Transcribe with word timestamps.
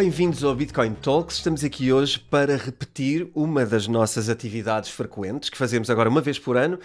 Bem-vindos 0.00 0.42
ao 0.42 0.54
Bitcoin 0.54 0.94
Talks. 0.94 1.36
Estamos 1.36 1.62
aqui 1.62 1.92
hoje 1.92 2.18
para 2.18 2.56
repetir 2.56 3.28
uma 3.34 3.66
das 3.66 3.86
nossas 3.86 4.30
atividades 4.30 4.88
frequentes 4.88 5.50
que 5.50 5.58
fazemos 5.58 5.90
agora 5.90 6.08
uma 6.08 6.22
vez 6.22 6.38
por 6.38 6.56
ano. 6.56 6.78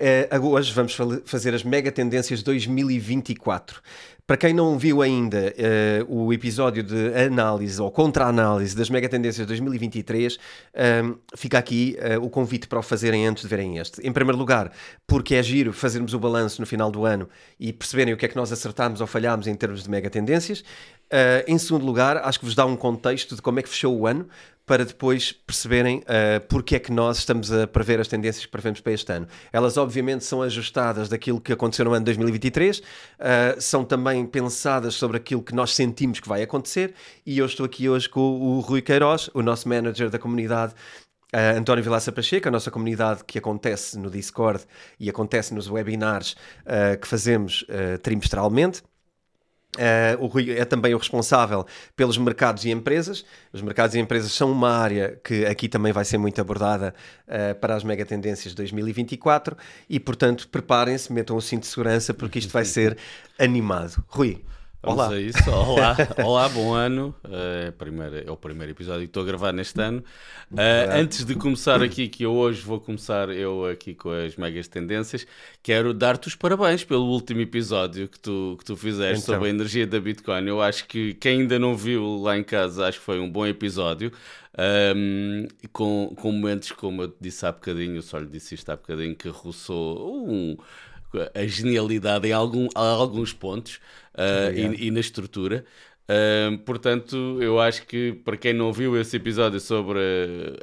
Uh, 0.00 0.46
hoje 0.46 0.72
vamos 0.72 0.96
fazer 1.24 1.52
as 1.52 1.64
mega 1.64 1.90
tendências 1.90 2.44
2024. 2.44 3.82
Para 4.24 4.36
quem 4.36 4.54
não 4.54 4.78
viu 4.78 5.02
ainda 5.02 5.52
uh, 6.08 6.26
o 6.26 6.32
episódio 6.32 6.84
de 6.84 7.12
análise 7.12 7.82
ou 7.82 7.90
contra-análise 7.90 8.76
das 8.76 8.88
mega 8.88 9.08
tendências 9.08 9.44
2023, 9.44 10.36
uh, 10.36 11.18
fica 11.34 11.58
aqui 11.58 11.98
uh, 11.98 12.24
o 12.24 12.30
convite 12.30 12.68
para 12.68 12.78
o 12.78 12.82
fazerem 12.82 13.26
antes 13.26 13.42
de 13.42 13.48
verem 13.48 13.78
este. 13.78 14.00
Em 14.06 14.12
primeiro 14.12 14.38
lugar, 14.38 14.70
porque 15.04 15.34
é 15.34 15.42
giro 15.42 15.72
fazermos 15.72 16.14
o 16.14 16.20
balanço 16.20 16.60
no 16.60 16.66
final 16.68 16.92
do 16.92 17.04
ano 17.04 17.28
e 17.58 17.72
perceberem 17.72 18.14
o 18.14 18.16
que 18.16 18.24
é 18.24 18.28
que 18.28 18.36
nós 18.36 18.52
acertámos 18.52 19.00
ou 19.00 19.06
falhámos 19.08 19.48
em 19.48 19.54
termos 19.56 19.82
de 19.82 19.90
mega 19.90 20.08
tendências. 20.08 20.62
Em 21.46 21.58
segundo 21.58 21.84
lugar, 21.84 22.18
acho 22.18 22.38
que 22.38 22.44
vos 22.44 22.54
dá 22.54 22.64
um 22.64 22.76
contexto 22.76 23.34
de 23.34 23.42
como 23.42 23.58
é 23.58 23.62
que 23.62 23.68
fechou 23.68 23.98
o 23.98 24.06
ano, 24.06 24.28
para 24.70 24.84
depois 24.84 25.32
perceberem 25.32 25.98
uh, 25.98 26.46
porque 26.48 26.76
é 26.76 26.78
que 26.78 26.92
nós 26.92 27.18
estamos 27.18 27.50
a 27.50 27.66
prever 27.66 27.98
as 27.98 28.06
tendências 28.06 28.46
que 28.46 28.52
prevemos 28.52 28.80
para 28.80 28.92
este 28.92 29.12
ano. 29.12 29.26
Elas, 29.52 29.76
obviamente, 29.76 30.24
são 30.24 30.42
ajustadas 30.42 31.08
daquilo 31.08 31.40
que 31.40 31.52
aconteceu 31.52 31.84
no 31.84 31.90
ano 31.90 32.04
de 32.04 32.04
2023, 32.04 32.78
uh, 32.78 32.82
são 33.58 33.84
também 33.84 34.24
pensadas 34.24 34.94
sobre 34.94 35.16
aquilo 35.16 35.42
que 35.42 35.52
nós 35.52 35.74
sentimos 35.74 36.20
que 36.20 36.28
vai 36.28 36.42
acontecer, 36.42 36.94
e 37.26 37.36
eu 37.36 37.46
estou 37.46 37.66
aqui 37.66 37.88
hoje 37.88 38.08
com 38.08 38.20
o 38.20 38.60
Rui 38.60 38.80
Queiroz, 38.80 39.28
o 39.34 39.42
nosso 39.42 39.68
manager 39.68 40.08
da 40.08 40.20
comunidade 40.20 40.72
Uh, 41.32 41.56
António 41.56 41.84
Vilaça 41.84 42.10
Pacheco, 42.10 42.48
a 42.48 42.50
nossa 42.50 42.72
comunidade 42.72 43.22
que 43.24 43.38
acontece 43.38 43.96
no 43.96 44.10
Discord 44.10 44.64
e 44.98 45.08
acontece 45.08 45.54
nos 45.54 45.70
webinars 45.70 46.32
uh, 46.66 46.98
que 47.00 47.06
fazemos 47.06 47.62
uh, 47.62 47.96
trimestralmente. 48.02 48.82
Uh, 49.76 50.22
o 50.24 50.26
Rui 50.26 50.50
é 50.50 50.64
também 50.64 50.94
o 50.94 50.98
responsável 50.98 51.64
pelos 51.94 52.18
mercados 52.18 52.64
e 52.64 52.70
empresas. 52.70 53.24
Os 53.52 53.62
mercados 53.62 53.94
e 53.94 54.00
empresas 54.00 54.32
são 54.32 54.50
uma 54.50 54.70
área 54.70 55.18
que 55.22 55.46
aqui 55.46 55.68
também 55.68 55.92
vai 55.92 56.04
ser 56.04 56.18
muito 56.18 56.40
abordada 56.40 56.92
uh, 57.28 57.54
para 57.54 57.76
as 57.76 57.84
mega 57.84 58.04
tendências 58.04 58.52
de 58.52 58.56
2024 58.56 59.56
e, 59.88 60.00
portanto, 60.00 60.48
preparem-se, 60.48 61.12
metam 61.12 61.36
o 61.36 61.40
cinto 61.40 61.62
de 61.62 61.68
segurança 61.68 62.12
porque 62.12 62.40
isto 62.40 62.52
vai 62.52 62.64
ser 62.66 62.98
animado. 63.38 64.04
Rui, 64.08 64.42
Vamos 64.82 65.04
Olá. 65.04 65.14
a 65.14 65.20
isso. 65.20 65.50
Olá, 65.50 65.96
Olá 66.24 66.48
bom 66.48 66.72
ano. 66.72 67.14
Uh, 67.22 67.70
primeiro, 67.72 68.26
é 68.26 68.30
o 68.30 68.36
primeiro 68.36 68.72
episódio 68.72 69.02
que 69.02 69.08
estou 69.08 69.22
a 69.22 69.26
gravar 69.26 69.52
neste 69.52 69.78
ano. 69.78 70.02
Uh, 70.50 70.56
antes 70.94 71.22
de 71.22 71.34
começar 71.34 71.82
aqui, 71.82 72.08
que 72.08 72.24
eu 72.24 72.32
hoje 72.32 72.62
vou 72.62 72.80
começar 72.80 73.28
eu 73.28 73.66
aqui 73.66 73.94
com 73.94 74.10
as 74.10 74.36
megas 74.36 74.68
tendências, 74.68 75.26
quero 75.62 75.92
dar-te 75.92 76.28
os 76.28 76.34
parabéns 76.34 76.82
pelo 76.82 77.04
último 77.04 77.42
episódio 77.42 78.08
que 78.08 78.18
tu, 78.18 78.56
que 78.58 78.64
tu 78.64 78.74
fizeste 78.74 79.22
então. 79.22 79.34
sobre 79.34 79.48
a 79.48 79.50
energia 79.50 79.86
da 79.86 80.00
Bitcoin. 80.00 80.46
Eu 80.46 80.62
acho 80.62 80.86
que 80.86 81.12
quem 81.12 81.42
ainda 81.42 81.58
não 81.58 81.76
viu 81.76 82.16
lá 82.16 82.38
em 82.38 82.42
casa, 82.42 82.86
acho 82.86 83.00
que 83.00 83.04
foi 83.04 83.20
um 83.20 83.30
bom 83.30 83.46
episódio. 83.46 84.10
Um, 84.58 85.46
com, 85.72 86.12
com 86.16 86.32
momentos 86.32 86.72
como 86.72 87.02
eu 87.02 87.14
disse 87.20 87.46
há 87.46 87.52
bocadinho, 87.52 88.02
só 88.02 88.18
lhe 88.18 88.26
disse 88.26 88.54
isto 88.54 88.70
há 88.70 88.76
bocadinho, 88.76 89.14
que 89.14 89.28
roçou 89.28 90.26
um, 90.26 90.56
a 91.34 91.46
genialidade 91.46 92.28
em 92.28 92.32
algum, 92.32 92.68
alguns 92.74 93.32
pontos 93.32 93.80
uh, 94.14 94.52
e, 94.54 94.86
e, 94.86 94.90
na 94.90 95.00
estrutura. 95.00 95.64
Uh, 96.10 96.58
portanto, 96.58 97.38
eu 97.40 97.60
acho 97.60 97.86
que 97.86 98.12
para 98.12 98.36
quem 98.36 98.52
não 98.52 98.72
viu 98.72 99.00
esse 99.00 99.16
episódio 99.16 99.60
sobre 99.60 100.00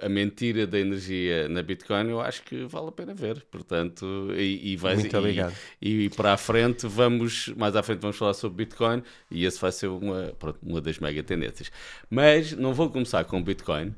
a, 0.02 0.06
a, 0.06 0.10
mentira 0.10 0.68
da 0.68 0.78
energia 0.78 1.48
na 1.48 1.64
Bitcoin, 1.64 2.10
eu 2.10 2.20
acho 2.20 2.44
que 2.44 2.66
vale 2.66 2.90
a 2.90 2.92
pena 2.92 3.14
ver. 3.14 3.46
Portanto, 3.50 4.28
e, 4.36 4.74
e 4.74 4.76
vai, 4.76 4.96
Muito 4.96 5.16
e, 5.16 5.18
obrigado. 5.18 5.56
E, 5.82 6.10
para 6.10 6.34
a 6.34 6.38
frente, 6.38 6.86
vamos, 6.86 7.48
mais 7.56 7.78
à 7.78 7.84
frente, 7.84 8.02
vamos 8.02 8.18
falar 8.18 8.34
sobre 8.34 8.66
Bitcoin 8.66 9.02
e 9.32 9.46
esse 9.46 9.58
vai 9.58 9.72
ser 9.72 9.88
uma, 9.88 10.34
pronto, 10.38 10.60
uma 10.62 10.82
das 10.82 11.00
mega 11.00 11.24
tendências. 11.24 11.72
Mas 12.10 12.52
não 12.52 12.74
vou 12.74 12.90
começar 12.90 13.24
com 13.24 13.42
Bitcoin, 13.42 13.88
uh, 13.88 13.96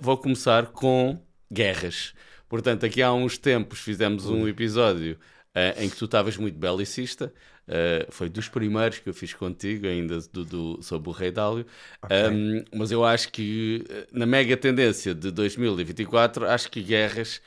vou 0.00 0.16
começar 0.16 0.68
com 0.68 1.20
guerras. 1.52 2.14
Portanto, 2.52 2.84
aqui 2.84 3.00
há 3.00 3.10
uns 3.10 3.38
tempos 3.38 3.78
fizemos 3.78 4.26
um 4.26 4.46
episódio 4.46 5.18
uh, 5.56 5.82
em 5.82 5.88
que 5.88 5.96
tu 5.96 6.04
estavas 6.04 6.36
muito 6.36 6.58
belicista. 6.58 7.32
Uh, 7.66 8.12
foi 8.12 8.28
dos 8.28 8.46
primeiros 8.46 8.98
que 8.98 9.08
eu 9.08 9.14
fiz 9.14 9.32
contigo, 9.32 9.86
ainda 9.86 10.18
do, 10.30 10.44
do, 10.44 10.82
sobre 10.82 11.08
o 11.08 11.12
Rei 11.12 11.30
Dálio. 11.30 11.64
Okay. 12.02 12.28
Um, 12.28 12.62
mas 12.74 12.90
eu 12.90 13.06
acho 13.06 13.32
que 13.32 13.82
eh, 13.88 14.06
na 14.12 14.26
mega 14.26 14.54
tendência 14.54 15.14
de 15.14 15.30
2024, 15.30 16.46
acho 16.46 16.70
que 16.70 16.82
guerras 16.82 17.40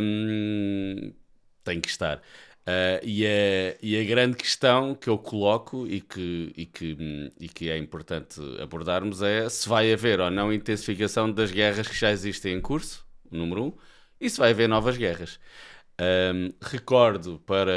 um, 0.00 1.12
têm 1.64 1.80
que 1.80 1.88
estar. 1.88 2.18
Uh, 2.18 3.02
e, 3.02 3.26
a, 3.26 3.76
e 3.82 4.00
a 4.00 4.04
grande 4.04 4.36
questão 4.36 4.94
que 4.94 5.10
eu 5.10 5.18
coloco 5.18 5.84
e 5.84 6.00
que, 6.00 6.52
e, 6.56 6.64
que, 6.64 7.32
e 7.40 7.48
que 7.48 7.68
é 7.68 7.76
importante 7.76 8.40
abordarmos 8.60 9.20
é 9.20 9.48
se 9.48 9.68
vai 9.68 9.92
haver 9.92 10.20
ou 10.20 10.30
não 10.30 10.52
intensificação 10.52 11.28
das 11.28 11.50
guerras 11.50 11.88
que 11.88 11.98
já 11.98 12.12
existem 12.12 12.54
em 12.54 12.60
curso, 12.60 13.04
número 13.28 13.64
um, 13.64 13.72
se 14.28 14.38
vai 14.38 14.50
haver 14.50 14.68
novas 14.68 14.96
guerras. 14.96 15.38
Um, 16.00 16.52
recordo 16.60 17.38
para, 17.46 17.72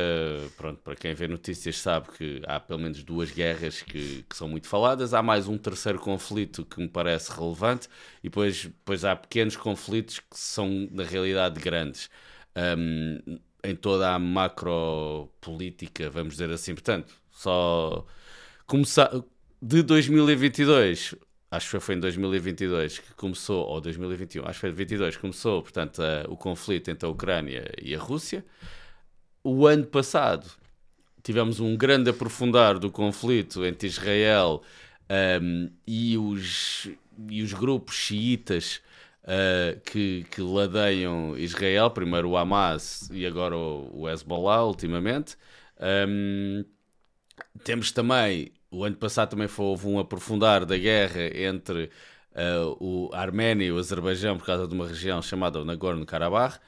pronto, 0.57 0.81
para 0.81 0.95
quem 0.95 1.13
vê 1.13 1.27
notícias 1.27 1.77
sabe 1.77 2.07
que 2.17 2.41
há 2.47 2.59
pelo 2.59 2.79
menos 2.79 3.03
duas 3.03 3.29
guerras 3.29 3.81
que, 3.81 4.23
que, 4.23 4.35
são 4.35 4.47
muito 4.47 4.67
faladas, 4.67 5.13
há 5.13 5.21
mais 5.21 5.47
um 5.47 5.57
terceiro 5.57 5.99
conflito 5.99 6.65
que 6.65 6.79
me 6.79 6.87
parece 6.87 7.31
relevante 7.31 7.87
e 8.23 8.29
depois, 8.29 8.63
depois 8.63 9.03
há 9.05 9.15
pequenos 9.15 9.55
conflitos 9.57 10.19
que 10.19 10.39
são 10.39 10.87
na 10.91 11.03
realidade 11.03 11.59
grandes 11.59 12.09
um, 12.55 13.37
em 13.63 13.75
toda 13.75 14.13
a 14.13 14.17
macro 14.17 15.29
política, 15.41 16.09
vamos 16.09 16.35
dizer 16.35 16.49
assim. 16.51 16.73
Portanto, 16.73 17.13
só 17.29 18.05
começar 18.65 19.11
de 19.61 19.83
2022 19.83 21.15
acho 21.55 21.69
que 21.71 21.79
foi 21.79 21.95
em 21.95 21.99
2022 21.99 22.99
que 22.99 23.13
começou, 23.13 23.65
ou 23.65 23.81
2021, 23.81 24.43
acho 24.43 24.53
que 24.53 24.59
foi 24.61 24.69
2022 24.69 25.15
que 25.15 25.21
começou, 25.21 25.61
portanto, 25.61 26.01
o 26.29 26.37
conflito 26.37 26.89
entre 26.89 27.05
a 27.05 27.09
Ucrânia 27.09 27.71
e 27.81 27.95
a 27.95 27.99
Rússia. 27.99 28.45
O 29.43 29.67
ano 29.67 29.85
passado 29.85 30.49
tivemos 31.23 31.59
um 31.59 31.75
grande 31.75 32.09
aprofundar 32.09 32.77
do 32.77 32.91
conflito 32.91 33.65
entre 33.65 33.87
Israel 33.87 34.61
um, 35.41 35.69
e, 35.85 36.17
os, 36.17 36.87
e 37.29 37.41
os 37.41 37.53
grupos 37.53 37.95
xiitas 37.95 38.81
uh, 39.23 39.79
que, 39.81 40.25
que 40.29 40.41
ladeiam 40.41 41.37
Israel, 41.37 41.89
primeiro 41.89 42.29
o 42.29 42.37
Hamas 42.37 43.09
e 43.11 43.25
agora 43.25 43.55
o, 43.55 44.01
o 44.01 44.09
Hezbollah, 44.09 44.65
ultimamente. 44.65 45.35
Um, 46.07 46.63
temos 47.63 47.91
também 47.91 48.51
o 48.75 48.83
ano 48.83 48.95
passado 48.95 49.29
também 49.29 49.47
foi, 49.47 49.65
houve 49.65 49.87
um 49.87 49.99
aprofundar 49.99 50.65
da 50.65 50.77
guerra 50.77 51.21
entre 51.37 51.89
uh, 52.33 52.77
o 52.79 53.09
Arménia 53.13 53.67
e 53.67 53.71
o 53.71 53.77
Azerbaijão 53.77 54.37
por 54.37 54.45
causa 54.45 54.67
de 54.67 54.73
uma 54.73 54.87
região 54.87 55.21
chamada 55.21 55.63
Nagorno-Karabakh. 55.63 56.59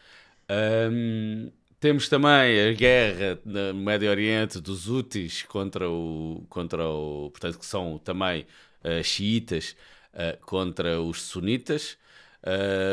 Um, 0.49 1.51
temos 1.79 2.07
também 2.09 2.69
a 2.69 2.73
guerra 2.73 3.39
no 3.45 3.73
Médio 3.73 4.09
Oriente 4.09 4.59
dos 4.59 4.89
Houthis 4.89 5.43
contra 5.43 5.89
o, 5.89 6.45
contra 6.49 6.87
o 6.87 7.29
portanto, 7.31 7.59
que 7.59 7.65
são 7.65 7.97
também 7.99 8.47
uh, 8.83 9.03
xiitas 9.03 9.75
uh, 10.13 10.37
contra 10.45 11.01
os 11.01 11.21
sunitas. 11.21 11.97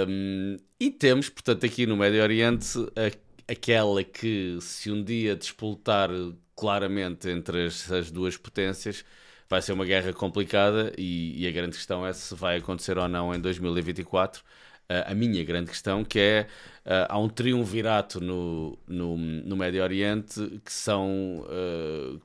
Um, 0.09 0.57
e 0.81 0.91
temos, 0.91 1.29
portanto, 1.29 1.65
aqui 1.65 1.87
no 1.87 1.97
Médio 1.97 2.23
Oriente 2.23 2.67
a, 2.97 3.11
aquela 3.49 4.03
que, 4.03 4.59
se 4.61 4.91
um 4.91 5.03
dia 5.03 5.37
despoltar 5.37 6.11
claramente 6.57 7.29
entre 7.29 7.67
as, 7.67 7.91
as 7.91 8.11
duas 8.11 8.37
potências 8.37 9.05
vai 9.49 9.61
ser 9.61 9.73
uma 9.73 9.85
guerra 9.85 10.13
complicada 10.13 10.93
e, 10.97 11.43
e, 11.43 11.47
a 11.47 11.51
grande 11.53 11.77
questão 11.77 12.07
é 12.07 12.13
se 12.13 12.35
vai 12.35 12.57
acontecer 12.57 12.99
ou 12.99 13.09
não 13.09 13.35
em 13.35 13.41
2024. 13.41 14.43
Uh, 14.43 15.11
a 15.11 15.15
minha 15.15 15.43
grande 15.45 15.71
questão 15.71 16.05
que 16.05 16.19
é 16.19 16.47
uh, 16.85 17.07
há 17.09 17.19
um 17.19 17.29
triunvirato 17.29 18.21
no, 18.21 18.79
no, 18.87 19.17
no 19.17 19.57
Médio 19.57 19.83
Oriente 19.83 20.61
que 20.63 20.73
são 20.73 21.47
uh, 21.49 22.21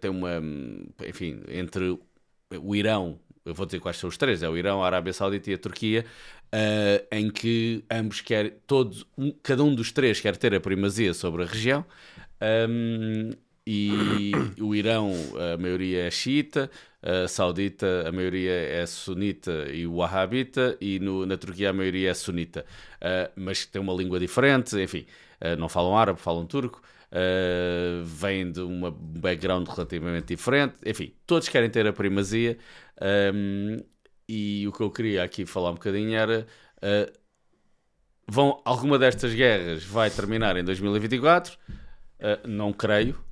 tem 0.00 0.10
uma 0.10 0.42
enfim 1.06 1.40
entre 1.48 1.96
o 2.50 2.74
Irão 2.74 3.20
eu 3.44 3.54
vou 3.54 3.64
dizer 3.64 3.78
quais 3.78 3.96
são 3.96 4.08
os 4.08 4.16
três 4.16 4.42
é 4.42 4.48
o 4.48 4.56
Irão 4.56 4.82
a 4.82 4.86
Arábia 4.86 5.12
Saudita 5.12 5.52
e 5.52 5.54
a 5.54 5.58
Turquia 5.58 6.04
uh, 6.54 7.06
em 7.10 7.30
que 7.30 7.84
ambos 7.90 8.20
querem 8.20 8.52
todos 8.66 9.04
um, 9.18 9.32
cada 9.42 9.64
um 9.64 9.74
dos 9.74 9.90
três 9.90 10.20
quer 10.20 10.36
ter 10.36 10.54
a 10.54 10.60
primazia 10.60 11.12
sobre 11.12 11.42
a 11.42 11.46
região 11.46 11.84
um, 12.68 13.30
e 13.66 14.30
o 14.60 14.74
Irão, 14.74 15.10
a 15.54 15.56
maioria 15.56 16.04
é 16.04 16.10
xiita, 16.10 16.70
a 17.02 17.26
saudita, 17.26 18.04
a 18.06 18.12
maioria 18.12 18.52
é 18.52 18.84
sunita 18.84 19.68
e 19.72 19.86
o 19.86 19.96
wahhabita, 19.96 20.76
e 20.80 20.98
no, 20.98 21.24
na 21.24 21.38
Turquia 21.38 21.70
a 21.70 21.72
maioria 21.72 22.10
é 22.10 22.14
sunita, 22.14 22.66
uh, 22.96 23.32
mas 23.36 23.64
tem 23.64 23.80
uma 23.80 23.94
língua 23.94 24.20
diferente, 24.20 24.78
enfim, 24.78 25.06
uh, 25.40 25.58
não 25.58 25.70
falam 25.70 25.96
árabe, 25.96 26.20
falam 26.20 26.44
turco, 26.46 26.82
uh, 27.10 28.04
vêm 28.04 28.52
de 28.52 28.60
um 28.60 28.90
background 28.90 29.66
relativamente 29.66 30.26
diferente, 30.26 30.74
enfim, 30.84 31.14
todos 31.26 31.48
querem 31.48 31.70
ter 31.70 31.86
a 31.86 31.92
primazia, 31.92 32.58
um, 33.32 33.78
e 34.28 34.66
o 34.68 34.72
que 34.72 34.80
eu 34.82 34.90
queria 34.90 35.22
aqui 35.24 35.46
falar 35.46 35.70
um 35.70 35.74
bocadinho 35.74 36.14
era. 36.16 36.46
vão, 38.26 38.60
alguma 38.64 38.98
destas 38.98 39.32
guerras 39.34 39.84
vai 39.84 40.10
terminar 40.10 40.56
em 40.56 40.64
2024? 40.64 41.58
não 42.46 42.72
creio, 42.72 43.22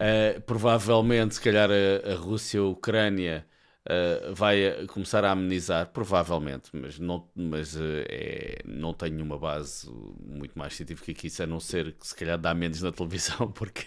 Uh, 0.00 0.40
provavelmente, 0.42 1.34
se 1.34 1.40
calhar, 1.42 1.68
a, 1.70 2.12
a 2.12 2.14
Rússia, 2.14 2.58
a 2.58 2.64
Ucrânia 2.64 3.46
Uh, 3.88 4.34
vai 4.34 4.86
começar 4.88 5.24
a 5.24 5.30
amenizar, 5.30 5.86
provavelmente, 5.86 6.68
mas, 6.70 6.98
não, 6.98 7.26
mas 7.34 7.74
uh, 7.76 8.04
é, 8.10 8.58
não 8.66 8.92
tenho 8.92 9.24
uma 9.24 9.38
base 9.38 9.90
muito 10.22 10.58
mais 10.58 10.74
científica 10.74 11.14
que 11.14 11.28
isso, 11.28 11.42
a 11.42 11.46
não 11.46 11.58
ser 11.58 11.94
que 11.94 12.06
se 12.06 12.14
calhar 12.14 12.36
dá 12.36 12.52
menos 12.52 12.82
na 12.82 12.92
televisão, 12.92 13.50
porque 13.56 13.86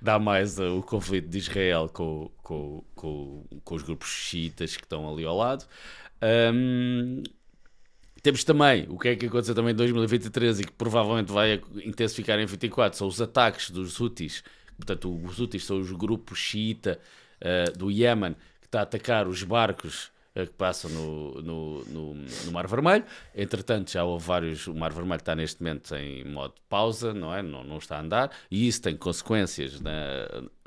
dá 0.00 0.18
mais 0.18 0.58
uh, 0.58 0.78
o 0.78 0.82
conflito 0.82 1.28
de 1.28 1.36
Israel 1.36 1.90
com, 1.92 2.30
com, 2.42 2.82
com, 2.94 3.44
com, 3.62 3.74
os 3.74 3.82
grupos 3.82 4.08
xiitas 4.08 4.74
que 4.74 4.84
estão 4.84 5.06
ali 5.12 5.26
ao 5.26 5.36
lado. 5.36 5.66
Um, 6.54 7.22
temos 8.22 8.42
também 8.42 8.86
o 8.88 8.98
que 8.98 9.08
é 9.08 9.16
que 9.16 9.26
aconteceu 9.26 9.54
também 9.54 9.72
em 9.72 9.76
2023 9.76 10.60
e 10.60 10.64
que 10.64 10.72
provavelmente 10.72 11.30
vai 11.30 11.60
intensificar 11.84 12.38
em 12.38 12.46
24, 12.46 12.98
são 12.98 13.06
os 13.06 13.20
ataques 13.20 13.70
dos 13.70 14.00
Houthis. 14.00 14.42
Portanto, 14.78 15.14
os 15.14 15.38
Houthis 15.38 15.66
são 15.66 15.78
os 15.78 15.92
grupos 15.92 16.38
xiita 16.38 16.98
do 17.76 17.90
Iémen 17.90 18.34
está 18.76 18.80
a 18.80 18.82
atacar 18.82 19.26
os 19.26 19.42
barcos 19.42 20.12
eh, 20.34 20.44
que 20.44 20.52
passam 20.52 20.90
no, 20.90 21.42
no, 21.42 21.84
no, 21.86 22.14
no, 22.14 22.52
Mar 22.52 22.66
Vermelho. 22.66 23.04
Entretanto, 23.34 23.90
já 23.90 24.04
houve 24.04 24.26
vários. 24.26 24.66
O 24.66 24.74
Mar 24.74 24.92
Vermelho 24.92 25.18
está 25.18 25.34
neste 25.34 25.62
momento 25.62 25.94
em 25.94 26.24
modo 26.24 26.54
pausa, 26.68 27.14
não 27.14 27.34
é? 27.34 27.42
Não, 27.42 27.64
não 27.64 27.78
está 27.78 27.96
a 27.96 28.00
andar, 28.00 28.30
e 28.50 28.68
isso 28.68 28.82
tem 28.82 28.96
consequências 28.96 29.80
na, 29.80 29.92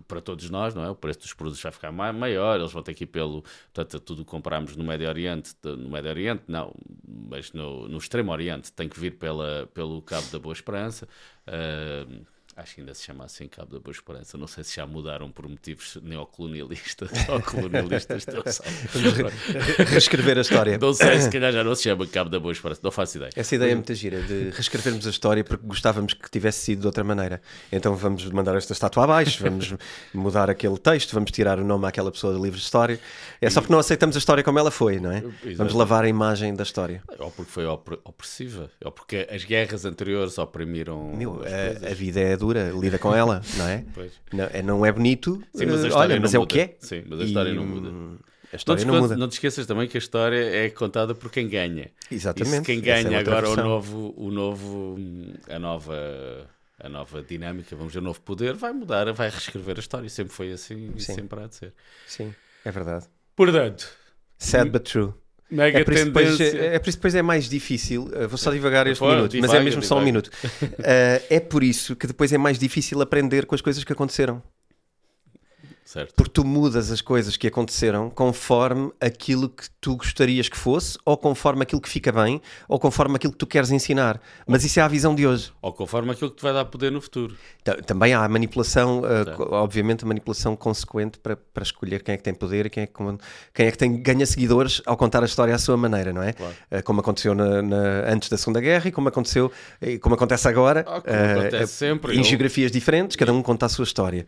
para 0.08 0.22
todos 0.22 0.50
nós, 0.50 0.74
não 0.74 0.84
é? 0.84 0.90
O 0.90 0.96
preço 0.96 1.20
dos 1.20 1.34
produtos 1.34 1.62
vai 1.62 1.72
ficar 1.72 1.92
maior, 1.92 2.60
eles 2.60 2.72
vão 2.72 2.82
ter 2.82 2.96
que 2.96 3.04
ir 3.04 3.08
pelo. 3.08 3.44
Portanto, 3.72 4.00
tudo 4.00 4.26
que 4.26 4.32
compramos 4.32 4.76
no 4.76 4.84
Médio 4.84 5.08
Oriente, 5.08 5.54
no 5.64 5.90
Médio 5.90 6.10
Oriente, 6.10 6.44
não, 6.48 6.74
mas 7.08 7.54
no, 7.54 7.88
no 7.88 7.98
Extremo 8.00 8.32
Oriente, 8.32 8.72
tem 8.74 8.90
que 8.90 9.00
vir 9.00 9.18
pela, 9.18 9.70
pelo 9.74 10.02
Cabo 10.02 10.28
da 10.32 10.40
Boa 10.40 10.54
Esperança. 10.54 11.08
Uh, 11.48 12.26
acho 12.60 12.76
que 12.76 12.82
ainda 12.82 12.94
se 12.94 13.04
chama 13.04 13.26
assim 13.26 13.48
Cabo 13.48 13.74
da 13.74 13.80
Boa 13.80 13.92
Esperança. 13.92 14.38
Não 14.38 14.48
sei 14.48 14.64
se 14.64 14.76
já 14.76 14.86
mudaram 14.86 15.32
por 15.32 15.48
motivos 15.48 15.98
neocolonialistas 16.02 17.10
ou 17.30 17.42
colonialistas. 17.42 18.26
reescrever 19.88 20.38
a 20.38 20.42
história. 20.42 20.78
Não 20.78 20.94
sei, 20.94 21.22
se 21.22 21.30
calhar 21.30 21.52
já 21.52 21.64
não 21.64 21.76
se 21.76 21.84
chama 21.84 22.06
Cabo 22.08 22.30
da 22.30 22.40
Boa 22.40 22.52
Esperança. 22.52 22.82
Não 22.84 22.92
faço 22.92 23.18
ideia. 23.18 23.32
Essa 23.36 23.56
ideia 23.56 23.72
é 23.72 23.76
muito 23.76 23.94
gira, 23.94 24.22
de 24.22 24.50
reescrevermos 24.50 25.08
a 25.08 25.10
história 25.10 25.44
porque 25.44 25.66
gostávamos 25.66 26.14
que 26.14 26.30
tivesse 26.30 26.60
sido 26.60 26.82
de 26.82 26.88
outra 26.88 27.04
maneira. 27.04 27.42
Então 27.72 27.96
vamos 27.96 28.26
mandar 28.26 28.56
esta 28.56 28.74
estátua 28.74 29.04
abaixo, 29.04 29.42
vamos 29.44 29.74
mudar 30.14 30.50
aquele 30.50 30.78
texto, 30.78 31.14
vamos 31.14 31.32
tirar 31.32 31.60
o 31.60 31.66
nome 31.66 31.88
àquela 31.88 32.12
pessoa 32.12 32.34
de 32.34 32.42
livro 32.42 32.58
de 32.58 32.64
história. 32.64 33.00
É 33.42 33.50
só 33.50 33.62
porque 33.62 33.72
não 33.72 33.80
aceitamos 33.80 34.16
a 34.16 34.20
história 34.20 34.44
como 34.44 34.60
ela 34.60 34.72
foi, 34.72 35.00
não 35.00 35.12
é? 35.12 35.24
Vamos 35.56 35.74
lavar 35.74 36.04
a 36.04 36.10
imagem 36.10 36.54
da 36.54 36.64
história. 36.64 37.02
Ou 37.18 37.32
porque 37.32 37.52
foi 37.52 37.66
opressiva, 37.66 38.70
ou 38.84 38.92
porque 38.92 39.28
as 39.32 39.44
guerras 39.44 39.86
anteriores 39.86 40.38
oprimiram. 40.38 41.14
Meu, 41.16 41.42
a, 41.44 41.92
a, 41.92 41.94
vida 41.94 42.20
é 42.20 42.36
dura, 42.50 42.72
lida 42.72 42.98
com 42.98 43.16
ela, 43.16 43.42
não 43.58 43.68
é? 43.68 43.86
Não 44.32 44.44
é, 44.46 44.62
não 44.62 44.86
é 44.86 44.92
bonito, 44.92 45.42
Sim, 45.54 45.66
mas, 45.68 45.84
uh, 45.84 45.98
olha, 45.98 46.20
mas 46.20 46.34
é 46.34 46.40
o 46.40 46.46
que 46.46 46.60
é. 46.60 46.78
Sim, 46.80 47.04
mas 47.08 47.22
a 47.22 47.24
história 47.24 47.50
e, 47.50 47.56
não 47.56 47.66
muda. 47.66 48.20
A 48.52 48.56
história 48.56 48.84
não, 48.84 48.94
te, 48.94 48.96
não, 48.96 49.02
muda. 49.02 49.18
não 49.18 49.28
te 49.28 49.34
esqueças 49.34 49.68
também 49.68 49.88
que 49.88 49.96
a 49.96 50.00
história 50.00 50.38
é 50.38 50.70
contada 50.70 51.14
por 51.14 51.32
quem 51.32 51.48
ganha. 51.48 51.92
Exatamente. 52.12 52.64
E 52.64 52.66
quem 52.66 52.82
ganha 52.82 53.18
é 53.18 53.20
agora 53.20 53.50
o 53.50 53.56
novo, 53.56 54.14
o 54.18 54.32
novo, 54.32 54.98
a 55.48 55.60
nova 55.60 56.50
a 56.82 56.88
nova 56.88 57.22
dinâmica, 57.22 57.76
vamos 57.76 57.92
dizer, 57.92 58.00
o 58.00 58.04
novo 58.04 58.22
poder, 58.22 58.54
vai 58.54 58.72
mudar, 58.72 59.12
vai 59.12 59.30
reescrever 59.30 59.76
a 59.78 59.80
história. 59.80 60.10
Sempre 60.10 60.34
foi 60.34 60.52
assim 60.52 60.94
e 60.96 61.02
sempre 61.02 61.42
há 61.42 61.48
de 61.48 61.56
ser. 61.56 61.74
Sim, 62.08 62.34
é 62.64 62.72
verdade. 62.72 63.06
Portanto, 63.36 63.90
sad 64.38 64.70
but 64.70 64.90
true. 64.90 65.14
Mega 65.52 65.80
é 65.80 65.84
por, 65.84 65.94
depois, 65.94 66.40
é, 66.40 66.76
é 66.76 66.80
por 66.80 66.90
isso 66.90 66.98
que 66.98 67.02
depois 67.02 67.16
é 67.16 67.22
mais 67.22 67.50
difícil. 67.50 68.10
Vou 68.28 68.38
só 68.38 68.52
divagar 68.52 68.86
este 68.86 69.04
minuto, 69.04 69.32
divaga, 69.32 69.54
mas 69.54 69.60
é 69.60 69.64
mesmo 69.64 69.82
divaga. 69.82 69.88
só 69.88 69.98
um 69.98 70.04
minuto. 70.04 70.28
Uh, 70.28 71.24
é 71.30 71.40
por 71.40 71.64
isso 71.64 71.96
que 71.96 72.06
depois 72.06 72.32
é 72.32 72.38
mais 72.38 72.60
difícil 72.60 73.02
aprender 73.02 73.46
com 73.46 73.56
as 73.56 73.62
coisas 73.62 73.84
que 73.84 73.92
aconteceram. 73.92 74.44
Certo. 75.90 76.14
Porque 76.14 76.30
tu 76.30 76.46
mudas 76.46 76.92
as 76.92 77.02
coisas 77.02 77.36
que 77.36 77.48
aconteceram 77.48 78.12
conforme 78.12 78.92
aquilo 79.02 79.50
que 79.50 79.64
tu 79.82 79.96
gostarias 79.96 80.48
que 80.48 80.56
fosse, 80.56 81.00
ou 81.04 81.18
conforme 81.18 81.64
aquilo 81.64 81.82
que 81.82 81.90
fica 81.90 82.12
bem, 82.12 82.40
ou 82.68 82.78
conforme 82.78 83.16
aquilo 83.16 83.34
que 83.34 83.40
tu 83.40 83.48
queres 83.48 83.72
ensinar. 83.72 84.22
Mas 84.46 84.64
isso 84.64 84.80
é 84.80 84.84
a 84.84 84.88
visão 84.88 85.16
de 85.16 85.26
hoje. 85.26 85.52
Ou 85.60 85.74
conforme 85.74 86.12
aquilo 86.12 86.30
que 86.30 86.38
te 86.38 86.44
vai 86.44 86.54
dar 86.54 86.66
poder 86.66 86.92
no 86.92 87.02
futuro. 87.02 87.36
Também 87.88 88.14
há 88.14 88.24
a 88.24 88.30
manipulação, 88.30 89.00
uh, 89.00 89.52
obviamente, 89.54 90.04
a 90.04 90.08
manipulação 90.08 90.56
consequente 90.56 91.18
para, 91.18 91.36
para 91.36 91.64
escolher 91.64 92.04
quem 92.04 92.14
é 92.14 92.18
que 92.18 92.24
tem 92.24 92.36
poder 92.36 92.68
e 92.68 92.70
quem 92.70 92.84
é 92.84 92.86
que, 92.86 92.94
quem 93.52 93.66
é 93.66 93.72
que 93.72 93.78
tem, 93.80 94.00
ganha 94.00 94.28
seguidores 94.28 94.84
ao 94.86 94.96
contar 94.96 95.24
a 95.24 95.26
história 95.26 95.56
à 95.56 95.58
sua 95.58 95.76
maneira, 95.76 96.14
não 96.14 96.22
é? 96.22 96.34
Claro. 96.34 96.54
Uh, 96.72 96.84
como 96.84 97.00
aconteceu 97.00 97.34
na, 97.34 97.64
na, 97.64 98.14
antes 98.14 98.30
da 98.30 98.38
Segunda 98.38 98.62
Guerra 98.62 98.90
e 98.90 98.92
como 98.92 99.10
aconteceu 99.10 99.52
e 99.82 99.98
como 99.98 100.14
acontece 100.14 100.48
agora. 100.48 100.86
Ah, 100.88 101.00
uh, 101.00 101.40
acontece 101.40 101.74
sempre. 101.74 102.14
Em 102.14 102.20
eu... 102.20 102.24
geografias 102.24 102.72
diferentes, 102.72 103.18
cada 103.18 103.34
um 103.34 103.42
conta 103.42 103.66
a 103.66 103.70
sua 103.70 103.86
história. 103.86 104.28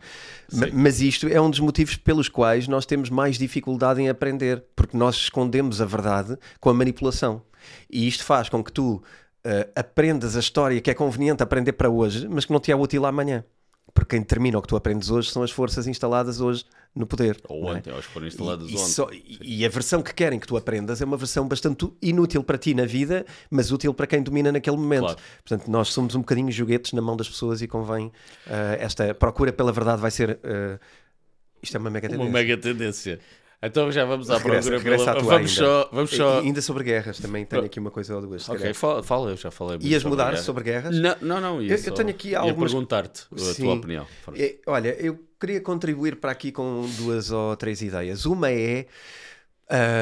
Mas 0.72 1.00
isto 1.00 1.28
é 1.28 1.40
um 1.40 1.51
dos 1.52 1.60
motivos 1.60 1.96
pelos 1.96 2.28
quais 2.28 2.66
nós 2.66 2.84
temos 2.84 3.08
mais 3.08 3.38
dificuldade 3.38 4.00
em 4.00 4.08
aprender, 4.08 4.64
porque 4.74 4.96
nós 4.96 5.14
escondemos 5.14 5.80
a 5.80 5.84
verdade 5.84 6.36
com 6.60 6.68
a 6.68 6.74
manipulação. 6.74 7.42
E 7.88 8.08
isto 8.08 8.24
faz 8.24 8.48
com 8.48 8.62
que 8.62 8.72
tu 8.72 8.94
uh, 8.96 9.02
aprendas 9.76 10.36
a 10.36 10.40
história 10.40 10.80
que 10.80 10.90
é 10.90 10.94
conveniente 10.94 11.42
aprender 11.42 11.72
para 11.72 11.88
hoje, 11.88 12.26
mas 12.28 12.44
que 12.44 12.52
não 12.52 12.60
te 12.60 12.72
é 12.72 12.76
útil 12.76 13.06
amanhã. 13.06 13.44
Porque 13.94 14.16
quem 14.16 14.20
determina 14.20 14.58
o 14.58 14.62
que 14.62 14.68
tu 14.68 14.76
aprendes 14.76 15.10
hoje 15.10 15.30
são 15.30 15.42
as 15.42 15.50
forças 15.50 15.86
instaladas 15.86 16.40
hoje 16.40 16.64
no 16.94 17.06
poder. 17.06 17.38
Ou 17.46 17.66
ontem, 17.66 17.90
é? 17.90 18.02
foram 18.02 18.26
instaladas 18.26 18.70
e, 18.70 18.74
ontem. 18.74 18.86
Só, 18.86 19.08
e, 19.12 19.66
a 19.66 19.68
versão 19.68 20.02
que 20.02 20.14
querem 20.14 20.38
que 20.38 20.46
tu 20.46 20.56
aprendas 20.56 21.02
é 21.02 21.04
uma 21.04 21.16
versão 21.16 21.46
bastante 21.46 21.90
inútil 22.00 22.42
para 22.42 22.56
ti 22.56 22.72
na 22.72 22.86
vida, 22.86 23.26
mas 23.50 23.70
útil 23.70 23.92
para 23.92 24.06
quem 24.06 24.22
domina 24.22 24.50
naquele 24.50 24.76
momento. 24.76 25.02
Claro. 25.02 25.18
Portanto, 25.44 25.70
nós 25.70 25.88
somos 25.88 26.14
um 26.14 26.20
bocadinho 26.20 26.50
joguetes 26.50 26.92
na 26.92 27.02
mão 27.02 27.16
das 27.16 27.28
pessoas 27.28 27.60
e 27.60 27.68
convém 27.68 28.06
uh, 28.06 28.12
esta 28.78 29.14
procura 29.14 29.52
pela 29.52 29.72
verdade 29.72 30.00
vai 30.00 30.10
ser 30.10 30.38
uh, 30.38 30.78
isto 31.62 31.76
é 31.76 31.80
uma 31.80 31.90
mega 31.90 32.08
tendência. 32.08 32.24
Uma 32.28 32.32
mega 32.32 32.56
tendência. 32.56 33.20
Então 33.64 33.92
já 33.92 34.04
vamos 34.04 34.28
à 34.28 34.38
regressa, 34.38 34.70
procura 34.70 34.90
regressa 34.90 35.14
pela... 35.14 35.34
Vamos 35.34 35.52
só, 35.52 35.88
vamos 35.92 36.10
só... 36.10 36.40
Ainda 36.40 36.60
sobre 36.60 36.82
guerras, 36.82 37.20
também 37.20 37.46
tenho 37.46 37.64
aqui 37.64 37.78
uma 37.78 37.92
coisa 37.92 38.16
ou 38.16 38.20
duas. 38.20 38.48
Ok, 38.48 38.74
fala, 38.74 39.04
fala, 39.04 39.30
eu 39.30 39.36
já 39.36 39.52
falei 39.52 39.78
Ias 39.80 40.02
mudar 40.02 40.30
guerras. 40.30 40.40
sobre 40.40 40.64
guerras? 40.64 40.98
Não, 40.98 41.16
não, 41.22 41.40
não 41.40 41.62
ia 41.62 41.74
eu, 41.74 41.78
eu 41.78 41.94
tenho 41.94 42.10
aqui 42.10 42.34
algumas... 42.34 42.72
perguntar-te 42.72 43.24
a 43.32 43.38
Sim. 43.38 43.62
tua 43.62 43.74
opinião. 43.74 44.04
É, 44.34 44.56
olha, 44.66 44.96
eu 44.98 45.16
queria 45.38 45.60
contribuir 45.60 46.16
para 46.16 46.32
aqui 46.32 46.50
com 46.50 46.90
duas 46.96 47.30
ou 47.30 47.54
três 47.54 47.80
ideias. 47.82 48.26
Uma 48.26 48.50
é... 48.50 48.86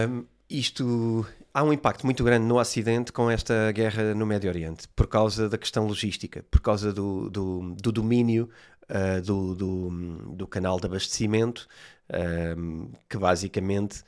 Um, 0.08 0.24
isto... 0.48 1.26
Há 1.52 1.62
um 1.62 1.72
impacto 1.72 2.06
muito 2.06 2.24
grande 2.24 2.46
no 2.46 2.58
Ocidente 2.58 3.12
com 3.12 3.28
esta 3.28 3.72
guerra 3.72 4.14
no 4.14 4.24
Médio 4.24 4.48
Oriente, 4.48 4.88
por 4.96 5.06
causa 5.06 5.48
da 5.50 5.58
questão 5.58 5.84
logística, 5.86 6.44
por 6.48 6.60
causa 6.60 6.92
do, 6.92 7.28
do, 7.28 7.74
do 7.74 7.92
domínio 7.92 8.48
uh, 8.90 9.22
do, 9.22 9.54
do, 9.54 9.90
do, 10.34 10.46
canal 10.46 10.78
de 10.78 10.86
abastecimento, 10.86 11.68
uh, 12.10 12.90
que 13.08 13.16
basicamente 13.16 14.02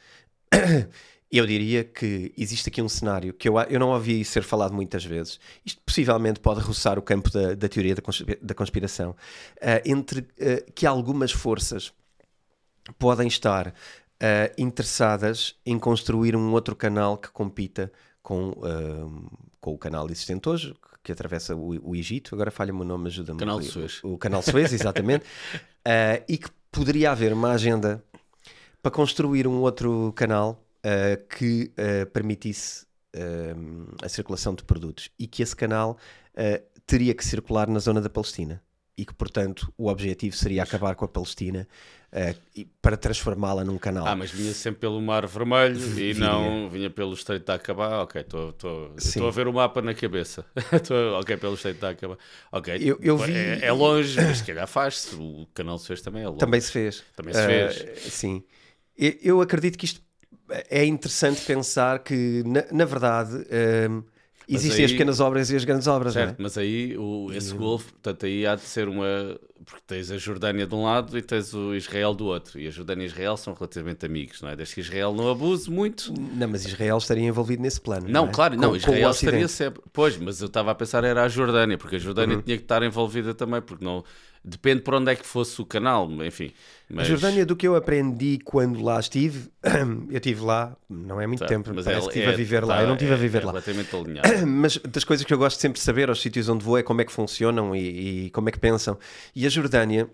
eu 1.31 1.47
diria 1.47 1.85
que 1.85 2.33
existe 2.37 2.69
aqui 2.69 2.83
um 2.83 2.89
cenário 2.89 3.33
que 3.33 3.49
eu, 3.49 3.59
eu 3.61 3.79
não 3.79 3.91
ouvi 3.91 4.25
ser 4.25 4.43
falado 4.43 4.75
muitas 4.75 5.05
vezes. 5.05 5.39
Isto 5.65 5.81
possivelmente 5.87 6.41
pode 6.41 6.61
roçar 6.61 6.99
o 6.99 7.03
campo 7.03 7.31
da, 7.31 7.55
da 7.55 7.69
teoria 7.69 7.95
da 8.41 8.55
conspiração, 8.55 9.11
uh, 9.11 9.83
entre 9.85 10.27
que 10.75 10.87
algumas 10.87 11.31
forças 11.31 11.93
podem 12.99 13.29
estar 13.29 13.73
interessadas 14.57 15.57
em 15.67 15.77
construir 15.77 16.37
um 16.37 16.53
outro 16.53 16.77
canal 16.77 17.19
que 17.19 17.29
compita 17.29 17.91
com, 18.23 18.55
com 19.61 19.75
o 19.75 19.79
canal 19.79 20.09
existente 20.09 20.49
hoje, 20.49 20.73
que 21.03 21.13
atravessa 21.13 21.55
o, 21.55 21.91
o 21.91 21.97
Egito, 21.97 22.35
agora 22.35 22.51
falha-me 22.51 22.81
o 22.81 22.85
nome, 22.85 23.09
ajuda-me. 23.09 23.39
Canal 23.39 23.61
de 23.61 23.67
Suez. 23.67 24.03
O, 24.05 24.15
o 24.15 24.19
Canal 24.19 24.43
Suez, 24.43 24.73
exatamente. 24.75 25.25
uh, 25.25 26.25
e 26.29 26.39
que 26.39 26.49
poderia 26.71 27.11
haver 27.11 27.33
uma 27.33 27.53
agenda 27.53 28.03
para 28.81 28.91
construir 28.91 29.47
um 29.47 29.61
outro 29.61 30.13
canal 30.15 30.65
uh, 30.79 31.29
que 31.29 31.73
uh, 31.73 32.07
permitisse 32.11 32.87
a 34.03 34.09
circulação 34.09 34.55
de 34.55 34.65
produtos 34.65 35.11
e 35.19 35.27
que 35.27 35.43
esse 35.43 35.55
canal 35.55 35.99
teria 36.87 37.13
que 37.13 37.23
circular 37.23 37.69
na 37.69 37.79
zona 37.79 38.01
da 38.01 38.09
Palestina 38.09 38.63
e 38.97 39.05
que, 39.05 39.13
portanto, 39.13 39.71
o 39.77 39.89
objetivo 39.89 40.35
seria 40.35 40.63
acabar 40.63 40.95
com 40.95 41.05
a 41.05 41.09
Palestina 41.09 41.69
uh, 42.13 42.67
para 42.81 42.97
transformá-la 42.97 43.65
num 43.65 43.79
canal. 43.79 44.07
Ah, 44.07 44.15
mas 44.15 44.31
vinha 44.31 44.53
sempre 44.53 44.81
pelo 44.81 45.01
Mar 45.01 45.27
Vermelho 45.27 45.81
e 45.99 46.15
não 46.15 46.69
vinha 46.69 46.91
pelo 46.91 47.13
Estreito 47.15 47.47
de 47.47 47.53
Acabá. 47.53 48.03
Ok, 48.03 48.21
estou 48.21 49.29
a 49.29 49.31
ver 49.31 49.49
o 49.49 49.53
mapa 49.53 49.81
na 49.81 49.95
cabeça. 49.95 50.45
tô, 50.87 51.19
ok, 51.19 51.37
pelo 51.37 51.55
Estreito 51.55 51.81
de 51.81 51.87
Acabá. 51.87 52.17
Ok, 52.51 52.77
eu, 52.81 52.99
eu 53.01 53.17
vi... 53.17 53.35
é, 53.35 53.67
é, 53.67 53.73
longe, 53.73 54.21
mas 54.21 54.39
se 54.39 54.45
calhar 54.45 54.67
faz-se. 54.67 55.15
O 55.15 55.47
canal 55.55 55.79
se 55.79 55.87
fez 55.87 56.03
também 56.03 56.23
é 56.23 56.29
longe. 56.29 56.39
Também 56.39 56.61
se 56.61 56.71
fez. 56.71 57.03
Também 57.17 57.35
se 57.35 57.47
fez. 57.47 57.81
Uh, 57.81 58.11
sim. 58.11 58.45
Eu, 58.97 59.15
eu, 59.23 59.41
acredito 59.41 59.79
que 59.79 59.87
isto 59.87 60.01
é 60.69 60.85
interessante 60.85 61.41
pensar 61.45 62.01
que, 62.01 62.43
na, 62.47 62.65
na 62.71 62.85
verdade. 62.85 63.37
Uh, 63.37 64.12
Existem 64.55 64.81
aí, 64.81 64.85
as 64.87 64.93
pequenas 64.93 65.21
obras 65.21 65.51
e 65.51 65.57
as 65.57 65.65
grandes 65.65 65.87
obras, 65.87 66.13
certo, 66.15 66.39
é? 66.39 66.43
mas 66.43 66.57
aí 66.59 66.97
o, 66.99 67.31
esse 67.33 67.55
Wolf, 67.55 67.91
portanto, 67.93 68.27
aí 68.27 68.47
há 68.47 68.55
de 68.55 68.63
ser 68.63 68.89
uma 68.89 69.39
porque 69.65 69.81
tens 69.87 70.11
a 70.11 70.19
Jordânia 70.19 70.67
de 70.67 70.75
um 70.75 70.83
lado 70.85 71.17
e 71.17 71.23
tens 71.23 71.55
o 71.55 71.73
Israel 71.75 72.15
do 72.15 72.27
outro. 72.27 72.59
E 72.59 72.67
a 72.67 72.71
Jordânia 72.71 73.05
e 73.05 73.07
Israel 73.07 73.37
são 73.37 73.55
relativamente 73.55 74.05
amigos, 74.05 74.43
não 74.43 74.49
é? 74.49 74.57
Desde 74.57 74.75
que 74.75 74.81
Israel 74.81 75.15
não 75.15 75.31
abuse 75.31 75.71
muito. 75.71 76.13
Não, 76.35 76.49
mas 76.49 76.67
Israel 76.67 76.99
estaria 76.99 77.25
envolvido 77.25 77.63
nesse 77.63 77.81
plano. 77.81 78.07
Não, 78.09 78.23
Não, 78.25 78.29
é? 78.29 78.33
claro, 78.33 78.57
não, 78.57 78.71
Com- 78.71 78.77
Israel 78.77 79.11
estaria 79.11 79.47
sempre. 79.47 79.81
Pois, 79.93 80.17
mas 80.17 80.41
eu 80.41 80.49
estava 80.49 80.73
a 80.73 80.75
pensar 80.75 81.05
era 81.05 81.23
a 81.23 81.29
Jordânia, 81.29 81.79
porque 81.79 81.95
a 81.95 81.99
Jordânia 82.01 82.37
Uhum. 82.37 82.43
tinha 82.43 82.57
que 82.57 82.65
estar 82.65 82.83
envolvida 82.83 83.35
também, 83.35 83.63
porque 83.63 83.85
não. 83.85 84.03
Depende 84.45 84.83
por 84.83 84.95
onde 84.95 85.13
é 85.13 85.15
que 85.15 85.25
fosse 85.25 85.61
o 85.63 85.65
canal, 85.65 86.11
enfim. 86.25 86.53
Mas, 86.91 87.07
A 87.07 87.11
Jordânia, 87.11 87.47
do 87.47 87.55
que 87.55 87.67
eu 87.67 87.77
aprendi 87.77 88.41
quando 88.45 88.83
lá 88.83 88.99
estive, 88.99 89.49
eu 90.11 90.17
estive 90.17 90.41
lá, 90.43 90.77
não 90.91 91.21
é 91.21 91.27
muito 91.29 91.39
Tá, 91.41 91.47
tempo, 91.47 91.73
mas 91.73 91.85
parece 91.85 92.09
é- 92.09 92.11
que 92.11 92.19
estive 92.19 92.31
é- 92.31 92.35
a 92.35 92.37
viver 92.37 92.65
lá. 92.65 92.75
tá, 92.77 92.83
Eu 92.83 92.87
não 92.89 92.95
estive 92.95 93.13
é- 93.13 93.15
a 93.15 93.19
viver 93.19 93.43
é 93.43 93.47
lá. 93.47 93.53
Mas 94.47 94.79
das 94.79 95.05
coisas 95.05 95.25
que 95.25 95.33
eu 95.33 95.39
gosto 95.39 95.61
sempre 95.61 95.79
de 95.79 95.85
saber 95.85 96.09
aos 96.09 96.21
sítios 96.21 96.49
onde 96.49 96.65
vou 96.65 96.77
é 96.77 96.83
como 96.83 97.01
é 97.01 97.05
que 97.05 97.13
funcionam 97.13 97.75
e, 97.75 98.27
e 98.27 98.31
como 98.31 98.49
é 98.49 98.53
que 98.53 98.59
pensam. 98.59 98.99
E 99.35 99.47
a 99.47 99.49
Jordânia, 99.49 100.11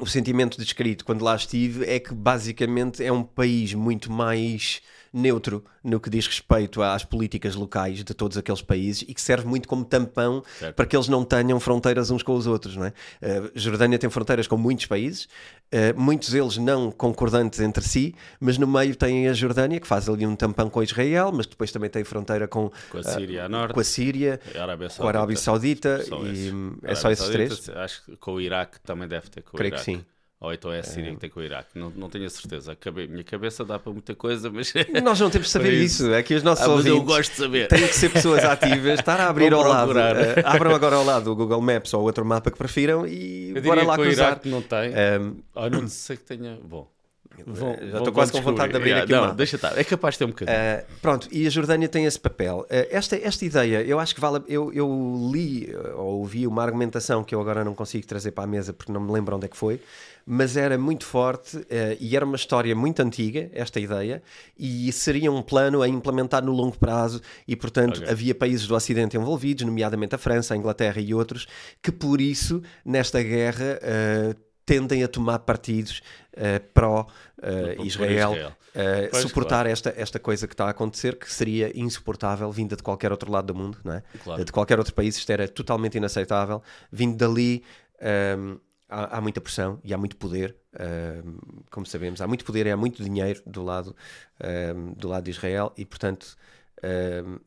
o 0.00 0.06
sentimento 0.06 0.56
descrito 0.56 1.04
quando 1.04 1.22
lá 1.24 1.34
estive 1.34 1.84
é 1.84 1.98
que 1.98 2.14
basicamente 2.14 3.04
é 3.04 3.12
um 3.12 3.22
país 3.24 3.74
muito 3.74 4.10
mais 4.10 4.80
neutro 5.12 5.64
no 5.84 6.00
que 6.00 6.08
diz 6.08 6.26
respeito 6.26 6.80
às 6.82 7.04
políticas 7.04 7.54
locais 7.54 8.02
de 8.02 8.14
todos 8.14 8.38
aqueles 8.38 8.62
países 8.62 9.02
e 9.06 9.12
que 9.12 9.20
serve 9.20 9.46
muito 9.46 9.68
como 9.68 9.84
tampão 9.84 10.42
Certo. 10.58 10.74
para 10.74 10.86
que 10.86 10.96
eles 10.96 11.08
não 11.08 11.24
tenham 11.24 11.58
fronteiras 11.60 12.10
uns 12.10 12.22
com 12.22 12.34
os 12.34 12.46
outros. 12.46 12.76
Não 12.76 12.86
é? 12.86 12.92
A 13.20 13.50
Jordânia 13.58 13.98
tem 13.98 14.08
fronteiras 14.08 14.46
com 14.46 14.56
muitos 14.56 14.86
países, 14.86 15.28
eh, 15.70 15.92
muitos 15.92 16.30
deles 16.30 16.56
não 16.56 16.90
concordantes 16.90 17.60
entre 17.60 17.82
si, 17.84 18.14
mas 18.40 18.56
no 18.58 18.66
meio 18.66 18.94
tem 18.96 19.28
a 19.28 19.32
Jordânia, 19.32 19.80
que 19.80 19.86
faz 19.86 20.08
ali 20.08 20.26
um 20.26 20.36
tampão 20.36 20.70
com 20.70 20.82
Israel, 20.82 21.30
mas 21.32 21.46
depois 21.46 21.70
também 21.72 21.90
tem 21.90 22.04
fronteira 22.04 22.46
com, 22.48 22.70
Com 22.90 22.98
a 22.98 23.02
Síria 23.02 23.44
a 23.44 23.48
norte, 23.48 23.74
com 23.74 23.80
a 23.80 23.84
Síria, 23.84 24.40
Arábia 24.54 24.88
com 24.88 25.04
a 25.04 25.08
Arábia 25.08 25.36
Saudita 25.36 26.02
Só 26.04 26.24
e 26.24 26.50
hum, 26.52 26.76
é 26.82 26.94
só 26.94 27.10
esses 27.10 27.24
Saudita, 27.26 27.56
três. 27.56 27.68
Acho 27.76 28.04
que 28.04 28.16
com 28.16 28.34
o 28.34 28.40
Iraque 28.40 28.78
também 28.80 29.08
deve 29.08 29.28
ter 29.28 29.42
com 29.42 29.56
o 29.56 29.58
Creio 29.58 29.72
que 29.74 29.78
Iraque. 29.90 29.98
sim. 29.98 30.11
Ou 30.42 30.52
então 30.52 30.72
é 30.72 30.80
a 30.80 30.82
Síria 30.82 31.12
que 31.12 31.18
tem 31.20 31.30
com 31.30 31.38
o 31.38 31.42
Iraque. 31.44 31.78
Não, 31.78 31.88
não 31.90 32.10
tenho 32.10 32.26
a 32.26 32.28
certeza. 32.30 32.72
A 32.72 32.76
cabe- 32.76 33.06
minha 33.06 33.22
cabeça 33.22 33.64
dá 33.64 33.78
para 33.78 33.92
muita 33.92 34.12
coisa, 34.14 34.50
mas. 34.50 34.72
Nós 35.02 35.20
não 35.20 35.30
temos 35.30 35.46
de 35.46 35.52
saber 35.52 35.72
isso. 35.72 36.02
isso. 36.04 36.12
É 36.12 36.20
que 36.22 36.34
os 36.34 36.42
nossos 36.42 36.64
Ah, 36.64 36.68
mas 36.68 36.84
eu 36.84 36.94
ouvintes 36.96 37.16
gosto 37.16 37.30
de 37.30 37.36
saber. 37.36 37.68
têm 37.68 37.86
que 37.86 37.94
ser 37.94 38.08
pessoas 38.10 38.42
ativas, 38.44 38.98
estar 38.98 39.20
a 39.20 39.28
abrir 39.28 39.52
ao 39.54 39.62
lado. 39.62 39.96
eh, 39.96 40.42
abram 40.44 40.74
agora 40.74 40.96
ao 40.96 41.04
lado 41.04 41.30
o 41.30 41.36
Google 41.36 41.60
Maps 41.60 41.94
ou 41.94 42.02
outro 42.02 42.24
mapa 42.24 42.50
que 42.50 42.58
prefiram 42.58 43.06
e 43.06 43.52
Eu 43.54 43.62
bora 43.62 43.84
lá 43.84 43.94
que 43.94 44.00
o 44.02 44.04
cruzar. 44.04 44.30
Iraque 44.32 44.48
não 44.48 44.62
tem. 44.62 44.90
Um, 44.90 45.36
Ah, 45.54 45.70
não 45.70 45.86
sei 45.86 46.16
que 46.16 46.24
tenha. 46.24 46.58
Bom. 46.64 46.88
Vão- 47.46 47.76
Já 47.90 47.98
estou 47.98 48.12
quase 48.12 48.30
com 48.30 48.42
vontade 48.42 48.72
de 48.72 48.76
abrir 48.76 48.90
descobrir. 48.92 49.14
aqui 49.14 49.24
o 49.24 49.28
Não, 49.28 49.34
deixa 49.34 49.56
estar. 49.56 49.76
É 49.78 49.82
capaz 49.82 50.14
de 50.14 50.18
ter 50.18 50.24
um 50.26 50.28
bocadinho. 50.28 50.54
Uh, 50.54 50.84
pronto, 51.00 51.28
e 51.32 51.46
a 51.46 51.50
Jordânia 51.50 51.88
tem 51.88 52.04
esse 52.04 52.20
papel. 52.20 52.66
Uh, 52.70 52.86
esta, 52.90 53.16
esta 53.16 53.44
ideia, 53.44 53.80
eu 53.82 53.98
acho 53.98 54.14
que 54.14 54.20
vale. 54.20 54.42
Eu, 54.46 54.70
eu 54.72 55.30
li 55.32 55.74
uh, 55.74 55.96
ou 55.98 56.18
ouvi 56.20 56.46
uma 56.46 56.62
argumentação 56.62 57.24
que 57.24 57.34
eu 57.34 57.40
agora 57.40 57.64
não 57.64 57.74
consigo 57.74 58.06
trazer 58.06 58.32
para 58.32 58.44
a 58.44 58.46
mesa 58.46 58.74
porque 58.74 58.92
não 58.92 59.00
me 59.00 59.10
lembro 59.10 59.34
onde 59.34 59.46
é 59.46 59.48
que 59.48 59.56
foi, 59.56 59.80
mas 60.26 60.56
era 60.56 60.78
muito 60.78 61.04
forte 61.04 61.56
uh, 61.56 61.66
e 62.00 62.16
era 62.16 62.24
uma 62.24 62.36
história 62.36 62.74
muito 62.74 63.00
antiga, 63.00 63.50
esta 63.52 63.80
ideia, 63.80 64.22
e 64.58 64.90
seria 64.92 65.30
um 65.30 65.42
plano 65.42 65.82
a 65.82 65.88
implementar 65.88 66.44
no 66.44 66.52
longo 66.52 66.78
prazo. 66.78 67.20
E 67.46 67.56
portanto 67.56 67.98
Ok. 67.98 68.10
havia 68.10 68.34
países 68.34 68.66
do 68.66 68.74
Ocidente 68.74 69.16
envolvidos, 69.16 69.64
nomeadamente 69.64 70.14
a 70.14 70.18
França, 70.18 70.54
a 70.54 70.56
Inglaterra 70.56 71.00
e 71.00 71.12
outros, 71.14 71.46
que 71.82 71.92
por 71.92 72.20
isso, 72.20 72.62
nesta 72.84 73.22
guerra. 73.22 73.78
uh, 73.82 74.52
tendem 74.64 75.02
a 75.02 75.08
tomar 75.08 75.40
partidos 75.40 76.00
uh, 76.34 76.62
pró-Israel. 76.72 78.32
Uh, 78.32 79.10
Pois, 79.10 79.22
suportar 79.24 79.66
esta, 79.66 79.92
esta 79.96 80.18
coisa 80.18 80.46
que 80.46 80.54
está 80.54 80.66
a 80.66 80.70
acontecer, 80.70 81.18
que 81.18 81.30
seria 81.30 81.70
insuportável 81.78 82.50
vinda 82.50 82.74
de 82.74 82.82
qualquer 82.82 83.10
outro 83.10 83.30
lado 83.30 83.52
do 83.52 83.54
mundo, 83.54 83.78
não 83.84 83.92
é? 83.92 84.02
Claro. 84.24 84.42
De 84.42 84.50
qualquer 84.50 84.78
outro 84.78 84.94
país, 84.94 85.16
isto 85.16 85.30
era 85.30 85.46
totalmente 85.46 85.96
inaceitável. 85.98 86.62
Vindo 86.90 87.16
dali, 87.16 87.62
um, 88.38 88.58
há, 88.92 89.18
há 89.18 89.20
muita 89.20 89.40
pressão 89.40 89.80
e 89.84 89.92
há 89.94 89.98
muito 89.98 90.16
poder, 90.16 90.56
um, 91.24 91.38
como 91.70 91.86
sabemos, 91.86 92.20
há 92.20 92.26
muito 92.26 92.44
poder 92.44 92.66
e 92.66 92.70
há 92.70 92.76
muito 92.76 93.02
dinheiro 93.02 93.42
do 93.46 93.62
lado, 93.62 93.96
um, 94.76 94.92
do 94.94 95.08
lado 95.08 95.24
de 95.24 95.30
Israel 95.30 95.72
e, 95.76 95.84
portanto. 95.84 96.36
um, 97.24 97.38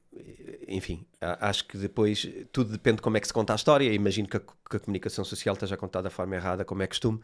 enfim, 0.67 1.05
acho 1.21 1.65
que 1.67 1.77
depois 1.77 2.27
tudo 2.51 2.71
depende 2.71 2.97
de 2.97 3.01
como 3.01 3.17
é 3.17 3.19
que 3.19 3.27
se 3.27 3.33
conta 3.33 3.53
a 3.53 3.55
história. 3.55 3.93
Imagino 3.93 4.27
que 4.27 4.37
a, 4.37 4.39
que 4.39 4.77
a 4.77 4.79
comunicação 4.79 5.23
social 5.25 5.53
esteja 5.53 5.77
contada 5.77 6.03
da 6.03 6.09
forma 6.09 6.35
errada, 6.35 6.63
como 6.65 6.81
é 6.83 6.87
costume. 6.87 7.19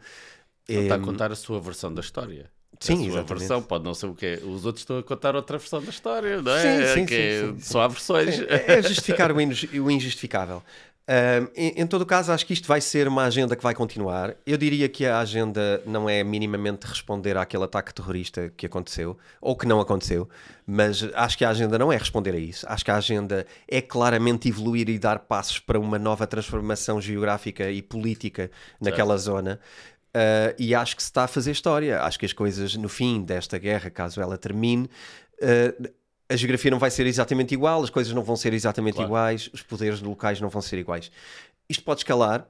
Não 0.68 0.82
está 0.82 0.94
a 0.94 0.98
contar 0.98 1.32
a 1.32 1.36
sua 1.36 1.60
versão 1.60 1.92
da 1.92 2.00
história. 2.00 2.50
Sim, 2.80 2.94
a 2.94 2.96
sua 2.96 3.06
exatamente. 3.06 3.38
versão 3.38 3.62
pode 3.62 3.84
não 3.84 3.94
ser 3.94 4.06
o 4.06 4.14
que 4.14 4.26
é. 4.26 4.34
Os 4.44 4.64
outros 4.64 4.82
estão 4.82 4.98
a 4.98 5.02
contar 5.02 5.36
outra 5.36 5.58
versão 5.58 5.82
da 5.82 5.90
história, 5.90 6.40
não 6.42 6.52
é? 6.52 6.86
Sim, 6.86 6.94
sim, 7.00 7.06
que 7.06 7.14
sim, 7.14 7.20
é- 7.20 7.40
sim, 7.40 7.60
sim. 7.60 7.72
Só 7.72 7.80
há 7.82 7.88
versões. 7.88 8.40
É 8.40 8.78
é 8.78 8.82
justificar 8.82 9.30
o 9.32 9.90
injustificável. 9.90 10.62
Em, 11.56 11.82
em 11.82 11.86
todo 11.86 12.02
o 12.02 12.06
caso, 12.06 12.30
acho 12.30 12.46
que 12.46 12.52
isto 12.52 12.68
vai 12.68 12.80
ser 12.80 13.08
uma 13.08 13.24
agenda 13.24 13.56
que 13.56 13.62
vai 13.62 13.74
continuar. 13.74 14.36
Eu 14.46 14.56
diria 14.56 14.88
que 14.88 15.04
a 15.04 15.18
agenda 15.18 15.82
não 15.84 16.08
é 16.08 16.22
minimamente 16.22 16.86
responder 16.86 17.36
àquele 17.36 17.64
ataque 17.64 17.92
terrorista 17.92 18.52
que 18.56 18.66
aconteceu, 18.66 19.18
ou 19.40 19.56
que 19.56 19.66
não 19.66 19.80
aconteceu, 19.80 20.28
mas 20.64 21.02
acho 21.14 21.36
que 21.36 21.44
a 21.44 21.50
agenda 21.50 21.76
não 21.76 21.92
é 21.92 21.96
responder 21.96 22.34
a 22.34 22.38
isso. 22.38 22.64
Acho 22.68 22.84
que 22.84 22.90
a 22.90 22.96
agenda 22.96 23.46
é 23.68 23.80
claramente 23.80 24.48
evoluir 24.48 24.88
e 24.88 24.98
dar 24.98 25.18
passos 25.18 25.58
para 25.58 25.78
uma 25.78 25.98
nova 25.98 26.26
transformação 26.26 27.00
geográfica 27.00 27.70
e 27.70 27.82
política 27.82 28.50
naquela 28.80 29.16
zona. 29.16 29.58
Uh, 30.14 30.54
e 30.58 30.74
acho 30.74 30.94
que 30.94 31.02
se 31.02 31.08
está 31.08 31.24
a 31.24 31.28
fazer 31.28 31.50
história. 31.50 32.00
Acho 32.02 32.18
que 32.18 32.26
as 32.26 32.32
coisas, 32.32 32.76
no 32.76 32.88
fim 32.88 33.22
desta 33.22 33.58
guerra, 33.58 33.90
caso 33.90 34.20
ela 34.20 34.36
termine, 34.36 34.84
uh, 34.84 35.90
a 36.32 36.36
geografia 36.36 36.70
não 36.70 36.78
vai 36.78 36.90
ser 36.90 37.06
exatamente 37.06 37.52
igual, 37.54 37.82
as 37.82 37.90
coisas 37.90 38.12
não 38.12 38.22
vão 38.22 38.36
ser 38.36 38.52
exatamente 38.54 38.94
Claro. 38.94 39.08
iguais, 39.08 39.50
os 39.52 39.62
poderes 39.62 40.00
locais 40.00 40.40
não 40.40 40.48
vão 40.48 40.62
ser 40.62 40.78
iguais. 40.78 41.10
Isto 41.68 41.84
pode 41.84 42.00
escalar, 42.00 42.40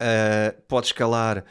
uh, 0.00 0.62
pode 0.68 0.86
escalar 0.86 1.44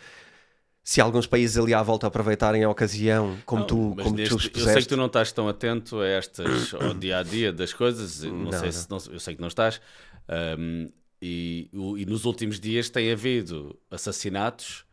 se 0.84 1.02
alguns 1.02 1.26
países 1.26 1.58
ali 1.58 1.74
à 1.74 1.82
volta 1.82 2.06
aproveitarem 2.06 2.64
a 2.64 2.70
ocasião, 2.70 3.38
como 3.46 3.62
Não, 3.62 3.68
tu, 3.68 3.76
como 4.04 4.16
neste- 4.16 4.30
tu 4.30 4.36
eu 4.36 4.40
sei 4.40 4.50
que 4.52 4.58
expuseste. 4.60 4.90
tu 4.90 4.98
não 4.98 5.08
estás 5.08 5.32
tão 5.32 5.48
atento 5.48 6.00
a 6.00 6.08
estas, 6.08 6.74
ao 6.76 6.94
dia 6.94 7.18
a 7.20 7.24
dia 7.24 7.52
das 7.52 7.74
coisas. 7.74 8.22
Não, 8.22 8.34
Não, 8.34 8.52
sei 8.52 8.62
não. 8.66 8.72
se 8.72 8.90
não- 8.90 9.14
eu 9.14 9.20
sei 9.20 9.36
que 9.36 9.42
não 9.42 9.48
estás. 9.48 9.82
Ahm, 10.28 10.90
e, 11.22 11.70
e 11.74 12.06
nos 12.06 12.26
últimos 12.26 12.60
dias 12.60 12.88
tem 12.90 13.12
havido 13.12 13.80
assassinatos 13.90 14.86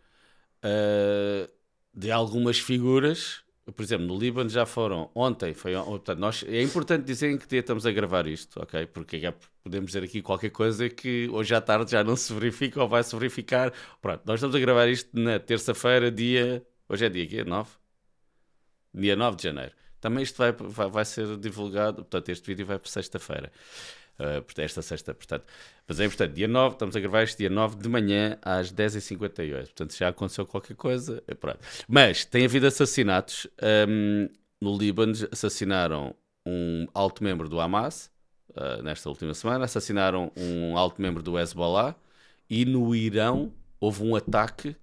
ah, 0.62 1.46
de 1.94 2.10
algumas 2.10 2.58
figuras. 2.58 3.41
Por 3.64 3.82
exemplo, 3.82 4.06
no 4.06 4.18
Líbano 4.18 4.50
já 4.50 4.66
foram 4.66 5.10
ontem. 5.14 5.54
Foi, 5.54 5.72
portanto, 5.74 6.18
nós, 6.18 6.44
é 6.48 6.60
importante 6.62 7.04
dizer 7.04 7.30
em 7.30 7.38
que 7.38 7.46
dia 7.46 7.60
estamos 7.60 7.86
a 7.86 7.92
gravar 7.92 8.26
isto, 8.26 8.60
ok? 8.60 8.86
Porque 8.86 9.20
já 9.20 9.32
podemos 9.62 9.92
dizer 9.92 10.02
aqui 10.02 10.20
qualquer 10.20 10.50
coisa 10.50 10.88
que 10.90 11.28
hoje 11.30 11.54
à 11.54 11.60
tarde 11.60 11.92
já 11.92 12.02
não 12.02 12.16
se 12.16 12.32
verifica 12.34 12.82
ou 12.82 12.88
vai 12.88 13.04
se 13.04 13.14
verificar. 13.14 13.72
Pronto, 14.00 14.22
nós 14.26 14.36
estamos 14.36 14.56
a 14.56 14.58
gravar 14.58 14.88
isto 14.88 15.10
na 15.18 15.38
terça-feira, 15.38 16.10
dia. 16.10 16.66
Hoje 16.88 17.06
é 17.06 17.08
dia 17.08 17.26
quê? 17.26 17.44
9? 17.44 17.82
dia 18.94 19.16
9 19.16 19.36
de 19.36 19.42
janeiro. 19.44 19.72
Também 20.00 20.22
isto 20.22 20.38
vai, 20.38 20.52
vai, 20.52 20.90
vai 20.90 21.04
ser 21.04 21.36
divulgado, 21.38 21.96
portanto, 21.98 22.28
este 22.28 22.46
vídeo 22.46 22.66
vai 22.66 22.78
para 22.78 22.90
sexta-feira. 22.90 23.52
Uh, 24.18 24.44
esta 24.60 24.82
sexta, 24.82 25.12
portanto. 25.14 25.44
Mas 25.88 25.98
é 25.98 26.04
importante, 26.04 26.34
dia 26.34 26.46
9, 26.46 26.74
estamos 26.74 26.94
a 26.94 27.00
gravar 27.00 27.22
este 27.22 27.38
dia 27.38 27.50
9 27.50 27.76
de 27.76 27.88
manhã 27.88 28.38
às 28.42 28.72
10h58. 28.72 29.64
Portanto, 29.64 29.96
já 29.96 30.08
aconteceu 30.08 30.46
qualquer 30.46 30.76
coisa. 30.76 31.22
é 31.26 31.34
pronto. 31.34 31.58
Mas 31.88 32.24
tem 32.24 32.44
havido 32.44 32.66
assassinatos. 32.66 33.48
um, 33.88 34.28
no 34.60 34.78
Líbano 34.78 35.12
assassinaram 35.32 36.14
um 36.46 36.86
alto 36.94 37.24
membro 37.24 37.48
do 37.48 37.60
Hamas 37.60 38.12
uh, 38.50 38.80
nesta 38.82 39.08
última 39.08 39.34
semana, 39.34 39.64
assassinaram 39.64 40.30
um 40.36 40.76
alto 40.76 41.02
membro 41.02 41.20
do 41.20 41.36
Hezbollah 41.36 41.96
e 42.48 42.64
no 42.64 42.94
Irão 42.94 43.52
houve 43.80 44.04
um 44.04 44.14
ataque 44.14 44.76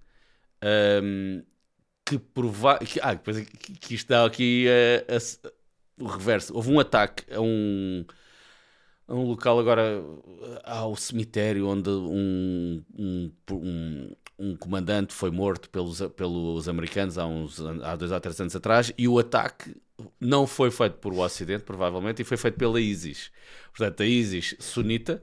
um, 1.02 1.42
que 2.04 2.18
prova 2.18 2.78
que, 2.78 3.00
ah, 3.00 3.14
depois 3.14 3.40
que, 3.40 3.72
que 3.74 3.94
isto 3.94 4.08
dá 4.08 4.24
aqui 4.24 4.66
eh, 4.68 5.06
a 5.08 5.50
o 6.02 6.06
reverso. 6.06 6.54
Houve 6.54 6.72
um 6.72 6.80
ataque 6.80 7.24
a 7.32 7.40
um, 7.40 8.04
um 9.10 9.24
local 9.24 9.58
agora 9.58 9.82
eh, 9.82 10.62
ao 10.64 10.96
cemitério 10.96 11.66
onde 11.66 11.90
um, 11.90 12.82
um, 12.98 13.32
um, 13.50 14.16
um 14.38 14.56
comandante 14.56 15.12
foi 15.12 15.30
morto 15.30 15.68
pelos, 15.70 16.00
pelos 16.16 16.68
americanos 16.68 17.18
há, 17.18 17.26
uns, 17.26 17.60
há 17.82 17.96
dois 17.96 18.12
ou 18.12 18.20
três 18.20 18.40
anos 18.40 18.56
atrás 18.56 18.92
e 18.96 19.08
o 19.08 19.18
ataque 19.18 19.74
não 20.20 20.46
foi 20.46 20.70
feito 20.70 20.94
por 20.94 21.12
o 21.12 21.18
Ocidente, 21.18 21.64
provavelmente, 21.64 22.22
e 22.22 22.24
foi 22.24 22.36
feito 22.36 22.56
pela 22.56 22.80
ISIS. 22.80 23.30
Portanto, 23.70 24.02
a 24.02 24.06
ISIS 24.06 24.56
sunita 24.58 25.22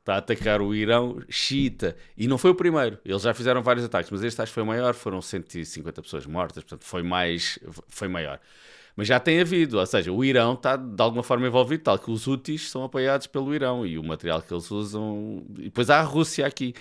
está 0.00 0.16
a 0.16 0.18
atacar 0.18 0.60
o 0.60 0.74
Irão 0.74 1.22
xiita. 1.30 1.96
E 2.16 2.28
não 2.28 2.36
foi 2.36 2.50
o 2.50 2.54
primeiro. 2.54 2.98
Eles 3.04 3.22
já 3.22 3.32
fizeram 3.32 3.62
vários 3.62 3.84
ataques, 3.86 4.10
mas 4.10 4.22
este 4.22 4.40
acho 4.42 4.50
que 4.50 4.54
foi 4.54 4.62
o 4.62 4.66
maior. 4.66 4.92
Foram 4.94 5.22
150 5.22 6.02
pessoas 6.02 6.26
mortas, 6.26 6.62
portanto 6.62 6.84
foi 6.84 7.02
mais, 7.02 7.58
foi 7.88 8.08
maior. 8.08 8.38
Mas 8.96 9.08
já 9.08 9.18
tem 9.18 9.40
havido, 9.40 9.78
ou 9.78 9.86
seja, 9.86 10.12
o 10.12 10.24
Irão 10.24 10.54
está 10.54 10.76
de 10.76 11.02
alguma 11.02 11.22
forma 11.22 11.46
envolvido, 11.46 11.82
tal 11.82 11.98
que 11.98 12.10
os 12.10 12.26
úteis 12.28 12.70
são 12.70 12.84
apoiados 12.84 13.26
pelo 13.26 13.52
Irão 13.54 13.84
e 13.84 13.98
o 13.98 14.04
material 14.04 14.40
que 14.40 14.52
eles 14.54 14.70
usam. 14.70 15.42
E 15.58 15.64
depois 15.64 15.90
há 15.90 15.98
a 15.98 16.02
Rússia 16.02 16.46
aqui. 16.46 16.74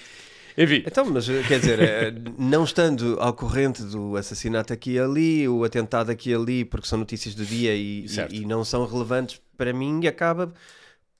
Enfim, 0.55 0.83
Então, 0.85 1.03
mas 1.05 1.25
quer 1.47 1.59
dizer, 1.59 1.79
eh, 1.79 2.13
não 2.37 2.63
estando 2.63 3.17
ao 3.19 3.33
corrente 3.33 3.81
do 3.81 4.15
assassinato 4.15 4.71
aqui 4.71 4.91
e 4.91 4.99
ali, 4.99 5.47
o 5.49 5.63
atentado 5.63 6.11
aqui 6.11 6.29
e 6.29 6.35
ali, 6.35 6.63
porque 6.63 6.87
são 6.87 6.99
notícias 6.99 7.33
do 7.33 7.43
dia 7.43 7.73
e, 7.75 8.05
e- 8.29 8.41
e 8.41 8.45
não 8.45 8.63
são 8.63 8.85
relevantes 8.85 9.41
para 9.57 9.73
mim, 9.73 10.05
acaba 10.05 10.53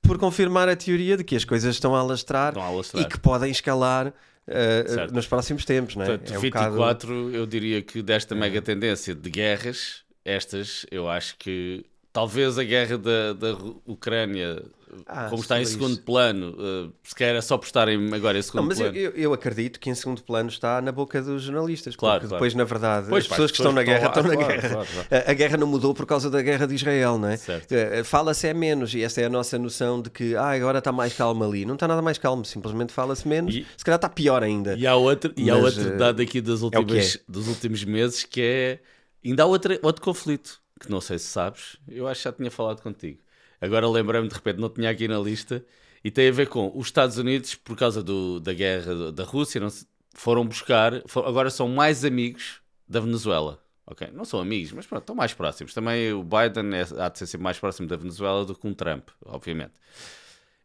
por 0.04 0.20
confirmar 0.20 0.70
a 0.70 0.76
teoria 0.76 1.18
de 1.18 1.24
que 1.24 1.36
as 1.36 1.44
coisas 1.46 1.74
estão 1.74 1.96
a 1.96 2.00
alastrar 2.02 2.50
Estão 2.50 2.62
a 2.62 2.68
alastrar. 2.68 3.02
e 3.04 3.08
que 3.08 3.18
podem 3.20 3.50
escalar 3.50 4.10
uh, 4.10 5.12
nos 5.14 5.26
próximos 5.26 5.66
tempos, 5.66 5.96
não 5.96 6.04
é? 6.04 6.10
Portanto, 6.10 6.32
é 6.34 6.38
um 6.38 6.42
24, 6.42 6.76
bocado... 6.78 7.36
eu 7.36 7.46
diria 7.48 7.82
que 7.82 8.04
desta 8.04 8.36
mega 8.36 8.62
tendência 8.62 9.16
de 9.16 9.30
guerras, 9.32 10.04
estas, 10.26 10.86
eu 10.92 11.10
acho 11.10 11.38
que 11.38 11.86
talvez 12.14 12.58
a 12.60 12.64
guerra 12.64 12.98
da, 12.98 13.34
da 13.34 13.58
Ucrânia, 13.86 14.64
ah, 15.08 15.28
como 15.30 15.42
está 15.42 15.60
em 15.60 15.66
segundo 15.66 15.94
isso. 15.94 16.04
plano, 16.04 16.52
uh, 16.52 16.94
se 17.04 17.16
calhar 17.16 17.36
é 17.36 17.42
só 17.42 17.58
por 17.58 17.66
estarem 17.66 18.14
agora 18.14 18.38
em 18.38 18.42
segundo 18.44 18.62
não, 18.62 18.68
mas 18.68 18.78
plano. 18.78 18.96
Eu, 18.96 19.12
eu, 19.12 19.34
acredito 19.34 19.80
que 19.80 19.90
em 19.90 19.96
segundo 19.96 20.22
plano 20.22 20.50
está 20.50 20.80
na 20.80 20.92
boca 20.92 21.20
dos 21.22 21.42
jornalistas, 21.42 21.96
claro, 21.96 22.20
porque 22.20 22.30
claro. 22.30 22.40
depois, 22.40 22.54
na 22.54 22.64
verdade, 22.64 23.08
pois, 23.10 23.24
as 23.24 23.28
pessoas 23.28 23.52
que 23.52 23.58
estão 23.58 23.72
na 23.72 23.82
guerra 23.82 24.08
estão, 24.08 24.24
na 24.24 24.36
claro, 24.36 24.62
guerra. 24.62 24.86
A, 25.10 25.32
a, 25.32 25.34
guerra 25.34 25.58
não 25.58 25.66
mudou 25.66 25.94
por 25.96 26.06
causa 26.06 26.30
da 26.30 26.42
guerra 26.42 26.68
de 26.68 26.76
Israel, 26.76 27.18
não 27.18 27.30
é? 27.30 27.36
Uh, 27.36 28.04
Fala-se 28.06 28.48
é 28.48 28.54
menos, 28.54 28.94
e 28.94 29.02
essa 29.02 29.20
é 29.20 29.26
a 29.26 29.30
nossa 29.30 29.58
noção 29.58 30.00
de 30.00 30.12
que 30.12 30.36
ah, 30.36 30.52
agora 30.52 30.78
está 30.78 30.92
mais 30.92 31.14
calmo 31.14 31.44
ali. 31.44 31.66
Não 31.66 31.74
está 31.74 31.88
nada 31.88 32.02
mais 32.02 32.20
calmo, 32.20 32.46
simplesmente 32.46 32.94
fala-se 32.94 33.28
menos, 33.28 33.56
e, 33.56 33.66
se 33.76 33.84
calhar 33.84 33.98
está 33.98 34.08
pior 34.08 34.44
ainda. 34.44 34.76
E 34.76 34.86
há 34.86 34.96
outro, 34.96 35.34
mas, 35.36 35.48
e 35.48 35.50
há 35.50 35.56
outro 35.56 35.98
dado 35.98 36.22
aqui 36.22 36.40
das 36.40 36.62
últimas, 36.62 37.16
é 37.16 37.18
é. 37.18 37.22
dos 37.28 37.48
últimos 37.48 37.84
meses 37.84 38.24
que 38.24 38.42
é. 38.42 38.80
Ainda 39.24 39.44
há 39.44 39.46
outro, 39.46 39.78
outro 39.82 40.02
conflito 40.02 40.64
que 40.80 40.90
não 40.90 41.02
sei 41.02 41.18
se 41.18 41.26
sabes, 41.26 41.78
eu 41.88 42.08
acho 42.08 42.22
que 42.22 42.26
já 42.26 42.34
tinha 42.34 42.52
falado 42.52 42.82
contigo. 42.82 43.20
Agora 43.62 43.88
lembrei-me 43.88 44.28
de 44.28 44.36
repente, 44.36 44.60
não 44.60 44.70
tinha 44.70 44.90
aqui 44.90 45.08
na 45.08 45.18
lista, 45.20 45.66
e 46.04 46.12
tem 46.12 46.28
a 46.28 46.32
ver 46.32 46.50
com 46.50 46.72
os 46.76 46.88
Estados 46.88 47.18
Unidos, 47.18 47.56
por 47.56 47.78
causa 47.78 48.04
do, 48.04 48.40
da 48.40 48.54
guerra 48.54 49.12
da 49.12 49.24
Rússia, 49.24 49.62
não, 49.62 49.70
foram 50.14 50.46
buscar, 50.46 51.02
for, 51.08 51.26
agora 51.26 51.50
são 51.50 51.68
mais 51.70 52.04
amigos 52.04 52.62
da 52.88 53.00
Venezuela. 53.00 53.60
Ok, 53.86 54.10
não 54.14 54.24
são 54.24 54.40
amigos, 54.40 54.72
mas 54.72 54.86
pronto, 54.86 55.04
estão 55.04 55.16
mais 55.16 55.34
próximos. 55.34 55.74
Também 55.74 56.14
o 56.14 56.24
Biden 56.24 56.74
é, 56.74 57.04
há 57.04 57.10
de 57.10 57.20
ser 57.20 57.28
sempre 57.28 57.44
mais 57.44 57.60
próximo 57.60 57.88
da 57.88 57.98
Venezuela 57.98 58.46
do 58.46 58.56
que 58.56 58.66
um 58.66 58.74
Trump, 58.74 59.10
obviamente. 59.26 59.74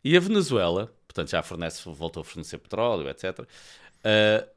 E 0.05 0.17
a 0.17 0.21
Venezuela, 0.21 0.93
portanto 1.07 1.31
já 1.31 1.43
fornece, 1.43 1.83
voltou 1.85 2.21
a 2.21 2.25
fornecer 2.25 2.59
petróleo, 2.59 3.09
etc. 3.09 3.41
Uh, 3.41 4.49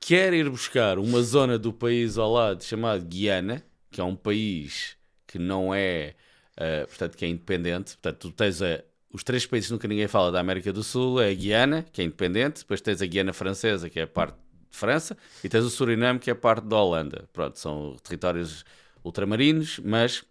quer 0.00 0.32
ir 0.32 0.48
buscar 0.48 0.98
uma 0.98 1.22
zona 1.22 1.58
do 1.58 1.72
país 1.72 2.18
ao 2.18 2.32
lado 2.32 2.62
chamada 2.64 2.98
Guiana, 2.98 3.64
que 3.90 4.00
é 4.00 4.04
um 4.04 4.16
país 4.16 4.96
que 5.26 5.38
não 5.38 5.74
é, 5.74 6.14
uh, 6.56 6.86
portanto, 6.86 7.16
que 7.16 7.24
é 7.24 7.28
independente. 7.28 7.96
Portanto, 7.96 8.18
tu 8.18 8.32
tens 8.32 8.62
a, 8.62 8.82
os 9.12 9.22
três 9.22 9.46
países 9.46 9.68
que 9.68 9.72
nunca 9.72 9.88
ninguém 9.88 10.08
fala 10.08 10.30
da 10.30 10.40
América 10.40 10.72
do 10.72 10.82
Sul, 10.82 11.20
é 11.20 11.30
a 11.30 11.34
Guiana, 11.34 11.86
que 11.92 12.00
é 12.00 12.04
independente, 12.04 12.60
depois 12.60 12.80
tens 12.80 13.02
a 13.02 13.06
Guiana 13.06 13.32
Francesa, 13.32 13.88
que 13.88 14.00
é 14.00 14.06
parte 14.06 14.36
de 14.70 14.76
França, 14.76 15.16
e 15.42 15.48
tens 15.48 15.64
o 15.64 15.70
Suriname, 15.70 16.18
que 16.18 16.30
é 16.30 16.34
parte 16.34 16.64
da 16.66 16.76
Holanda. 16.76 17.28
Pronto, 17.32 17.58
são 17.58 17.96
territórios 18.02 18.64
ultramarinos, 19.02 19.78
mas, 19.80 20.24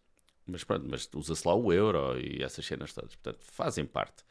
mas, 0.45 0.63
pronto, 0.63 0.85
mas 0.89 1.09
usa-se 1.13 1.47
lá 1.47 1.55
o 1.55 1.73
euro 1.73 2.19
e 2.19 2.43
essas 2.43 2.65
cenas 2.65 2.93
todas. 2.93 3.15
Portanto, 3.15 3.39
fazem 3.51 3.85
parte. 3.85 4.23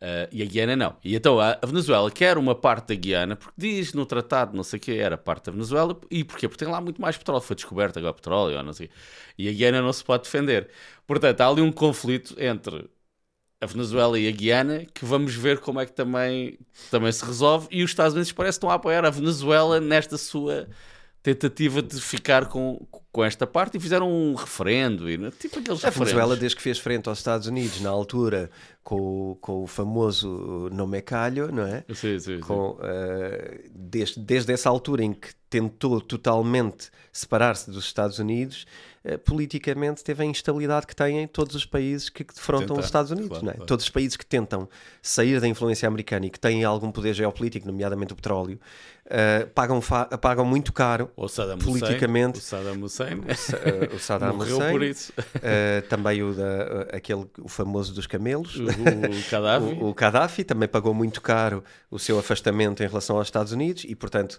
Uh, 0.00 0.30
e 0.30 0.42
a 0.42 0.46
Guiana 0.46 0.76
não. 0.76 0.96
E 1.04 1.16
então 1.16 1.40
a, 1.40 1.58
Venezuela 1.66 2.08
quer 2.10 2.38
uma 2.38 2.54
parte 2.54 2.88
da 2.88 2.94
Guiana, 2.94 3.34
porque 3.34 3.54
diz 3.56 3.92
no 3.92 4.06
tratado, 4.06 4.56
não 4.56 4.62
sei 4.62 4.78
o 4.78 4.80
que, 4.80 4.92
era 4.92 5.18
parte 5.18 5.46
da 5.46 5.52
Venezuela, 5.52 5.98
e 6.08 6.22
porquê? 6.22 6.48
Porque 6.48 6.64
tem 6.64 6.72
lá 6.72 6.80
muito 6.80 7.00
mais 7.02 7.16
petróleo, 7.16 7.40
foi 7.40 7.56
descoberto 7.56 7.98
agora 7.98 8.14
petróleo, 8.14 8.62
não 8.62 8.72
sei 8.72 8.90
E 9.36 9.48
a 9.48 9.52
Guiana 9.52 9.82
não 9.82 9.92
se 9.92 10.04
pode 10.04 10.22
defender. 10.24 10.68
Portanto, 11.06 11.40
há 11.40 11.48
ali 11.48 11.60
um 11.62 11.72
conflito 11.72 12.36
entre 12.38 12.88
a 13.60 13.66
Venezuela 13.66 14.18
e 14.18 14.28
a 14.28 14.30
Guiana, 14.30 14.86
que 14.94 15.04
vamos 15.04 15.34
ver 15.34 15.58
como 15.58 15.80
é 15.80 15.86
que 15.86 15.92
também, 15.92 16.58
também 16.90 17.10
se 17.10 17.24
resolve, 17.24 17.66
e 17.70 17.82
os 17.82 17.90
Estados 17.90 18.14
Unidos 18.14 18.30
parece 18.30 18.56
que 18.56 18.58
estão 18.58 18.70
a 18.70 18.74
apoiar 18.74 19.04
a 19.04 19.10
Venezuela 19.10 19.80
nesta 19.80 20.16
sua 20.16 20.68
tentativa 21.34 21.82
de 21.82 22.00
ficar 22.00 22.46
com, 22.46 22.86
com 23.12 23.24
esta 23.24 23.46
parte 23.46 23.76
e 23.76 23.80
fizeram 23.80 24.10
um 24.10 24.34
referendo. 24.34 25.10
E, 25.10 25.16
tipo 25.32 25.58
aqueles 25.58 25.84
a 25.84 25.90
Venezuela, 25.90 26.36
desde 26.36 26.56
que 26.56 26.62
fez 26.62 26.78
frente 26.78 27.08
aos 27.08 27.18
Estados 27.18 27.46
Unidos, 27.46 27.80
na 27.80 27.90
altura, 27.90 28.50
com, 28.82 29.36
com 29.40 29.64
o 29.64 29.66
famoso 29.66 30.70
nome 30.72 31.02
calho, 31.02 31.52
não 31.52 31.64
é? 31.64 31.84
Sim, 31.94 32.18
sim, 32.18 32.40
com, 32.40 32.70
uh, 32.70 32.78
desde, 33.74 34.18
desde 34.20 34.52
essa 34.52 34.70
altura 34.70 35.04
em 35.04 35.12
que 35.12 35.28
tentou 35.50 36.00
totalmente 36.00 36.90
separar-se 37.12 37.70
dos 37.70 37.84
Estados 37.84 38.18
Unidos, 38.18 38.66
uh, 39.04 39.18
politicamente 39.18 40.02
teve 40.02 40.22
a 40.22 40.26
instabilidade 40.26 40.86
que 40.86 40.96
têm 40.96 41.26
todos 41.26 41.54
os 41.54 41.66
países 41.66 42.08
que 42.08 42.24
defrontam 42.24 42.68
Tentar, 42.68 42.80
os 42.80 42.86
Estados 42.86 43.10
Unidos. 43.10 43.28
Claro, 43.28 43.44
não 43.44 43.50
é? 43.50 43.54
Claro. 43.56 43.66
Todos 43.66 43.84
os 43.84 43.90
países 43.90 44.16
que 44.16 44.24
tentam 44.24 44.68
sair 45.02 45.38
da 45.38 45.46
influência 45.46 45.86
americana 45.86 46.26
e 46.26 46.30
que 46.30 46.40
têm 46.40 46.64
algum 46.64 46.90
poder 46.90 47.12
geopolítico, 47.12 47.66
nomeadamente 47.66 48.14
o 48.14 48.16
petróleo, 48.16 48.58
uh, 49.08 49.48
pagam, 49.50 49.80
pagam 50.20 50.44
muito 50.44 50.72
caro 50.72 51.10
o 51.16 51.28
Saddam 51.28 51.58
politicamente. 51.58 52.38
Hussein, 52.38 52.60
o 52.60 52.62
Saddam 52.62 52.84
Hussein. 52.84 53.14
O, 53.18 53.96
o 53.96 53.98
Saddam 53.98 54.36
Hussein. 54.38 54.70
por 54.70 54.82
isso. 54.82 55.12
também 55.88 56.22
o, 56.22 56.32
da, 56.32 56.82
aquele, 56.92 57.26
o 57.40 57.48
famoso 57.48 57.94
dos 57.94 58.06
camelos. 58.06 58.56
O, 58.56 58.64
o 58.64 59.30
Gaddafi. 59.30 59.66
o, 59.80 59.88
o 59.88 59.94
Gaddafi 59.94 60.44
também 60.44 60.68
pagou 60.68 60.94
muito 60.94 61.20
caro 61.20 61.64
o 61.90 61.98
seu 61.98 62.18
afastamento 62.18 62.82
em 62.82 62.86
relação 62.86 63.16
aos 63.16 63.26
Estados 63.26 63.52
Unidos 63.52 63.84
e, 63.84 63.94
portanto, 63.94 64.38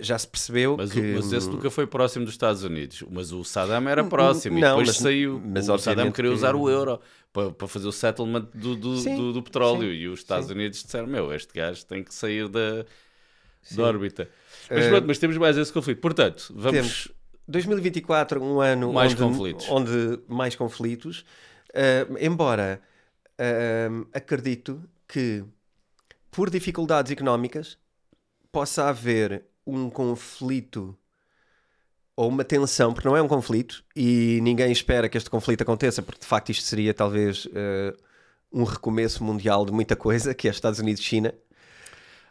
já 0.00 0.18
se 0.18 0.28
percebeu 0.28 0.76
mas, 0.76 0.92
que... 0.92 1.00
mas 1.00 1.32
esse 1.32 1.48
nunca 1.48 1.70
foi 1.70 1.86
próximo 1.86 2.24
dos 2.24 2.34
Estados 2.34 2.62
Unidos. 2.62 3.04
Mas 3.10 3.32
o 3.32 3.44
Saddam 3.44 3.88
era 3.88 4.04
próximo 4.04 4.58
não, 4.58 4.68
e 4.68 4.70
depois 4.70 4.88
mas, 4.88 4.96
saiu. 4.98 5.42
Mas 5.44 5.68
o 5.68 5.78
Saddam 5.78 6.10
queria 6.10 6.30
que... 6.30 6.36
usar 6.36 6.54
o 6.54 6.68
euro 6.68 7.00
para, 7.34 7.50
para 7.50 7.66
fazer 7.66 7.88
o 7.88 7.92
settlement 7.92 8.46
do, 8.54 8.76
do, 8.76 8.96
sim, 8.98 9.16
do, 9.16 9.32
do 9.32 9.42
petróleo. 9.42 9.90
Sim, 9.90 9.96
e 9.96 10.08
os 10.08 10.20
Estados 10.20 10.46
sim. 10.46 10.54
Unidos 10.54 10.82
disseram: 10.82 11.08
Meu, 11.08 11.34
este 11.34 11.52
gajo 11.52 11.84
tem 11.84 12.02
que 12.02 12.14
sair 12.14 12.48
da, 12.48 12.86
da 13.72 13.82
órbita. 13.84 14.28
Mas, 14.70 14.86
uh, 14.86 14.88
pronto, 14.88 15.06
mas 15.06 15.18
temos 15.18 15.36
mais 15.36 15.56
esse 15.56 15.72
conflito. 15.72 16.00
Portanto, 16.00 16.52
vamos. 16.54 16.72
Temos 16.72 17.12
2024, 17.46 18.42
um 18.42 18.60
ano 18.60 18.92
mais 18.92 19.12
onde, 19.12 19.22
conflitos. 19.22 19.68
onde 19.68 20.20
mais 20.28 20.56
conflitos. 20.56 21.24
Uh, 21.70 22.16
embora 22.20 22.80
uh, 23.38 24.06
acredito 24.12 24.82
que 25.06 25.44
por 26.30 26.50
dificuldades 26.50 27.12
económicas 27.12 27.78
possa 28.50 28.88
haver 28.88 29.44
um 29.66 29.90
conflito 29.90 30.96
ou 32.16 32.28
uma 32.28 32.44
tensão, 32.44 32.94
porque 32.94 33.08
não 33.08 33.16
é 33.16 33.22
um 33.22 33.28
conflito 33.28 33.84
e 33.94 34.38
ninguém 34.42 34.70
espera 34.70 35.08
que 35.08 35.18
este 35.18 35.28
conflito 35.28 35.62
aconteça, 35.62 36.00
porque 36.02 36.20
de 36.20 36.26
facto 36.26 36.50
isto 36.50 36.64
seria 36.64 36.94
talvez 36.94 37.46
uh, 37.46 37.96
um 38.52 38.62
recomeço 38.62 39.24
mundial 39.24 39.66
de 39.66 39.72
muita 39.72 39.96
coisa, 39.96 40.32
que 40.32 40.46
é 40.46 40.50
Estados 40.50 40.78
Unidos-China. 40.78 41.34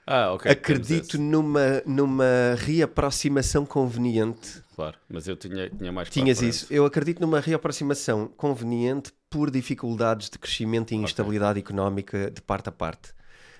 Ah, 0.05 0.33
ok. 0.33 0.51
Acredito 0.51 1.17
numa, 1.17 1.81
numa 1.85 2.55
reaproximação 2.57 3.65
conveniente. 3.65 4.61
Claro, 4.75 4.97
mas 5.07 5.27
eu 5.27 5.35
tinha, 5.35 5.69
tinha 5.69 5.91
mais 5.91 6.09
Tinhas 6.09 6.41
isso. 6.41 6.67
Eu 6.69 6.85
acredito 6.85 7.21
numa 7.21 7.39
reaproximação 7.39 8.27
conveniente 8.27 9.13
por 9.29 9.49
dificuldades 9.49 10.29
de 10.29 10.37
crescimento 10.37 10.93
e 10.93 10.95
instabilidade 10.95 11.59
okay. 11.59 11.61
económica 11.61 12.29
de 12.29 12.41
parte 12.41 12.69
a 12.69 12.71
parte. 12.71 13.13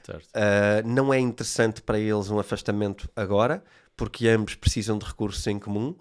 Uh, 0.10 0.86
não 0.86 1.14
é 1.14 1.20
interessante 1.20 1.82
para 1.82 1.98
eles 1.98 2.30
um 2.30 2.38
afastamento 2.38 3.10
agora, 3.16 3.64
porque 3.96 4.28
ambos 4.28 4.56
precisam 4.56 4.98
de 4.98 5.06
recursos 5.06 5.46
em 5.48 5.58
comum. 5.58 5.96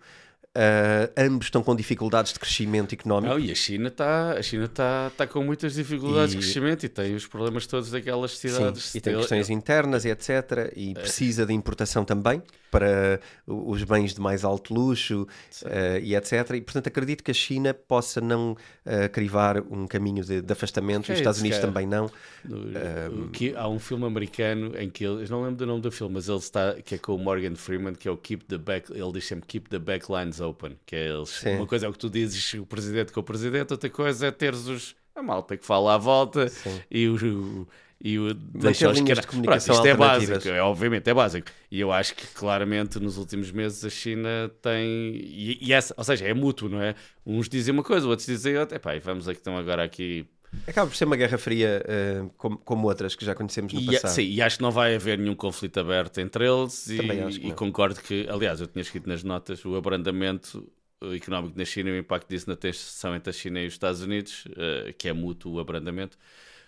Uh, 0.55 1.09
ambos 1.17 1.47
estão 1.47 1.63
com 1.63 1.75
dificuldades 1.75 2.35
de 2.35 2.39
crescimento 2.39 2.95
económico. 2.95 3.33
Não, 3.33 3.41
e 3.41 3.51
a 3.51 3.55
China 3.55 3.89
está 3.89 4.33
a 4.33 4.43
China 4.43 4.69
tá, 4.69 5.11
tá 5.17 5.27
com 5.27 5.43
muitas 5.43 5.73
dificuldades 5.73 6.35
e... 6.35 6.37
de 6.37 6.45
crescimento 6.45 6.85
e 6.85 6.91
tem 6.91 7.15
os 7.15 7.27
problemas 7.27 7.67
todos 7.67 7.91
daquelas 7.91 8.37
cidades. 8.37 8.85
Sim, 8.85 8.99
e 8.99 9.01
tem 9.01 9.17
questões 9.17 9.49
internas 9.49 10.05
e 10.05 10.11
etc. 10.11 10.71
E 10.77 10.91
é. 10.91 10.95
precisa 10.95 11.47
de 11.47 11.55
importação 11.55 12.05
também 12.05 12.43
para 12.71 13.21
os 13.47 13.83
bens 13.85 14.15
de 14.15 14.21
mais 14.21 14.45
alto 14.45 14.75
luxo 14.75 15.27
uh, 15.63 15.99
e 16.03 16.15
etc. 16.15 16.51
E 16.55 16.61
portanto 16.61 16.87
acredito 16.87 17.25
que 17.25 17.31
a 17.31 17.35
China 17.35 17.73
possa 17.73 18.21
não 18.21 18.53
uh, 18.53 19.09
crivar 19.11 19.59
um 19.71 19.87
caminho 19.87 20.23
de, 20.23 20.43
de 20.43 20.53
afastamento, 20.53 21.05
okay, 21.05 21.15
os 21.15 21.21
Estados 21.21 21.41
Unidos 21.41 21.59
também 21.61 21.87
não. 21.87 22.11
No, 22.45 23.29
que, 23.29 23.55
há 23.57 23.69
um 23.69 23.79
filme 23.79 24.05
americano 24.05 24.73
em 24.79 24.91
que 24.91 25.05
ele, 25.05 25.25
eu 25.25 25.29
não 25.29 25.43
lembro 25.43 25.57
do 25.57 25.67
nome 25.67 25.81
do 25.81 25.91
filme, 25.91 26.15
mas 26.15 26.29
ele 26.29 26.39
está 26.39 26.75
que 26.75 26.97
é 26.97 26.99
com 26.99 27.15
o 27.15 27.19
Morgan 27.19 27.55
Freeman, 27.55 27.95
que 27.95 28.07
é 28.07 28.11
o 28.11 28.17
Keep 28.19 28.45
the 28.47 28.59
Back, 28.59 28.93
ele 28.93 29.13
diz 29.13 29.27
sempre 29.27 29.47
Keep 29.47 29.71
the 29.71 29.79
Backlines 29.79 30.42
Open, 30.43 30.77
que 30.85 30.97
é 30.97 31.09
eles, 31.09 31.43
uma 31.45 31.67
coisa 31.67 31.87
é 31.87 31.89
o 31.89 31.93
que 31.93 31.99
tu 31.99 32.11
dizes 32.11 32.55
o 32.55 32.67
presidente 32.67 33.13
com 33.13 33.21
o 33.21 33.23
presidente, 33.23 33.73
outra 33.73 33.91
coisa 33.91 34.27
é 34.27 34.31
teres 34.31 34.67
os 34.67 34.95
a 35.15 35.23
malta 35.23 35.57
que 35.57 35.67
fala 35.67 35.95
à 35.95 35.99
volta 35.99 36.49
Sim. 36.49 36.81
e 36.91 37.07
o, 37.07 37.17
o 37.61 37.69
e 38.05 38.19
o 38.19 38.35
deixar 38.35 38.91
os 38.91 38.99
comunicação 38.99 39.77
Pronto, 39.77 39.87
isto 39.87 39.87
é 39.87 39.95
básico, 39.95 40.49
é, 40.49 40.61
obviamente 40.61 41.09
é 41.09 41.15
básico. 41.15 41.47
E 41.71 41.79
eu 41.79 41.93
acho 41.93 42.17
que 42.17 42.27
claramente 42.35 42.99
nos 42.99 43.17
últimos 43.17 43.53
meses 43.53 43.85
a 43.85 43.91
China 43.91 44.51
tem 44.61 45.15
e, 45.23 45.59
e 45.61 45.73
essa, 45.73 45.95
ou 45.97 46.03
seja, 46.03 46.27
é 46.27 46.35
mútuo, 46.35 46.69
não 46.69 46.83
é? 46.83 46.97
Uns 47.25 47.49
dizem 47.49 47.73
uma 47.73 47.85
coisa, 47.85 48.09
outros 48.09 48.27
dizem 48.27 48.59
outra. 48.59 48.77
Epá, 48.77 48.97
e 48.97 48.99
vamos 48.99 49.29
aqui 49.29 49.39
então 49.41 49.57
agora 49.57 49.85
aqui 49.85 50.27
Acaba 50.67 50.89
por 50.89 50.97
ser 50.97 51.07
uma 51.07 51.17
guerra 51.17 51.39
fria 51.39 51.83
uh, 51.85 52.31
como, 52.37 52.59
como, 52.59 52.87
outras 52.87 53.15
que 53.15 53.25
já 53.25 53.35
conhecemos 53.35 53.73
no 53.73 53.81
e, 53.81 53.87
passado. 53.87 54.11
Sim, 54.13 54.23
e 54.23 54.43
acho 54.43 54.59
que 54.59 54.63
não 54.63 54.71
vai 54.71 54.95
haver 54.95 55.19
nenhum 55.19 55.35
conflito 55.35 55.81
aberto 55.81 56.19
entre 56.19 56.47
eles. 56.47 56.89
e, 56.89 57.49
e 57.49 57.53
concordo 57.53 58.01
que, 58.01 58.27
aliás, 58.29 58.61
eu 58.61 58.67
tinha 58.67 58.83
escrito 58.83 59.09
nas 59.09 59.23
notas 59.25 59.65
o 59.65 59.75
abrandamento 59.77 60.71
económico 61.15 61.59
na 61.59 61.65
China 61.65 61.91
e 61.91 61.93
o 61.93 61.97
impacto 61.97 62.29
disso 62.29 62.49
na 62.49 62.55
tensão 62.55 63.15
entre 63.17 63.31
a 63.31 63.33
China 63.33 63.61
e 63.61 63.67
os 63.67 63.73
Estados 63.73 64.03
Unidos, 64.03 64.45
uh, 64.47 64.93
que 64.97 65.09
é 65.09 65.13
mútuo 65.13 65.55
o 65.55 65.61
abrandamento. 65.61 66.19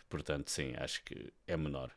Portanto, 0.09 0.51
sim, 0.51 0.73
acho 0.77 1.03
que 1.05 1.33
é 1.47 1.57
menor. 1.57 1.91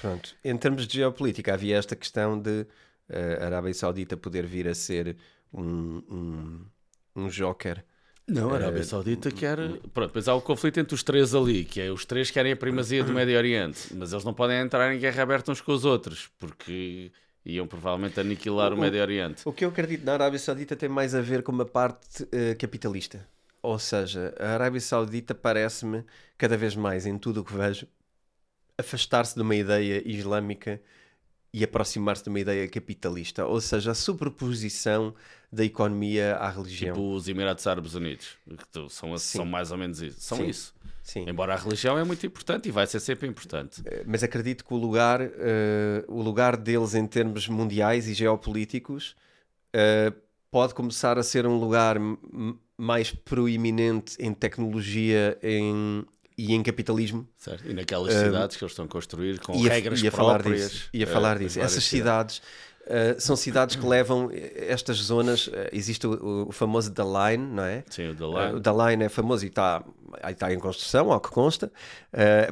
Pronto. 0.00 0.34
Em 0.44 0.56
termos 0.56 0.86
de 0.86 0.94
geopolítica, 0.98 1.54
havia 1.54 1.76
esta 1.76 1.94
questão 1.94 2.40
de 2.40 2.62
uh, 3.08 3.42
a 3.42 3.46
Arábia 3.46 3.74
Saudita 3.74 4.16
poder 4.16 4.46
vir 4.46 4.68
a 4.68 4.74
ser 4.74 5.16
um, 5.52 6.02
um, 6.08 6.66
um 7.14 7.28
joker 7.28 7.84
Não, 8.28 8.50
a 8.50 8.56
Arábia 8.56 8.84
Saudita 8.84 9.30
quer. 9.30 9.56
Pronto, 9.94 10.08
depois 10.08 10.28
há 10.28 10.34
o 10.34 10.40
conflito 10.40 10.78
entre 10.78 10.94
os 10.94 11.02
três 11.02 11.34
ali, 11.34 11.64
que 11.64 11.80
é 11.80 11.90
os 11.90 12.04
três 12.04 12.30
querem 12.30 12.52
a 12.52 12.56
primazia 12.56 13.02
do 13.02 13.12
Médio 13.12 13.36
Oriente, 13.36 13.94
mas 13.94 14.12
eles 14.12 14.24
não 14.24 14.34
podem 14.34 14.58
entrar 14.58 14.94
em 14.94 14.98
guerra 14.98 15.22
aberta 15.22 15.50
uns 15.50 15.62
com 15.62 15.72
os 15.72 15.84
outros, 15.86 16.30
porque 16.38 17.10
iam 17.44 17.66
provavelmente 17.66 18.20
aniquilar 18.20 18.72
o, 18.72 18.76
o 18.76 18.78
Médio 18.78 19.00
Oriente. 19.00 19.42
O 19.46 19.52
que 19.52 19.64
eu 19.64 19.70
acredito 19.70 20.04
na 20.04 20.12
Arábia 20.12 20.38
Saudita 20.38 20.76
tem 20.76 20.88
mais 20.88 21.14
a 21.14 21.22
ver 21.22 21.42
com 21.42 21.50
uma 21.50 21.64
parte 21.64 22.24
uh, 22.24 22.56
capitalista. 22.58 23.26
Ou 23.62 23.78
seja, 23.78 24.34
a 24.38 24.50
Arábia 24.50 24.80
Saudita 24.80 25.34
parece-me, 25.34 26.04
cada 26.36 26.56
vez 26.56 26.76
mais 26.76 27.06
em 27.06 27.16
tudo 27.16 27.40
o 27.40 27.44
que 27.44 27.54
vejo, 27.54 27.86
afastar-se 28.76 29.34
de 29.34 29.40
uma 29.42 29.56
ideia 29.56 30.02
islâmica 30.06 30.80
e 31.52 31.64
aproximar-se 31.64 32.22
de 32.22 32.28
uma 32.28 32.40
ideia 32.40 32.68
capitalista, 32.68 33.46
ou 33.46 33.60
seja, 33.60 33.92
a 33.92 33.94
superposição 33.94 35.14
da 35.50 35.64
economia 35.64 36.36
à 36.36 36.50
religião. 36.50 36.94
Tipo 36.94 37.14
os 37.14 37.26
Emirados 37.26 37.66
Árabes 37.66 37.94
Unidos, 37.94 38.36
que 38.46 38.90
são, 38.90 39.16
são 39.16 39.44
mais 39.46 39.70
ou 39.70 39.78
menos 39.78 40.02
isso. 40.02 40.20
São 40.20 40.38
Sim. 40.38 40.46
isso. 40.46 40.74
Sim. 41.02 41.24
Embora 41.26 41.54
a 41.54 41.56
religião 41.56 41.98
é 41.98 42.04
muito 42.04 42.26
importante 42.26 42.68
e 42.68 42.70
vai 42.70 42.86
ser 42.86 43.00
sempre 43.00 43.26
importante. 43.26 43.80
Eh, 43.86 44.04
mas 44.06 44.22
acredito 44.22 44.62
que 44.62 44.74
o 44.74 44.76
lugar, 44.76 45.22
uh, 45.22 45.30
o 46.06 46.20
lugar 46.20 46.54
deles 46.54 46.94
em 46.94 47.06
termos 47.06 47.48
mundiais 47.48 48.06
e 48.06 48.12
geopolíticos 48.12 49.16
uh, 49.74 50.14
pode 50.50 50.74
começar 50.74 51.18
a 51.18 51.22
ser 51.22 51.46
um 51.46 51.58
lugar 51.58 51.96
mais 52.76 53.10
proeminente 53.10 54.16
em 54.20 54.34
tecnologia 54.34 55.38
em, 55.42 56.04
e 56.38 56.54
em 56.54 56.62
capitalismo. 56.62 57.28
Certo. 57.36 57.68
E 57.68 57.74
naquelas 57.74 58.14
cidades 58.14 58.54
uh, 58.54 58.58
que 58.58 58.64
eles 58.64 58.72
estão 58.72 58.84
a 58.84 58.88
construir 58.88 59.40
com 59.40 59.54
ia, 59.56 59.68
regras 59.68 60.00
ia 60.00 60.12
próprias. 60.12 60.44
Falar 60.44 60.68
disso, 60.68 60.88
ia 60.94 61.06
falar 61.06 61.38
disso. 61.38 61.60
Essas 61.60 61.84
cidades 61.84 62.40
Uh, 62.88 63.20
são 63.20 63.36
cidades 63.36 63.76
que 63.76 63.86
levam 63.86 64.30
estas 64.32 64.96
zonas. 64.96 65.46
Uh, 65.48 65.52
existe 65.72 66.06
o, 66.06 66.46
o, 66.48 66.52
famoso 66.52 66.90
The 66.90 67.02
Line, 67.02 67.46
não 67.46 67.62
é? 67.62 67.84
Sim, 67.90 68.08
o 68.08 68.14
The 68.14 68.24
Line. 68.24 68.54
O 68.54 68.60
The 68.62 68.70
Line 68.70 69.04
é 69.04 69.08
famoso 69.10 69.44
e 69.44 69.48
está 69.48 69.84
tá 70.36 70.52
em 70.52 70.58
construção, 70.58 71.12
ao 71.12 71.20
que 71.20 71.30
consta. 71.30 71.70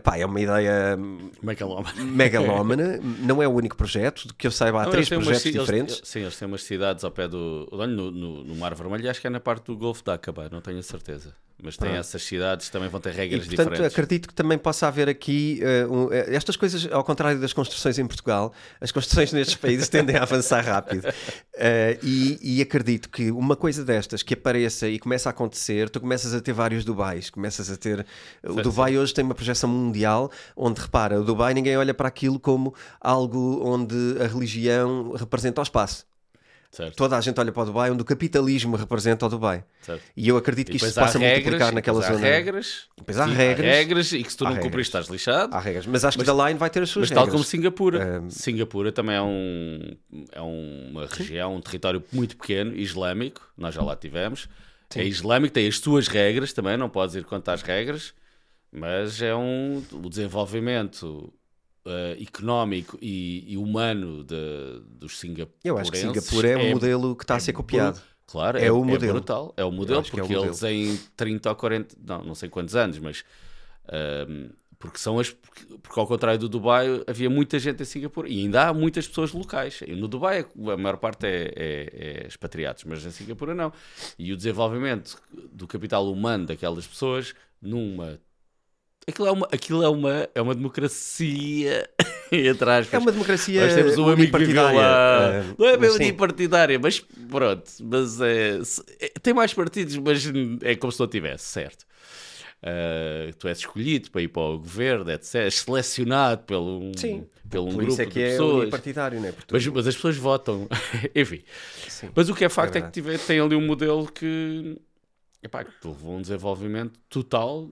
Pá, 0.03 0.17
é 0.17 0.27
uma 0.27 0.41
ideia 0.41 0.97
megalómana. 1.43 1.95
megalómana. 2.05 3.01
não 3.21 3.43
é 3.43 3.49
o 3.49 3.53
único 3.53 3.77
projeto, 3.77 4.35
que 4.37 4.47
eu 4.47 4.51
saiba, 4.51 4.83
há 4.83 4.85
não, 4.85 4.91
três 4.91 5.09
projetos 5.09 5.45
umas, 5.45 5.61
diferentes. 5.61 5.97
Eles, 5.97 6.09
sim, 6.09 6.21
eles 6.21 6.37
têm 6.37 6.49
umas 6.49 6.63
cidades 6.63 7.05
ao 7.05 7.11
pé 7.11 7.29
do. 7.29 7.69
No, 7.73 8.11
no, 8.11 8.45
no 8.45 8.57
Mar 8.57 8.75
Vermelho, 8.75 9.11
acho 9.11 9.21
que 9.21 9.27
é 9.27 9.31
na 9.31 9.41
parte 9.41 9.67
do 9.67 9.77
Golfo 9.77 10.03
de 10.05 10.11
Aqaba, 10.11 10.49
não 10.51 10.61
tenho 10.61 10.79
a 10.79 10.83
certeza. 10.83 11.35
Mas 11.63 11.77
tem 11.77 11.93
ah. 11.93 11.97
essas 11.97 12.23
cidades 12.23 12.69
também 12.69 12.89
vão 12.89 13.01
ter 13.01 13.15
regras 13.15 13.45
e, 13.45 13.49
portanto, 13.49 13.71
diferentes. 13.71 13.95
acredito 13.95 14.29
que 14.29 14.35
também 14.35 14.59
possa 14.59 14.89
haver 14.89 15.09
aqui 15.09 15.63
uh, 15.63 15.93
um, 15.93 16.13
estas 16.13 16.55
coisas, 16.55 16.87
ao 16.93 17.03
contrário 17.03 17.41
das 17.41 17.55
construções 17.55 17.99
em 17.99 18.07
Portugal, 18.07 18.53
as 18.79 18.93
construções 18.93 19.33
nestes 19.33 19.57
países 19.57 19.89
tendem 19.89 20.17
a 20.17 20.23
avançar 20.23 20.63
rápido. 20.63 21.09
Uh, 21.09 21.99
e, 22.03 22.59
e, 22.59 22.63
acredito 22.63 23.09
que 23.09 23.31
uma 23.31 23.57
coisa 23.57 23.83
destas 23.83 24.23
que 24.23 24.35
apareça 24.35 24.87
e 24.87 24.99
começa 24.99 25.31
a 25.31 25.31
acontecer, 25.31 25.89
tu 25.89 25.99
começas 25.99 26.35
a 26.35 26.43
ter 26.43 26.53
vários 26.53 26.85
Dubais, 26.85 27.31
começas 27.47 27.71
a 27.71 27.77
ter. 27.77 28.05
O 28.43 28.61
Dubai 28.61 28.99
hoje 28.99 29.15
tem 29.15 29.25
uma 29.25 29.35
projeção 29.35 29.71
mundial 29.71 30.31
onde, 30.57 30.81
repara, 30.81 31.21
o 31.21 31.25
Dubai 31.25 31.55
ninguém 31.55 31.77
olha 31.77 31.95
para 31.95 32.09
aquilo 32.09 32.41
como 32.41 32.75
algo 33.01 33.63
onde 33.65 33.95
a 34.21 34.27
religião 34.27 35.13
representa 35.13 35.61
o 35.61 35.65
espaço. 35.65 36.05
Certo. 36.71 36.97
Toda 36.97 37.17
a 37.17 37.21
gente 37.21 37.39
olha 37.41 37.53
para 37.53 37.63
o 37.63 37.67
Dubai, 37.67 37.91
onde 37.91 38.03
o 38.03 38.05
capitalismo 38.05 38.77
representa 38.77 39.25
o 39.25 39.29
Dubai. 39.31 39.65
Certo. 39.81 40.03
E 40.15 40.29
eu 40.29 40.37
acredito 40.37 40.71
que 40.71 40.77
isto 40.77 40.89
se 40.89 40.95
possa 40.95 41.19
regras, 41.19 41.45
multiplicar 41.45 41.73
naquela 41.73 42.01
há 42.01 42.13
zona. 42.13 42.19
Regras, 42.19 42.83
depois 42.99 43.19
há 43.19 43.27
sim, 43.27 43.33
regras. 43.33 43.67
Há 43.67 43.71
regras 43.71 44.13
e 44.13 44.23
que 44.23 44.31
se 44.31 44.37
tu 44.37 44.45
não 44.45 44.57
cumprir 44.57 44.83
estás 44.83 45.07
lixado. 45.07 45.55
Há 45.55 45.61
regras. 45.61 45.87
Mas 45.87 46.05
acho 46.05 46.19
mas, 46.19 46.29
que 46.29 46.37
da 46.37 46.47
Line 46.47 46.59
vai 46.59 46.69
ter 46.69 46.83
as 46.83 46.91
suas 46.91 47.05
mas 47.05 47.11
regras. 47.11 47.25
tal 47.25 47.33
como 47.33 47.45
Singapura. 47.45 48.21
Um... 48.21 48.31
Singapura 48.31 48.93
também 48.93 49.17
é, 49.17 49.23
um, 49.23 49.97
é 50.33 50.41
uma 50.41 51.07
região, 51.07 51.55
um 51.55 51.61
território 51.61 52.03
muito 52.13 52.37
pequeno, 52.37 52.77
islâmico. 52.77 53.41
Nós 53.57 53.75
já 53.75 53.83
lá 53.83 53.97
tivemos. 53.97 54.47
Sim. 54.91 55.01
É 55.01 55.05
islâmico, 55.05 55.53
tem 55.53 55.67
as 55.67 55.79
suas 55.79 56.09
regras 56.09 56.53
também, 56.53 56.77
não 56.77 56.89
podes 56.89 57.15
ir 57.15 57.25
contra 57.25 57.55
as 57.55 57.63
regras. 57.63 58.15
Mas 58.71 59.23
é 59.23 59.35
um 59.35 59.83
o 59.93 60.09
desenvolvimento 60.09 61.33
uh, 61.87 62.23
económico 62.23 62.99
e, 63.01 63.45
e 63.53 63.57
humano 63.57 64.25
de, 64.25 64.83
dos 64.87 65.19
singapurenses. 65.19 65.65
Eu 65.65 65.79
acho 65.79 65.91
que 65.91 65.99
Singapura 65.99 66.49
é, 66.49 66.57
o 66.57 66.61
é, 66.61 66.75
modelo 66.75 67.17
que 67.17 67.25
está 67.25 67.35
é 67.35 67.37
a 67.37 67.41
ser 67.41 67.53
copiado. 67.53 68.01
Claro, 68.27 68.59
é, 68.59 68.67
é, 68.67 68.73
o 68.73 68.85
modelo. 68.85 69.11
é 69.11 69.13
brutal. 69.13 69.55
É 69.57 69.65
o 69.65 69.71
modelo, 69.71 70.03
porque 70.03 70.21
o 70.21 70.25
modelo. 70.25 70.47
eles 70.47 70.63
em 70.65 70.99
30 71.17 71.49
ou 71.49 71.55
40, 71.55 71.97
não, 72.05 72.25
não 72.25 72.35
sei 72.35 72.49
quantos 72.49 72.75
anos, 72.75 72.99
mas 72.99 73.25
uh, 73.85 74.53
porque 74.79 74.99
são 74.99 75.19
as. 75.19 75.31
Porque, 75.31 75.65
porque, 75.83 76.01
ao 76.01 76.07
contrário 76.07 76.39
do 76.39 76.49
Dubai, 76.49 77.03
havia 77.07 77.31
muita 77.31 77.59
gente 77.59 77.83
em 77.83 77.87
Singapura 77.87 78.29
e 78.29 78.41
ainda 78.41 78.69
há 78.69 78.75
muitas 78.75 79.07
pessoas 79.07 79.33
locais. 79.33 79.81
No 79.89 80.09
Dubai, 80.09 80.47
a 80.73 80.77
maior 80.77 80.97
parte 80.99 81.27
é, 81.27 81.53
é, 81.57 82.23
é 82.25 82.27
expatriados, 82.27 82.85
mas 82.85 83.05
em 83.05 83.11
Singapura 83.11 83.55
não. 83.55 83.73
E 84.19 84.33
o 84.33 84.37
desenvolvimento 84.37 85.21
do 85.53 85.67
capital 85.67 86.11
humano 86.11 86.47
daquelas 86.47 86.87
pessoas 86.87 87.35
numa 87.61 88.21
Aquilo 89.09 89.29
é 89.29 89.31
uma, 89.31 89.49
aquilo 89.53 89.83
é 89.85 89.89
uma, 89.89 90.29
é 90.35 90.43
uma 90.43 90.53
democracia, 90.53 91.89
entre 92.33 92.71
aspas. 92.71 92.93
É 92.93 92.99
uma 92.99 93.13
democracia 93.13 93.65
Nós 93.65 93.73
temos 93.73 93.97
um. 93.97 94.05
Lá, 94.05 95.33
é, 95.33 95.45
não 95.57 95.67
é 95.69 95.77
bem 95.77 95.91
unipartidária, 95.91 96.77
mas 96.77 96.99
pronto. 97.31 97.71
Mas 97.85 98.21
é, 98.21 98.59
é, 98.99 99.09
tem 99.23 99.33
mais 99.33 99.55
partidos, 99.55 99.97
mas 99.99 100.25
é 100.61 100.75
como 100.75 100.91
se 100.91 100.99
não 100.99 101.07
tivesse, 101.07 101.45
certo? 101.45 101.87
Uh, 102.63 103.33
tu 103.39 103.47
és 103.49 103.59
escolhido 103.59 104.11
para 104.11 104.23
ir 104.23 104.29
para 104.29 104.43
o 104.43 104.59
governo, 104.59 105.11
etc. 105.11 105.35
És 105.37 105.61
selecionado 105.61 106.43
pelo, 106.45 106.91
Sim, 106.97 107.27
pelo 107.49 107.67
um 107.67 107.71
por 107.71 107.77
grupo 107.77 107.93
isso 107.93 108.03
é 108.03 108.07
que 108.07 108.15
de 108.15 108.23
é 108.23 108.31
pessoas. 108.31 108.63
unipartidário, 108.63 109.21
não 109.21 109.29
é? 109.29 109.35
Mas, 109.53 109.67
mas, 109.67 109.87
as 109.87 109.95
pessoas 109.95 110.17
votam. 110.17 110.67
Enfim. 111.15 111.43
Sim, 111.89 112.11
mas 112.15 112.29
o 112.29 112.35
que 112.35 112.45
é 112.45 112.49
facto 112.49 112.77
é, 112.77 112.79
é 112.79 112.83
que 112.83 112.91
tive, 112.91 113.17
tem 113.19 113.39
ali 113.39 113.55
um 113.55 113.65
modelo 113.65 114.11
que, 114.11 114.77
epá, 115.43 115.65
que 115.65 115.87
levou 115.87 116.17
um 116.17 116.23
desenvolvimento 116.23 116.99
total 117.09 117.71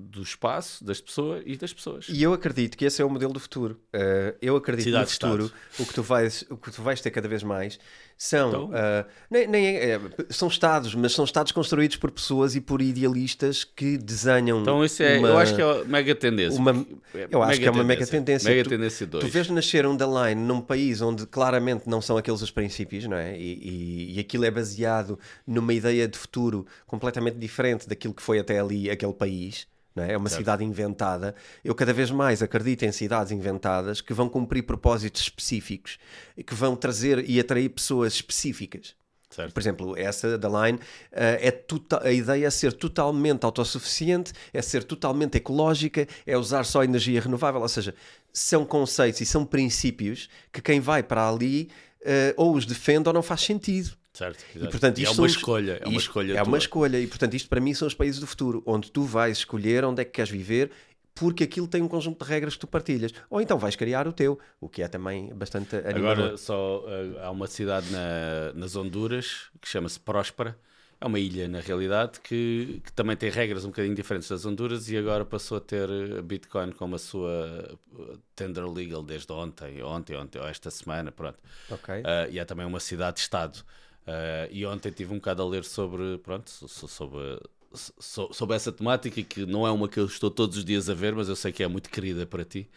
do 0.00 0.22
espaço, 0.22 0.82
das 0.84 1.00
pessoas 1.00 1.42
e 1.44 1.56
das 1.56 1.72
pessoas. 1.72 2.06
E 2.08 2.22
eu 2.22 2.32
acredito 2.32 2.76
que 2.76 2.84
esse 2.84 3.02
é 3.02 3.04
o 3.04 3.10
modelo 3.10 3.32
do 3.32 3.40
futuro. 3.40 3.78
Uh, 3.94 4.36
eu 4.40 4.56
acredito 4.56 4.86
que 4.86 4.98
no 4.98 5.06
futuro 5.06 5.52
o 5.78 5.86
que, 5.86 5.94
tu 5.94 6.02
vais, 6.02 6.44
o 6.48 6.56
que 6.56 6.70
tu 6.70 6.82
vais 6.82 7.00
ter 7.00 7.10
cada 7.10 7.28
vez 7.28 7.42
mais 7.42 7.78
são 8.16 8.48
então... 8.48 8.64
uh, 8.66 9.06
nem, 9.30 9.46
nem 9.46 9.66
é, 9.66 9.90
é, 9.92 10.00
são 10.28 10.48
estados, 10.48 10.94
mas 10.94 11.12
são 11.12 11.24
estados 11.24 11.52
construídos 11.52 11.96
por 11.96 12.10
pessoas 12.10 12.54
e 12.54 12.60
por 12.60 12.82
idealistas 12.82 13.64
que 13.64 13.96
desenham. 13.96 14.60
Então 14.60 14.84
isso 14.84 15.02
é, 15.02 15.18
uma, 15.18 15.28
eu 15.28 15.38
acho 15.38 15.54
que 15.54 15.62
é 15.62 15.84
mega 15.84 16.14
tendência. 16.14 16.58
Uma, 16.58 16.86
eu 17.30 17.42
acho 17.42 17.58
que 17.58 17.66
é 17.66 17.70
uma 17.70 17.84
mega 17.84 18.06
tendência. 18.06 18.50
Mega 18.50 18.64
tu, 18.64 18.68
tendência 18.68 19.06
Tu 19.06 19.26
vês 19.26 19.48
nascer 19.48 19.86
um 19.86 19.96
line 19.96 20.40
num 20.40 20.60
país 20.60 21.00
onde 21.00 21.26
claramente 21.26 21.88
não 21.88 22.00
são 22.00 22.16
aqueles 22.16 22.42
os 22.42 22.50
princípios, 22.50 23.06
não 23.06 23.16
é? 23.16 23.38
E, 23.38 23.54
e, 23.54 24.16
e 24.16 24.20
aquilo 24.20 24.44
é 24.44 24.50
baseado 24.50 25.18
numa 25.46 25.72
ideia 25.72 26.06
de 26.06 26.18
futuro 26.18 26.66
completamente 26.86 27.38
diferente 27.38 27.88
daquilo 27.88 28.12
que 28.12 28.22
foi 28.22 28.38
até 28.38 28.58
ali 28.60 28.90
aquele 28.90 29.14
país 29.14 29.66
é? 29.96 30.12
é? 30.12 30.16
uma 30.16 30.28
certo. 30.28 30.40
cidade 30.40 30.64
inventada. 30.64 31.34
Eu 31.64 31.74
cada 31.74 31.92
vez 31.92 32.10
mais 32.10 32.42
acredito 32.42 32.84
em 32.84 32.92
cidades 32.92 33.32
inventadas 33.32 34.00
que 34.00 34.14
vão 34.14 34.28
cumprir 34.28 34.62
propósitos 34.62 35.22
específicos 35.22 35.98
e 36.36 36.42
que 36.42 36.54
vão 36.54 36.76
trazer 36.76 37.28
e 37.28 37.40
atrair 37.40 37.68
pessoas 37.68 38.14
específicas. 38.14 38.94
Certo. 39.30 39.52
Por 39.52 39.60
exemplo, 39.60 39.96
essa 39.96 40.36
da 40.36 40.48
Line 40.48 40.78
uh, 40.78 40.80
é 41.12 41.52
tota-, 41.52 42.02
a 42.04 42.10
ideia 42.10 42.46
é 42.46 42.50
ser 42.50 42.72
totalmente 42.72 43.44
autossuficiente, 43.44 44.32
é 44.52 44.60
ser 44.60 44.82
totalmente 44.82 45.36
ecológica, 45.36 46.06
é 46.26 46.36
usar 46.36 46.64
só 46.64 46.82
energia 46.82 47.20
renovável. 47.20 47.60
Ou 47.60 47.68
seja, 47.68 47.94
são 48.32 48.64
conceitos 48.64 49.20
e 49.20 49.26
são 49.26 49.44
princípios 49.44 50.28
que 50.52 50.60
quem 50.60 50.80
vai 50.80 51.04
para 51.04 51.28
ali 51.28 51.70
uh, 52.00 52.34
ou 52.36 52.56
os 52.56 52.66
defende 52.66 53.08
ou 53.08 53.14
não 53.14 53.22
faz 53.22 53.42
sentido. 53.42 53.99
Certo, 54.12 54.44
e, 54.56 54.58
portanto, 54.66 54.98
e 54.98 55.04
é 55.04 55.10
uma 55.10 55.26
escolha. 55.26 55.72
É 55.80 55.86
uma 55.86 55.96
isto, 55.96 56.08
escolha. 56.08 56.32
É 56.34 56.42
uma 56.42 56.58
escolha. 56.58 57.00
E 57.00 57.06
portanto, 57.06 57.34
isto 57.34 57.48
para 57.48 57.60
mim 57.60 57.72
são 57.74 57.86
os 57.86 57.94
países 57.94 58.20
do 58.20 58.26
futuro, 58.26 58.62
onde 58.66 58.90
tu 58.90 59.04
vais 59.04 59.38
escolher 59.38 59.84
onde 59.84 60.02
é 60.02 60.04
que 60.04 60.10
queres 60.10 60.30
viver 60.30 60.70
porque 61.14 61.44
aquilo 61.44 61.68
tem 61.68 61.82
um 61.82 61.88
conjunto 61.88 62.24
de 62.24 62.30
regras 62.30 62.54
que 62.54 62.60
tu 62.60 62.66
partilhas. 62.66 63.12
Ou 63.28 63.42
então 63.42 63.58
vais 63.58 63.76
criar 63.76 64.08
o 64.08 64.12
teu, 64.12 64.38
o 64.58 64.68
que 64.68 64.82
é 64.82 64.88
também 64.88 65.32
bastante 65.34 65.76
animador. 65.76 66.12
Agora, 66.12 66.36
só 66.38 66.78
uh, 66.78 67.18
há 67.20 67.30
uma 67.30 67.46
cidade 67.46 67.90
na, 67.90 68.52
nas 68.54 68.74
Honduras 68.74 69.50
que 69.60 69.68
chama-se 69.68 70.00
Próspera. 70.00 70.56
É 70.98 71.06
uma 71.06 71.18
ilha, 71.18 71.48
na 71.48 71.60
realidade, 71.60 72.20
que, 72.20 72.82
que, 72.84 72.92
também 72.92 73.16
tem 73.16 73.30
regras 73.30 73.64
um 73.64 73.68
bocadinho 73.68 73.94
diferentes 73.94 74.28
das 74.28 74.44
Honduras 74.44 74.88
e 74.90 74.98
agora 74.98 75.24
passou 75.24 75.56
a 75.56 75.60
ter 75.60 75.88
eh, 75.88 76.20
Bitcoin 76.20 76.72
como 76.72 76.94
a 76.94 76.98
sua 76.98 77.78
eh, 77.98 78.16
tender 78.36 78.66
legal 78.66 79.02
desde 79.02 79.32
ontem, 79.32 79.82
ontem, 79.82 80.14
ontem, 80.14 80.38
ou 80.38 80.46
esta 80.46 80.70
semana, 80.70 81.10
pronto. 81.10 81.38
Okay. 81.70 82.00
Uh, 82.00 82.30
e 82.30 82.38
é 82.38 82.44
também 82.44 82.66
uma 82.66 82.80
cidade-estado. 82.80 83.64
Uh, 84.10 84.50
e 84.50 84.66
ontem 84.66 84.90
tive 84.90 85.12
um 85.12 85.16
bocado 85.16 85.40
a 85.42 85.46
ler 85.46 85.64
sobre, 85.64 86.18
pronto, 86.18 86.50
sobre, 86.50 87.40
sobre 87.72 88.56
essa 88.56 88.72
temática 88.72 89.22
que 89.22 89.46
não 89.46 89.64
é 89.64 89.70
uma 89.70 89.88
que 89.88 90.00
eu 90.00 90.06
estou 90.06 90.28
todos 90.30 90.56
os 90.56 90.64
dias 90.64 90.90
a 90.90 90.94
ver, 90.94 91.14
mas 91.14 91.28
eu 91.28 91.36
sei 91.36 91.52
que 91.52 91.62
é 91.62 91.68
muito 91.68 91.88
querida 91.88 92.26
para 92.26 92.44
ti. 92.44 92.68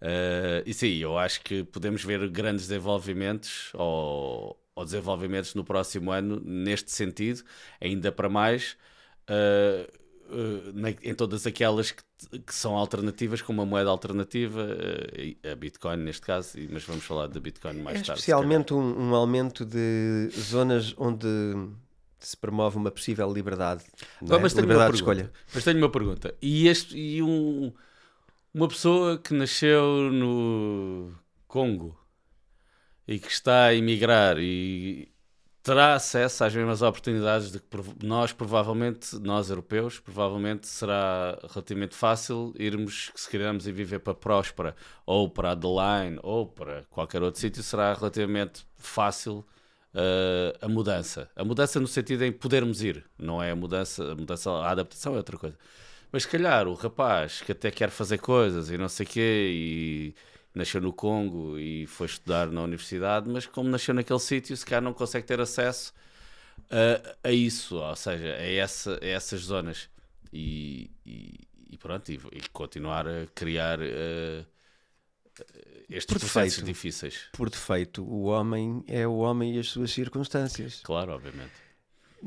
Uh, 0.00 0.62
e 0.64 0.72
sim, 0.72 0.94
eu 0.98 1.18
acho 1.18 1.40
que 1.40 1.64
podemos 1.64 2.04
ver 2.04 2.28
grandes 2.30 2.68
desenvolvimentos 2.68 3.70
ou, 3.74 4.56
ou 4.76 4.84
desenvolvimentos 4.84 5.54
no 5.56 5.64
próximo 5.64 6.12
ano 6.12 6.40
neste 6.44 6.92
sentido, 6.92 7.42
ainda 7.80 8.12
para 8.12 8.28
mais. 8.28 8.76
Uh, 9.28 9.90
uh, 10.30 10.96
em 11.02 11.14
todas 11.14 11.46
aquelas 11.46 11.90
que, 11.90 12.02
que, 12.40 12.54
são 12.54 12.76
alternativas, 12.76 13.42
com 13.42 13.52
uma 13.52 13.66
moeda 13.66 13.90
alternativa, 13.90 14.62
uh, 14.62 15.52
a 15.52 15.54
Bitcoin 15.54 15.96
neste 15.98 16.22
caso, 16.22 16.58
mas 16.70 16.84
vamos 16.84 17.04
falar 17.04 17.28
da 17.28 17.40
Bitcoin 17.40 17.74
mais 17.82 18.00
é 18.00 18.02
tarde. 18.02 18.20
Especialmente 18.20 18.74
um, 18.74 19.10
um, 19.10 19.14
aumento 19.14 19.64
de 19.64 20.28
zonas 20.38 20.94
onde 20.96 21.26
se 22.18 22.36
promove 22.36 22.76
uma 22.76 22.90
possível 22.90 23.32
liberdade, 23.32 23.84
não 24.20 24.36
é? 24.36 24.40
mas, 24.40 24.52
tenho 24.52 24.66
uma 24.66 24.72
liberdade 24.72 24.96
de 24.96 25.04
pergunta. 25.04 25.22
escolha. 25.22 25.32
mas 25.54 25.64
tenho 25.64 25.78
uma 25.78 25.90
pergunta. 25.90 26.34
E, 26.42 26.68
este, 26.68 26.96
e 26.96 27.22
um, 27.22 27.72
uma 28.52 28.68
pessoa 28.68 29.18
que 29.18 29.34
nasceu 29.34 30.10
no 30.12 31.12
Congo 31.46 31.98
e 33.06 33.18
que 33.18 33.30
está 33.30 33.66
a 33.66 33.74
emigrar 33.74 34.38
e 34.38 35.08
terá 35.66 35.94
acesso 35.94 36.44
às 36.44 36.54
mesmas 36.54 36.80
oportunidades 36.80 37.50
de 37.50 37.58
que 37.58 37.66
nós, 38.00 38.32
provavelmente, 38.32 39.18
nós 39.18 39.50
europeus, 39.50 39.98
provavelmente 39.98 40.68
será 40.68 41.36
relativamente 41.42 41.92
fácil 41.92 42.54
irmos, 42.56 43.10
se 43.16 43.28
queremos 43.28 43.66
ir 43.66 43.72
viver 43.72 43.98
para 43.98 44.14
Próspera 44.14 44.76
ou 45.04 45.28
para 45.28 45.50
Adeline 45.50 46.20
ou 46.22 46.46
para 46.46 46.84
qualquer 46.88 47.20
outro 47.20 47.40
sítio, 47.40 47.64
será 47.64 47.92
relativamente 47.94 48.64
fácil 48.76 49.44
uh, 49.92 50.56
a 50.64 50.68
mudança. 50.68 51.28
A 51.34 51.44
mudança 51.44 51.80
no 51.80 51.88
sentido 51.88 52.24
em 52.24 52.30
podermos 52.30 52.80
ir, 52.80 53.04
não 53.18 53.42
é 53.42 53.50
a 53.50 53.56
mudança, 53.56 54.12
a 54.12 54.14
mudança, 54.14 54.48
a 54.48 54.70
adaptação 54.70 55.14
é 55.14 55.16
outra 55.16 55.36
coisa. 55.36 55.58
Mas 56.12 56.22
se 56.22 56.28
calhar 56.28 56.68
o 56.68 56.74
rapaz 56.74 57.40
que 57.40 57.50
até 57.50 57.72
quer 57.72 57.90
fazer 57.90 58.18
coisas 58.18 58.70
e 58.70 58.78
não 58.78 58.88
sei 58.88 59.04
o 59.04 59.08
quê, 59.08 59.50
e 59.52 60.14
nasceu 60.56 60.80
no 60.80 60.92
Congo 60.92 61.58
e 61.58 61.86
foi 61.86 62.06
estudar 62.06 62.48
na 62.50 62.62
universidade, 62.62 63.28
mas 63.28 63.46
como 63.46 63.68
nasceu 63.68 63.94
naquele 63.94 64.18
sítio, 64.18 64.56
se 64.56 64.64
calhar 64.64 64.82
não 64.82 64.94
consegue 64.94 65.26
ter 65.26 65.40
acesso 65.40 65.92
a, 66.70 67.28
a 67.28 67.32
isso, 67.32 67.76
ou 67.76 67.96
seja, 67.96 68.34
a, 68.34 68.46
essa, 68.52 68.98
a 69.02 69.06
essas 69.06 69.42
zonas. 69.42 69.88
E, 70.32 70.90
e, 71.04 71.40
e 71.70 71.78
pronto, 71.78 72.10
e, 72.10 72.20
e 72.32 72.48
continuar 72.52 73.06
a 73.06 73.26
criar 73.34 73.78
uh, 73.80 74.46
estes 75.88 76.06
Por 76.06 76.18
processos 76.18 76.56
defeito. 76.56 76.64
difíceis. 76.64 77.28
Por 77.32 77.50
defeito, 77.50 78.02
o 78.02 78.24
homem 78.24 78.82
é 78.88 79.06
o 79.06 79.18
homem 79.18 79.56
e 79.56 79.58
as 79.58 79.68
suas 79.68 79.90
circunstâncias. 79.90 80.80
Claro, 80.82 81.12
obviamente. 81.12 81.65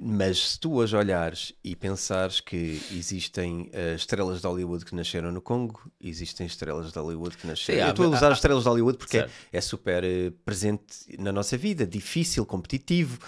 Mas 0.02 0.52
se 0.52 0.60
tu 0.60 0.76
hoje 0.76 0.96
olhares 0.96 1.52
e 1.62 1.76
pensares 1.76 2.40
que 2.40 2.82
existem 2.92 3.70
eh, 3.74 3.96
estrelas 3.96 4.40
de 4.40 4.48
Hollywood 4.48 4.86
que 4.86 4.96
nasceram 4.96 5.30
no 5.32 5.42
Congo, 5.42 5.82
existem 6.00 6.48
estrelas 6.48 6.92
de 6.94 6.98
Hollywood 6.98 7.36
que 7.36 7.46
nasceram. 7.46 7.80
Sim, 7.80 7.86
Eu 7.86 7.90
estou 7.92 8.06
a 8.06 8.10
usar 8.16 8.32
as 8.32 8.38
estrelas 8.38 8.64
de 8.64 8.70
Hollywood 8.70 8.98
porque 8.98 9.18
é, 9.18 9.30
é 9.52 9.60
super 9.60 10.04
eh, 10.06 10.32
presente 10.46 10.84
na 11.18 11.32
nossa 11.34 11.58
vida, 11.58 11.86
difícil, 11.86 12.46
competitivo. 12.46 13.20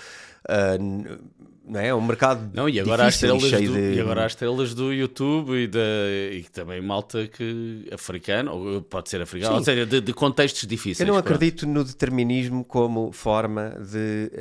n- 0.80 1.20
não 1.66 1.80
é? 1.80 1.88
É 1.90 1.96
um 1.96 2.02
mercado 2.02 2.50
Não, 2.54 2.68
e 2.70 2.80
agora, 2.80 3.04
há 3.04 3.10
difícil 3.10 3.36
estrelas 3.36 3.68
do, 3.70 3.74
de... 3.74 3.94
e 3.96 4.00
agora 4.00 4.24
há 4.24 4.28
estrelas 4.28 4.74
do 4.74 4.94
YouTube 4.94 5.52
e, 5.54 5.68
da, 5.68 5.80
e 6.32 6.44
também 6.54 6.82
malta 6.82 7.28
que 7.28 7.88
africano, 7.92 8.52
ou 8.54 8.82
pode 8.82 9.10
ser 9.10 9.22
africano, 9.22 9.54
Sim. 9.56 9.60
ou 9.60 9.64
seja, 9.66 9.86
de, 9.86 10.00
de 10.02 10.14
contextos 10.14 10.66
difíceis. 10.68 11.02
Eu 11.02 11.14
não 11.14 11.22
pronto. 11.22 11.36
acredito 11.36 11.68
no 11.68 11.84
determinismo 11.84 12.64
como 12.64 13.12
forma 13.12 13.72
de 13.80 14.32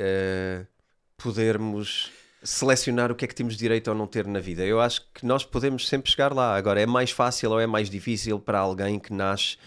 podermos 1.17 2.09
selecionar 2.43 3.11
o 3.11 3.15
que 3.15 3.25
é 3.25 3.27
que 3.27 3.35
temos 3.35 3.55
direito 3.55 3.89
ou 3.89 3.95
não 3.95 4.07
ter 4.07 4.25
na 4.25 4.39
vida. 4.39 4.63
Eu 4.63 4.81
acho 4.81 5.01
que 5.13 5.25
nós 5.25 5.45
podemos 5.45 5.87
sempre 5.87 6.09
chegar 6.11 6.33
lá. 6.33 6.55
Agora, 6.55 6.81
é 6.81 6.85
mais 6.85 7.11
fácil 7.11 7.51
ou 7.51 7.59
é 7.59 7.67
mais 7.67 7.89
difícil 7.89 8.39
para 8.39 8.59
alguém 8.59 8.99
que 8.99 9.13
nasce 9.13 9.57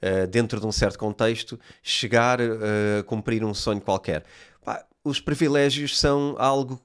eh, 0.00 0.26
dentro 0.26 0.60
de 0.60 0.66
um 0.66 0.72
certo 0.72 0.98
contexto 0.98 1.58
chegar 1.82 2.40
eh, 2.40 3.00
a 3.00 3.02
cumprir 3.02 3.44
um 3.44 3.52
sonho 3.52 3.80
qualquer? 3.80 4.24
Pá, 4.64 4.84
os 5.04 5.20
privilégios 5.20 5.98
são 5.98 6.36
algo 6.38 6.80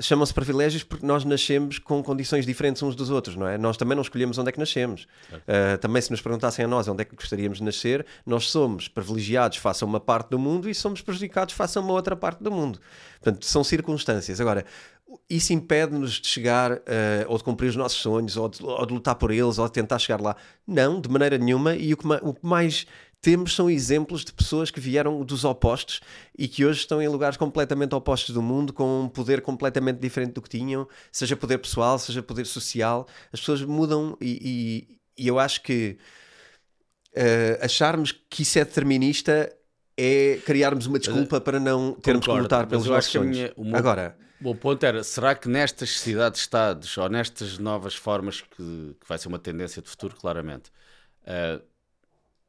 chamam-se 0.00 0.32
privilégios 0.32 0.82
porque 0.82 1.04
nós 1.04 1.24
nascemos 1.24 1.78
com 1.78 2.02
condições 2.02 2.46
diferentes 2.46 2.82
uns 2.82 2.94
dos 2.96 3.10
outros, 3.10 3.36
não 3.36 3.46
é? 3.46 3.58
Nós 3.58 3.76
também 3.76 3.94
não 3.94 4.02
escolhemos 4.02 4.38
onde 4.38 4.48
é 4.48 4.52
que 4.52 4.58
nascemos. 4.58 5.06
Uh, 5.32 5.78
também 5.80 6.00
se 6.00 6.10
nos 6.10 6.20
perguntassem 6.20 6.64
a 6.64 6.68
nós 6.68 6.88
onde 6.88 7.02
é 7.02 7.04
que 7.04 7.14
gostaríamos 7.14 7.58
de 7.58 7.64
nascer, 7.64 8.04
nós 8.24 8.50
somos 8.50 8.88
privilegiados 8.88 9.58
face 9.58 9.84
a 9.84 9.86
uma 9.86 10.00
parte 10.00 10.30
do 10.30 10.38
mundo 10.38 10.68
e 10.68 10.74
somos 10.74 11.00
prejudicados 11.02 11.54
face 11.54 11.76
a 11.78 11.80
uma 11.80 11.92
outra 11.92 12.16
parte 12.16 12.42
do 12.42 12.50
mundo. 12.50 12.80
Portanto, 13.20 13.44
são 13.44 13.62
circunstâncias. 13.62 14.40
Agora, 14.40 14.64
isso 15.28 15.52
impede-nos 15.52 16.12
de 16.20 16.26
chegar 16.28 16.72
uh, 16.72 16.80
ou 17.28 17.36
de 17.38 17.44
cumprir 17.44 17.68
os 17.68 17.76
nossos 17.76 18.00
sonhos 18.00 18.36
ou 18.36 18.48
de, 18.48 18.62
ou 18.64 18.86
de 18.86 18.92
lutar 18.94 19.14
por 19.14 19.30
eles 19.30 19.58
ou 19.58 19.66
de 19.66 19.72
tentar 19.72 19.98
chegar 19.98 20.20
lá. 20.20 20.34
Não, 20.66 21.00
de 21.00 21.08
maneira 21.08 21.38
nenhuma. 21.38 21.76
E 21.76 21.92
o 21.92 21.96
que, 21.96 22.06
ma- 22.06 22.20
o 22.22 22.34
que 22.34 22.44
mais 22.44 22.86
temos 23.24 23.54
são 23.54 23.70
exemplos 23.70 24.22
de 24.24 24.32
pessoas 24.32 24.70
que 24.70 24.78
vieram 24.78 25.24
dos 25.24 25.44
opostos 25.44 26.00
e 26.38 26.46
que 26.46 26.62
hoje 26.64 26.80
estão 26.80 27.00
em 27.00 27.08
lugares 27.08 27.38
completamente 27.38 27.94
opostos 27.94 28.34
do 28.34 28.42
mundo, 28.42 28.70
com 28.72 29.00
um 29.04 29.08
poder 29.08 29.40
completamente 29.40 29.98
diferente 29.98 30.34
do 30.34 30.42
que 30.42 30.48
tinham, 30.50 30.86
seja 31.10 31.34
poder 31.34 31.56
pessoal, 31.58 31.98
seja 31.98 32.22
poder 32.22 32.44
social. 32.44 33.06
As 33.32 33.40
pessoas 33.40 33.62
mudam 33.62 34.16
e, 34.20 34.88
e- 35.16 35.22
e 35.24 35.26
eu 35.26 35.38
acho 35.38 35.62
que 35.62 35.96
eh, 37.14 37.58
acharmos 37.62 38.12
que 38.12 38.42
isso 38.42 38.58
é 38.58 38.64
determinista 38.64 39.50
é 39.96 40.40
criarmos 40.44 40.86
uma 40.86 40.98
desculpa 40.98 41.40
para 41.40 41.60
não 41.60 41.92
termos 41.94 42.26
Concordo, 42.26 42.48
que 42.48 42.54
lutar 42.54 42.66
pelos 42.66 42.86
nossos 42.86 43.10
sonhos. 43.10 43.36
minha- 43.36 43.52
o 43.56 43.64
meu- 43.64 43.76
Agora, 43.76 44.16
O 44.40 44.44
meu 44.44 44.54
ponto 44.56 44.84
era, 44.84 45.02
será 45.02 45.34
que 45.34 45.48
nestas 45.48 45.90
sociedades-estados, 45.90 46.98
ou 46.98 47.08
nestas 47.08 47.56
novas 47.58 47.94
formas 47.94 48.42
que, 48.42 48.56
que 49.00 49.08
vai 49.08 49.16
ser 49.16 49.28
uma 49.28 49.38
tendência 49.38 49.80
de 49.80 49.88
futuro, 49.88 50.14
claramente, 50.16 50.70
eh, 51.24 51.60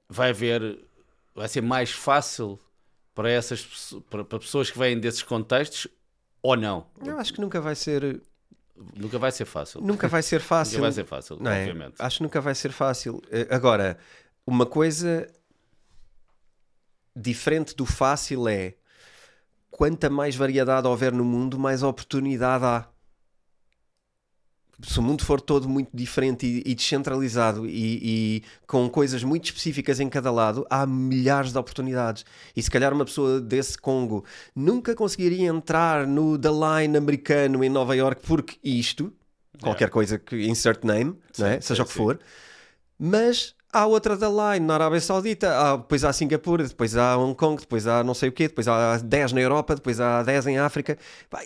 vai 0.10 0.30
haver, 0.30 0.80
vai 1.34 1.48
ser 1.48 1.62
mais 1.62 1.92
fácil 1.92 2.60
para 3.14 3.30
essas 3.30 3.94
para, 4.10 4.24
para 4.26 4.40
pessoas 4.40 4.70
que 4.70 4.78
vêm 4.78 5.00
desses 5.00 5.24
contextos 5.24 5.88
ou 6.42 6.56
não? 6.56 6.88
eu 7.04 7.18
acho 7.20 7.34
que 7.34 7.42
nunca 7.42 7.60
vai 7.62 7.76
ser, 7.76 8.22
Nunca 8.94 9.18
vai 9.18 9.32
ser 9.32 9.46
fácil. 9.46 9.80
nunca 9.82 10.08
vai 10.08 10.22
ser 10.22 10.40
fácil. 10.42 10.74
Nunca 10.80 10.82
vai 10.88 10.92
ser 10.92 11.06
fácil, 11.06 11.38
Não 11.40 11.50
é? 11.52 11.60
obviamente. 11.62 11.96
Acho 11.98 12.18
que 12.18 12.24
nunca 12.24 12.42
vai 12.42 12.54
ser 12.54 12.72
fácil. 12.74 13.22
Eh, 13.32 13.48
Agora, 13.50 13.98
uma 14.46 14.66
coisa 14.66 15.28
diferente 17.16 17.74
do 17.76 17.86
fácil 17.86 18.48
é 18.50 18.76
quanta 19.72 20.10
mais 20.10 20.36
variedade 20.36 20.88
houver 20.88 21.14
no 21.14 21.24
mundo, 21.24 21.58
mais 21.58 21.84
oportunidade 21.84 22.66
há. 22.66 22.88
Se 24.82 25.00
o 25.00 25.02
mundo 25.02 25.24
for 25.24 25.40
todo 25.40 25.70
muito 25.70 25.90
diferente 25.94 26.46
e, 26.46 26.72
e 26.72 26.76
descentralizado 26.76 27.66
e, 27.66 28.00
e 28.04 28.44
com 28.68 28.90
coisas 28.90 29.24
muito 29.24 29.46
específicas 29.46 30.00
em 30.00 30.10
cada 30.10 30.32
lado, 30.32 30.66
há 30.70 30.86
milhares 30.86 31.52
de 31.52 31.58
oportunidades. 31.58 32.26
E 32.56 32.62
se 32.62 32.70
calhar 32.70 32.94
uma 32.94 33.06
pessoa 33.06 33.40
desse 33.40 33.78
Congo 33.78 34.26
nunca 34.56 34.94
conseguiria 34.96 35.48
entrar 35.48 36.06
no 36.06 36.38
The 36.38 36.50
Line 36.50 36.98
americano 36.98 37.64
em 37.64 37.70
Nova 37.70 37.96
York 37.96 38.22
porque 38.26 38.58
isto, 38.64 39.14
qualquer 39.62 39.90
coisa 39.90 40.20
que 40.20 40.46
insert 40.48 40.84
name, 40.84 41.16
é? 41.40 41.54
Sim, 41.54 41.62
seja 41.62 41.76
sim, 41.76 41.82
o 41.82 41.86
que 41.86 41.94
sim. 41.94 41.98
for, 41.98 42.20
mas 43.00 43.56
há 43.72 43.86
outra 43.86 44.16
da 44.16 44.28
Line 44.28 44.66
na 44.66 44.76
Arábia 44.76 45.02
Saudita, 45.02 45.54
há, 45.58 45.78
depois 45.78 46.04
há 46.04 46.14
Singapura, 46.14 46.64
depois 46.64 46.96
há 46.96 47.18
Hong 47.18 47.36
Kong, 47.36 47.60
depois 47.60 47.88
há 47.88 48.04
não 48.04 48.14
sei 48.14 48.30
o 48.30 48.32
quê, 48.32 48.48
depois 48.48 48.68
há 48.68 48.98
10 48.98 49.34
na 49.34 49.42
Europa, 49.42 49.76
depois 49.76 50.00
há 50.00 50.24
10 50.24 50.48
em 50.48 50.58
África, 50.58 50.98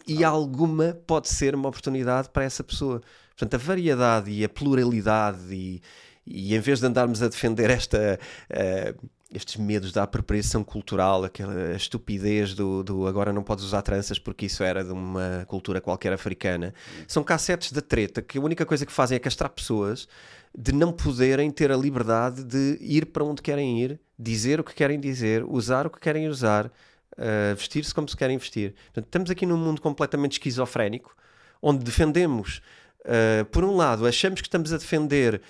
e 0.08 0.23
alguma 0.23 0.97
pode 1.08 1.29
ser 1.29 1.55
uma 1.55 1.69
oportunidade 1.69 2.29
para 2.29 2.43
essa 2.43 2.63
pessoa. 2.63 3.01
Portanto, 3.38 3.55
a 3.55 3.58
variedade 3.58 4.32
e 4.32 4.43
a 4.43 4.49
pluralidade, 4.49 5.53
e, 5.53 5.82
e 6.25 6.55
em 6.55 6.60
vez 6.60 6.79
de 6.79 6.86
andarmos 6.86 7.21
a 7.21 7.27
defender 7.27 7.69
esta. 7.69 8.19
eh, 8.49 8.93
estes 9.32 9.58
medos 9.58 9.91
da 9.91 10.03
apropriação 10.03 10.63
cultural, 10.63 11.23
aquela 11.23 11.75
estupidez 11.75 12.55
do, 12.55 12.84
do 12.84 13.05
agora 13.05 13.32
não 13.32 13.43
podes 13.43 13.63
usar 13.63 13.82
tranças 13.84 14.17
porque 14.17 14.47
isso 14.47 14.63
era 14.63 14.84
de 14.84 14.91
uma 14.91 15.45
cultura 15.47 15.79
qualquer 15.79 16.12
africana. 16.12 16.73
São 17.08 17.23
cassetes 17.23 17.71
de 17.71 17.82
treta 17.82 18.21
que 18.21 18.39
a 18.39 18.41
única 18.41 18.65
coisa 18.65 18.86
que 18.86 18.91
fazem 18.91 19.15
é 19.15 19.19
castrar 19.19 19.51
pessoas 19.51 20.08
de 20.57 20.71
não 20.71 20.91
poderem 20.91 21.51
ter 21.51 21.71
a 21.71 21.77
liberdade 21.77 22.43
de 22.43 22.77
ir 22.81 23.07
para 23.07 23.23
onde 23.23 23.41
querem 23.41 23.81
ir, 23.81 23.99
dizer 24.17 24.59
o 24.59 24.63
que 24.63 24.73
querem 24.73 24.99
dizer, 24.99 25.43
usar 25.43 25.85
o 25.88 25.89
que 25.89 25.99
querem 25.99 26.27
usar, 26.27 26.65
uh, 26.67 27.55
vestir-se 27.55 27.93
como 27.93 28.07
se 28.09 28.17
querem 28.17 28.38
vestir. 28.38 28.73
Portanto, 28.85 29.05
estamos 29.05 29.29
aqui 29.29 29.45
num 29.45 29.57
mundo 29.57 29.81
completamente 29.81 30.33
esquizofrénico, 30.33 31.15
onde 31.62 31.83
defendemos, 31.83 32.62
uh, 33.01 33.45
por 33.45 33.63
um 33.63 33.75
lado, 33.75 34.05
achamos 34.05 34.41
que 34.41 34.47
estamos 34.47 34.73
a 34.73 34.77
defender 34.77 35.41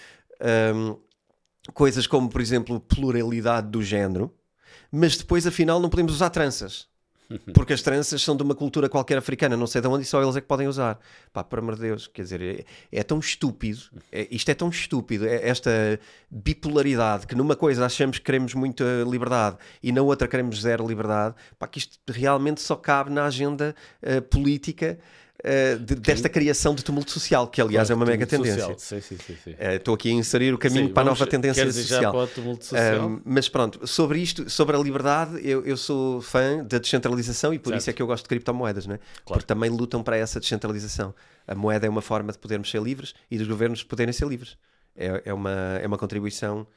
um, 0.76 0.98
coisas 1.74 2.08
como, 2.08 2.30
por 2.30 2.42
exemplo, 2.42 2.80
pluralidade 2.80 3.70
do 3.70 3.82
género, 3.82 4.34
mas 4.92 5.18
depois, 5.18 5.46
afinal, 5.46 5.80
não 5.80 5.90
podemos 5.90 6.14
usar 6.14 6.30
tranças. 6.30 6.88
Porque 7.54 7.74
as 7.74 7.82
tranças 7.82 8.22
são 8.22 8.36
de 8.36 8.44
uma 8.44 8.56
cultura 8.56 8.90
qualquer 8.90 9.18
africana, 9.18 9.56
não 9.56 9.68
sei 9.68 9.82
de 9.82 9.88
onde 9.88 10.04
e 10.04 10.06
só 10.06 10.22
eles 10.22 10.36
é 10.36 10.42
que 10.42 10.48
podem 10.48 10.68
usar. 10.68 11.00
Pá, 11.32 11.44
por 11.44 11.60
amor 11.60 11.76
de 11.76 11.82
Deus, 11.82 12.08
quer 12.08 12.24
dizer, 12.24 12.42
é, 12.42 12.66
é 13.00 13.04
tão 13.04 13.20
estúpido, 13.20 13.82
é- 14.12 14.28
isto 14.32 14.50
é 14.50 14.54
tão 14.54 14.70
estúpido, 14.70 15.28
é 15.28 15.48
esta 15.48 16.00
bipolaridade 16.30 17.28
que 17.28 17.36
numa 17.36 17.56
coisa 17.56 17.86
achamos 17.86 18.18
que 18.18 18.26
queremos 18.26 18.54
muita 18.54 18.84
liberdade 19.08 19.58
e 19.82 19.92
na 19.92 20.02
outra 20.02 20.28
queremos 20.28 20.62
zero 20.62 20.88
liberdade, 20.88 21.36
pá, 21.58 21.68
que 21.68 21.80
isto 21.80 22.00
realmente 22.08 22.62
só 22.62 22.76
cabe 22.76 23.12
na 23.12 23.26
agenda 23.26 23.76
eh, 24.02 24.22
política 24.22 25.00
eh, 25.44 25.76
de- 25.78 25.96
desta 25.96 26.28
criação 26.28 26.76
de 26.76 26.84
tumulto 26.84 27.12
social, 27.12 27.48
que 27.48 27.62
aliás 27.62 27.90
é 27.90 27.96
uma 27.96 28.06
mega 28.06 28.26
tendência. 28.28 28.76
Eh, 29.58 29.76
Estou 29.76 29.94
aqui 29.96 30.10
a 30.10 30.14
inserir 30.14 30.54
o 30.54 30.58
caminho 30.58 30.88
Sim, 30.88 30.94
para 30.94 31.04
a 31.04 31.06
nova 31.06 31.26
tendência 31.26 31.72
social. 31.72 32.12
para 32.12 32.24
o 32.24 32.28
tumulto 32.28 32.66
social? 32.66 33.08
Um, 33.08 33.22
mas 33.24 33.48
pronto, 33.48 33.88
sobre 33.88 34.20
isto, 34.20 34.50
sobre 34.50 34.76
a 34.76 34.80
liberdade, 34.80 35.40
eu, 35.48 35.66
eu 35.66 35.78
sou 35.78 36.22
fã 36.22 36.64
da 36.66 36.78
descentralização 36.78 37.54
e 37.54 37.60
por 37.60 37.70
Certo. 37.70 37.82
isso 37.82 37.90
é 37.90 37.94
que 37.94 38.02
eu 38.02 38.08
gosto 38.08 38.24
de 38.24 38.30
criptomoedas, 38.30 38.86
né? 38.86 39.00
porque 39.26 39.46
também 39.46 39.70
lutam 39.70 40.04
para 40.04 40.18
essa 40.18 40.40
descentralização. 40.40 41.14
A 41.48 41.56
moeda 41.56 41.86
é 41.88 41.90
uma 41.90 42.02
forma 42.02 42.32
de 42.32 42.38
podermos 42.38 42.70
ser 42.70 42.82
livres 42.82 43.14
e 43.32 43.38
dos 43.38 43.48
governos 43.48 43.82
poderem 43.84 44.14
ser 44.14 44.28
livres. 44.28 44.58
É, 44.96 45.22
é, 45.26 45.34
uma, 45.34 45.52
é 45.82 45.88
uma 45.88 45.98
contribuição 45.98 46.68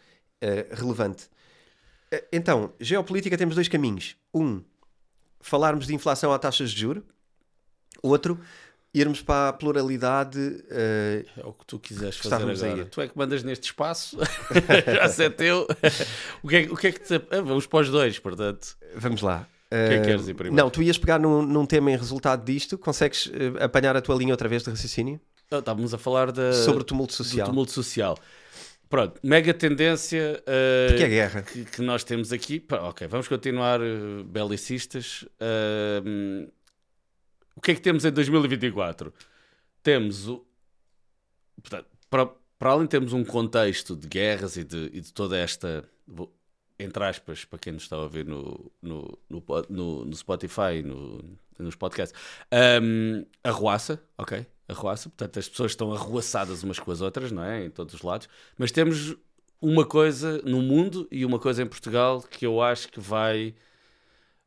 relevante. 0.71 1.25
Então, 2.31 2.73
geopolítica 2.79 3.37
temos 3.39 3.55
dois 3.55 3.69
caminhos. 3.69 4.17
Um, 4.35 4.63
falarmos 5.41 5.87
de 5.87 5.95
inflação 5.95 6.33
a 6.33 6.39
taxas 6.39 6.71
de 6.71 6.81
juro 6.81 7.05
Outro, 8.01 8.39
irmos 8.95 9.23
para 9.23 9.49
a 9.49 9.53
pluralidade. 9.53 10.39
Uh, 10.39 11.41
é 11.41 11.45
o 11.45 11.53
que 11.53 11.67
tu 11.67 11.79
quiseres 11.79 12.17
fazer 12.17 12.67
agora. 12.67 12.85
Tu 12.85 13.01
é 13.01 13.09
que 13.09 13.17
mandas 13.17 13.43
neste 13.43 13.65
espaço, 13.65 14.19
já 14.87 15.09
sei 15.09 15.27
é 15.27 15.31
teu. 15.31 15.67
o, 16.43 16.49
que 16.49 16.57
é, 16.57 16.61
o 16.71 16.77
que 16.77 16.87
é 16.89 16.93
que 16.93 17.01
te... 17.01 17.15
Ah, 17.15 17.41
vamos 17.41 17.67
para 17.67 17.81
os 17.81 17.91
dois, 17.91 18.19
portanto. 18.19 18.77
Vamos 18.97 19.23
lá. 19.23 19.47
O 19.67 19.89
que 19.89 19.95
é 19.95 20.01
que 20.01 20.07
queres 20.07 20.29
ir 20.29 20.35
primeiro? 20.35 20.63
Não, 20.63 20.69
tu 20.69 20.83
ias 20.83 20.99
pegar 20.99 21.19
num, 21.19 21.41
num 21.41 21.65
tema 21.65 21.91
em 21.91 21.97
resultado 21.97 22.45
disto. 22.45 22.77
Consegues 22.77 23.27
uh, 23.27 23.31
apanhar 23.61 23.97
a 23.97 24.03
tua 24.03 24.15
linha 24.17 24.35
outra 24.35 24.49
vez 24.49 24.63
de 24.63 24.71
raciocínio? 24.71 25.19
Estávamos 25.51 25.95
a 25.95 25.99
falar 25.99 26.31
de... 26.31 26.53
sobre 26.55 26.83
o 26.83 26.85
tumulto 26.85 27.15
social. 27.15 27.47
tumulto 27.47 27.73
social. 27.73 28.19
Pronto, 28.89 29.19
mega 29.23 29.55
tendência 29.55 30.43
uh, 30.43 30.91
Porque 30.91 31.05
é 31.05 31.09
guerra. 31.09 31.41
Que, 31.41 31.65
que, 31.65 31.81
nós 31.81 32.05
temos 32.05 32.31
aqui. 32.31 32.61
Pá, 32.61 32.77
ok, 32.83 33.07
vamos 33.07 33.27
continuar 33.27 33.81
uh, 33.81 34.23
belicistas. 34.25 35.25
Uh, 35.41 36.47
o 37.55 37.61
que 37.61 37.73
é 37.73 37.75
que 37.75 37.81
temos 37.81 38.05
em 38.05 38.11
2024? 38.11 39.13
Temos 39.83 40.29
o. 40.29 40.45
Portanto, 41.61 41.87
para, 42.09 42.27
para 42.59 42.71
além 42.71 42.87
temos 42.87 43.13
um 43.13 43.25
contexto 43.25 43.97
de 43.97 44.07
guerras 44.07 44.57
e 44.57 44.65
de, 44.65 44.91
e 44.93 45.01
de 45.01 45.13
toda 45.13 45.37
esta. 45.37 45.85
Entre 46.79 47.05
aspas, 47.05 47.45
para 47.45 47.59
quem 47.59 47.73
nos 47.73 47.85
está 47.85 47.97
a 47.97 48.01
ouvir 48.01 48.27
no, 48.27 48.73
no, 48.81 49.19
no, 49.69 50.05
no 50.05 50.17
Spotify, 50.17 50.83
no, 50.85 51.23
nos 51.59 51.77
podcasts, 51.77 52.19
um, 52.83 53.25
arruaça, 53.45 54.03
ok? 54.19 54.45
Arruaça, 54.69 55.09
portanto 55.09 55.39
as 55.39 55.49
pessoas 55.49 55.73
estão 55.73 55.93
arruaçadas 55.93 56.63
umas 56.63 56.79
com 56.79 56.91
as 56.91 57.01
outras, 57.01 57.31
não 57.31 57.45
é? 57.45 57.67
Em 57.67 57.71
todos 57.71 57.95
os 57.95 58.03
lados, 58.03 58.29
mas 58.59 58.73
temos 58.73 59.17
uma 59.61 59.87
coisa 59.87 60.43
no 60.43 60.61
mundo 60.61 61.07
e 61.11 61.25
uma 61.25 61.39
coisa 61.39 61.63
em 61.63 61.67
Portugal 61.67 62.21
que 62.23 62.45
eu 62.45 62.61
acho 62.61 62.89
que 62.89 62.99
vai 62.99 63.55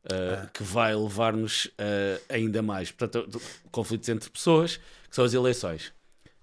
uh, 0.06 0.48
que 0.52 0.62
vai 0.62 0.94
levar-nos 0.94 1.66
uh, 1.66 2.22
ainda 2.28 2.62
mais. 2.62 2.90
Portanto, 2.90 3.40
conflitos 3.70 4.08
entre 4.08 4.30
pessoas, 4.30 4.76
que 5.08 5.14
são 5.14 5.24
as 5.24 5.34
eleições. 5.34 5.92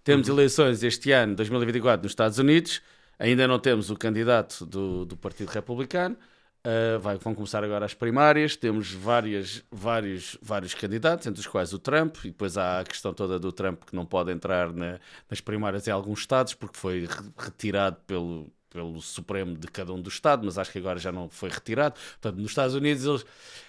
Temos 0.04 0.28
uhum. 0.28 0.36
eleições 0.36 0.84
este 0.84 1.12
ano, 1.12 1.36
2024, 1.36 2.04
nos 2.04 2.12
Estados 2.12 2.38
Unidos. 2.38 2.82
Ainda 3.18 3.48
não 3.48 3.60
temos 3.60 3.90
o 3.90 3.96
candidato 3.96 4.66
do, 4.66 5.06
do 5.06 5.16
Partido 5.16 5.50
Republicano. 5.50 6.18
Uh, 6.66 6.98
vai, 7.00 7.18
vão 7.18 7.36
começar 7.36 7.64
agora 7.64 7.86
as 7.86 7.94
primárias. 7.94 8.56
Temos 8.56 8.92
várias, 8.92 9.64
vários, 9.72 10.38
vários 10.42 10.74
candidatos, 10.74 11.28
entre 11.28 11.40
os 11.40 11.48
quais 11.48 11.74
o 11.74 11.80
Trump, 11.80 12.18
e 12.24 12.30
depois 12.30 12.58
há 12.58 12.80
a 12.80 12.84
questão 12.84 13.14
toda 13.14 13.40
do 13.40 13.52
Trump 13.52 13.84
que 13.86 13.96
não 13.96 14.06
pode 14.06 14.32
entrar 14.32 14.74
na, 14.74 15.00
nas 15.30 15.42
primárias 15.42 15.88
em 15.88 15.92
alguns 15.92 16.20
estados 16.20 16.54
porque 16.54 16.78
foi 16.78 17.08
retirado 17.38 17.98
pelo, 18.08 18.52
pelo 18.74 19.00
Supremo 19.02 19.56
de 19.56 19.68
cada 19.68 19.94
um 19.94 20.02
dos 20.02 20.16
Estados, 20.16 20.44
mas 20.44 20.58
acho 20.58 20.72
que 20.72 20.80
agora 20.80 21.00
já 21.00 21.12
não 21.12 21.30
foi 21.30 21.50
retirado. 21.50 21.96
Portanto, 22.20 22.42
nos 22.42 22.52
Estados 22.52 22.76
Unidos 22.76 23.06
eles 23.06 23.26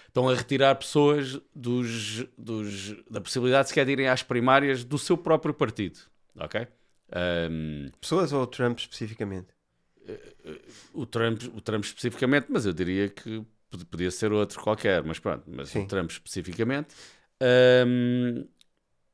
estão 0.07 0.27
a 0.27 0.33
retirar 0.33 0.75
pessoas 0.75 1.39
dos, 1.53 2.25
dos, 2.37 2.95
da 3.09 3.21
possibilidade 3.21 3.69
sequer 3.69 3.85
de 3.85 3.91
irem 3.91 4.07
às 4.07 4.23
primárias 4.23 4.83
do 4.83 4.97
seu 4.97 5.17
próprio 5.17 5.53
partido. 5.53 5.99
Ok? 6.37 6.67
Um, 7.49 7.89
pessoas 8.01 8.33
ou 8.33 8.41
o 8.41 8.47
Trump 8.47 8.79
especificamente? 8.79 9.47
O 10.93 11.05
Trump, 11.05 11.43
o 11.55 11.61
Trump 11.61 11.83
especificamente, 11.83 12.47
mas 12.49 12.65
eu 12.65 12.73
diria 12.73 13.09
que 13.09 13.43
podia 13.89 14.11
ser 14.11 14.31
outro 14.31 14.61
qualquer, 14.61 15.03
mas 15.03 15.19
pronto, 15.19 15.43
mas 15.47 15.69
Sim. 15.69 15.83
o 15.83 15.87
Trump 15.87 16.09
especificamente. 16.09 16.95
Um, 17.41 18.45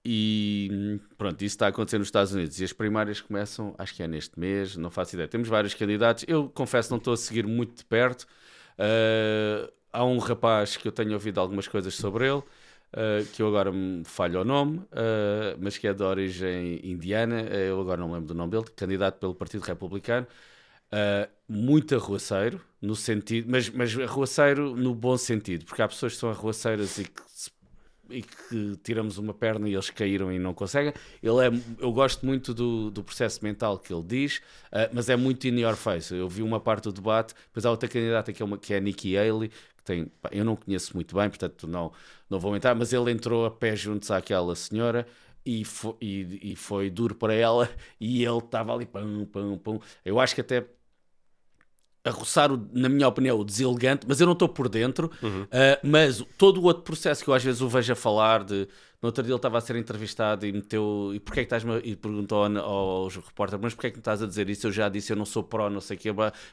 e 0.03 0.99
pronto, 1.17 1.35
isso 1.43 1.53
está 1.53 1.67
a 1.67 1.69
acontecer 1.69 1.99
nos 1.99 2.07
Estados 2.07 2.33
Unidos. 2.33 2.59
E 2.59 2.63
as 2.63 2.73
primárias 2.73 3.21
começam, 3.21 3.75
acho 3.77 3.93
que 3.93 4.01
é 4.01 4.07
neste 4.07 4.39
mês, 4.39 4.75
não 4.75 4.89
faço 4.89 5.15
ideia. 5.15 5.27
Temos 5.27 5.47
vários 5.47 5.73
candidatos. 5.73 6.25
Eu 6.27 6.49
confesso, 6.49 6.89
não 6.91 6.97
estou 6.97 7.13
a 7.13 7.17
seguir 7.17 7.45
muito 7.45 7.77
de 7.77 7.85
perto. 7.85 8.23
Uh, 8.79 9.71
há 9.93 10.03
um 10.03 10.17
rapaz 10.17 10.75
que 10.75 10.87
eu 10.87 10.91
tenho 10.91 11.13
ouvido 11.13 11.39
algumas 11.39 11.67
coisas 11.67 11.93
sobre 11.93 12.25
ele, 12.25 12.39
uh, 12.39 13.25
que 13.33 13.41
eu 13.43 13.47
agora 13.47 13.71
me 13.71 14.03
falho 14.03 14.41
o 14.41 14.45
nome, 14.45 14.79
uh, 14.79 15.57
mas 15.59 15.77
que 15.77 15.87
é 15.87 15.93
de 15.93 16.03
origem 16.03 16.79
indiana. 16.83 17.41
eu 17.41 17.79
agora 17.79 18.01
não 18.01 18.11
lembro 18.11 18.27
do 18.29 18.33
nome 18.33 18.51
dele, 18.51 18.65
candidato 18.75 19.19
pelo 19.19 19.35
Partido 19.35 19.61
Republicano. 19.63 20.25
muito 21.47 21.95
arruaceiro, 21.95 22.59
no 22.81 22.95
sentido, 22.95 23.47
mas, 23.51 23.69
mas 23.69 23.97
arruaceiro 23.99 24.75
no 24.75 24.95
bom 24.95 25.17
sentido, 25.17 25.65
porque 25.65 25.81
há 25.81 25.87
pessoas 25.87 26.13
que 26.13 26.19
são 26.19 26.29
arruaceiras 26.29 26.97
e 26.97 27.05
que 27.05 27.21
se 27.27 27.51
e 28.11 28.21
que 28.21 28.77
tiramos 28.83 29.17
uma 29.17 29.33
perna 29.33 29.67
e 29.67 29.73
eles 29.73 29.89
caíram 29.89 30.31
e 30.31 30.39
não 30.39 30.53
conseguem. 30.53 30.93
Ele 31.21 31.47
é, 31.47 31.51
eu 31.79 31.91
gosto 31.91 32.25
muito 32.25 32.53
do, 32.53 32.91
do 32.91 33.03
processo 33.03 33.43
mental 33.43 33.77
que 33.79 33.93
ele 33.93 34.03
diz, 34.03 34.37
uh, 34.71 34.89
mas 34.93 35.09
é 35.09 35.15
muito 35.15 35.47
in 35.47 35.59
your 35.59 35.75
face. 35.75 36.13
Eu 36.13 36.27
vi 36.27 36.41
uma 36.41 36.59
parte 36.59 36.83
do 36.85 36.93
debate, 36.93 37.33
depois 37.47 37.65
há 37.65 37.71
outra 37.71 37.87
candidata 37.89 38.31
que 38.33 38.41
é, 38.41 38.45
uma, 38.45 38.57
que 38.57 38.73
é 38.73 38.79
Nikki 38.79 39.17
Haley, 39.17 39.49
que 39.49 39.83
tem, 39.83 40.11
eu 40.31 40.45
não 40.45 40.55
conheço 40.55 40.93
muito 40.95 41.15
bem, 41.15 41.29
portanto 41.29 41.67
não, 41.67 41.91
não 42.29 42.39
vou 42.39 42.55
entrar, 42.55 42.75
mas 42.75 42.93
ele 42.93 43.11
entrou 43.11 43.45
a 43.45 43.51
pé 43.51 43.75
juntos 43.75 44.11
àquela 44.11 44.55
senhora. 44.55 45.07
E 45.43 45.65
foi, 45.65 45.95
e, 45.99 46.51
e 46.51 46.55
foi 46.55 46.89
duro 46.91 47.15
para 47.15 47.33
ela, 47.33 47.67
e 47.99 48.23
ele 48.23 48.37
estava 48.37 48.73
ali, 48.73 48.85
pum, 48.85 49.25
pum, 49.25 49.57
pum. 49.57 49.79
Eu 50.05 50.19
acho 50.19 50.35
que 50.35 50.41
até 50.41 50.67
a 52.03 52.09
roçar, 52.09 52.51
o, 52.51 52.67
na 52.73 52.89
minha 52.89 53.07
opinião, 53.07 53.39
o 53.39 53.43
deselegante, 53.43 54.05
mas 54.07 54.19
eu 54.19 54.25
não 54.25 54.33
estou 54.33 54.49
por 54.49 54.67
dentro. 54.67 55.11
Uhum. 55.21 55.43
Uh, 55.43 55.47
mas 55.83 56.23
todo 56.37 56.59
o 56.59 56.63
outro 56.63 56.83
processo 56.83 57.23
que 57.23 57.29
eu 57.29 57.33
às 57.33 57.43
vezes 57.43 57.61
o 57.61 57.69
vejo 57.69 57.93
a 57.93 57.95
falar 57.95 58.43
de. 58.43 58.67
No 59.01 59.07
outro 59.07 59.23
dia 59.23 59.31
ele 59.31 59.37
estava 59.37 59.57
a 59.57 59.61
ser 59.61 59.75
entrevistado 59.75 60.45
e 60.45 60.51
meteu. 60.51 61.11
E 61.13 61.19
porquê 61.19 61.39
é 61.39 61.45
que 61.45 61.55
estás 61.55 61.63
E 61.83 61.95
perguntou 61.95 62.43
aos 62.43 63.15
repórteres, 63.15 63.59
mas 63.61 63.73
porquê 63.73 63.87
é 63.87 63.89
que 63.89 63.97
me 63.97 64.01
estás 64.01 64.21
a 64.21 64.27
dizer 64.27 64.47
isso? 64.47 64.67
Eu 64.67 64.71
já 64.71 64.89
disse, 64.89 65.11
eu 65.11 65.17
não 65.17 65.25
sou 65.25 65.41
pró, 65.41 65.71
não 65.71 65.81
sei 65.81 65.97
o 65.97 65.99
quê. 65.99 66.09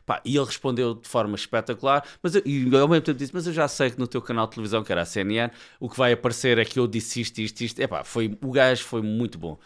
Pá, 0.07 0.23
e 0.25 0.35
ele 0.35 0.47
respondeu 0.47 0.95
de 0.95 1.07
forma 1.07 1.35
espetacular. 1.35 2.03
Mas 2.23 2.37
eu, 2.37 2.43
e 2.47 2.65
ao 2.75 2.89
mesmo 2.89 3.03
tempo 3.03 3.19
disse, 3.19 3.35
mas 3.35 3.47
eu 3.47 3.53
já 3.53 3.69
sei 3.69 3.91
que 3.91 3.99
no 3.99 4.07
teu 4.07 4.23
canal 4.23 4.47
de 4.47 4.53
televisão, 4.53 4.83
que 4.83 4.91
era 4.91 5.03
a 5.03 5.05
CNN, 5.05 5.53
o 5.79 5.91
que 5.91 5.99
vai 5.99 6.13
aparecer 6.13 6.57
é 6.57 6.65
que 6.65 6.79
eu 6.79 6.87
disse 6.87 7.21
isto, 7.21 7.39
isto, 7.39 7.61
isto. 7.61 7.81
Epá, 7.81 8.03
foi, 8.03 8.35
o 8.43 8.51
gajo 8.51 8.83
foi 8.83 9.03
muito 9.03 9.39
bom. 9.39 9.59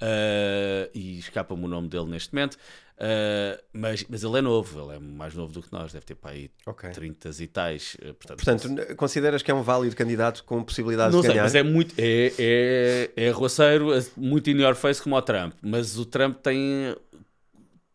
Uh, 0.00 0.88
e 0.94 1.18
escapa-me 1.18 1.62
o 1.62 1.68
nome 1.68 1.88
dele 1.88 2.06
neste 2.06 2.34
momento. 2.34 2.56
Uh, 3.00 3.58
mas, 3.72 4.04
mas 4.10 4.22
ele 4.22 4.36
é 4.36 4.42
novo, 4.42 4.78
ele 4.78 4.96
é 4.96 4.98
mais 4.98 5.34
novo 5.34 5.50
do 5.50 5.62
que 5.62 5.72
nós, 5.72 5.90
deve 5.90 6.04
ter 6.04 6.14
para 6.14 6.32
aí 6.32 6.50
okay. 6.66 6.90
30 6.90 7.30
e 7.40 7.46
tais. 7.46 7.94
Uh, 7.94 8.12
portanto, 8.12 8.44
portanto 8.44 8.96
consideras 8.96 9.42
que 9.42 9.50
é 9.50 9.54
um 9.54 9.62
válido 9.62 9.96
candidato 9.96 10.44
com 10.44 10.62
possibilidades 10.62 11.14
não 11.14 11.22
de 11.22 11.26
sei, 11.26 11.34
ganhar? 11.34 11.44
Mas 11.44 11.54
é 11.54 11.62
muito, 11.62 11.94
é, 11.96 12.30
é, 12.38 13.10
é 13.16 13.28
arroceiro, 13.30 13.96
é 13.96 14.04
muito 14.18 14.50
in 14.50 14.60
your 14.60 14.74
face 14.74 15.02
como 15.02 15.16
o 15.16 15.22
Trump, 15.22 15.54
mas 15.62 15.96
o 15.96 16.04
Trump 16.04 16.42
tem, 16.42 16.94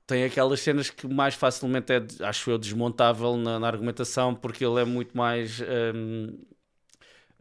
tem 0.08 0.24
aquelas 0.24 0.60
cenas 0.62 0.90
que 0.90 1.08
mais 1.08 1.36
facilmente 1.36 1.94
é, 1.94 2.04
acho 2.22 2.50
eu, 2.50 2.58
desmontável 2.58 3.38
na, 3.38 3.60
na 3.60 3.68
argumentação, 3.68 4.34
porque 4.34 4.66
ele 4.66 4.82
é 4.82 4.86
muito 4.86 5.16
mais. 5.16 5.62
Um, 5.94 6.36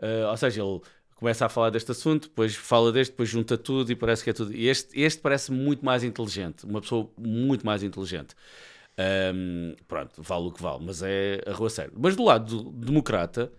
uh, 0.03 0.29
ou 0.29 0.37
seja, 0.37 0.63
ele 0.63 0.83
começa 1.25 1.47
a 1.47 1.49
falar 1.49 1.71
deste 1.71 1.91
assunto, 1.91 2.29
depois 2.29 2.55
fala 2.55 2.93
deste, 2.93 3.13
depois 3.13 3.31
junta 3.31 3.57
tudo 3.57 3.91
e 3.91 3.97
parece 3.97 4.23
que 4.23 4.29
é 4.29 4.33
tudo. 4.35 4.53
E 4.53 4.69
este, 4.69 5.01
este 5.01 5.23
parece 5.23 5.51
muito 5.51 5.83
mais 5.83 6.05
inteligente, 6.05 6.67
uma 6.67 6.83
pessoa 6.83 7.11
muito 7.17 7.65
mais 7.65 7.83
inteligente. 7.83 8.37
Um, 9.35 9.75
pronto, 9.89 10.23
vale 10.23 10.45
o 10.45 10.53
que 10.53 10.63
vale, 10.63 10.85
mas 10.85 11.03
é 11.03 11.41
a 11.47 11.53
rua 11.53 11.71
sério. 11.71 11.95
Mas 11.97 12.15
do 12.15 12.25
lado 12.25 12.63
do 12.63 12.71
democrata 12.73 13.51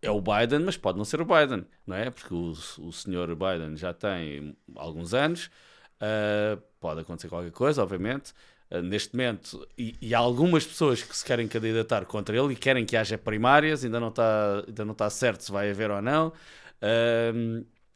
é 0.00 0.10
o 0.10 0.22
Biden, 0.22 0.60
mas 0.60 0.74
pode 0.78 0.96
não 0.96 1.04
ser 1.04 1.20
o 1.20 1.26
Biden, 1.26 1.66
não 1.86 1.96
é? 1.96 2.08
Porque 2.08 2.32
o, 2.32 2.52
o 2.78 2.92
senhor 2.92 3.28
Biden 3.36 3.76
já 3.76 3.92
tem 3.92 4.56
alguns 4.74 5.12
anos, 5.12 5.50
uh, 6.00 6.58
pode 6.80 7.02
acontecer 7.02 7.28
qualquer 7.28 7.52
coisa, 7.52 7.82
obviamente. 7.82 8.32
Eh, 8.72 8.82
neste 8.82 9.14
momento, 9.14 9.68
e, 9.76 9.94
e, 10.00 10.14
há 10.14 10.18
algumas 10.18 10.64
pessoas 10.64 11.02
que 11.02 11.14
se 11.14 11.24
querem 11.24 11.46
candidatar 11.46 12.06
contra 12.06 12.36
ele 12.36 12.54
e 12.54 12.56
querem 12.56 12.86
que 12.86 12.96
haja 12.96 13.18
primárias, 13.18 13.84
ainda 13.84 14.00
não 14.00 14.08
está, 14.08 14.64
ainda 14.66 14.84
não 14.84 14.92
está 14.92 15.10
certo 15.10 15.44
se 15.44 15.52
vai 15.52 15.70
haver 15.70 15.90
ou 15.90 16.00
não. 16.00 16.32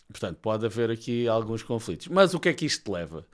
Portanto, 0.08 0.38
pode 0.40 0.66
haver 0.66 0.90
aqui 0.90 1.26
alguns 1.26 1.62
conflitos. 1.62 2.08
Mas 2.08 2.34
o 2.34 2.40
que 2.40 2.48
é 2.48 2.54
que 2.54 2.64
isto 2.66 2.90
leva 2.92 3.26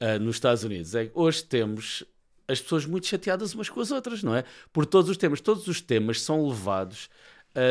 uh, 0.00 0.18
nos 0.18 0.36
Estados 0.36 0.64
Unidos? 0.64 0.94
É 0.94 1.06
que 1.06 1.12
hoje 1.14 1.44
temos 1.44 2.04
as 2.48 2.60
pessoas 2.60 2.86
muito 2.86 3.06
chateadas 3.06 3.54
umas 3.54 3.68
com 3.68 3.80
as 3.80 3.90
outras, 3.90 4.22
não 4.22 4.34
é? 4.34 4.44
Por 4.72 4.86
todos 4.86 5.10
os 5.10 5.16
temas. 5.16 5.40
Todos 5.40 5.68
os 5.68 5.80
temas 5.80 6.20
são 6.22 6.48
levados 6.48 7.08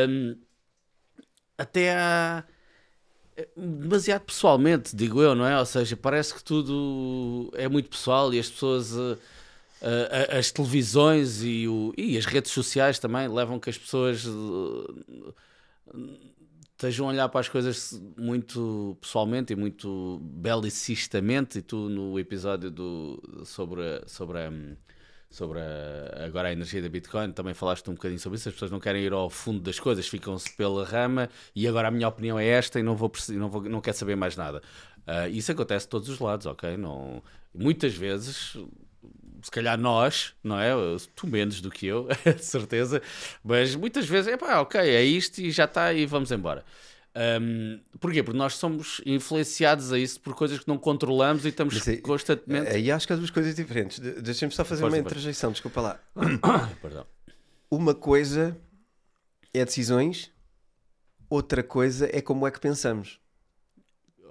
um, 0.08 0.36
até 1.58 1.94
a 1.94 2.44
demasiado 3.56 4.22
pessoalmente, 4.22 4.94
digo 4.94 5.22
eu, 5.22 5.34
não 5.34 5.46
é? 5.46 5.58
Ou 5.58 5.66
seja, 5.66 5.96
parece 5.96 6.34
que 6.34 6.42
tudo 6.42 7.50
é 7.54 7.68
muito 7.68 7.88
pessoal 7.90 8.32
e 8.32 8.38
as 8.38 8.48
pessoas, 8.50 8.92
uh, 8.92 9.18
uh, 9.82 10.38
as 10.38 10.50
televisões 10.50 11.42
e, 11.42 11.68
o, 11.68 11.92
e 11.96 12.16
as 12.18 12.24
redes 12.24 12.52
sociais 12.52 12.98
também 12.98 13.28
levam 13.28 13.60
que 13.60 13.70
as 13.70 13.78
pessoas 13.78 14.24
uh, 14.26 15.34
estejam 16.72 17.06
a 17.06 17.10
olhar 17.10 17.28
para 17.28 17.40
as 17.40 17.48
coisas 17.48 18.00
muito 18.16 18.96
pessoalmente 19.00 19.52
e 19.52 19.56
muito 19.56 20.20
belicistamente. 20.22 21.58
E 21.58 21.62
tu, 21.62 21.88
no 21.88 22.18
episódio 22.18 22.70
do, 22.70 23.22
sobre, 23.44 24.02
sobre 24.06 24.38
a. 24.38 24.52
sobre 25.30 25.58
a, 25.60 26.24
agora 26.24 26.48
a 26.48 26.52
energia 26.52 26.80
da 26.80 26.88
Bitcoin, 26.88 27.32
também 27.32 27.54
falaste 27.54 27.88
um 27.90 27.94
bocadinho 27.94 28.18
sobre 28.18 28.38
isso, 28.38 28.48
as 28.48 28.54
pessoas 28.54 28.70
não 28.70 28.80
querem 28.80 29.02
ir 29.02 29.12
ao 29.12 29.28
fundo 29.28 29.60
das 29.60 29.78
coisas, 29.78 30.08
ficam-se 30.08 30.54
pela 30.56 30.84
rama 30.84 31.28
e 31.54 31.66
agora 31.68 31.88
a 31.88 31.90
minha 31.90 32.08
opinião 32.08 32.38
é 32.38 32.46
esta 32.46 32.80
e 32.80 32.82
não 32.82 32.96
vou 32.96 33.12
não, 33.30 33.48
vou, 33.48 33.62
não 33.62 33.80
quero 33.80 33.96
saber 33.96 34.16
mais 34.16 34.36
nada. 34.36 34.62
Uh, 35.06 35.28
isso 35.30 35.52
acontece 35.52 35.86
de 35.86 35.90
todos 35.90 36.08
os 36.08 36.18
lados, 36.18 36.46
ok? 36.46 36.76
Não, 36.76 37.22
muitas 37.54 37.94
vezes, 37.94 38.56
se 39.42 39.50
calhar 39.50 39.78
nós, 39.78 40.34
não 40.42 40.58
é? 40.58 40.70
Tu 41.14 41.26
menos 41.26 41.60
do 41.60 41.70
que 41.70 41.86
eu, 41.86 42.08
de 42.24 42.44
certeza, 42.44 43.00
mas 43.42 43.74
muitas 43.74 44.06
vezes, 44.06 44.32
é 44.32 44.36
pá, 44.36 44.60
ok, 44.60 44.80
é 44.80 45.02
isto 45.02 45.38
e 45.38 45.50
já 45.50 45.64
está 45.64 45.92
e 45.92 46.04
vamos 46.06 46.30
embora. 46.30 46.64
Um, 47.40 47.80
porquê? 47.98 48.22
Porque 48.22 48.38
nós 48.38 48.54
somos 48.54 49.00
influenciados 49.04 49.92
a 49.92 49.98
isso 49.98 50.20
por 50.20 50.34
coisas 50.34 50.58
que 50.60 50.68
não 50.68 50.78
controlamos 50.78 51.44
e 51.44 51.48
estamos 51.48 51.86
aí- 51.88 51.96
constantemente. 52.00 52.68
Aí 52.70 52.92
acho 52.92 53.06
que 53.06 53.12
há 53.12 53.16
duas 53.16 53.30
coisas 53.30 53.54
diferentes. 53.56 53.98
De- 53.98 54.20
Deixa-me 54.22 54.52
só 54.52 54.64
fazer 54.64 54.84
uma 54.84 54.96
interjeição, 54.98 55.50
desculpa 55.50 55.80
lá. 55.80 56.00
Perdão. 56.80 57.06
Uma 57.70 57.94
coisa 57.94 58.56
é 59.52 59.64
decisões, 59.64 60.30
outra 61.28 61.62
coisa 61.62 62.08
é 62.12 62.20
como 62.20 62.46
é 62.46 62.50
que 62.50 62.60
pensamos. 62.60 63.18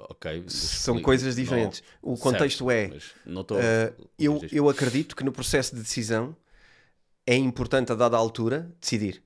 Ok. 0.10 0.46
São 0.48 1.02
coisas 1.02 1.36
Não- 1.36 1.44
diferentes. 1.44 1.84
O 2.02 2.16
contexto 2.18 2.68
certo, 2.68 2.96
é. 2.96 3.30
não 3.30 3.42
estou. 3.42 3.58
Uh, 3.58 4.10
eu, 4.18 4.42
eu 4.52 4.70
acredito 4.70 5.16
que 5.16 5.24
no 5.24 5.32
processo 5.32 5.76
de 5.76 5.82
decisão 5.82 6.36
é 7.26 7.36
importante, 7.36 7.92
a 7.92 7.96
dada 7.96 8.16
altura, 8.16 8.72
decidir. 8.80 9.22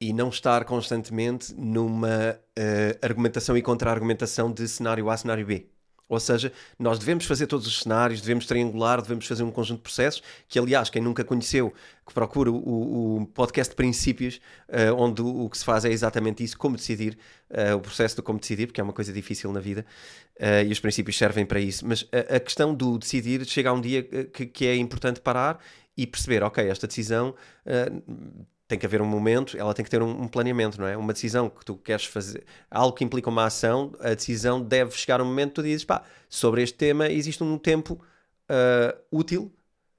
E 0.00 0.12
não 0.12 0.30
estar 0.30 0.64
constantemente 0.64 1.54
numa 1.54 2.38
uh, 2.58 2.98
argumentação 3.02 3.56
e 3.56 3.62
contra-argumentação 3.62 4.50
de 4.50 4.66
cenário 4.66 5.10
A, 5.10 5.16
cenário 5.16 5.44
B. 5.44 5.66
Ou 6.10 6.18
seja, 6.18 6.52
nós 6.76 6.98
devemos 6.98 7.24
fazer 7.24 7.46
todos 7.46 7.68
os 7.68 7.82
cenários, 7.82 8.20
devemos 8.20 8.44
triangular, 8.44 9.00
devemos 9.00 9.26
fazer 9.26 9.44
um 9.44 9.50
conjunto 9.52 9.78
de 9.78 9.84
processos, 9.84 10.20
que 10.48 10.58
aliás, 10.58 10.90
quem 10.90 11.00
nunca 11.00 11.22
conheceu, 11.22 11.72
que 12.04 12.12
procura 12.12 12.50
o, 12.50 13.20
o 13.20 13.26
podcast 13.26 13.70
de 13.70 13.76
princípios, 13.76 14.40
uh, 14.68 14.92
onde 14.96 15.22
o, 15.22 15.44
o 15.44 15.48
que 15.48 15.56
se 15.56 15.64
faz 15.64 15.84
é 15.84 15.90
exatamente 15.90 16.42
isso, 16.42 16.58
como 16.58 16.76
decidir, 16.76 17.16
uh, 17.50 17.76
o 17.76 17.80
processo 17.80 18.16
do 18.16 18.24
como 18.24 18.40
decidir, 18.40 18.66
porque 18.66 18.80
é 18.80 18.84
uma 18.84 18.92
coisa 18.92 19.12
difícil 19.12 19.52
na 19.52 19.60
vida, 19.60 19.86
uh, 20.40 20.66
e 20.66 20.72
os 20.72 20.80
princípios 20.80 21.16
servem 21.16 21.46
para 21.46 21.60
isso. 21.60 21.86
Mas 21.86 22.04
a, 22.10 22.36
a 22.36 22.40
questão 22.40 22.74
do 22.74 22.98
decidir 22.98 23.46
chega 23.46 23.70
a 23.70 23.72
um 23.72 23.80
dia 23.80 24.02
que, 24.02 24.46
que 24.46 24.66
é 24.66 24.74
importante 24.74 25.20
parar 25.20 25.60
e 25.96 26.08
perceber, 26.08 26.42
ok, 26.42 26.66
esta 26.68 26.88
decisão 26.88 27.36
tem 28.70 28.78
que 28.78 28.86
haver 28.86 29.02
um 29.02 29.06
momento, 29.06 29.58
ela 29.58 29.74
tem 29.74 29.84
que 29.84 29.90
ter 29.90 30.00
um, 30.00 30.22
um 30.22 30.28
planeamento, 30.28 30.80
não 30.80 30.86
é? 30.86 30.96
Uma 30.96 31.12
decisão 31.12 31.50
que 31.50 31.64
tu 31.64 31.74
queres 31.74 32.04
fazer, 32.04 32.44
algo 32.70 32.96
que 32.96 33.02
implica 33.02 33.28
uma 33.28 33.44
ação, 33.44 33.92
a 33.98 34.14
decisão 34.14 34.62
deve 34.62 34.92
chegar 34.96 35.20
um 35.20 35.24
momento 35.24 35.48
que 35.48 35.54
tu 35.56 35.62
dizes, 35.64 35.84
pá, 35.84 36.04
sobre 36.28 36.62
este 36.62 36.78
tema 36.78 37.08
existe 37.08 37.42
um 37.42 37.58
tempo 37.58 38.00
uh, 38.48 38.96
útil 39.10 39.52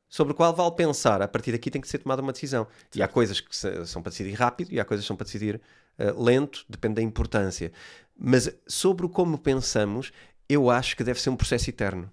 sobre 0.07 0.31
o 0.31 0.35
qual 0.35 0.55
vale 0.55 0.71
pensar. 0.71 1.21
A 1.21 1.27
partir 1.27 1.51
daqui 1.51 1.69
tem 1.69 1.81
que 1.81 1.87
ser 1.87 1.97
tomada 1.97 2.21
uma 2.21 2.31
decisão. 2.31 2.65
E 2.95 3.03
há 3.03 3.09
coisas 3.09 3.41
que 3.41 3.53
são 3.53 4.01
para 4.01 4.09
decidir 4.09 4.33
rápido 4.33 4.71
e 4.71 4.79
há 4.79 4.85
coisas 4.85 5.03
que 5.03 5.07
são 5.07 5.17
para 5.17 5.25
decidir 5.25 5.59
uh, 5.99 6.23
lento, 6.23 6.65
depende 6.69 6.95
da 6.95 7.01
importância. 7.01 7.73
Mas 8.17 8.55
sobre 8.65 9.05
o 9.05 9.09
como 9.09 9.37
pensamos, 9.37 10.13
eu 10.47 10.69
acho 10.69 10.95
que 10.95 11.03
deve 11.03 11.19
ser 11.19 11.29
um 11.29 11.35
processo 11.35 11.69
eterno. 11.69 12.09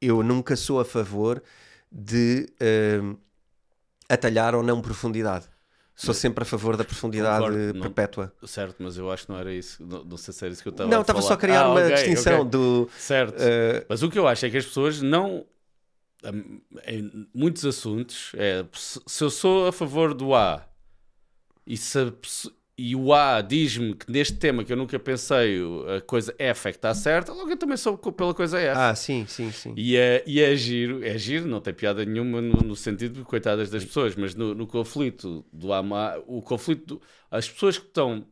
Eu 0.00 0.22
nunca 0.22 0.54
sou 0.54 0.78
a 0.78 0.84
favor 0.84 1.42
de 1.90 2.48
uh, 2.60 3.18
atalhar 4.14 4.54
ou 4.54 4.62
não 4.62 4.80
profundidade. 4.80 5.46
Sou 5.94 6.14
sempre 6.14 6.42
a 6.42 6.46
favor 6.46 6.76
da 6.76 6.84
profundidade 6.84 7.44
Concordo, 7.44 7.74
não- 7.74 7.80
perpétua. 7.82 8.32
Certo, 8.46 8.76
mas 8.82 8.96
eu 8.96 9.10
acho 9.10 9.26
que 9.26 9.32
não 9.32 9.38
era 9.38 9.52
isso. 9.52 9.84
Não, 9.84 10.02
não 10.04 10.16
sei 10.16 10.32
se 10.34 10.44
era 10.44 10.52
isso 10.52 10.62
que 10.62 10.68
eu 10.68 10.72
estava 10.72 10.90
Não, 10.90 10.98
a 10.98 11.00
estava 11.02 11.18
falar. 11.20 11.28
só 11.28 11.34
a 11.34 11.36
criar 11.36 11.62
Ah, 11.64 11.70
uma 11.70 11.80
ok, 11.80 11.94
distinção 11.94 12.40
ok. 12.40 12.50
do. 12.50 12.88
Certo. 12.96 13.34
uh, 13.36 13.86
Mas 13.88 14.02
o 14.02 14.10
que 14.10 14.18
eu 14.18 14.26
acho 14.26 14.46
é 14.46 14.50
que 14.50 14.56
as 14.56 14.64
pessoas 14.64 15.02
não. 15.02 15.46
hum, 16.24 16.60
Em 16.86 17.28
muitos 17.34 17.64
assuntos, 17.66 18.32
é 18.36 18.64
se 18.72 19.22
eu 19.22 19.30
sou 19.30 19.68
a 19.68 19.72
favor 19.72 20.14
do 20.14 20.34
A 20.34 20.66
e, 21.66 21.76
se 21.76 22.12
e 22.82 22.96
o 22.96 23.12
A 23.14 23.40
diz-me 23.40 23.94
que 23.94 24.10
neste 24.10 24.34
tema 24.36 24.64
que 24.64 24.72
eu 24.72 24.76
nunca 24.76 24.98
pensei 24.98 25.60
a 25.96 26.00
coisa 26.00 26.34
F 26.36 26.68
é 26.68 26.72
que 26.72 26.78
está 26.78 26.92
certa, 26.92 27.32
logo 27.32 27.48
eu 27.48 27.56
também 27.56 27.76
sou 27.76 27.96
pela 27.96 28.34
coisa 28.34 28.58
F. 28.58 28.76
ah, 28.76 28.94
sim, 28.94 29.24
sim, 29.28 29.52
sim. 29.52 29.72
E 29.76 29.96
é, 29.96 30.24
e 30.26 30.40
é 30.40 30.56
giro, 30.56 31.04
é 31.04 31.16
giro, 31.16 31.46
não 31.46 31.60
tem 31.60 31.72
piada 31.72 32.04
nenhuma 32.04 32.40
no, 32.40 32.54
no 32.56 32.74
sentido 32.74 33.20
de 33.20 33.24
coitadas 33.24 33.70
das 33.70 33.84
pessoas, 33.84 34.16
mas 34.16 34.34
no, 34.34 34.52
no 34.52 34.66
conflito 34.66 35.44
do 35.52 35.72
Hamas, 35.72 36.20
o 36.26 36.42
conflito, 36.42 36.96
do- 36.96 37.02
as 37.30 37.48
pessoas 37.48 37.78
que 37.78 37.86
estão, 37.86 38.26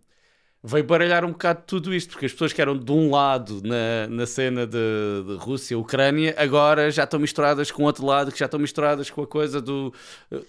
veio 0.63 0.85
baralhar 0.85 1.25
um 1.25 1.31
bocado 1.33 1.63
tudo 1.67 1.95
isto, 1.95 2.11
porque 2.11 2.27
as 2.27 2.33
pessoas 2.33 2.53
que 2.53 2.61
eram 2.61 2.77
de 2.77 2.93
um 2.93 3.11
lado 3.11 3.63
na, 3.65 4.07
na 4.09 4.27
cena 4.27 4.67
de, 4.67 4.79
de 5.27 5.35
Rússia, 5.39 5.79
Ucrânia, 5.79 6.35
agora 6.37 6.91
já 6.91 7.05
estão 7.05 7.19
misturadas 7.19 7.71
com 7.71 7.85
outro 7.85 8.05
lado, 8.05 8.31
que 8.31 8.39
já 8.39 8.45
estão 8.47 8.61
misturadas 8.61 9.09
com 9.09 9.23
a 9.23 9.27
coisa 9.27 9.61
do, 9.61 9.93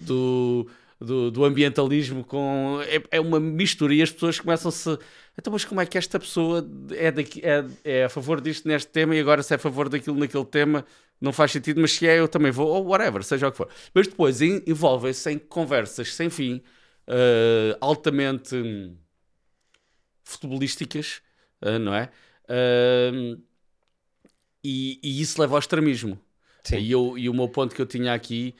do, 0.00 0.66
do, 1.02 1.30
do 1.30 1.44
ambientalismo, 1.44 2.24
com, 2.24 2.78
é, 2.86 3.02
é 3.16 3.20
uma 3.20 3.40
mistura 3.40 3.94
e 3.94 4.02
as 4.02 4.10
pessoas 4.10 4.38
começam-se 4.40 4.98
então, 5.38 5.52
mas 5.52 5.64
como 5.64 5.80
é 5.80 5.86
que 5.86 5.96
esta 5.96 6.18
pessoa 6.20 6.68
é, 6.90 7.10
daqui, 7.10 7.40
é, 7.44 7.64
é 7.84 8.04
a 8.04 8.08
favor 8.08 8.40
disto 8.40 8.68
neste 8.68 8.90
tema 8.90 9.14
e 9.16 9.20
agora 9.20 9.42
se 9.42 9.52
é 9.54 9.56
a 9.56 9.58
favor 9.58 9.88
daquilo 9.88 10.18
naquele 10.18 10.44
tema 10.44 10.84
não 11.20 11.32
faz 11.32 11.52
sentido, 11.52 11.80
mas 11.80 11.92
se 11.92 12.06
é 12.06 12.18
eu 12.18 12.28
também 12.28 12.50
vou, 12.50 12.66
ou 12.68 12.86
whatever, 12.88 13.22
seja 13.22 13.46
o 13.48 13.50
que 13.52 13.56
for. 13.56 13.68
Mas 13.94 14.08
depois 14.08 14.42
en- 14.42 14.60
envolvem-se 14.66 15.30
em 15.30 15.38
conversas 15.38 16.12
sem 16.14 16.28
fim, 16.28 16.60
eh, 17.06 17.76
altamente 17.80 18.56
hum, 18.56 18.96
futebolísticas, 20.24 21.22
eh, 21.60 21.78
não 21.78 21.94
é? 21.94 22.10
Ahm, 22.48 23.40
e, 24.62 25.00
e 25.02 25.20
isso 25.20 25.40
leva 25.40 25.54
ao 25.54 25.58
extremismo. 25.58 26.18
Sim. 26.64 26.76
E, 26.78 26.90
eu- 26.92 27.18
e 27.18 27.28
o 27.28 27.34
meu 27.34 27.48
ponto 27.48 27.74
que 27.74 27.82
eu 27.82 27.86
tinha 27.86 28.14
aqui, 28.14 28.54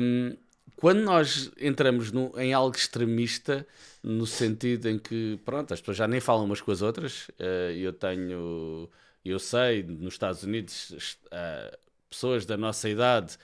hum, 0.00 0.36
quando 0.76 1.00
nós 1.00 1.50
entramos 1.58 2.12
no- 2.12 2.32
em 2.38 2.52
algo 2.52 2.76
extremista, 2.76 3.66
no 4.02 4.26
sentido 4.26 4.88
em 4.88 4.98
que, 4.98 5.38
pronto, 5.44 5.72
as 5.74 5.80
pessoas 5.80 5.96
já 5.96 6.06
nem 6.08 6.20
falam 6.20 6.44
umas 6.44 6.60
com 6.60 6.70
as 6.70 6.82
outras, 6.82 7.28
eh, 7.38 7.74
eu 7.78 7.92
tenho, 7.92 8.88
eu 9.24 9.38
sei, 9.38 9.82
nos 9.82 10.14
Estados 10.14 10.42
Unidos, 10.42 11.18
eh, 11.30 11.78
pessoas 12.10 12.46
da 12.46 12.56
nossa 12.56 12.88
idade 12.88 13.38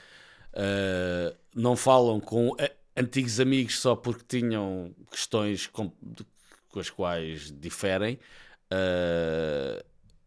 eh, 0.54 1.34
não 1.54 1.76
falam 1.76 2.20
com 2.20 2.54
antigos 2.96 3.40
amigos 3.40 3.78
só 3.80 3.96
porque 3.96 4.24
tinham 4.28 4.94
questões 5.10 5.66
com, 5.66 5.90
com 6.70 6.80
as 6.80 6.90
quais 6.90 7.50
diferem. 7.52 8.18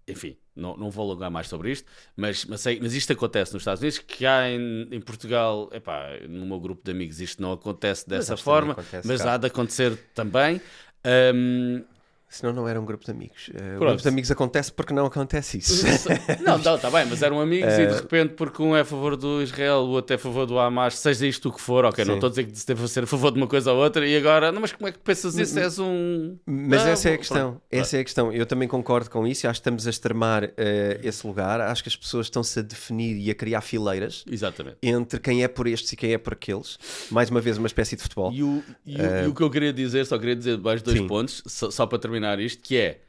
Enfim, 0.07 0.37
não, 0.55 0.75
não 0.77 0.89
vou 0.89 1.05
alongar 1.11 1.29
mais 1.31 1.47
sobre 1.47 1.71
isto, 1.71 1.87
mas, 2.15 2.45
mas, 2.45 2.61
sei- 2.61 2.79
mas 2.81 2.93
isto 2.93 3.11
acontece 3.13 3.53
nos 3.53 3.61
Estados 3.61 3.81
Unidos, 3.81 3.99
que 3.99 4.25
há 4.25 4.49
em, 4.49 4.87
em 4.91 5.01
Portugal, 5.01 5.69
epá, 5.73 6.09
no 6.29 6.45
meu 6.45 6.59
grupo 6.59 6.83
de 6.83 6.91
amigos 6.91 7.19
isto 7.19 7.41
não 7.41 7.51
acontece 7.53 8.07
dessa 8.07 8.35
também 8.35 8.43
forma, 8.43 8.71
acontece 8.73 9.07
mas 9.07 9.25
há 9.25 9.37
de 9.37 9.47
acontecer 9.47 9.95
também. 10.13 10.61
Ahm, 11.03 11.83
Senão 12.35 12.51
não 12.53 12.67
era 12.67 12.79
um 12.79 12.85
grupo 12.85 13.05
de 13.05 13.11
amigos. 13.11 13.47
Uh, 13.49 13.77
o 13.77 13.79
grupo 13.79 14.01
de 14.01 14.07
amigos 14.07 14.29
acontece 14.31 14.71
porque 14.71 14.93
não 14.93 15.05
acontece 15.05 15.57
isso. 15.57 15.85
não, 16.43 16.57
não, 16.59 16.75
está 16.75 16.89
bem, 16.89 17.05
mas 17.05 17.21
eram 17.21 17.39
amigos 17.39 17.73
Eh, 17.73 17.83
e 17.83 17.87
de 17.87 17.93
repente, 17.93 18.33
porque 18.33 18.61
um 18.61 18.75
é 18.75 18.81
a 18.81 18.85
favor 18.85 19.15
do 19.15 19.41
Israel, 19.41 19.77
o 19.83 19.89
outro 19.91 20.13
é 20.13 20.15
a 20.17 20.19
favor 20.19 20.45
do 20.45 20.59
Hamas, 20.59 20.97
seja 20.97 21.25
isto 21.25 21.49
o 21.49 21.53
que 21.53 21.61
for, 21.61 21.85
ok, 21.85 22.03
não 22.03 22.13
Sim. 22.13 22.17
estou 22.17 22.27
a 22.27 22.29
dizer 22.29 22.43
que 22.45 22.55
se 22.59 22.67
deve 22.67 22.87
ser 22.87 23.03
a 23.03 23.07
favor 23.07 23.31
de 23.31 23.37
uma 23.37 23.47
coisa 23.47 23.71
ou 23.71 23.81
outra, 23.81 24.05
e 24.07 24.17
agora, 24.17 24.51
não, 24.51 24.59
mas 24.61 24.71
como 24.73 24.87
é 24.87 24.91
que 24.91 24.99
pensas 24.99 25.37
isso? 25.37 25.57
És 25.57 25.79
um. 25.79 26.37
Mas 26.45 26.81
Ah, 26.85 26.89
essa 26.89 27.09
é 27.09 27.13
a 27.13 27.17
questão. 27.17 27.51
pronto. 27.51 27.61
Essa 27.71 27.97
é 27.97 27.99
a 28.01 28.03
questão. 28.03 28.33
Eu 28.33 28.45
também 28.45 28.67
concordo 28.67 29.09
com 29.09 29.25
isso 29.25 29.45
e 29.45 29.47
acho 29.47 29.59
que 29.59 29.61
estamos 29.61 29.87
a 29.87 29.89
extremar 29.89 30.51
eh, 30.57 30.99
esse 31.03 31.25
lugar. 31.25 31.61
Acho 31.61 31.83
que 31.83 31.89
as 31.89 31.95
pessoas 31.95 32.25
estão-se 32.25 32.59
a 32.59 32.61
definir 32.61 33.15
e 33.17 33.31
a 33.31 33.35
criar 33.35 33.61
fileiras 33.61 34.23
Exatamente. 34.29 34.77
entre 34.83 35.19
quem 35.19 35.43
é 35.43 35.47
por 35.47 35.67
estes 35.67 35.91
e 35.93 35.95
quem 35.95 36.13
é 36.13 36.17
por 36.17 36.33
aqueles. 36.33 36.77
Mais 37.09 37.29
uma 37.29 37.39
vez, 37.41 37.57
uma 37.57 37.67
espécie 37.67 37.95
de 37.95 38.01
futebol. 38.01 38.31
E 38.33 38.43
o, 38.43 38.63
e, 38.85 38.95
o, 39.01 39.23
e 39.25 39.27
o 39.27 39.33
que 39.33 39.41
eu 39.41 39.49
queria 39.49 39.71
dizer, 39.71 40.05
só 40.05 40.17
queria 40.17 40.35
dizer 40.35 40.57
mais 40.57 40.81
dois 40.81 40.97
Sim. 40.97 41.07
pontos, 41.07 41.41
só, 41.45 41.69
só 41.71 41.85
para 41.85 41.99
terminar 41.99 42.24
isto, 42.39 42.61
que 42.63 42.77
é 42.77 43.01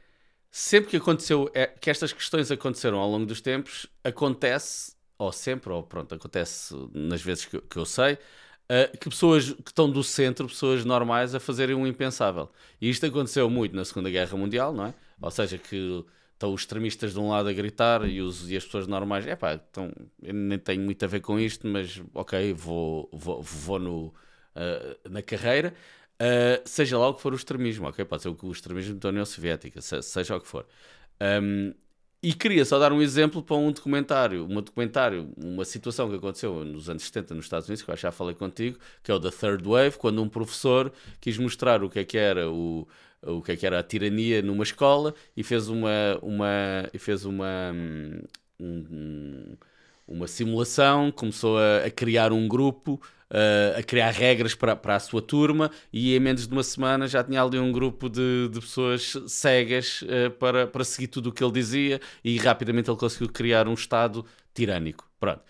sempre 0.51 0.91
que 0.91 0.97
aconteceu, 0.97 1.49
é, 1.53 1.67
que 1.67 1.89
estas 1.89 2.13
questões 2.13 2.51
aconteceram 2.51 2.99
ao 2.99 3.09
longo 3.09 3.25
dos 3.25 3.41
tempos, 3.41 3.87
acontece, 4.03 4.95
ou 5.17 5.31
sempre, 5.31 5.71
ou 5.71 5.83
pronto, 5.83 6.15
acontece 6.15 6.75
nas 6.93 7.21
vezes 7.21 7.45
que, 7.45 7.59
que 7.61 7.77
eu 7.77 7.85
sei, 7.85 8.17
ah, 8.69 8.89
que 8.97 9.09
pessoas 9.09 9.51
que 9.53 9.69
estão 9.69 9.89
do 9.89 10.03
centro, 10.03 10.47
pessoas 10.47 10.83
normais, 10.83 11.33
a 11.33 11.39
fazerem 11.39 11.75
um 11.75 11.87
impensável. 11.87 12.51
E 12.81 12.89
isto 12.89 13.05
aconteceu 13.05 13.49
muito 13.49 13.75
na 13.75 13.85
Segunda 13.85 14.09
Guerra 14.09 14.37
Mundial, 14.37 14.73
não 14.73 14.85
é? 14.87 14.93
Ou 15.21 15.31
seja, 15.31 15.57
que 15.57 16.05
estão 16.33 16.53
os 16.53 16.61
extremistas 16.61 17.13
de 17.13 17.19
um 17.19 17.29
lado 17.29 17.49
a 17.49 17.53
gritar 17.53 18.07
e, 18.07 18.21
os, 18.21 18.49
e 18.49 18.57
as 18.57 18.65
pessoas 18.65 18.87
normais, 18.87 19.25
é 19.25 19.35
pá, 19.35 19.53
então, 19.53 19.91
eu 20.21 20.33
nem 20.33 20.59
tenho 20.59 20.81
muito 20.83 21.03
a 21.03 21.07
ver 21.07 21.21
com 21.21 21.39
isto, 21.39 21.67
mas 21.67 22.01
ok, 22.13 22.53
vou, 22.53 23.09
vou, 23.13 23.41
vou 23.41 23.79
no, 23.79 24.13
ah, 24.55 24.97
na 25.09 25.21
carreira. 25.21 25.73
Uh, 26.19 26.61
seja 26.67 26.97
lá 26.97 27.07
o 27.09 27.13
que 27.13 27.21
for 27.21 27.31
o 27.33 27.35
extremismo, 27.35 27.87
ok? 27.87 28.03
Pode 28.05 28.23
ser 28.23 28.29
o 28.29 28.51
extremismo 28.51 28.95
da 28.95 29.09
União 29.09 29.25
Soviética, 29.25 29.81
se- 29.81 30.01
seja 30.01 30.35
o 30.35 30.41
que 30.41 30.47
for. 30.47 30.65
Um, 31.21 31.73
e 32.23 32.33
queria 32.33 32.65
só 32.65 32.79
dar 32.79 32.91
um 32.91 33.01
exemplo 33.01 33.43
para 33.43 33.55
um 33.57 33.71
documentário, 33.71 34.45
um 34.45 34.61
documentário, 34.61 35.31
uma 35.37 35.63
situação 35.65 36.09
que 36.09 36.15
aconteceu 36.15 36.63
nos 36.65 36.89
anos 36.89 37.03
70 37.03 37.35
nos 37.35 37.45
Estados 37.45 37.67
Unidos, 37.69 37.83
que 37.83 37.91
eu 37.91 37.95
já 37.97 38.11
falei 38.11 38.33
contigo, 38.35 38.79
que 39.03 39.11
é 39.11 39.13
o 39.13 39.19
da 39.19 39.31
Third 39.31 39.63
Wave, 39.67 39.97
quando 39.97 40.21
um 40.23 40.29
professor 40.29 40.91
quis 41.21 41.37
mostrar 41.37 41.83
o 41.83 41.89
que 41.89 41.99
é 41.99 42.05
que 42.05 42.17
era 42.17 42.49
o, 42.51 42.87
o 43.21 43.41
que 43.43 43.51
é 43.53 43.57
que 43.57 43.65
era 43.67 43.79
a 43.79 43.83
tirania 43.83 44.41
numa 44.41 44.63
escola 44.63 45.13
e 45.35 45.43
fez 45.43 45.69
uma, 45.69 45.89
uma, 46.23 46.47
e 46.93 46.97
fez 46.99 47.25
uma, 47.25 47.71
hum, 47.73 48.21
um- 48.59 49.57
uma 50.07 50.27
simulação, 50.27 51.11
começou 51.11 51.57
a, 51.57 51.85
a 51.85 51.91
criar 51.91 52.31
um 52.31 52.47
grupo, 52.47 53.01
uh, 53.31 53.79
a 53.79 53.83
criar 53.83 54.11
regras 54.11 54.55
para, 54.55 54.75
para 54.75 54.95
a 54.95 54.99
sua 54.99 55.21
turma, 55.21 55.71
e 55.91 56.15
em 56.15 56.19
menos 56.19 56.47
de 56.47 56.53
uma 56.53 56.63
semana 56.63 57.07
já 57.07 57.23
tinha 57.23 57.41
ali 57.41 57.59
um 57.59 57.71
grupo 57.71 58.09
de, 58.09 58.49
de 58.49 58.59
pessoas 58.59 59.13
cegas 59.27 60.01
uh, 60.03 60.31
para, 60.31 60.67
para 60.67 60.83
seguir 60.83 61.07
tudo 61.07 61.29
o 61.29 61.31
que 61.33 61.43
ele 61.43 61.53
dizia, 61.53 61.99
e 62.23 62.37
rapidamente 62.37 62.89
ele 62.89 62.97
conseguiu 62.97 63.29
criar 63.29 63.67
um 63.67 63.73
Estado 63.73 64.25
tirânico. 64.53 65.09
Pronto. 65.19 65.43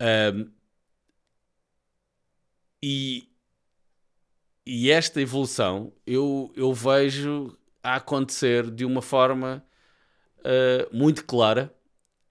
Um, 0.00 0.50
e, 2.82 3.28
e 4.66 4.90
esta 4.90 5.20
evolução 5.20 5.92
eu, 6.06 6.52
eu 6.56 6.72
vejo 6.72 7.56
a 7.82 7.96
acontecer 7.96 8.70
de 8.70 8.84
uma 8.84 9.02
forma 9.02 9.64
uh, 10.38 10.96
muito 10.96 11.24
clara 11.24 11.74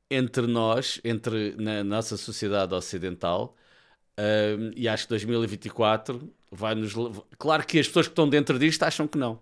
entre 0.10 0.48
nós, 0.48 1.00
entre 1.04 1.56
na 1.56 1.84
nossa 1.84 2.18
sociedade 2.18 2.74
ocidental, 2.74 3.56
e 4.76 4.88
acho 4.88 5.04
que 5.04 5.10
2024 5.10 6.30
vai 6.52 6.76
nos. 6.76 6.94
Claro 7.38 7.66
que 7.66 7.80
as 7.80 7.88
pessoas 7.88 8.08
que 8.08 8.12
estão 8.12 8.28
dentro 8.28 8.58
disto 8.60 8.84
acham 8.84 9.08
que 9.08 9.18
não. 9.18 9.40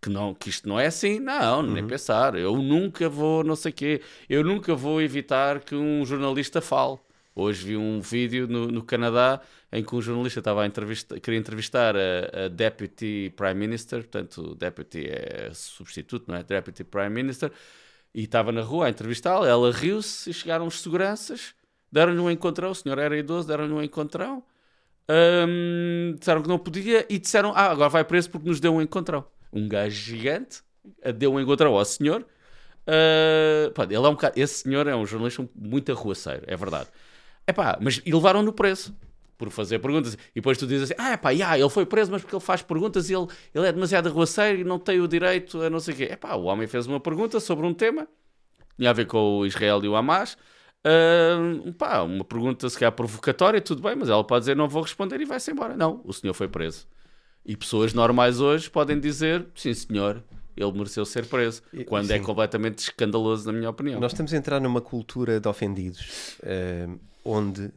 Que, 0.00 0.10
não, 0.10 0.34
que 0.34 0.50
isto 0.50 0.68
não 0.68 0.78
é 0.78 0.86
assim, 0.86 1.18
não, 1.18 1.60
uhum. 1.60 1.72
nem 1.72 1.86
pensar. 1.86 2.34
Eu 2.34 2.56
nunca 2.56 3.08
vou, 3.08 3.42
não 3.42 3.56
sei 3.56 3.72
o 3.72 3.74
quê, 3.74 4.02
eu 4.28 4.44
nunca 4.44 4.74
vou 4.74 5.00
evitar 5.00 5.60
que 5.60 5.74
um 5.74 6.04
jornalista 6.04 6.60
fale. 6.60 6.98
Hoje 7.34 7.66
vi 7.66 7.76
um 7.76 8.00
vídeo 8.00 8.46
no, 8.46 8.68
no 8.68 8.82
Canadá 8.82 9.42
em 9.70 9.84
que 9.84 9.94
um 9.94 10.00
jornalista 10.00 10.40
estava 10.40 10.62
a 10.62 10.66
entrevistar, 10.66 11.20
queria 11.20 11.38
entrevistar 11.38 11.94
a, 11.94 12.44
a, 12.44 12.48
Deputy 12.48 13.32
Prime 13.36 13.54
Minister, 13.54 13.98
portanto, 14.00 14.54
Deputy 14.54 15.06
é 15.06 15.50
substituto, 15.52 16.24
não 16.28 16.36
é? 16.36 16.42
Deputy 16.42 16.82
Prime 16.82 17.10
Minister, 17.10 17.52
e 18.14 18.22
estava 18.22 18.52
na 18.52 18.62
rua 18.62 18.86
a 18.86 18.90
entrevistá-la. 18.90 19.46
Ela 19.46 19.70
riu-se 19.70 20.30
e 20.30 20.32
chegaram 20.32 20.66
os 20.66 20.80
seguranças, 20.80 21.54
deram-lhe 21.90 22.20
um 22.20 22.30
encontrão. 22.30 22.70
O 22.70 22.74
senhor 22.74 22.98
era 22.98 23.16
idoso, 23.16 23.48
deram-lhe 23.48 23.72
um 23.72 23.82
encontrão, 23.82 24.42
um, 25.08 26.14
disseram 26.18 26.42
que 26.42 26.48
não 26.48 26.58
podia 26.58 27.06
e 27.08 27.18
disseram: 27.18 27.52
Ah, 27.54 27.70
agora 27.70 27.88
vai 27.88 28.04
preso 28.04 28.30
porque 28.30 28.48
nos 28.48 28.60
deu 28.60 28.74
um 28.74 28.82
encontrão. 28.82 29.24
Um 29.52 29.68
gajo 29.68 29.96
gigante 29.96 30.62
deu 31.16 31.32
um 31.32 31.40
encontrão 31.40 31.74
ao 31.74 31.84
senhor. 31.84 32.24
Uh, 32.86 33.70
pá, 33.72 33.84
ele 33.84 33.96
é 33.96 34.00
um 34.00 34.12
bocado, 34.12 34.38
esse 34.38 34.62
senhor 34.62 34.86
é 34.86 34.94
um 34.94 35.04
jornalista 35.04 35.48
muito 35.54 35.90
arruaceiro, 35.90 36.44
é 36.46 36.56
verdade. 36.56 36.88
Epá, 37.46 37.78
mas 37.80 38.00
e 38.04 38.12
levaram-no 38.12 38.52
preso 38.52 38.94
por 39.36 39.50
fazer 39.50 39.78
perguntas. 39.78 40.14
E 40.14 40.36
depois 40.36 40.58
tu 40.58 40.66
dizes 40.66 40.90
assim: 40.90 40.94
ah, 40.98 41.16
pá, 41.18 41.30
yeah, 41.30 41.58
ele 41.58 41.68
foi 41.68 41.84
preso, 41.86 42.10
mas 42.10 42.22
porque 42.22 42.34
ele 42.34 42.42
faz 42.42 42.62
perguntas 42.62 43.10
e 43.10 43.14
ele, 43.14 43.26
ele 43.54 43.66
é 43.66 43.72
demasiado 43.72 44.08
arruaceiro 44.08 44.60
e 44.60 44.64
não 44.64 44.78
tem 44.78 45.00
o 45.00 45.08
direito 45.08 45.60
a 45.62 45.70
não 45.70 45.80
sei 45.80 45.94
o 45.94 45.96
quê. 45.96 46.04
Epá, 46.04 46.34
o 46.34 46.44
homem 46.44 46.66
fez 46.66 46.86
uma 46.86 47.00
pergunta 47.00 47.40
sobre 47.40 47.66
um 47.66 47.74
tema, 47.74 48.06
tinha 48.76 48.90
a 48.90 48.92
ver 48.92 49.06
com 49.06 49.38
o 49.38 49.46
Israel 49.46 49.84
e 49.84 49.88
o 49.88 49.96
Hamas. 49.96 50.36
Uh, 50.86 51.72
pá, 51.72 52.02
uma 52.02 52.24
pergunta 52.24 52.68
se 52.70 52.78
calhar 52.78 52.92
provocatória, 52.92 53.60
tudo 53.60 53.82
bem, 53.82 53.96
mas 53.96 54.08
ela 54.08 54.22
pode 54.22 54.42
dizer 54.42 54.54
não 54.54 54.68
vou 54.68 54.82
responder 54.82 55.20
e 55.20 55.24
vai-se 55.24 55.50
embora. 55.50 55.76
Não, 55.76 56.00
o 56.04 56.12
senhor 56.12 56.32
foi 56.32 56.46
preso. 56.46 56.86
E 57.44 57.56
pessoas 57.56 57.92
normais 57.92 58.40
hoje 58.40 58.70
podem 58.70 58.98
dizer 59.00 59.46
sim 59.54 59.74
senhor, 59.74 60.22
ele 60.56 60.72
mereceu 60.72 61.04
ser 61.04 61.26
preso, 61.26 61.62
quando 61.86 62.10
é 62.10 62.16
Sim. 62.16 62.22
é 62.22 62.24
completamente 62.24 62.78
escandaloso, 62.78 63.46
na 63.46 63.52
minha 63.52 63.68
opinião. 63.68 64.00
Nós 64.00 64.12
estamos 64.12 64.32
a 64.32 64.36
entrar 64.36 64.60
numa 64.60 64.80
cultura 64.80 65.38
de 65.38 65.48
ofendidos, 65.48 66.38
uh, 66.40 66.98
onde 67.24 67.70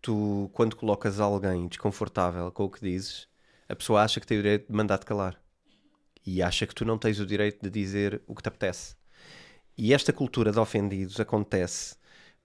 tu, 0.00 0.48
quando 0.52 0.76
colocas 0.76 1.18
alguém 1.18 1.66
desconfortável 1.66 2.50
com 2.52 2.64
o 2.64 2.70
que 2.70 2.80
dizes, 2.80 3.26
a 3.68 3.74
pessoa 3.74 4.02
acha 4.02 4.20
que 4.20 4.26
tem 4.26 4.38
o 4.38 4.42
direito 4.42 4.68
de 4.68 4.72
mandar-te 4.72 5.04
calar 5.04 5.40
e 6.24 6.40
acha 6.40 6.66
que 6.66 6.74
tu 6.74 6.84
não 6.84 6.96
tens 6.98 7.18
o 7.18 7.26
direito 7.26 7.62
de 7.62 7.70
dizer 7.70 8.22
o 8.26 8.34
que 8.34 8.42
te 8.42 8.48
apetece. 8.48 8.94
E 9.76 9.92
esta 9.92 10.12
cultura 10.12 10.50
de 10.50 10.58
ofendidos 10.58 11.20
acontece 11.20 11.96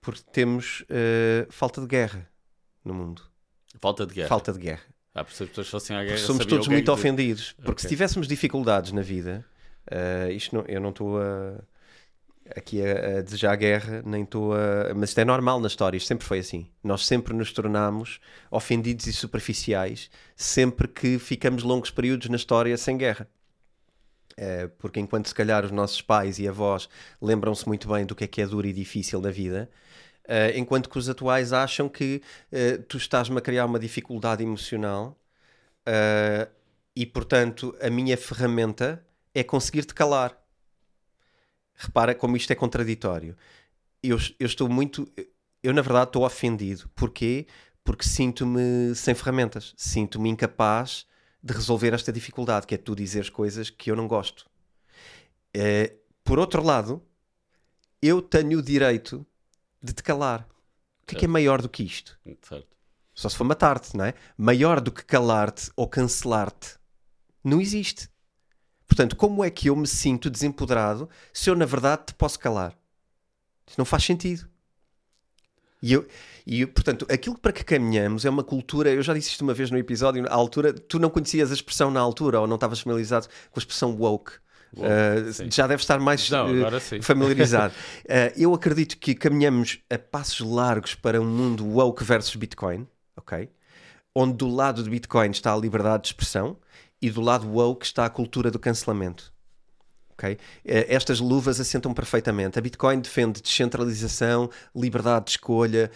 porque 0.02 0.22
temos 0.32 0.82
uh, 0.82 1.52
falta 1.52 1.80
de 1.80 1.88
guerra 1.88 2.28
no 2.84 2.94
mundo. 2.94 3.22
Falta 3.80 4.06
de 4.06 4.14
guerra. 4.16 4.28
Falta 4.28 4.52
de 4.52 4.60
guerra. 4.60 4.84
Ah, 5.14 5.24
por 5.24 5.32
as 5.32 5.38
pessoas 5.38 5.68
fossem 5.68 5.96
à 5.96 6.04
guerra, 6.04 6.18
somos 6.18 6.46
todos 6.46 6.68
muito 6.68 6.90
é 6.90 6.94
ofendidos. 6.94 7.54
Porque 7.54 7.72
okay. 7.72 7.84
se 7.84 7.88
tivéssemos 7.90 8.28
dificuldades 8.28 8.92
na 8.94 9.02
vida, 9.02 9.46
uh, 9.92 10.32
isto 10.32 10.56
não, 10.56 10.66
eu 10.68 10.80
não 10.80 10.90
estou 10.90 11.22
a, 11.22 11.62
aqui 12.56 12.82
a, 12.82 13.20
a, 13.20 13.22
desejar 13.22 13.56
guerra, 13.58 14.02
nem 14.06 14.24
estou 14.24 14.54
a. 14.54 14.94
Mas 14.96 15.10
isto 15.10 15.20
é 15.20 15.26
normal 15.26 15.60
na 15.60 15.68
história, 15.68 15.98
isto 15.98 16.08
sempre 16.08 16.26
foi 16.26 16.40
assim. 16.40 16.70
Nós 16.82 17.06
sempre 17.06 17.34
nos 17.34 17.52
tornamos 17.52 18.20
ofendidos 18.50 19.06
e 19.06 19.14
superficiais 19.14 20.10
sempre 20.36 20.88
que 20.88 21.20
ficamos 21.20 21.62
longos 21.62 21.92
períodos 21.92 22.30
na 22.30 22.38
história 22.38 22.78
sem 22.78 22.98
guerra. 22.98 23.28
Uh, 24.42 24.70
porque 24.80 25.00
enquanto 25.00 25.28
se 25.28 25.36
calhar 25.36 25.64
os 25.64 25.70
nossos 25.72 26.02
pais 26.02 26.40
e 26.40 26.48
avós 26.48 26.90
lembram-se 27.22 27.68
muito 27.68 27.88
bem 27.88 28.06
do 28.08 28.16
que 28.16 28.24
é 28.24 28.28
que 28.28 28.42
é 28.42 28.48
duro 28.48 28.66
e 28.68 28.74
difícil 28.74 29.22
na 29.22 29.30
vida, 29.32 29.70
Uh, 30.24 30.56
enquanto 30.56 30.88
que 30.88 30.98
os 31.00 31.10
atuais 31.10 31.52
acham 31.52 31.90
que 31.90 32.22
uh, 32.54 32.82
tu 32.84 32.96
estás-me 32.96 33.38
a 33.40 33.42
criar 33.42 33.66
uma 33.66 33.80
dificuldade 33.80 34.44
emocional 34.44 35.20
e, 36.96 37.06
portanto, 37.08 37.76
a 37.82 37.90
minha 37.90 38.16
ferramenta 38.16 39.04
é 39.34 39.44
conseguir-te 39.44 39.96
calar. 39.96 40.38
Repara 41.74 42.14
como 42.14 42.38
isto 42.38 42.52
é 42.52 42.56
contraditório. 42.56 43.36
Eu, 44.02 44.18
eu 44.40 44.46
estou 44.46 44.70
muito. 44.70 45.12
Eu, 45.64 45.74
na 45.74 45.82
verdade, 45.82 46.10
estou 46.10 46.24
ofendido. 46.24 46.88
Porquê? 46.96 47.48
Porque 47.84 48.06
sinto-me 48.06 48.94
sem 48.96 49.16
ferramentas. 49.16 49.74
Sinto-me 49.76 50.30
incapaz 50.30 51.08
de 51.44 51.54
resolver 51.54 51.94
esta 51.94 52.12
dificuldade, 52.12 52.68
que 52.68 52.76
é 52.76 52.78
tu 52.78 52.96
dizeres 52.96 53.30
coisas 53.30 53.70
que 53.70 53.90
eu 53.90 53.96
não 53.96 54.08
gosto. 54.08 54.46
por 56.24 56.40
outro 56.40 56.64
lado, 56.64 57.02
eu 58.02 58.22
tenho 58.22 58.60
o 58.60 58.62
direito 58.62 59.26
de 59.82 59.94
te 59.94 60.04
calar. 60.04 60.48
O 61.04 61.08
que 61.08 61.16
é, 61.16 61.20
que 61.20 61.26
é 61.26 61.28
maior 61.28 61.62
do 61.62 61.70
que 61.70 61.84
isto? 61.84 62.20
Certo. 62.42 62.68
Só 63.14 63.28
se 63.30 63.36
for 63.36 63.44
matar-te, 63.44 63.96
não 63.96 64.06
é? 64.06 64.14
Maior 64.38 64.80
do 64.80 64.92
que 64.92 65.04
calar-te 65.04 65.72
ou 65.76 65.88
cancelar-te 65.88 66.78
não 67.44 67.60
existe. 67.60 68.10
Portanto, 68.88 69.16
como 69.16 69.44
é 69.44 69.50
que 69.50 69.70
eu 69.70 69.76
me 69.76 69.88
sinto 69.88 70.30
desempoderado 70.30 71.10
se 71.34 71.50
eu, 71.50 71.56
na 71.56 71.66
verdade, 71.66 72.08
te 72.08 72.14
posso 72.14 72.40
calar? 72.40 72.78
Isso 73.66 73.80
não 73.80 73.86
faz 73.86 74.04
sentido. 74.04 74.50
E, 75.82 75.94
eu, 75.94 76.06
e 76.46 76.66
portanto, 76.66 77.06
aquilo 77.10 77.38
para 77.38 77.52
que 77.52 77.64
caminhamos 77.64 78.24
é 78.24 78.30
uma 78.30 78.44
cultura. 78.44 78.90
Eu 78.92 79.02
já 79.02 79.14
disse 79.14 79.30
isto 79.30 79.42
uma 79.42 79.54
vez 79.54 79.72
no 79.72 79.78
episódio, 79.78 80.26
à 80.30 80.34
altura, 80.34 80.74
tu 80.74 81.00
não 81.00 81.10
conhecias 81.10 81.52
a 81.52 81.54
expressão 81.54 81.90
na 81.90 82.00
altura 82.00 82.40
ou 82.40 82.48
não 82.48 82.56
estavas 82.56 82.80
familiarizado 82.80 83.28
com 83.50 83.60
a 83.60 83.62
expressão 83.62 83.96
woke. 83.96 84.34
Uh, 84.74 85.52
já 85.52 85.68
deve 85.68 85.82
estar 85.82 86.00
mais 86.00 86.30
Não, 86.30 86.48
uh, 86.48 87.04
familiarizado. 87.04 87.74
uh, 88.06 88.32
eu 88.38 88.54
acredito 88.54 88.98
que 88.98 89.14
caminhamos 89.14 89.80
a 89.90 89.98
passos 89.98 90.40
largos 90.40 90.96
para 90.96 91.20
um 91.20 91.26
mundo 91.26 91.66
woke 91.66 92.04
versus 92.06 92.36
Bitcoin, 92.36 92.88
ok? 93.18 93.50
Onde 94.16 94.38
do 94.38 94.48
lado 94.48 94.82
de 94.82 94.90
Bitcoin 94.90 95.32
está 95.32 95.54
a 95.54 95.58
liberdade 95.58 96.04
de 96.04 96.10
expressão 96.10 96.58
e 97.02 97.10
do 97.10 97.20
lado 97.20 97.50
woke 97.50 97.86
está 97.86 98.06
a 98.06 98.10
cultura 98.10 98.50
do 98.50 98.60
cancelamento. 98.60 99.34
Okay? 100.22 100.38
Estas 100.64 101.20
luvas 101.20 101.60
assentam 101.60 101.96
perfeitamente. 101.96 102.60
A 102.60 102.62
Bitcoin 102.62 103.00
defende 103.02 103.42
descentralização, 103.42 104.52
liberdade 104.76 105.26
de 105.26 105.32
escolha, 105.32 105.90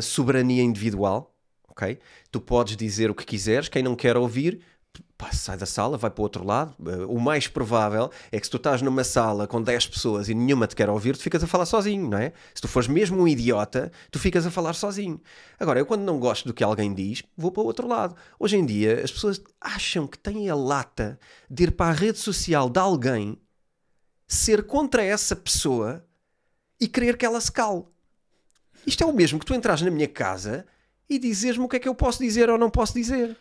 soberania 0.00 0.62
individual. 0.62 1.34
Okay? 1.68 1.98
Tu 2.30 2.40
podes 2.40 2.76
dizer 2.76 3.10
o 3.10 3.14
que 3.14 3.26
quiseres, 3.26 3.68
quem 3.68 3.82
não 3.82 3.96
quer 3.96 4.16
ouvir, 4.16 4.60
pá, 5.22 5.32
sai 5.32 5.56
da 5.56 5.66
sala, 5.66 5.96
vai 5.96 6.10
para 6.10 6.20
o 6.20 6.24
outro 6.24 6.44
lado. 6.44 6.74
Uh, 6.80 7.06
o 7.06 7.20
mais 7.20 7.46
provável 7.46 8.10
é 8.32 8.40
que 8.40 8.44
se 8.44 8.50
tu 8.50 8.56
estás 8.56 8.82
numa 8.82 9.04
sala 9.04 9.46
com 9.46 9.62
10 9.62 9.86
pessoas 9.86 10.28
e 10.28 10.34
nenhuma 10.34 10.66
te 10.66 10.74
quer 10.74 10.90
ouvir, 10.90 11.16
tu 11.16 11.22
ficas 11.22 11.44
a 11.44 11.46
falar 11.46 11.64
sozinho, 11.64 12.10
não 12.10 12.18
é? 12.18 12.32
Se 12.52 12.60
tu 12.60 12.66
fores 12.66 12.88
mesmo 12.88 13.22
um 13.22 13.28
idiota, 13.28 13.92
tu 14.10 14.18
ficas 14.18 14.44
a 14.44 14.50
falar 14.50 14.72
sozinho. 14.72 15.20
Agora, 15.60 15.78
eu 15.78 15.86
quando 15.86 16.02
não 16.02 16.18
gosto 16.18 16.48
do 16.48 16.52
que 16.52 16.64
alguém 16.64 16.92
diz, 16.92 17.22
vou 17.36 17.52
para 17.52 17.62
o 17.62 17.66
outro 17.66 17.86
lado. 17.86 18.16
Hoje 18.36 18.56
em 18.56 18.66
dia, 18.66 19.00
as 19.04 19.12
pessoas 19.12 19.40
acham 19.60 20.08
que 20.08 20.18
têm 20.18 20.50
a 20.50 20.56
lata 20.56 21.20
de 21.48 21.62
ir 21.62 21.70
para 21.70 21.90
a 21.90 21.94
rede 21.94 22.18
social 22.18 22.68
de 22.68 22.80
alguém, 22.80 23.38
ser 24.26 24.64
contra 24.64 25.04
essa 25.04 25.36
pessoa 25.36 26.04
e 26.80 26.88
querer 26.88 27.16
que 27.16 27.24
ela 27.24 27.40
se 27.40 27.52
cale. 27.52 27.84
Isto 28.84 29.04
é 29.04 29.06
o 29.06 29.12
mesmo 29.12 29.38
que 29.38 29.46
tu 29.46 29.54
entras 29.54 29.82
na 29.82 29.90
minha 29.90 30.08
casa 30.08 30.66
e 31.08 31.16
dizes-me 31.16 31.64
o 31.64 31.68
que 31.68 31.76
é 31.76 31.78
que 31.78 31.88
eu 31.88 31.94
posso 31.94 32.18
dizer 32.18 32.50
ou 32.50 32.58
não 32.58 32.68
posso 32.68 32.94
dizer. 32.94 33.36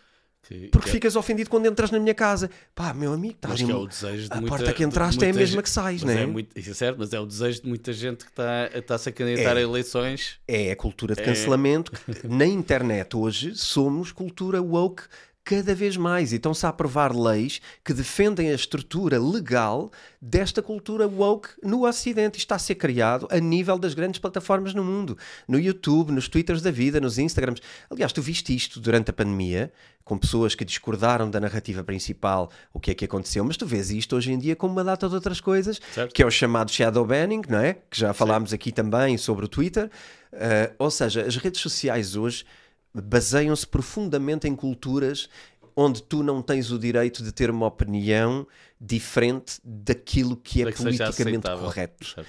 Que, 0.48 0.70
porque 0.70 0.86
que 0.86 0.89
é... 0.89 0.94
ficas 0.94 1.16
ofendido 1.16 1.50
quando 1.50 1.68
entras 1.68 1.92
na 1.92 2.00
minha 2.00 2.16
casa. 2.16 2.50
Pá, 2.74 2.94
meu 2.94 3.14
amigo, 3.14 3.36
estás 3.36 3.62
ali, 3.62 3.72
é 3.72 3.76
o 3.76 3.86
desejo 3.86 4.28
de 4.28 4.34
a 4.34 4.42
muita, 4.42 4.58
porta 4.58 4.74
que 4.74 4.84
entraste 4.84 5.24
é 5.24 5.30
a 5.30 5.34
mesma 5.34 5.62
que 5.62 5.70
sais, 5.70 6.04
não 6.04 6.12
é? 6.12 6.24
é 6.24 6.26
muito, 6.26 6.58
isso 6.58 6.72
é 6.72 6.74
certo, 6.74 6.98
mas 6.98 7.14
é 7.14 7.20
o 7.20 7.26
desejo 7.26 7.62
de 7.62 7.68
muita 7.68 7.94
gente 7.94 8.26
que 8.26 8.32
está, 8.32 8.70
está-se 8.74 9.10
a 9.10 9.12
candidatar 9.12 9.56
é, 9.56 9.60
a 9.60 9.62
eleições. 9.62 10.39
É 10.48 10.72
a 10.72 10.76
cultura 10.76 11.14
de 11.14 11.22
é. 11.22 11.26
cancelamento. 11.26 11.92
na 12.24 12.46
internet 12.46 13.16
hoje 13.16 13.56
somos 13.56 14.12
cultura 14.12 14.62
woke 14.62 15.04
cada 15.44 15.74
vez 15.74 15.98
mais 15.98 16.32
e 16.32 16.36
estão-se 16.36 16.66
a 16.66 16.70
aprovar 16.70 17.16
leis 17.16 17.62
que 17.84 17.94
defendem 17.94 18.50
a 18.50 18.54
estrutura 18.54 19.20
legal 19.20 19.92
desta 20.22 20.62
cultura 20.62 21.08
woke 21.08 21.50
no 21.64 21.88
Ocidente. 21.88 22.38
Isto 22.38 22.46
está 22.46 22.56
a 22.56 22.60
ser 22.60 22.76
criado 22.76 23.28
a 23.32 23.39
nível 23.39 23.78
das 23.78 23.94
grandes 23.94 24.20
plataformas 24.20 24.74
no 24.74 24.84
mundo, 24.84 25.18
no 25.48 25.60
YouTube, 25.60 26.12
nos 26.12 26.28
Twitters 26.28 26.62
da 26.62 26.72
vida, 26.72 27.00
nos 27.00 27.18
Instagrams. 27.18 27.62
Aliás, 27.89 28.14
tu 28.14 28.22
viste 28.22 28.56
isto 28.56 28.80
durante 28.80 29.10
a 29.10 29.14
pandemia, 29.14 29.72
com 30.04 30.18
pessoas 30.18 30.56
que 30.56 30.66
discordaram 30.66 31.30
da 31.30 31.39
narrativa 31.39 31.84
principal, 31.84 32.52
o 32.74 32.80
que 32.80 32.92
é 32.92 32.94
que 32.94 33.06
aconteceu, 33.06 33.44
mas 33.44 33.58
tu 33.58 33.66
vês 33.66 33.92
isto 33.92 34.16
hoje 34.16 34.32
em 34.32 34.38
dia 34.38 34.56
com 34.56 34.68
uma 34.68 34.84
data 34.84 35.08
de 35.08 35.16
outras 35.16 35.39
coisas, 35.39 35.80
certo. 35.94 36.14
que 36.14 36.22
é 36.22 36.26
o 36.26 36.32
chamado 36.32 36.72
shadow 36.72 37.06
banning, 37.06 37.42
não 37.48 37.60
é? 37.60 37.78
Que 37.89 38.00
já 38.00 38.14
falámos 38.14 38.50
Sim. 38.50 38.56
aqui 38.56 38.72
também 38.72 39.18
sobre 39.18 39.46
o 39.46 39.48
Twitter. 39.48 39.89
Uh, 40.34 40.74
ou 40.80 40.92
seja, 40.92 41.24
as 41.24 41.36
redes 41.36 41.62
sociais 41.62 42.16
hoje 42.16 42.46
baseiam-se 42.94 43.66
profundamente 43.66 44.48
em 44.48 44.56
culturas 44.56 45.30
onde 45.76 46.04
tu 46.04 46.22
não 46.22 46.42
tens 46.42 46.72
o 46.72 46.78
direito 46.78 47.24
de 47.24 47.32
ter 47.32 47.50
uma 47.50 47.66
opinião 47.66 48.46
diferente 48.80 49.60
daquilo 49.64 50.36
que 50.36 50.62
é 50.62 50.72
que 50.72 50.78
politicamente 50.78 51.48
correto. 51.48 52.06
Certo. 52.06 52.28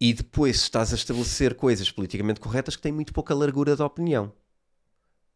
E 0.00 0.12
depois 0.12 0.56
estás 0.56 0.92
a 0.92 0.96
estabelecer 0.96 1.54
coisas 1.54 1.90
politicamente 1.90 2.38
corretas 2.38 2.76
que 2.76 2.82
têm 2.82 2.92
muito 2.92 3.12
pouca 3.12 3.34
largura 3.34 3.74
de 3.74 3.82
opinião. 3.82 4.32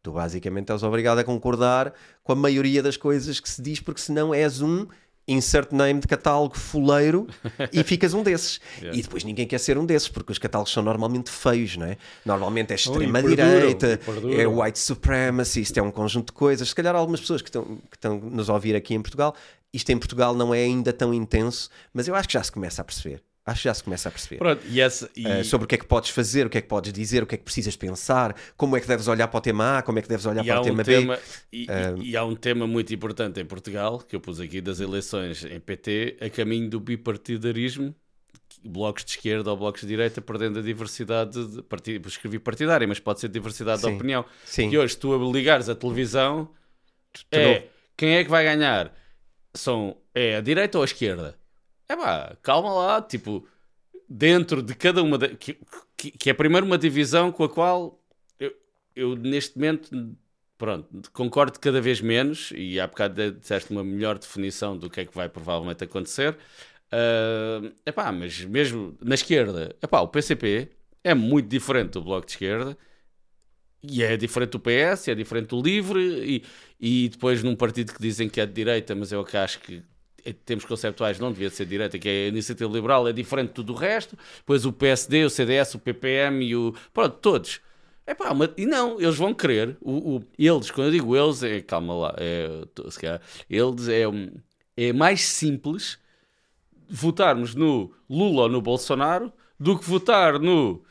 Tu 0.03 0.11
basicamente 0.11 0.71
és 0.71 0.83
obrigado 0.83 1.19
a 1.19 1.23
concordar 1.23 1.93
com 2.23 2.31
a 2.31 2.35
maioria 2.35 2.81
das 2.81 2.97
coisas 2.97 3.39
que 3.39 3.49
se 3.49 3.61
diz, 3.61 3.79
porque 3.79 4.01
senão 4.01 4.33
és 4.33 4.61
um 4.61 4.87
insert 5.27 5.71
name 5.71 5.99
de 5.99 6.07
catálogo 6.07 6.57
fuleiro 6.57 7.27
e 7.71 7.83
ficas 7.83 8.13
um 8.13 8.23
desses. 8.23 8.59
Yeah. 8.77 8.97
E 8.97 9.01
depois 9.01 9.23
ninguém 9.23 9.47
quer 9.47 9.59
ser 9.59 9.77
um 9.77 9.85
desses, 9.85 10.07
porque 10.07 10.31
os 10.31 10.37
catálogos 10.37 10.71
são 10.71 10.83
normalmente 10.83 11.29
feios, 11.29 11.77
não 11.77 11.85
é? 11.85 11.97
Normalmente 12.25 12.71
é 12.71 12.75
extrema-direita, 12.75 13.99
é 14.37 14.47
white 14.47 14.79
supremacy, 14.79 15.61
isto 15.61 15.77
é 15.77 15.81
um 15.81 15.91
conjunto 15.91 16.27
de 16.27 16.33
coisas. 16.33 16.69
Se 16.69 16.75
calhar 16.75 16.95
algumas 16.95 17.21
pessoas 17.21 17.41
que 17.41 17.49
estão, 17.49 17.63
que 17.63 17.97
estão 17.97 18.19
nos 18.19 18.49
a 18.49 18.53
ouvir 18.53 18.75
aqui 18.75 18.93
em 18.93 19.01
Portugal, 19.01 19.35
isto 19.73 19.89
em 19.91 19.97
Portugal 19.97 20.35
não 20.35 20.53
é 20.53 20.59
ainda 20.59 20.91
tão 20.91 21.13
intenso, 21.13 21.69
mas 21.93 22.07
eu 22.07 22.15
acho 22.15 22.27
que 22.27 22.33
já 22.33 22.43
se 22.43 22.51
começa 22.51 22.81
a 22.81 22.85
perceber. 22.85 23.21
Acho 23.51 23.61
que 23.61 23.67
já 23.67 23.73
se 23.73 23.83
começa 23.83 24.09
a 24.09 24.11
perceber. 24.11 24.37
Pronto, 24.37 24.61
e. 24.67 24.79
E... 24.79 25.27
Uh, 25.27 25.43
sobre 25.43 25.65
o 25.65 25.67
que 25.67 25.75
é 25.75 25.77
que 25.77 25.85
podes 25.85 26.09
fazer, 26.09 26.45
o 26.45 26.49
que 26.49 26.57
é 26.57 26.61
que 26.61 26.67
podes 26.67 26.91
dizer, 26.91 27.23
o 27.23 27.27
que 27.27 27.35
é 27.35 27.37
que 27.37 27.43
precisas 27.43 27.75
pensar, 27.75 28.35
como 28.57 28.75
é 28.75 28.81
que 28.81 28.87
deves 28.87 29.07
olhar 29.07 29.27
para 29.27 29.37
o 29.37 29.41
tema 29.41 29.77
A, 29.77 29.81
como 29.81 29.99
é 29.99 30.01
que 30.01 30.09
deves 30.09 30.25
olhar 30.25 30.43
E 30.43 30.47
para 30.47 30.59
o 30.59 30.61
um 30.61 30.65
tema 30.65 30.83
tema, 30.83 31.15
B. 31.15 31.21
e, 31.53 31.65
e- 31.65 32.09
e 32.11 32.17
há 32.17 32.23
um 32.23 32.35
tema 32.35 32.65
muito 32.65 32.93
importante 32.93 33.39
em 33.39 33.45
Portugal, 33.45 33.99
que 33.99 34.15
eu 34.15 34.19
pus 34.19 34.39
aqui 34.39 34.61
das 34.61 34.79
eleições 34.79 35.43
em 35.45 35.59
PT, 35.59 36.17
a 36.21 36.29
caminho 36.29 36.69
do 36.69 36.79
bipartidarismo, 36.79 37.93
blocos 38.63 39.03
de 39.03 39.11
esquerda 39.11 39.49
ou 39.51 39.57
blocos 39.57 39.81
de 39.81 39.87
direita, 39.87 40.21
perdendo 40.21 40.59
a 40.59 40.61
diversidade, 40.61 41.45
de 41.47 41.61
partido, 41.63 42.07
escrevi 42.07 42.39
partidária, 42.39 42.87
mas 42.87 42.99
pode 42.99 43.19
ser 43.19 43.29
diversidade 43.29 43.81
Sim. 43.81 43.89
de 43.89 43.95
opinião. 43.95 44.25
Sim. 44.45 44.69
E 44.69 44.77
hoje, 44.77 44.95
tu 44.97 45.13
a 45.13 45.31
ligares 45.31 45.67
a 45.69 45.75
televisão, 45.75 46.49
é, 47.31 47.67
quem 47.97 48.15
é 48.15 48.23
que 48.23 48.29
vai 48.29 48.43
ganhar? 48.43 48.93
São, 49.53 49.97
é 50.13 50.37
a 50.37 50.41
direita 50.41 50.77
ou 50.77 50.83
a 50.83 50.85
esquerda? 50.85 51.35
É 51.91 51.95
pá, 51.95 52.37
calma 52.41 52.73
lá, 52.73 53.01
tipo, 53.01 53.45
dentro 54.09 54.61
de 54.63 54.75
cada 54.75 55.03
uma, 55.03 55.17
da- 55.17 55.29
que, 55.35 55.57
que, 55.97 56.11
que 56.11 56.29
é 56.29 56.33
primeiro 56.33 56.65
uma 56.65 56.77
divisão 56.77 57.31
com 57.31 57.43
a 57.43 57.49
qual 57.49 58.01
eu, 58.39 58.53
eu 58.95 59.15
neste 59.15 59.57
momento, 59.57 60.15
pronto, 60.57 61.11
concordo 61.13 61.59
cada 61.59 61.81
vez 61.81 62.01
menos, 62.01 62.51
e 62.55 62.79
há 62.79 62.87
bocado 62.87 63.31
disseste 63.33 63.71
uma 63.71 63.83
melhor 63.83 64.19
definição 64.19 64.77
do 64.77 64.89
que 64.89 65.01
é 65.01 65.05
que 65.05 65.15
vai 65.15 65.29
provavelmente 65.29 65.83
acontecer. 65.83 66.37
É 67.85 67.89
epá, 67.89 68.11
mas 68.11 68.41
mesmo 68.45 68.97
na 69.01 69.15
esquerda, 69.15 69.75
epá, 69.81 70.01
o 70.01 70.07
PCP 70.07 70.69
é 71.03 71.13
muito 71.13 71.47
diferente 71.49 71.91
do 71.93 72.01
Bloco 72.03 72.25
de 72.25 72.33
Esquerda 72.33 72.77
e 73.83 74.03
é 74.03 74.15
diferente 74.17 74.51
do 74.51 74.59
PS, 74.59 75.09
é 75.09 75.15
diferente 75.15 75.47
do 75.49 75.61
Livre 75.61 75.99
e, 76.79 77.05
e 77.05 77.09
depois 77.09 77.41
num 77.43 77.55
partido 77.55 77.93
que 77.93 78.01
dizem 78.01 78.29
que 78.29 78.39
é 78.39 78.45
de 78.45 78.53
direita, 78.53 78.93
mas 78.95 79.11
eu 79.11 79.23
que 79.23 79.35
acho 79.37 79.59
que 79.59 79.83
em 80.25 80.33
termos 80.33 80.65
conceptuais 80.65 81.19
não 81.19 81.31
devia 81.31 81.49
ser 81.49 81.65
direita, 81.65 81.97
que 81.99 82.07
é 82.09 82.25
a 82.25 82.27
Iniciativa 82.29 82.71
Liberal, 82.71 83.07
é 83.07 83.13
diferente 83.13 83.49
de 83.49 83.53
tudo 83.55 83.73
o 83.73 83.75
resto. 83.75 84.17
Depois 84.37 84.65
o 84.65 84.73
PSD, 84.73 85.25
o 85.25 85.29
CDS, 85.29 85.75
o 85.75 85.79
PPM 85.79 86.45
e 86.45 86.55
o... 86.55 86.73
Pronto, 86.93 87.17
todos. 87.17 87.61
Epá, 88.05 88.33
mas, 88.33 88.49
e 88.57 88.65
não, 88.65 88.99
eles 88.99 89.15
vão 89.15 89.33
querer. 89.33 89.77
O, 89.81 90.17
o- 90.17 90.23
eles, 90.37 90.71
quando 90.71 90.87
eu 90.87 90.91
digo 90.91 91.15
eles, 91.15 91.43
é, 91.43 91.61
calma 91.61 91.93
lá, 91.93 92.15
é, 92.17 92.47
se 92.89 92.99
calhar, 92.99 93.21
eles 93.49 93.87
é, 93.87 94.03
é 94.77 94.93
mais 94.93 95.21
simples 95.21 95.99
votarmos 96.89 97.55
no 97.55 97.93
Lula 98.09 98.43
ou 98.43 98.49
no 98.49 98.61
Bolsonaro 98.61 99.31
do 99.59 99.77
que 99.77 99.85
votar 99.85 100.39
no 100.39 100.83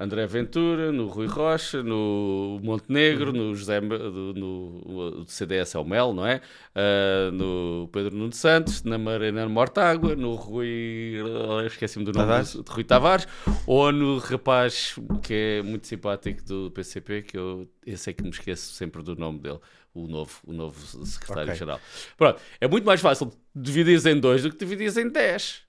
André 0.00 0.26
Ventura, 0.28 0.92
no 0.92 1.06
Rui 1.08 1.26
Rocha, 1.26 1.82
no 1.82 2.60
Montenegro, 2.62 3.32
no 3.32 3.52
José 3.54 3.80
do, 3.80 4.32
no, 4.32 5.22
o 5.22 5.24
CDS 5.26 5.74
é 5.76 5.78
o 5.80 5.84
Mel, 5.84 6.14
não 6.14 6.24
é? 6.24 6.40
Ah, 6.72 7.30
no 7.32 7.88
Pedro 7.92 8.14
Nuno 8.16 8.32
Santos, 8.32 8.84
na 8.84 8.96
Marina 8.96 9.48
Mortágua, 9.48 10.14
no 10.14 10.34
Rui 10.36 11.14
ah, 11.60 11.66
esqueci-me 11.66 12.04
do 12.04 12.12
nome 12.12 12.26
Tavares? 12.26 12.54
do- 12.54 12.62
de 12.62 12.70
Rui 12.70 12.84
Tavares, 12.84 13.26
ou 13.66 13.90
no 13.90 14.18
rapaz 14.18 14.94
que 15.22 15.34
é 15.34 15.62
muito 15.62 15.86
simpático 15.88 16.44
do 16.44 16.70
PCP, 16.70 17.22
que 17.22 17.36
eu, 17.36 17.68
eu 17.84 17.96
sei 17.96 18.14
que 18.14 18.22
me 18.22 18.30
esqueço 18.30 18.72
sempre 18.74 19.02
do 19.02 19.16
nome 19.16 19.40
dele, 19.40 19.58
o 19.92 20.06
novo, 20.06 20.38
o 20.46 20.52
novo 20.52 20.78
secretário-geral. 21.06 21.80
Pronto, 22.16 22.40
é 22.60 22.68
muito 22.68 22.84
mais 22.84 23.00
fácil 23.00 23.32
dividir 23.52 24.06
em 24.06 24.20
dois 24.20 24.44
do 24.44 24.50
que 24.50 24.56
dividir 24.64 24.96
em 24.96 25.08
dez. 25.10 25.66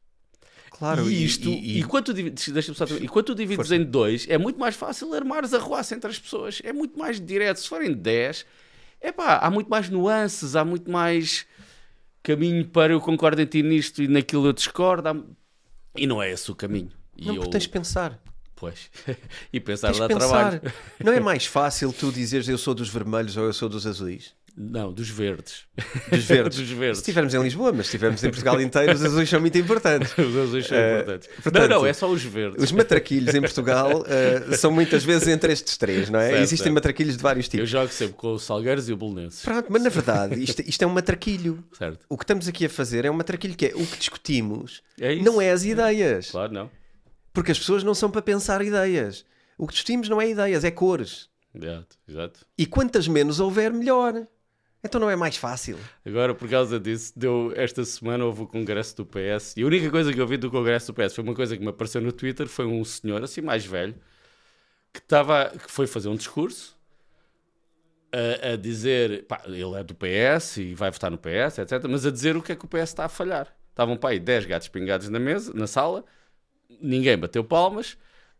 Claro, 0.79 1.09
E 1.09 1.25
isto, 1.25 1.49
e, 1.49 1.79
e- 1.79 1.83
quando 1.83 2.05
tu 2.05 2.13
divides, 2.13 2.43
só 2.75 2.85
e 2.85 3.07
quando 3.07 3.25
tu 3.25 3.35
divides 3.35 3.57
Força. 3.57 3.75
em 3.75 3.83
dois, 3.83 4.25
é 4.29 4.37
muito 4.37 4.57
mais 4.59 4.75
fácil 4.75 5.13
armares 5.13 5.53
a 5.53 5.59
ruaça 5.59 5.93
entre 5.93 6.09
as 6.09 6.17
pessoas. 6.17 6.61
É 6.63 6.71
muito 6.71 6.97
mais 6.97 7.19
direto. 7.19 7.57
Se 7.59 7.67
forem 7.67 7.93
10, 7.93 8.45
é 9.01 9.11
pá, 9.11 9.37
há 9.39 9.51
muito 9.51 9.69
mais 9.69 9.89
nuances, 9.89 10.55
há 10.55 10.63
muito 10.63 10.89
mais 10.89 11.45
caminho 12.23 12.65
para 12.67 12.93
eu 12.93 13.01
concordo 13.01 13.41
em 13.41 13.45
ti 13.45 13.61
nisto 13.61 14.01
e 14.01 14.07
naquilo 14.07 14.47
eu 14.47 14.53
discordo. 14.53 15.09
há- 15.09 15.15
E 15.95 16.07
não 16.07 16.21
é 16.23 16.31
esse 16.31 16.49
o 16.49 16.55
caminho. 16.55 16.91
E 17.17 17.25
não, 17.25 17.35
eu, 17.35 17.41
porque 17.41 17.51
tens 17.51 17.63
de 17.63 17.69
pensar. 17.69 18.19
Pois. 18.55 18.89
e 19.51 19.59
pensar 19.59 19.87
Tens 19.89 19.99
dá 19.99 20.07
pensar. 20.07 20.59
trabalho. 20.59 20.61
Não 21.03 21.11
é 21.13 21.19
mais 21.21 21.45
fácil 21.45 21.91
tu 21.93 22.11
dizeres 22.11 22.47
eu 22.47 22.57
sou 22.57 22.73
dos 22.73 22.89
vermelhos 22.89 23.35
ou 23.37 23.45
eu 23.45 23.53
sou 23.53 23.67
dos 23.69 23.85
azuis? 23.85 24.33
Não, 24.55 24.91
dos 24.91 25.09
verdes. 25.09 25.63
Dos 26.11 26.23
verdes. 26.25 26.57
dos 26.59 26.67
Se 26.69 26.75
verdes. 26.75 26.99
estivermos 26.99 27.33
em 27.33 27.41
Lisboa, 27.41 27.71
mas 27.71 27.85
se 27.87 27.89
estivermos 27.89 28.23
em 28.23 28.29
Portugal 28.29 28.59
inteiro, 28.61 28.93
os 28.93 29.03
azuis 29.03 29.29
são 29.29 29.39
muito 29.39 29.57
importantes. 29.57 30.11
Os 30.17 30.35
azuis 30.35 30.67
são 30.67 30.77
Eh, 30.77 30.95
importantes. 31.01 31.29
portanto, 31.41 31.69
não, 31.69 31.79
não, 31.79 31.85
é 31.85 31.93
só 31.93 32.09
os 32.09 32.23
verdes. 32.23 32.63
Os 32.63 32.71
matraquilhos 32.71 33.33
em 33.33 33.41
Portugal 33.41 34.03
eh, 34.07 34.55
são 34.57 34.71
muitas 34.71 35.03
vezes 35.03 35.27
entre 35.27 35.51
estes 35.53 35.77
três, 35.77 36.09
não 36.09 36.19
é? 36.19 36.29
Certo, 36.29 36.41
Existem 36.43 36.57
certo. 36.65 36.73
matraquilhos 36.73 37.17
de 37.17 37.23
vários 37.23 37.45
Eu 37.47 37.51
tipos. 37.51 37.69
jogo 37.69 37.87
sempre 37.91 38.15
com 38.15 38.33
os 38.33 38.43
Salgueiros 38.43 38.89
e 38.89 38.93
o 38.93 38.97
Belenenses. 38.97 39.41
Pronto, 39.43 39.67
mas 39.69 39.81
na 39.83 39.89
verdade, 39.89 40.43
isto, 40.43 40.61
isto 40.67 40.81
é 40.83 40.87
um 40.87 40.91
matraquilho. 40.91 41.63
Certo. 41.77 42.05
O 42.09 42.17
que 42.17 42.23
estamos 42.23 42.47
aqui 42.47 42.65
a 42.65 42.69
fazer 42.69 43.05
é 43.05 43.11
um 43.11 43.15
matraquilho 43.15 43.55
que 43.55 43.67
é 43.67 43.71
o 43.75 43.85
que 43.85 43.97
discutimos, 43.97 44.81
É 44.99 45.15
não 45.17 45.41
é 45.41 45.51
as 45.51 45.63
ideias. 45.63 46.31
Claro, 46.31 46.51
não. 46.53 46.69
Porque 47.33 47.51
as 47.51 47.59
pessoas 47.59 47.83
não 47.83 47.93
são 47.93 48.09
para 48.11 48.21
pensar 48.21 48.61
ideias. 48.61 49.23
O 49.57 49.67
que 49.67 49.73
discutimos 49.73 50.09
não 50.09 50.19
é 50.21 50.29
ideias, 50.29 50.63
é 50.63 50.71
cores. 50.71 51.29
Exato, 51.53 51.95
exato. 52.07 52.39
E 52.57 52.65
quantas 52.65 53.07
menos 53.07 53.39
houver, 53.39 53.71
melhor. 53.73 54.25
Então 54.83 54.99
não 54.99 55.09
é 55.09 55.15
mais 55.15 55.35
fácil. 55.35 55.77
Agora, 56.05 56.33
por 56.33 56.49
causa 56.49 56.79
disso, 56.79 57.11
deu, 57.15 57.51
esta 57.55 57.83
semana 57.83 58.23
houve 58.23 58.43
o 58.43 58.47
congresso 58.47 58.95
do 58.95 59.05
PS 59.05 59.55
e 59.57 59.63
a 59.63 59.65
única 59.65 59.89
coisa 59.91 60.13
que 60.13 60.19
eu 60.19 60.25
vi 60.25 60.37
do 60.37 60.49
congresso 60.49 60.91
do 60.91 60.95
PS 60.95 61.15
foi 61.15 61.23
uma 61.23 61.35
coisa 61.35 61.57
que 61.57 61.61
me 61.61 61.69
apareceu 61.69 62.01
no 62.01 62.11
Twitter, 62.11 62.47
foi 62.47 62.65
um 62.65 62.83
senhor 62.85 63.21
assim 63.21 63.41
mais 63.41 63.65
velho 63.65 63.95
que, 64.93 64.99
estava, 64.99 65.49
que 65.49 65.69
foi 65.69 65.85
fazer 65.85 66.07
um 66.07 66.15
discurso 66.15 66.77
a, 68.11 68.53
a 68.53 68.55
dizer, 68.55 69.25
pá, 69.25 69.41
ele 69.45 69.75
é 69.75 69.83
do 69.83 69.93
PS 69.93 70.57
e 70.57 70.73
vai 70.73 70.89
votar 70.91 71.11
no 71.11 71.17
PS, 71.17 71.59
etc, 71.59 71.83
mas 71.89 72.05
a 72.05 72.11
dizer 72.11 72.35
o 72.37 72.41
que 72.41 72.53
é 72.53 72.55
que 72.55 72.65
o 72.65 72.67
PS 72.67 72.83
está 72.83 73.05
a 73.05 73.09
falhar. 73.09 73.53
Estavam 73.69 73.97
para 73.97 74.11
aí 74.11 74.19
10 74.19 74.45
gatos 74.45 74.67
pingados 74.67 75.09
na 75.09 75.19
mesa, 75.19 75.53
na 75.53 75.67
sala, 75.67 76.03
ninguém 76.81 77.17
bateu 77.17 77.43
palmas 77.43 77.97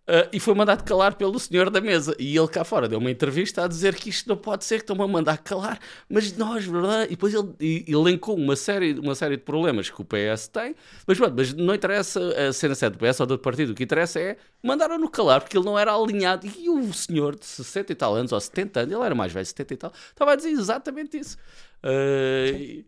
ah, 0.10 0.28
e 0.34 0.39
foi 0.39 0.53
mandado 0.55 0.84
calar 0.84 1.16
pelo 1.16 1.39
senhor 1.39 1.70
da 1.70 1.80
mesa. 1.80 2.16
E 2.20 2.36
ele 2.36 2.47
cá 2.47 2.64
fora 2.64 2.88
deu 2.88 2.97
uma 2.99 3.12
entrevista 3.12 3.64
a 3.64 3.68
dizer 3.68 3.95
que 3.95 4.10
isto 4.10 4.28
não 4.28 4.36
pode 4.36 4.66
ser, 4.66 4.78
que 4.78 4.84
estão-me 4.84 5.03
a 5.03 5.07
mandar 5.07 5.38
calar, 5.38 5.80
mas 6.10 6.36
nós, 6.36 6.66
verdade? 6.66 7.05
E 7.05 7.10
depois 7.10 7.34
ele 7.34 7.49
e- 7.60 7.86
elencou 7.88 8.36
uma 8.36 8.55
série, 8.55 8.93
uma 8.99 9.14
série 9.16 9.38
de 9.38 9.43
problemas 9.43 9.89
que 9.89 10.01
o 10.01 10.05
PS 10.05 10.47
tem, 10.49 10.76
mas, 11.05 11.18
pronto, 11.18 11.34
mas 11.38 11.53
não 11.53 11.76
interessa 11.76 12.20
a 12.49 12.51
cena 12.51 12.74
se 12.76 12.86
é 12.86 12.89
do 12.89 12.97
PS 12.97 13.20
ou 13.22 13.28
do 13.28 13.32
outro 13.32 13.43
partido, 13.43 13.72
o 13.72 13.76
que 13.76 13.84
interessa 13.84 14.20
é 14.20 14.38
mandaram-no 14.64 15.10
calar 15.10 15.41
porque 15.41 15.57
ele 15.57 15.66
não 15.66 15.78
era 15.78 15.93
alinhado. 15.93 16.47
E 16.57 16.70
o 16.70 16.91
senhor 16.93 17.36
de 17.38 17.45
60 17.45 17.91
e 17.91 17.95
tal 17.95 18.16
anos, 18.16 18.32
ou 18.32 18.39
70 18.39 18.82
anos, 18.82 18.93
ele 18.95 19.03
era 19.03 19.14
mais 19.16 19.32
velho, 19.32 19.45
70 19.45 19.74
e 19.74 19.78
tal, 19.78 19.93
estava 20.10 20.34
a 20.34 20.36
dizer 20.36 20.49
exatamente 20.49 21.18
isso. 21.20 21.38
E- 21.84 22.86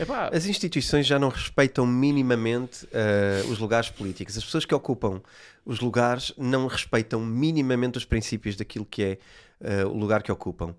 epá, 0.00 0.28
As 0.32 0.46
instituições 0.46 1.06
já 1.06 1.18
não 1.18 1.28
respeitam 1.28 1.86
minimamente 1.86 2.86
eh, 2.92 3.42
os 3.48 3.58
lugares 3.58 3.90
políticos. 3.90 4.36
As 4.36 4.44
pessoas 4.44 4.64
que 4.64 4.74
ocupam 4.74 5.20
os 5.64 5.80
lugares 5.80 6.32
não 6.36 6.66
respeitam 6.66 7.20
minimamente 7.20 7.98
os 7.98 8.04
princípios 8.04 8.56
daquilo 8.56 8.84
que 8.84 9.02
é 9.02 9.18
eh, 9.60 9.84
o 9.84 9.94
lugar 9.96 10.22
que 10.22 10.32
ocupam. 10.32 10.74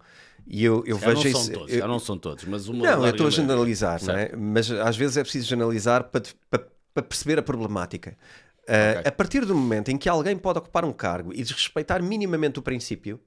E 0.48 0.64
eu, 0.66 0.84
eu 0.86 0.98
já 1.00 1.08
não 1.14 1.22
vejo 1.22 1.32
são 1.32 1.42
isso. 1.42 1.52
todos, 1.54 1.74
eu- 1.74 1.80
já 1.80 1.88
não 1.88 2.00
são 2.00 2.18
todos, 2.18 2.44
mas 2.46 2.68
uma 2.68 2.84
Não, 2.84 3.06
eu 3.06 3.12
estou 3.12 3.28
a 3.28 3.30
generalizar, 3.30 4.04
não 4.04 4.16
é? 4.16 4.36
Mas 4.36 4.70
às 4.72 4.98
vezes 4.98 5.16
é 5.18 5.24
preciso 5.24 5.48
generalizar 5.48 6.06
para, 6.06 6.24
para, 6.50 6.68
para 6.94 7.04
perceber 7.04 7.38
a 7.40 7.44
problemática. 7.44 8.18
Uh, 8.62 9.00
Ok. 9.00 9.02
A 9.06 9.12
partir 9.12 9.46
do 9.46 9.56
momento 9.56 9.90
em 9.90 9.98
que 9.98 10.08
alguém 10.10 10.38
pode 10.38 10.60
ocupar 10.60 10.84
um 10.86 10.92
cargo 10.94 11.32
e 11.34 11.44
desrespeitar 11.44 12.02
minimamente 12.02 12.58
o 12.60 12.62
princípio, 12.62 13.20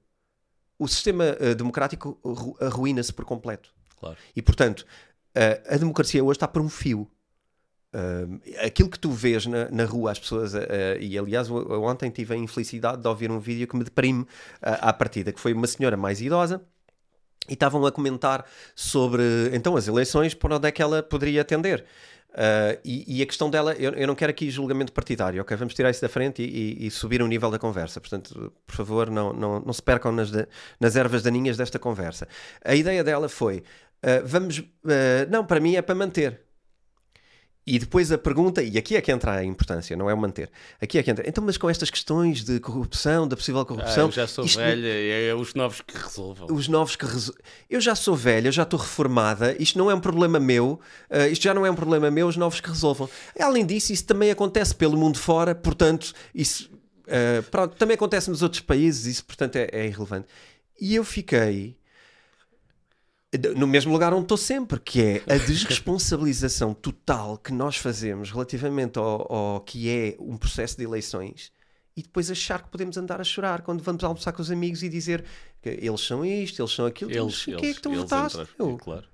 o 0.77 0.87
sistema 0.87 1.23
uh, 1.39 1.55
democrático 1.55 2.19
arru- 2.23 2.57
arruína-se 2.59 3.13
por 3.13 3.23
completo. 3.25 3.69
Claro. 3.99 4.17
E 4.35 4.41
portanto, 4.41 4.81
uh, 4.81 4.85
a 5.67 5.77
democracia 5.77 6.23
hoje 6.23 6.37
está 6.37 6.47
por 6.47 6.61
um 6.61 6.69
fio. 6.69 7.07
Uh, 7.93 8.41
aquilo 8.65 8.89
que 8.89 8.99
tu 8.99 9.09
vês 9.09 9.45
na, 9.45 9.69
na 9.71 9.85
rua, 9.85 10.11
as 10.11 10.19
pessoas, 10.19 10.53
uh, 10.53 10.57
e 10.99 11.17
aliás, 11.17 11.49
ontem 11.49 12.09
tive 12.09 12.33
a 12.33 12.37
infelicidade 12.37 13.01
de 13.01 13.07
ouvir 13.07 13.31
um 13.31 13.39
vídeo 13.39 13.65
que 13.67 13.75
me 13.77 13.85
deprime 13.85 14.23
uh, 14.23 14.27
à 14.61 14.91
partida, 14.91 15.31
que 15.31 15.39
foi 15.39 15.53
uma 15.53 15.65
senhora 15.65 15.95
mais 15.95 16.19
idosa 16.19 16.61
e 17.47 17.53
estavam 17.53 17.85
a 17.85 17.91
comentar 17.91 18.45
sobre 18.75 19.23
então 19.53 19.77
as 19.77 19.87
eleições, 19.87 20.33
por 20.33 20.51
onde 20.51 20.67
é 20.67 20.71
que 20.71 20.81
ela 20.81 21.01
poderia 21.01 21.41
atender. 21.41 21.85
Uh, 22.31 22.75
e, 22.83 23.19
e 23.19 23.21
a 23.21 23.25
questão 23.25 23.49
dela, 23.49 23.73
eu, 23.75 23.93
eu 23.93 24.05
não 24.05 24.13
quero 24.13 24.29
aqui 24.29 24.49
julgamento 24.49 24.91
partidário, 24.91 25.41
ok? 25.41 25.55
Vamos 25.55 25.73
tirar 25.73 25.89
isso 25.89 26.01
da 26.01 26.09
frente 26.09 26.41
e, 26.43 26.83
e- 26.83 26.87
e 26.87 26.91
subir 26.91 27.21
o 27.21 27.27
nível 27.27 27.49
da 27.49 27.57
conversa. 27.57 28.01
Portanto, 28.01 28.51
por 28.67 28.75
favor, 28.75 29.09
não, 29.09 29.31
não, 29.31 29.61
não 29.61 29.71
se 29.71 29.81
percam 29.81 30.11
nas, 30.11 30.29
da- 30.31 30.45
nas 30.77 30.97
ervas 30.97 31.23
daninhas 31.23 31.55
desta 31.55 31.79
conversa. 31.79 32.27
A 32.61 32.75
ideia 32.75 33.05
dela 33.05 33.29
foi: 33.29 33.63
uh, 34.03 34.25
vamos, 34.25 34.59
uh, 34.59 34.65
não, 35.29 35.45
para 35.45 35.59
mim 35.59 35.75
é 35.75 35.81
para 35.81 35.95
manter. 35.95 36.41
E 37.67 37.79
depois 37.79 38.11
a 38.11 38.17
pergunta, 38.19 38.61
e 38.61 38.77
aqui 38.77 38.95
é 38.95 39.01
que 39.01 39.11
entra 39.11 39.31
a 39.31 39.43
importância, 39.43 39.97
não 39.97 40.07
é 40.07 40.13
o 40.13 40.17
manter. 40.17 40.51
Aqui 40.79 40.99
é 40.99 41.03
que 41.03 41.09
entra. 41.09 41.27
Então, 41.27 41.43
mas 41.43 41.57
com 41.57 41.67
estas 41.67 41.89
questões 41.89 42.43
de 42.43 42.59
corrupção, 42.59 43.27
da 43.27 43.35
possível 43.35 43.61
Ah, 43.61 43.65
corrupção. 43.65 44.05
eu 44.05 44.11
já 44.11 44.27
sou 44.27 44.45
isto- 44.45 44.59
velha 44.59 44.85
e 44.87 45.29
é 45.29 45.33
os 45.33 45.55
novos 45.55 45.81
que 45.81 45.97
resolvam. 45.97 46.47
Os 46.55 46.67
novos 46.67 46.95
que. 46.95 47.07
reso- 47.07 47.33
Eu 47.67 47.81
já 47.81 47.95
sou 47.95 48.15
velha, 48.15 48.51
já 48.51 48.61
estou 48.61 48.79
reformada, 48.79 49.55
isto 49.59 49.79
não 49.79 49.89
é 49.89 49.95
um 49.95 49.99
problema 49.99 50.39
meu, 50.39 50.79
ah, 51.09 51.27
isto 51.27 51.41
já 51.41 51.55
não 51.55 51.65
é 51.65 51.71
um 51.71 51.75
problema 51.75 52.11
meu, 52.11 52.27
os 52.27 52.37
novos 52.37 52.61
que 52.61 52.69
resolvam. 52.69 53.09
Além 53.39 53.65
disso, 53.65 53.91
isso 53.91 54.05
também 54.05 54.29
acontece 54.29 54.75
pelo 54.75 54.95
mundo 54.95 55.17
fora, 55.17 55.55
portanto, 55.55 56.13
isso. 56.35 56.69
ah, 57.07 57.41
pronto, 57.49 57.75
também 57.77 57.95
acontece 57.95 58.29
nos 58.29 58.43
outros 58.43 58.61
países, 58.61 59.07
isso, 59.07 59.25
portanto, 59.25 59.55
é, 59.55 59.69
é 59.71 59.87
irrelevante. 59.87 60.27
E 60.79 60.93
eu 60.93 61.03
fiquei 61.03 61.75
no 63.55 63.67
mesmo 63.67 63.91
lugar 63.91 64.13
onde 64.13 64.23
estou 64.23 64.37
sempre, 64.37 64.79
que 64.79 65.01
é 65.01 65.23
a 65.33 65.37
desresponsabilização 65.37 66.73
total 66.73 67.37
que 67.37 67.51
nós 67.53 67.77
fazemos 67.77 68.31
relativamente 68.31 68.97
ao, 68.99 69.31
ao 69.31 69.61
que 69.61 69.89
é 69.89 70.15
um 70.19 70.37
processo 70.37 70.77
de 70.77 70.83
eleições 70.83 71.51
e 71.97 72.01
depois 72.01 72.29
achar 72.29 72.61
que 72.61 72.69
podemos 72.69 72.97
andar 72.97 73.21
a 73.21 73.23
chorar 73.23 73.61
quando 73.61 73.81
vamos 73.81 74.03
almoçar 74.03 74.31
com 74.33 74.41
os 74.41 74.51
amigos 74.51 74.83
e 74.83 74.89
dizer 74.89 75.23
que 75.61 75.69
eles 75.69 76.01
são 76.01 76.25
isto, 76.25 76.61
eles 76.61 76.71
são 76.71 76.85
aquilo. 76.85 77.09
Então, 77.11 77.23
Eles, 77.25 77.35
mas 77.37 77.47
eles, 77.47 77.59
quem 77.61 77.69
é 77.69 77.73
que 77.73 77.81
tu 77.81 77.91
votaste? 77.93 78.37
entrar, 78.41 78.53
meu? 78.59 78.77
claro. 78.77 79.05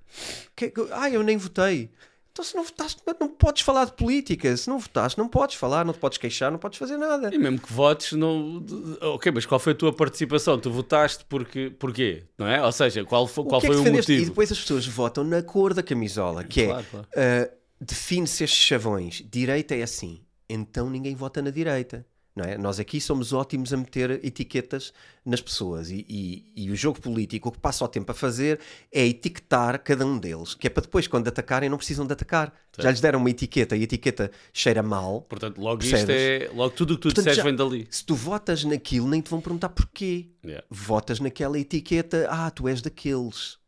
Que 0.55 0.69
que- 0.69 0.87
Ah, 0.91 1.09
eu 1.09 1.21
nem 1.23 1.37
votei. 1.37 1.89
Então 2.31 2.45
se 2.45 2.55
não 2.55 2.63
votaste, 2.63 3.01
não 3.19 3.27
podes 3.27 3.61
falar 3.61 3.85
de 3.85 3.91
política. 3.93 4.55
Se 4.55 4.69
não 4.69 4.79
votaste, 4.79 5.17
não 5.17 5.27
podes 5.27 5.57
falar, 5.57 5.83
não 5.85 5.91
te 5.93 5.99
podes 5.99 6.17
queixar, 6.17 6.49
não 6.49 6.57
podes 6.57 6.79
fazer 6.79 6.95
nada. 6.97 7.29
E 7.33 7.37
mesmo 7.37 7.59
que 7.59 7.71
votes, 7.73 8.13
não. 8.13 8.65
Ok, 9.01 9.31
mas 9.33 9.45
qual 9.45 9.59
foi 9.59 9.73
a 9.73 9.75
tua 9.75 9.91
participação? 9.93 10.57
Tu 10.57 10.71
votaste 10.71 11.25
porque... 11.27 11.69
porquê? 11.77 12.23
Não 12.37 12.47
é? 12.47 12.63
Ou 12.63 12.71
seja, 12.71 13.03
qual 13.03 13.27
foi, 13.27 13.43
O 13.43 13.47
qual 13.47 13.61
é 13.61 13.65
foi 13.65 13.75
o 13.75 13.79
defendeste? 13.79 14.11
E 14.11 14.15
motivo? 14.15 14.31
depois 14.31 14.51
as 14.51 14.59
pessoas 14.59 14.87
votam 14.87 15.23
na 15.25 15.41
cor 15.43 15.73
da 15.73 15.83
camisola, 15.83 16.43
que 16.45 16.65
Claro, 16.65 16.81
é 16.81 16.83
claro. 16.89 17.07
uh, 17.51 17.51
define-se 17.81 18.43
estes 18.45 18.59
chavões. 18.63 19.21
Direita 19.29 19.75
é 19.75 19.83
assim, 19.83 20.21
então 20.49 20.89
ninguém 20.89 21.13
vota 21.15 21.41
na 21.41 21.49
direita. 21.49 22.05
Não 22.33 22.45
é? 22.45 22.57
Nós 22.57 22.79
aqui 22.79 23.01
somos 23.01 23.33
ótimos 23.33 23.73
a 23.73 23.77
meter 23.77 24.23
etiquetas 24.23 24.93
nas 25.25 25.41
pessoas 25.41 25.89
e, 25.91 26.05
e- 26.07 26.53
e 26.55 26.71
o 26.71 26.75
jogo 26.77 27.01
político 27.01 27.49
o 27.49 27.51
que 27.51 27.59
passa 27.59 27.83
o 27.83 27.87
tempo 27.89 28.09
a 28.09 28.15
fazer 28.15 28.57
é 28.89 29.05
etiquetar 29.05 29.77
cada 29.83 30.05
um 30.05 30.17
deles, 30.17 30.53
que 30.53 30.65
é 30.65 30.69
para 30.69 30.81
depois, 30.83 31.07
quando 31.07 31.27
atacarem, 31.27 31.69
não 31.69 31.75
precisam 31.77 32.07
de 32.07 32.13
atacar. 32.13 32.53
Já 32.79 32.89
lhes 32.89 33.01
deram 33.01 33.19
uma 33.19 33.29
etiqueta 33.29 33.75
e 33.75 33.81
a 33.81 33.83
etiqueta 33.83 34.31
cheira 34.53 34.81
mal. 34.81 35.21
Portanto, 35.23 35.59
logo 35.59 35.79
Percebes? 35.79 36.01
isto 36.03 36.11
é... 36.11 36.49
Logo 36.55 36.73
tudo 36.73 36.93
o 36.93 36.95
que 36.95 37.01
tu 37.01 37.07
Portanto, 37.09 37.17
disseres 37.25 37.37
já- 37.37 37.43
vem 37.43 37.55
dali. 37.55 37.85
Se 37.91 38.05
tu 38.05 38.15
votas 38.15 38.63
naquilo, 38.63 39.09
nem 39.09 39.19
te 39.21 39.29
vão 39.29 39.41
perguntar 39.41 39.67
porquê. 39.69 40.27
Yeah. 40.45 40.65
votas 40.69 41.19
naquela 41.19 41.59
etiqueta, 41.59 42.27
ah, 42.29 42.49
tu 42.49 42.65
és 42.69 42.81
daqueles. 42.81 43.59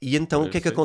E 0.00 0.16
então 0.16 0.42
o 0.44 0.50
que 0.50 0.56
é 0.56 0.60
que 0.60 0.68
Sim, 0.68 0.74
sim. 0.74 0.76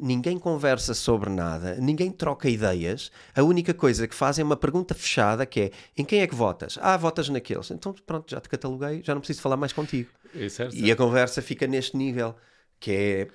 Ninguém 0.00 0.38
conversa 0.38 0.94
sobre 0.94 1.28
nada, 1.28 1.74
ninguém 1.76 2.10
troca 2.10 2.48
ideias. 2.48 3.10
A 3.34 3.42
única 3.42 3.74
coisa 3.74 4.06
que 4.06 4.14
fazem 4.14 4.42
é 4.42 4.44
uma 4.44 4.56
pergunta 4.56 4.94
fechada 4.94 5.44
que 5.44 5.60
é: 5.60 5.70
em 5.96 6.04
quem 6.04 6.20
é 6.20 6.26
que 6.26 6.34
votas? 6.34 6.78
Ah, 6.80 6.96
votas 6.96 7.28
naqueles. 7.28 7.70
Então 7.70 7.92
pronto, 8.06 8.30
já 8.30 8.40
te 8.40 8.48
cataloguei, 8.48 9.02
já 9.02 9.14
não 9.14 9.20
preciso 9.20 9.40
falar 9.40 9.56
mais 9.56 9.72
contigo. 9.72 10.10
É 10.34 10.48
certo? 10.48 10.74
E 10.76 10.90
a 10.92 10.96
conversa 10.96 11.42
fica 11.42 11.66
neste 11.66 11.96
nível, 11.96 12.36
que 12.78 12.92
é, 12.92 13.28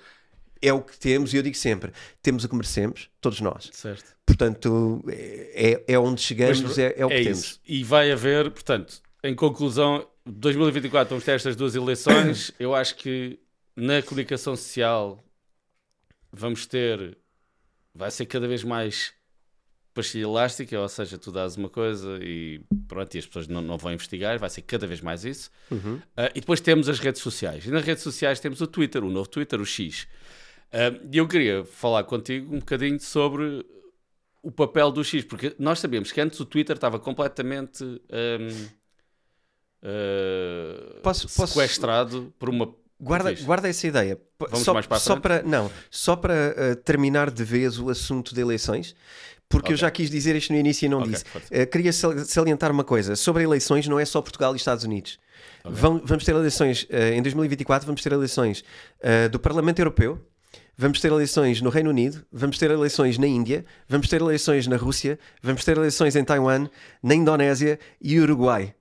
é 0.62 0.72
o 0.72 0.80
que 0.80 0.98
temos, 0.98 1.34
e 1.34 1.36
eu 1.36 1.42
digo 1.42 1.56
sempre: 1.56 1.92
temos 2.22 2.44
o 2.44 2.48
que 2.48 2.54
merecemos, 2.54 3.10
todos 3.20 3.40
nós. 3.40 3.70
Certo. 3.72 4.14
Portanto, 4.24 5.04
é, 5.08 5.84
é 5.86 5.98
onde 5.98 6.20
chegamos, 6.20 6.62
Mas 6.62 6.78
é, 6.78 6.94
é 6.96 7.04
o 7.04 7.08
que 7.08 7.22
temos. 7.22 7.38
isso. 7.38 7.60
E 7.66 7.84
vai 7.84 8.10
haver, 8.10 8.50
portanto, 8.50 9.02
em 9.22 9.34
conclusão, 9.34 10.06
2024 10.26 11.10
vamos 11.10 11.24
ter 11.24 11.32
estas 11.32 11.56
duas 11.56 11.74
eleições. 11.74 12.52
Eu 12.58 12.74
acho 12.74 12.96
que 12.96 13.38
na 13.76 14.02
comunicação 14.02 14.56
social 14.56 15.23
vamos 16.34 16.66
ter. 16.66 17.16
Vai 17.94 18.10
ser 18.10 18.26
cada 18.26 18.48
vez 18.48 18.64
mais 18.64 19.12
pastilha 19.94 20.24
elástica, 20.24 20.80
ou 20.80 20.88
seja, 20.88 21.16
tu 21.16 21.30
dás 21.30 21.56
uma 21.56 21.68
coisa 21.68 22.18
e 22.20 22.60
pronto, 22.88 23.14
e 23.14 23.18
as 23.18 23.26
pessoas 23.26 23.46
não, 23.46 23.62
não 23.62 23.78
vão 23.78 23.92
investigar, 23.92 24.36
vai 24.40 24.50
ser 24.50 24.62
cada 24.62 24.86
vez 24.88 25.00
mais 25.00 25.24
isso. 25.24 25.48
Uhum. 25.70 26.00
Ah, 26.16 26.28
e 26.34 26.40
depois 26.40 26.60
temos 26.60 26.88
as 26.88 26.98
redes 26.98 27.22
sociais. 27.22 27.64
E 27.64 27.70
nas 27.70 27.84
redes 27.84 28.02
sociais 28.02 28.40
temos 28.40 28.60
o 28.60 28.66
Twitter, 28.66 29.04
o 29.04 29.10
novo 29.10 29.28
Twitter, 29.28 29.60
o 29.60 29.64
X. 29.64 30.08
Ah, 30.72 30.90
E 31.12 31.16
eu 31.18 31.28
queria 31.28 31.64
falar 31.64 32.02
contigo 32.02 32.52
um 32.52 32.58
bocadinho 32.58 32.98
sobre 32.98 33.64
o 34.42 34.50
papel 34.50 34.90
do 34.90 35.04
X, 35.04 35.24
porque 35.24 35.54
nós 35.60 35.78
sabemos 35.78 36.10
que 36.10 36.20
antes 36.20 36.40
o 36.40 36.44
Twitter 36.44 36.74
estava 36.74 36.98
completamente 36.98 37.84
ahm, 38.10 38.68
ah, 39.82 41.00
Posso- 41.02 41.28
posso- 41.28 41.46
sequestrado 41.54 42.34
por 42.38 42.48
uma. 42.48 42.74
Guarda, 43.04 43.32
guarda 43.42 43.68
essa 43.68 43.86
ideia. 43.86 44.18
Vamos 44.38 44.60
só, 44.64 44.74
mais 44.74 44.86
para 44.86 44.98
só 44.98 45.16
para 45.16 45.42
Não, 45.42 45.70
só 45.90 46.16
para 46.16 46.34
eh, 46.34 46.74
terminar 46.76 47.30
de 47.30 47.44
vez 47.44 47.78
o 47.78 47.88
assunto 47.90 48.34
de 48.34 48.40
eleições, 48.40 48.94
porque 49.48 49.68
eu 49.68 49.74
Ok. 49.74 49.80
já 49.80 49.90
quis 49.90 50.10
dizer 50.10 50.34
isto 50.36 50.52
no 50.52 50.58
início 50.58 50.86
e 50.86 50.88
não 50.88 51.00
Ok, 51.00 51.12
disse. 51.12 51.24
Eh, 51.50 51.66
queria 51.66 51.92
sal- 51.92 52.18
salientar 52.24 52.70
uma 52.72 52.84
coisa: 52.84 53.14
sobre 53.16 53.42
eleições, 53.44 53.86
não 53.86 53.98
é 54.00 54.04
só 54.04 54.20
Portugal 54.22 54.52
e 54.54 54.56
Estados 54.56 54.84
Unidos. 54.84 55.18
Vão- 55.64 56.00
vamos 56.04 56.24
ter 56.24 56.32
eleições 56.34 56.86
eh, 56.90 57.14
em 57.14 57.22
2024, 57.22 57.86
vamos 57.86 58.02
ter 58.02 58.12
eleições 58.12 58.64
do 59.30 59.38
Parlamento 59.38 59.78
Europeu. 59.78 60.18
Vamos 60.76 61.00
ter 61.00 61.06
eleições 61.12 61.60
no 61.62 61.70
Reino 61.70 61.90
Unido, 61.90 62.26
vamos 62.32 62.58
ter 62.58 62.68
eleições 62.68 63.16
na 63.16 63.28
Índia, 63.28 63.64
vamos 63.88 64.08
ter 64.08 64.20
eleições 64.20 64.66
na 64.66 64.76
Rússia, 64.76 65.20
vamos 65.40 65.64
ter 65.64 65.76
eleições 65.76 66.16
em 66.16 66.24
Taiwan, 66.24 66.68
na 67.00 67.14
Indonésia 67.14 67.78
e 68.02 68.18
Uruguai. 68.18 68.74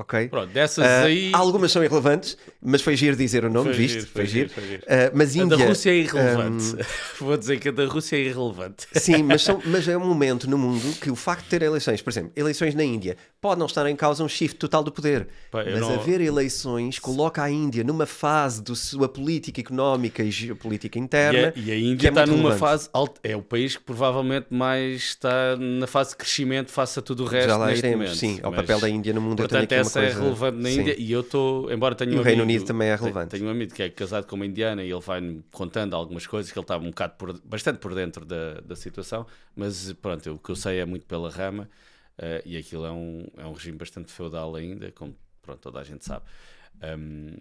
Ok? 0.00 0.28
Pronto, 0.28 0.52
dessas 0.52 0.84
Ah, 0.84 1.02
aí. 1.06 1.32
Algumas 1.34 1.72
são 1.72 1.82
irrelevantes, 1.82 2.38
mas 2.62 2.80
foi 2.82 2.94
giro 2.96 3.16
dizer 3.16 3.44
o 3.44 3.50
nome, 3.50 3.70
Foi 3.70 3.76
viste? 3.78 3.94
giro, 3.94 4.06
foi 4.06 4.22
foi 4.22 4.26
giro. 4.26 4.48
foi 4.50 4.62
giro. 4.64 4.82
Ah, 4.88 5.10
mas 5.12 5.34
A 5.34 5.38
Índia. 5.40 5.56
da 5.56 5.64
Rússia 5.66 5.90
é 5.90 5.94
irrelevante. 5.96 6.64
hum, 6.76 6.78
Vou 7.18 7.36
dizer 7.36 7.58
que 7.58 7.68
a 7.68 7.72
da 7.72 7.84
Rússia 7.84 8.14
é 8.16 8.20
irrelevante. 8.20 8.86
sim, 8.92 9.24
mas, 9.24 9.42
são- 9.42 9.60
mas 9.64 9.88
é 9.88 9.96
um 9.98 10.06
momento 10.06 10.48
no 10.48 10.56
mundo 10.56 10.94
que 11.00 11.10
o 11.10 11.16
facto 11.16 11.42
de 11.44 11.50
ter 11.50 11.62
eleições, 11.62 12.00
por 12.00 12.10
exemplo, 12.10 12.30
eleições 12.36 12.76
na 12.76 12.84
Índia, 12.84 13.16
pode 13.40 13.58
não 13.58 13.66
estar 13.66 13.86
em 13.88 13.94
causa 13.94 14.24
um 14.24 14.28
shift 14.28 14.58
total 14.58 14.82
do 14.82 14.90
poder. 14.90 15.28
Mas 15.52 15.80
não- 15.80 15.94
haver 15.94 16.20
eleições 16.20 16.98
coloca 16.98 17.42
a 17.42 17.50
Índia 17.50 17.84
numa 17.84 18.06
fase 18.06 18.62
da 18.62 18.74
sua 18.74 19.08
política 19.08 19.60
económica 19.60 20.22
e 20.22 20.30
geopolítica 20.30 20.98
E 20.98 21.02
interna. 21.02 21.52
a, 21.54 21.58
e 21.58 21.62
a 21.62 21.74
que 21.74 21.84
Índia 21.84 22.08
é 22.08 22.10
está 22.10 22.26
numa 22.26 22.36
relevante. 22.38 22.58
fase 22.60 22.88
alta. 22.92 23.20
É 23.22 23.36
o 23.36 23.42
país 23.42 23.76
que 23.76 23.82
provavelmente 23.84 24.46
mais 24.50 24.96
está 24.96 25.56
na 25.56 25.86
fase 25.86 26.10
de 26.10 26.16
crescimento 26.16 26.70
face 26.72 26.98
a 26.98 27.02
tudo 27.02 27.24
o 27.24 27.26
resto. 27.26 27.48
Já 27.48 27.56
lá 27.56 27.72
iremos, 27.72 27.96
momento. 27.98 28.16
sim, 28.16 28.40
ao 28.42 28.50
Mas, 28.50 28.60
papel 28.60 28.80
da 28.80 28.88
Índia 28.88 29.12
no 29.12 29.20
mundo. 29.20 29.36
Portanto, 29.36 29.70
essa 29.72 30.00
é 30.00 30.06
coisa... 30.06 30.20
relevante 30.22 30.58
na 30.58 30.68
sim. 30.70 30.80
Índia 30.80 30.96
e 30.98 31.12
eu 31.12 31.20
estou, 31.20 31.70
embora 31.72 31.94
tenha 31.94 32.12
E 32.12 32.16
um 32.16 32.20
o 32.20 32.22
Reino 32.22 32.42
Unido 32.42 32.64
também 32.64 32.88
é 32.88 32.96
relevante. 32.96 33.30
Tenho 33.30 33.46
um 33.46 33.50
amigo 33.50 33.72
que 33.72 33.82
é 33.82 33.88
casado 33.88 34.26
com 34.26 34.34
uma 34.36 34.46
indiana 34.46 34.82
e 34.82 34.90
ele 34.90 35.00
vai-me 35.00 35.44
contando 35.52 35.94
algumas 35.94 36.26
coisas 36.26 36.50
que 36.50 36.58
ele 36.58 36.64
estava 36.64 36.82
um 36.84 36.90
bocado 36.90 37.14
por, 37.16 37.38
bastante 37.44 37.78
por 37.78 37.94
dentro 37.94 38.24
da, 38.24 38.54
da 38.60 38.74
situação, 38.74 39.24
mas 39.54 39.92
pronto, 40.02 40.32
o 40.32 40.38
que 40.38 40.50
eu 40.50 40.56
sei 40.56 40.78
é 40.80 40.84
muito 40.84 41.06
pela 41.06 41.30
rama 41.30 41.68
eh, 42.18 42.42
e 42.44 42.56
aquilo 42.56 42.84
é 42.84 42.90
um, 42.92 43.24
é 43.36 43.44
um 43.46 43.52
regime 43.52 43.78
bastante 43.78 44.12
feudal 44.12 44.54
ainda, 44.56 44.90
como 44.92 45.14
pronto, 45.42 45.60
toda 45.60 45.80
a 45.80 45.84
gente 45.84 46.04
sabe. 46.04 46.22
Um, 46.80 47.32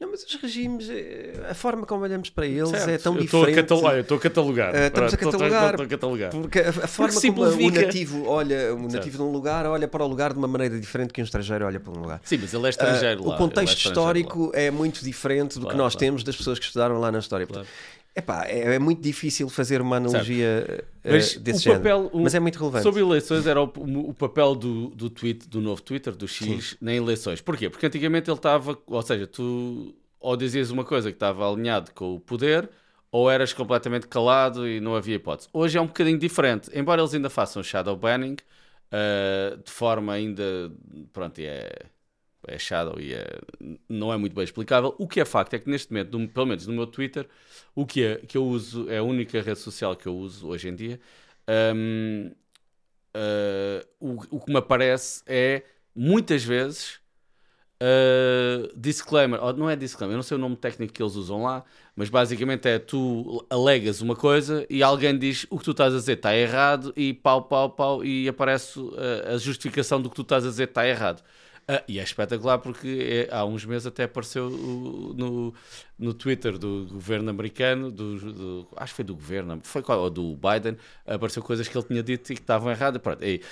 Não, 0.00 0.10
mas 0.10 0.24
os 0.24 0.34
regimes, 0.36 0.88
eh, 0.88 1.34
a 1.50 1.52
forma 1.54 1.84
como 1.84 2.02
olhamos 2.02 2.30
para 2.30 2.46
eles 2.46 2.70
certo, 2.70 2.88
é 2.88 2.96
tão 2.96 3.14
eu 3.16 3.24
estou 3.24 3.40
diferente. 3.44 3.62
catalogar, 3.66 3.94
eu 3.94 4.00
estou 4.00 4.16
a 4.16 4.20
catalogar. 4.20 4.74
Eh, 4.74 4.86
estamos 4.86 4.88
a 4.88 4.90
Pronto, 4.90 5.14
estou- 5.14 5.30
catalogar. 5.32 5.70
estou 5.72 5.84
a 5.84 5.88
catalogar. 5.88 6.30
Porque 6.30 6.58
a, 6.60 6.68
a 6.70 6.72
forma 6.88 7.20
como 7.20 7.42
o 7.42 7.70
nativo 7.70 8.26
olha, 8.26 8.74
o 8.74 8.88
nativo 8.88 9.18
de 9.18 9.22
um 9.22 9.30
lugar 9.30 9.66
olha 9.66 9.86
para 9.86 10.02
o 10.02 10.06
lugar 10.08 10.32
de 10.32 10.38
uma 10.38 10.48
maneira 10.48 10.80
diferente 10.80 11.12
que 11.12 11.20
um 11.20 11.24
estrangeiro 11.24 11.66
olha 11.66 11.78
para 11.78 11.92
um 11.92 12.00
lugar. 12.00 12.22
Sim, 12.24 12.38
mas 12.40 12.54
ele 12.54 12.66
é 12.66 12.70
estrangeiro 12.70 13.22
Ah, 13.22 13.28
lá. 13.28 13.34
o 13.34 13.36
contexto 13.38 13.74
é 13.74 13.88
histórico 13.88 14.50
é 14.54 14.70
muito 14.70 15.04
diferente 15.04 15.56
do 15.56 15.60
Claro, 15.62 15.76
que 15.76 15.82
nós 15.82 15.92
claro. 15.92 15.98
temos 16.06 16.24
das 16.24 16.34
pessoas 16.34 16.58
que 16.58 16.64
estudaram 16.64 16.98
lá 16.98 17.12
na 17.12 17.18
história. 17.18 17.46
Claro. 17.46 17.66
Epá, 18.18 18.46
é, 18.46 18.74
é 18.76 18.78
muito 18.78 19.02
difícil 19.02 19.46
fazer 19.50 19.80
uma 19.82 19.96
analogia 19.96 20.64
eh, 21.04 21.12
Mas 21.12 21.36
desse 21.36 21.58
o 21.58 21.62
género. 21.64 21.82
papel- 21.82 22.10
o- 22.14 22.22
mas 22.22 22.34
é 22.34 22.40
muito 22.40 22.58
relevante. 22.58 22.82
Sobre 22.82 23.02
eleições 23.02 23.46
era 23.46 23.62
o, 23.62 23.70
o 24.08 24.14
papel 24.14 24.54
do, 24.54 24.88
do 24.88 25.10
tweet, 25.10 25.46
do 25.46 25.60
novo 25.60 25.82
Twitter, 25.82 26.16
do 26.16 26.26
X, 26.26 26.78
em 26.80 26.96
eleições. 26.96 27.42
Porquê? 27.42 27.68
Porque 27.68 27.84
antigamente 27.84 28.30
ele 28.30 28.38
estava, 28.38 28.78
ou 28.86 29.02
seja, 29.02 29.26
tu 29.26 29.94
ou 30.18 30.34
dizias 30.36 30.70
uma 30.70 30.82
coisa 30.82 31.10
que 31.10 31.16
estava 31.16 31.46
alinhado 31.48 31.92
com 31.94 32.14
o 32.14 32.20
poder, 32.20 32.68
ou 33.12 33.30
eras 33.30 33.52
completamente 33.52 34.08
calado 34.08 34.66
e 34.66 34.80
não 34.80 34.96
havia 34.96 35.16
hipótese. 35.16 35.48
Hoje 35.52 35.76
é 35.76 35.80
um 35.80 35.86
bocadinho 35.86 36.18
diferente, 36.18 36.70
embora 36.74 37.02
eles 37.02 37.12
ainda 37.14 37.28
façam 37.30 37.62
shadow 37.62 37.94
banning, 37.96 38.36
ah, 38.90 39.56
de 39.62 39.70
forma 39.70 40.12
ainda, 40.14 40.72
pronto, 41.12 41.38
é, 41.38 41.70
é 42.46 42.58
shadow 42.58 42.98
e 43.00 43.14
é, 43.14 43.26
não 43.88 44.12
é 44.12 44.16
muito 44.16 44.34
bem 44.34 44.44
explicável. 44.44 44.94
O 44.98 45.06
que 45.08 45.20
é 45.20 45.24
facto 45.24 45.54
é 45.54 45.58
que 45.58 45.68
neste 45.70 45.92
momento, 45.92 46.28
pelo 46.32 46.46
menos 46.46 46.66
no 46.66 46.74
meu 46.74 46.86
Twitter, 46.86 47.28
o 47.74 47.86
que, 47.86 48.04
é, 48.04 48.16
que 48.16 48.36
eu 48.36 48.44
uso, 48.44 48.88
é 48.90 48.98
a 48.98 49.02
única 49.02 49.40
rede 49.40 49.58
social 49.58 49.96
que 49.96 50.06
eu 50.06 50.16
uso 50.16 50.48
hoje 50.48 50.68
em 50.68 50.74
dia, 50.74 51.00
hum, 51.74 52.30
ah, 53.16 53.86
o, 53.98 54.36
o 54.36 54.40
que 54.40 54.52
me 54.52 54.58
aparece 54.58 55.22
é, 55.26 55.62
muitas 55.94 56.44
vezes, 56.44 57.00
ah, 57.80 58.70
disclaimer, 58.76 59.40
não 59.56 59.68
é 59.70 59.76
disclaimer, 59.76 60.14
eu 60.14 60.18
não 60.18 60.22
sei 60.22 60.36
o 60.36 60.40
nome 60.40 60.56
técnico 60.56 60.92
que 60.92 61.02
eles 61.02 61.14
usam 61.14 61.42
lá, 61.42 61.64
mas 61.94 62.10
basicamente 62.10 62.68
é 62.68 62.78
tu 62.78 63.44
alegas 63.50 64.00
uma 64.02 64.16
coisa 64.16 64.66
e 64.68 64.82
alguém 64.82 65.18
diz 65.18 65.46
o 65.50 65.58
que 65.58 65.64
tu 65.64 65.70
estás 65.72 65.94
a 65.94 65.98
dizer 65.98 66.14
está 66.14 66.36
errado 66.36 66.92
e 66.96 67.14
pau, 67.14 67.42
pau, 67.42 67.70
pau, 67.70 68.04
e 68.04 68.28
aparece 68.28 68.78
ah, 68.96 69.34
a 69.34 69.38
justificação 69.38 70.00
do 70.00 70.10
que 70.10 70.16
tu 70.16 70.22
estás 70.22 70.44
a 70.44 70.48
dizer 70.48 70.68
está 70.68 70.86
errado. 70.86 71.22
Ah, 71.68 71.82
e 71.88 71.98
é 71.98 72.02
espetacular 72.02 72.58
porque 72.60 73.26
é, 73.28 73.34
há 73.34 73.44
uns 73.44 73.64
meses 73.64 73.88
até 73.88 74.04
apareceu 74.04 74.46
o, 74.46 75.12
no, 75.14 75.54
no 75.98 76.14
Twitter 76.14 76.56
do 76.56 76.86
governo 76.88 77.28
americano, 77.28 77.90
do, 77.90 78.32
do, 78.32 78.68
acho 78.76 78.92
que 78.92 78.96
foi 78.96 79.04
do 79.04 79.16
governo, 79.16 79.60
foi 79.64 79.82
qual, 79.82 80.08
do 80.08 80.36
Biden, 80.36 80.76
apareceu 81.04 81.42
coisas 81.42 81.66
que 81.66 81.76
ele 81.76 81.84
tinha 81.84 82.02
dito 82.04 82.32
e 82.32 82.36
que 82.36 82.40
estavam 82.40 82.70
erradas. 82.70 83.02
Pronto, 83.02 83.24
e, 83.24 83.42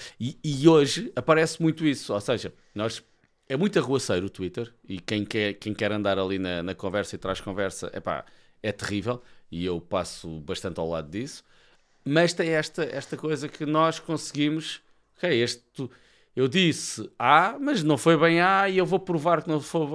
e, 0.44 0.68
hoje 0.68 1.12
aparece 1.16 1.60
muito 1.60 1.84
isso, 1.84 2.14
ou 2.14 2.20
seja, 2.20 2.54
nós 2.72 3.02
é 3.48 3.56
muito 3.56 3.78
arruaceiro 3.80 4.26
o 4.26 4.30
Twitter 4.30 4.72
e 4.88 5.00
quem 5.00 5.24
quer, 5.24 5.54
quem 5.54 5.74
quer 5.74 5.90
andar 5.90 6.16
ali 6.16 6.38
na, 6.38 6.62
na 6.62 6.74
conversa 6.74 7.16
e 7.16 7.18
traz 7.18 7.40
conversa, 7.40 7.90
epá, 7.92 8.24
é 8.62 8.70
terrível 8.70 9.20
e 9.50 9.64
eu 9.64 9.80
passo 9.80 10.40
bastante 10.40 10.78
ao 10.78 10.88
lado 10.88 11.10
disso. 11.10 11.44
Mas 12.04 12.32
tem 12.32 12.50
esta, 12.50 12.84
esta 12.84 13.16
coisa 13.16 13.48
que 13.48 13.66
nós 13.66 13.98
conseguimos, 13.98 14.80
ok, 15.16 15.42
este 15.42 15.64
eu 16.36 16.48
disse 16.48 17.08
A, 17.18 17.56
mas 17.60 17.82
não 17.82 17.96
foi 17.96 18.16
bem 18.16 18.40
A, 18.40 18.68
e 18.68 18.78
eu 18.78 18.86
vou 18.86 18.98
provar 18.98 19.42
que 19.42 19.48
não 19.48 19.60
foi, 19.60 19.86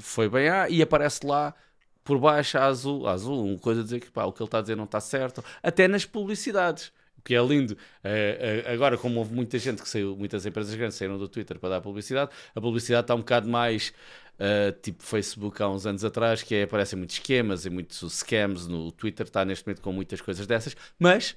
foi 0.00 0.28
bem 0.28 0.48
A, 0.48 0.68
e 0.68 0.82
aparece 0.82 1.24
lá 1.24 1.54
por 2.02 2.18
baixo 2.18 2.58
a 2.58 2.66
azul, 2.66 3.06
a 3.06 3.12
azul, 3.12 3.44
uma 3.44 3.58
coisa 3.58 3.82
a 3.82 3.84
dizer 3.84 4.00
que 4.00 4.10
pá, 4.10 4.24
o 4.24 4.32
que 4.32 4.42
ele 4.42 4.48
está 4.48 4.58
a 4.58 4.62
dizer 4.62 4.76
não 4.76 4.84
está 4.84 5.00
certo, 5.00 5.44
até 5.62 5.86
nas 5.86 6.04
publicidades. 6.04 6.92
O 7.18 7.22
que 7.22 7.34
é 7.34 7.42
lindo, 7.42 7.72
uh, 7.72 7.76
uh, 7.76 8.72
agora, 8.72 8.96
como 8.96 9.18
houve 9.18 9.34
muita 9.34 9.58
gente 9.58 9.82
que 9.82 9.88
saiu, 9.88 10.16
muitas 10.16 10.46
empresas 10.46 10.74
grandes 10.74 10.96
saíram 10.96 11.18
do 11.18 11.28
Twitter 11.28 11.58
para 11.58 11.68
dar 11.68 11.80
publicidade, 11.82 12.30
a 12.54 12.60
publicidade 12.60 13.04
está 13.04 13.14
um 13.14 13.18
bocado 13.18 13.46
mais 13.46 13.92
uh, 14.38 14.72
tipo 14.80 15.02
Facebook 15.02 15.62
há 15.62 15.68
uns 15.68 15.84
anos 15.84 16.02
atrás, 16.02 16.42
que 16.42 16.54
é, 16.54 16.62
aparecem 16.62 16.98
muitos 16.98 17.16
esquemas 17.16 17.66
e 17.66 17.70
muitos 17.70 18.00
scams 18.10 18.66
no 18.66 18.90
Twitter, 18.90 19.26
está 19.26 19.44
neste 19.44 19.66
momento 19.66 19.82
com 19.82 19.92
muitas 19.92 20.20
coisas 20.22 20.46
dessas, 20.46 20.74
mas 20.98 21.36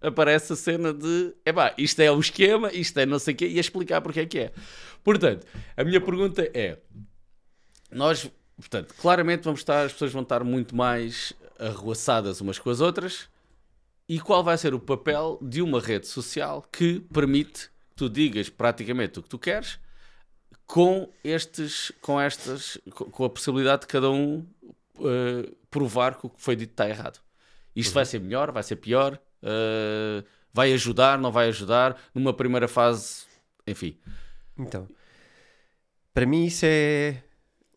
aparece 0.00 0.52
a 0.52 0.56
cena 0.56 0.92
de 0.92 1.34
epá, 1.44 1.74
isto 1.76 2.00
é 2.00 2.10
o 2.10 2.20
esquema, 2.20 2.72
isto 2.72 2.98
é 2.98 3.06
não 3.06 3.18
sei 3.18 3.34
o 3.34 3.36
quê, 3.36 3.48
e 3.48 3.58
a 3.58 3.60
explicar 3.60 4.00
porque 4.00 4.20
é 4.20 4.26
que 4.26 4.38
é. 4.38 4.52
Portanto, 5.02 5.46
a 5.76 5.84
minha 5.84 6.00
pergunta 6.00 6.48
é: 6.54 6.78
nós, 7.90 8.30
portanto, 8.56 8.94
claramente 9.00 9.44
vamos 9.44 9.60
estar, 9.60 9.84
as 9.84 9.92
pessoas 9.92 10.12
vão 10.12 10.22
estar 10.22 10.44
muito 10.44 10.74
mais 10.76 11.32
arruaçadas 11.58 12.40
umas 12.40 12.58
com 12.58 12.70
as 12.70 12.80
outras, 12.80 13.28
e 14.08 14.20
qual 14.20 14.42
vai 14.42 14.56
ser 14.56 14.74
o 14.74 14.80
papel 14.80 15.38
de 15.42 15.60
uma 15.60 15.80
rede 15.80 16.06
social 16.06 16.64
que 16.72 17.00
permite 17.12 17.68
que 17.90 17.96
tu 17.96 18.08
digas 18.08 18.48
praticamente 18.48 19.18
o 19.18 19.22
que 19.22 19.28
tu 19.28 19.38
queres 19.38 19.78
com 20.66 21.10
estes, 21.24 21.90
com 22.00 22.20
estas, 22.20 22.78
com 22.90 23.24
a 23.24 23.30
possibilidade 23.30 23.82
de 23.82 23.86
cada 23.88 24.10
um 24.10 24.46
uh, 24.96 25.56
provar 25.70 26.16
que 26.18 26.26
o 26.26 26.30
que 26.30 26.40
foi 26.40 26.54
dito 26.54 26.72
está 26.72 26.88
errado. 26.88 27.20
Isto 27.74 27.90
uhum. 27.90 27.94
vai 27.94 28.04
ser 28.04 28.20
melhor, 28.20 28.52
vai 28.52 28.62
ser 28.62 28.76
pior, 28.76 29.18
Uh, 29.42 30.24
vai 30.52 30.72
ajudar, 30.72 31.18
não 31.18 31.30
vai 31.30 31.48
ajudar? 31.48 32.00
Numa 32.14 32.34
primeira 32.34 32.68
fase, 32.68 33.24
enfim. 33.66 33.98
Então, 34.58 34.88
para 36.12 36.26
mim 36.26 36.46
isso 36.46 36.64
é 36.66 37.22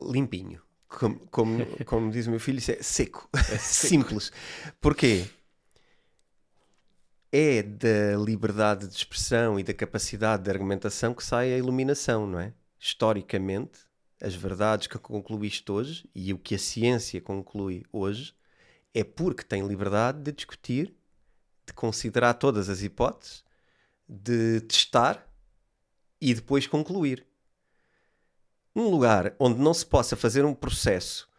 limpinho. 0.01 0.61
Como, 0.87 1.19
como, 1.27 1.65
como 1.85 2.11
diz 2.11 2.27
o 2.27 2.31
meu 2.31 2.39
filho, 2.39 2.57
isso 2.57 2.71
é 2.71 2.81
seco. 2.81 3.29
É 3.33 3.57
seco. 3.57 3.59
Simples. 3.61 4.31
Porquê? 4.79 5.25
É 7.31 7.63
da 7.63 8.17
liberdade 8.17 8.87
de 8.87 8.95
expressão 8.95 9.57
e 9.59 9.63
da 9.63 9.73
capacidade 9.73 10.43
de 10.43 10.49
argumentação 10.49 11.13
que 11.13 11.23
sai 11.23 11.53
a 11.53 11.57
iluminação, 11.57 12.27
não 12.27 12.39
é? 12.39 12.53
Historicamente, 12.77 13.79
as 14.21 14.35
verdades 14.35 14.87
que 14.87 14.97
concluíste 14.97 15.71
hoje 15.71 16.09
e 16.13 16.33
o 16.33 16.37
que 16.37 16.55
a 16.55 16.59
ciência 16.59 17.21
conclui 17.21 17.83
hoje 17.91 18.33
é 18.93 19.03
porque 19.03 19.43
tem 19.43 19.65
liberdade 19.65 20.21
de 20.21 20.31
discutir 20.31 20.93
de 21.71 21.73
considerar 21.73 22.33
todas 22.33 22.69
as 22.69 22.83
hipóteses, 22.83 23.43
de 24.07 24.59
testar 24.61 25.25
e 26.19 26.33
depois 26.33 26.67
concluir. 26.67 27.25
Um 28.75 28.89
lugar 28.89 29.33
onde 29.39 29.59
não 29.59 29.73
se 29.73 29.85
possa 29.85 30.15
fazer 30.15 30.45
um 30.45 30.53
processo 30.53 31.29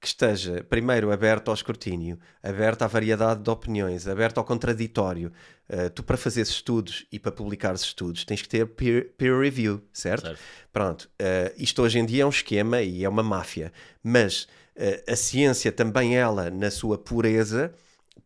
que 0.00 0.06
esteja, 0.06 0.64
primeiro, 0.68 1.12
aberto 1.12 1.48
ao 1.48 1.54
escrutínio, 1.54 2.18
aberto 2.42 2.82
à 2.82 2.86
variedade 2.86 3.42
de 3.42 3.50
opiniões, 3.50 4.08
aberto 4.08 4.38
ao 4.38 4.44
contraditório. 4.44 5.30
Uh, 5.68 5.90
tu, 5.90 6.02
para 6.02 6.16
fazer 6.16 6.40
estudos 6.40 7.06
e 7.12 7.18
para 7.18 7.30
publicar 7.30 7.74
estudos, 7.74 8.24
tens 8.24 8.40
que 8.40 8.48
ter 8.48 8.66
peer, 8.66 9.12
peer 9.16 9.38
review, 9.38 9.82
certo? 9.92 10.22
certo. 10.22 10.40
Pronto. 10.72 11.10
Uh, 11.20 11.52
isto 11.56 11.82
hoje 11.82 11.98
em 11.98 12.06
dia 12.06 12.22
é 12.22 12.26
um 12.26 12.30
esquema 12.30 12.80
e 12.80 13.04
é 13.04 13.08
uma 13.08 13.22
máfia. 13.22 13.72
Mas 14.02 14.44
uh, 14.74 15.12
a 15.12 15.14
ciência 15.14 15.70
também, 15.70 16.16
ela, 16.16 16.50
na 16.50 16.70
sua 16.70 16.96
pureza, 16.96 17.72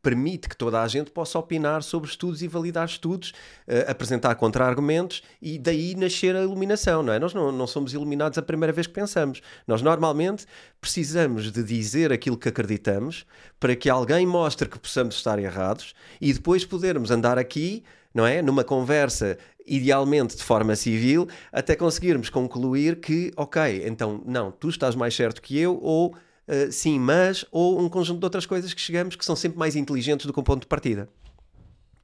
permite 0.03 0.49
que 0.49 0.57
toda 0.57 0.83
a 0.83 0.89
gente 0.89 1.11
possa 1.11 1.39
opinar 1.39 1.83
sobre 1.83 2.09
estudos 2.09 2.43
e 2.43 2.49
validar 2.49 2.87
estudos, 2.87 3.31
uh, 3.67 3.91
apresentar 3.91 4.35
contra-argumentos 4.35 5.23
e 5.41 5.59
daí 5.59 5.95
nascer 5.95 6.35
a 6.37 6.43
iluminação, 6.43 7.03
não 7.03 7.13
é? 7.13 7.19
Nós 7.19 7.35
não, 7.35 7.51
não 7.53 7.67
somos 7.67 7.93
iluminados 7.93 8.39
a 8.39 8.43
primeira 8.43 8.73
vez 8.73 8.87
que 8.87 8.93
pensamos. 8.93 9.41
Nós 9.67 9.83
normalmente 9.83 10.47
precisamos 10.81 11.51
de 11.51 11.63
dizer 11.63 12.13
aquilo 12.13 12.37
que 12.37 12.49
acreditamos 12.49 13.25
para 13.59 13.75
que 13.75 13.89
alguém 13.89 14.27
mostre 14.27 14.69
que 14.69 14.79
possamos 14.79 15.17
estar 15.17 15.39
errados 15.39 15.95
e 16.21 16.33
depois 16.33 16.65
podermos 16.65 17.11
andar 17.11 17.39
aqui, 17.39 17.83
não 18.13 18.27
é? 18.27 18.43
Numa 18.43 18.63
conversa 18.63 19.39
idealmente 19.67 20.37
de 20.37 20.43
forma 20.43 20.77
civil, 20.77 21.27
até 21.51 21.75
conseguirmos 21.75 22.29
concluir 22.29 23.01
que, 23.01 23.33
ok, 23.37 23.83
então 23.87 24.23
não, 24.27 24.51
tu 24.51 24.69
estás 24.69 24.95
mais 24.95 25.15
certo 25.15 25.41
que 25.41 25.59
eu, 25.59 25.79
ou 25.81 26.15
uh, 26.49 26.73
sim, 26.73 26.99
mas, 26.99 27.45
ou 27.51 27.81
um 27.81 27.89
conjunto 27.89 28.21
de 28.21 28.27
outras 28.27 28.47
coisas 28.47 28.73
que 28.73 28.81
chegamos 28.81 29.17
que 29.17 29.25
são 29.25 29.37
sempre 29.37 29.59
mais 29.59 29.77
inteligentes 29.77 30.27
do 30.27 30.33
que 30.33 30.41
um 30.41 30.45
ponto 30.45 30.63
de 30.63 30.67
partida. 30.67 31.09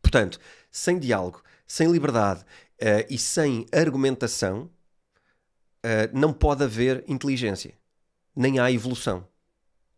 Portanto, 0.03 0.39
sem 0.71 0.99
diálogo, 0.99 1.43
sem 1.67 1.91
liberdade 1.91 2.41
uh, 2.41 3.07
e 3.09 3.19
sem 3.19 3.67
argumentação, 3.73 4.71
uh, 5.85 6.11
não 6.13 6.33
pode 6.33 6.65
haver 6.65 7.05
inteligência, 7.07 7.75
nem 8.35 8.59
há 8.59 8.71
evolução. 8.71 9.27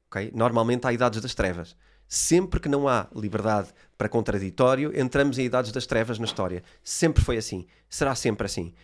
Okay? 0.09 0.31
Normalmente 0.35 0.87
há 0.87 0.93
idades 0.93 1.21
das 1.21 1.35
trevas. 1.35 1.75
Sempre 2.07 2.61
que 2.61 2.69
não 2.69 2.87
há 2.87 3.09
liberdade 3.17 3.71
para 3.97 4.07
contraditório, 4.07 4.93
entramos 4.95 5.39
em 5.39 5.47
idades 5.47 5.73
das 5.73 5.87
trevas 5.87 6.19
na 6.19 6.27
história. 6.27 6.63
Sempre 6.85 7.25
foi 7.25 7.39
assim. 7.39 7.67
Será 7.89 8.15
sempre 8.15 8.45
assim. 8.45 8.75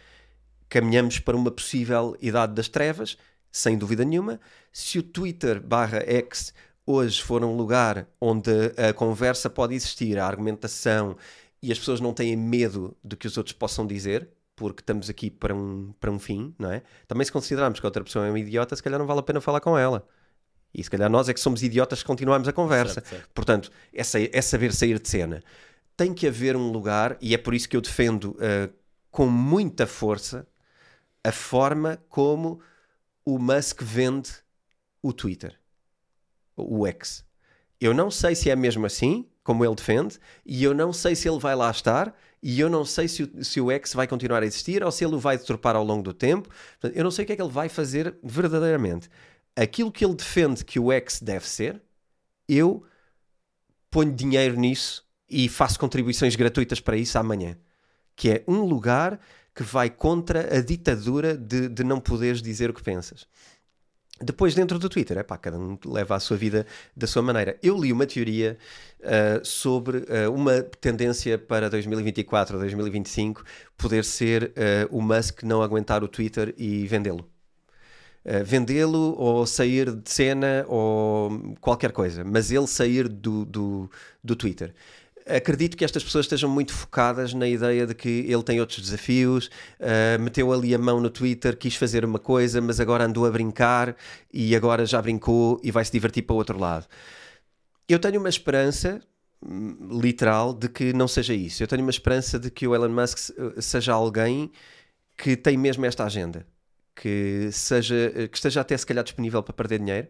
Caminhamos 0.67 1.19
para 1.19 1.37
uma 1.37 1.51
possível 1.51 2.17
idade 2.23 2.55
das 2.55 2.69
trevas 2.69 3.19
sem 3.51 3.77
dúvida 3.77 4.05
nenhuma. 4.05 4.41
Se 4.73 4.99
o 4.99 5.03
Twitter 5.03 5.61
barra 5.61 5.99
X 6.07 6.53
hoje 6.87 7.23
for 7.23 7.45
um 7.45 7.57
lugar 7.57 8.07
onde 8.21 8.51
a 8.77 8.93
conversa 8.93 9.51
pode 9.51 9.75
existir, 9.75 10.19
a 10.19 10.27
argumentação 10.27 11.17
e 11.63 11.71
as 11.71 11.79
pessoas 11.79 12.01
não 12.01 12.15
têm 12.15 12.37
medo 12.37 12.97
do 13.05 13.17
que 13.17 13.27
os 13.27 13.37
outros 13.37 13.53
possam 13.53 13.87
dizer, 13.87 14.29
porque 14.57 14.81
estamos 14.81 15.11
aqui 15.11 15.31
para 15.31 15.55
um, 15.55 15.93
para 16.01 16.11
um 16.11 16.19
fim, 16.19 16.55
não 16.59 16.73
é? 16.73 16.83
Também 17.07 17.25
se 17.25 17.33
considerarmos 17.33 17.79
que 17.79 17.87
a 17.87 17.89
outra 17.89 18.03
pessoa 18.03 18.27
é 18.27 18.31
uma 18.31 18.39
idiota, 18.39 18.75
se 18.75 18.83
calhar 18.83 18.99
não 18.99 19.07
vale 19.07 19.21
a 19.21 19.23
pena 19.23 19.41
falar 19.41 19.61
com 19.61 19.77
ela. 19.77 20.07
E 20.73 20.83
se 20.83 20.91
calhar 20.91 21.11
nós 21.11 21.29
é 21.29 21.35
que 21.35 21.41
somos 21.41 21.63
idiotas 21.63 22.01
que 22.01 22.07
continuamos 22.07 22.49
a 22.49 22.53
conversa. 22.53 22.95
Certo, 22.95 23.09
certo. 23.09 23.29
Portanto, 23.35 23.71
é, 23.93 24.01
é, 24.01 24.43
saber 24.43 24.73
sair 24.73 24.99
de 24.99 25.09
cena. 25.09 25.43
Tem 25.97 26.15
que 26.15 26.27
haver 26.27 26.57
um 26.57 26.71
lugar, 26.71 27.17
e 27.21 27.35
é 27.35 27.39
por 27.39 27.55
isso 27.55 27.69
que 27.69 27.77
eu 27.77 27.81
defendo 27.81 28.31
uh, 28.33 28.73
com 29.11 29.27
muita 29.27 29.87
força 29.87 30.47
a 31.25 31.33
forma 31.33 31.99
como 32.09 32.61
o 33.29 33.39
Musk 33.39 33.83
vende 33.83 34.31
o 35.03 35.13
Twitter, 35.13 35.61
o 36.57 36.87
X. 36.87 37.23
Eu 37.79 37.93
não 37.93 38.11
sei 38.11 38.35
se 38.35 38.49
é 38.49 38.57
mesmo 38.57 38.87
assim, 38.87 39.29
como 39.45 39.63
ele 39.63 39.75
defende, 39.75 40.19
e 40.47 40.65
eu 40.65 40.73
não 40.73 40.95
sei 40.95 41.15
se 41.15 41.29
ele 41.29 41.39
vai 41.39 41.55
lá 41.55 41.71
estar, 41.71 42.17
e 42.43 42.59
eu 42.59 42.71
não 42.71 42.87
sei 42.87 43.07
se 43.07 43.25
o, 43.25 43.45
se 43.45 43.61
o 43.61 43.71
X 43.71 43.93
vai 43.93 44.07
continuar 44.07 44.43
a 44.43 44.47
existir 44.47 44.83
ou 44.83 44.91
se 44.91 45.05
ele 45.05 45.15
o 45.15 45.19
vai 45.19 45.37
deturpar 45.37 45.77
ao 45.77 45.85
longo 45.85 46.03
do 46.03 46.15
tempo. 46.15 46.49
Eu 46.95 47.05
não 47.05 47.11
sei 47.11 47.25
o 47.25 47.27
que 47.27 47.35
é 47.35 47.37
que 47.37 47.43
ele 47.43 47.53
vai 47.53 47.69
fazer 47.69 48.17
verdadeiramente. 48.23 49.11
Aquilo 49.55 49.93
que 49.93 50.07
ele 50.07 50.15
defende 50.15 50.65
que 50.65 50.81
o 50.81 50.91
X 50.91 51.21
deve 51.21 51.47
ser, 51.47 51.83
eu 52.49 52.83
ponho 53.91 54.15
dinheiro 54.15 54.59
nisso 54.59 55.05
e 55.29 55.51
faço 55.51 55.79
contribuições 55.79 56.35
gratuitas 56.35 56.81
para 56.81 56.97
isso 56.97 57.19
amanhã. 57.19 57.59
Que 58.17 58.31
é 58.31 58.45
um 58.49 58.63
lugar 58.63 59.21
que 59.59 59.65
vai 59.65 59.91
contra 59.91 60.57
a 60.57 60.61
ditadura 60.61 61.37
de, 61.37 61.69
de 61.69 61.83
não 61.83 61.99
poderes 61.99 62.41
dizer 62.41 62.71
o 62.71 62.73
que 62.73 62.81
pensas. 62.81 63.27
Depois, 64.23 64.55
dentro 64.55 64.79
do 64.79 64.89
Twitter, 64.89 65.19
é 65.19 65.25
pá, 65.25 65.37
cada 65.37 65.59
um 65.59 65.77
leva 65.85 66.15
a 66.15 66.21
sua 66.21 66.37
vida 66.37 66.65
da 66.97 67.09
sua 67.09 67.23
maneira. 67.23 67.59
Eu 67.61 67.77
li 67.77 67.93
uma 67.93 68.07
teoria 68.07 68.57
uh, 69.01 69.45
sobre 69.45 69.99
uh, 69.99 70.33
uma 70.33 70.63
tendência 70.63 71.37
para 71.37 71.69
2024 71.69 72.55
ou 72.55 72.61
2025 72.61 73.43
poder 73.77 74.05
ser 74.05 74.45
uh, 74.45 74.97
o 74.97 75.03
Musk 75.03 75.43
não 75.43 75.61
aguentar 75.61 76.05
o 76.05 76.09
Twitter 76.09 76.55
e 76.57 76.87
vendê-lo. 76.87 77.29
vendê-lo 78.45 79.17
ou 79.19 79.45
sair 79.45 79.93
de 79.93 80.09
cena 80.09 80.65
ou 80.69 81.57
qualquer 81.61 81.91
coisa, 81.91 82.23
mas 82.23 82.53
ele 82.53 82.69
sair 82.69 83.09
do, 83.09 83.45
do, 83.45 83.91
do 84.23 84.37
Twitter 84.37 84.73
acredito 85.37 85.77
que 85.77 85.85
estas 85.85 86.03
pessoas 86.03 86.27
estejam 86.27 86.51
muito 86.51 86.73
focadas 86.73 87.35
na 87.35 87.47
ideia 87.47 87.87
de 87.87 87.95
que 87.95 88.09
ele 88.09 88.43
tem 88.43 88.61
outros 88.61 88.81
desafios, 88.81 89.47
uh, 89.81 90.21
meteu 90.21 90.53
ali 90.53 90.75
a 90.75 90.79
mão 90.79 91.01
no 91.01 91.11
Twitter, 91.11 91.57
quis 91.57 91.77
fazer 91.77 92.05
uma 92.05 92.19
coisa, 92.19 92.61
mas 92.61 92.81
agora 92.81 93.05
andou 93.05 93.27
a 93.27 93.31
brincar 93.31 93.97
e 94.33 94.55
agora 94.57 94.87
já 94.87 95.01
brincou 95.01 95.61
e 95.63 95.71
vai 95.71 95.85
se 95.85 95.93
divertir 95.93 96.23
para 96.23 96.35
o 96.35 96.37
outro 96.37 96.59
lado. 96.59 96.87
Eu 97.89 97.99
tenho 97.99 98.21
uma 98.21 98.29
esperança 98.29 99.01
hum, 99.43 100.01
literal 100.01 100.53
de 100.53 100.69
que 100.69 100.93
não 100.93 101.09
seja 101.09 101.35
isso. 101.35 101.63
Eu 101.63 101.67
tenho 101.67 101.83
uma 101.83 101.91
esperança 101.91 102.39
de 102.39 102.51
que 102.51 102.67
o 102.67 102.75
Elon 102.75 102.91
Musk 102.91 103.19
seja 103.61 103.93
alguém 103.93 104.51
que 105.17 105.37
tem 105.37 105.57
mesmo 105.57 105.85
esta 105.87 106.05
agenda. 106.05 106.47
que, 106.95 107.51
seja, 107.53 108.29
que 108.31 108.37
esteja 108.37 108.61
até 108.61 108.77
se 108.77 108.85
calhar 108.87 109.05
disponível 109.05 109.43
para 109.43 109.55
perder 109.55 109.79
dinheiro 109.79 110.09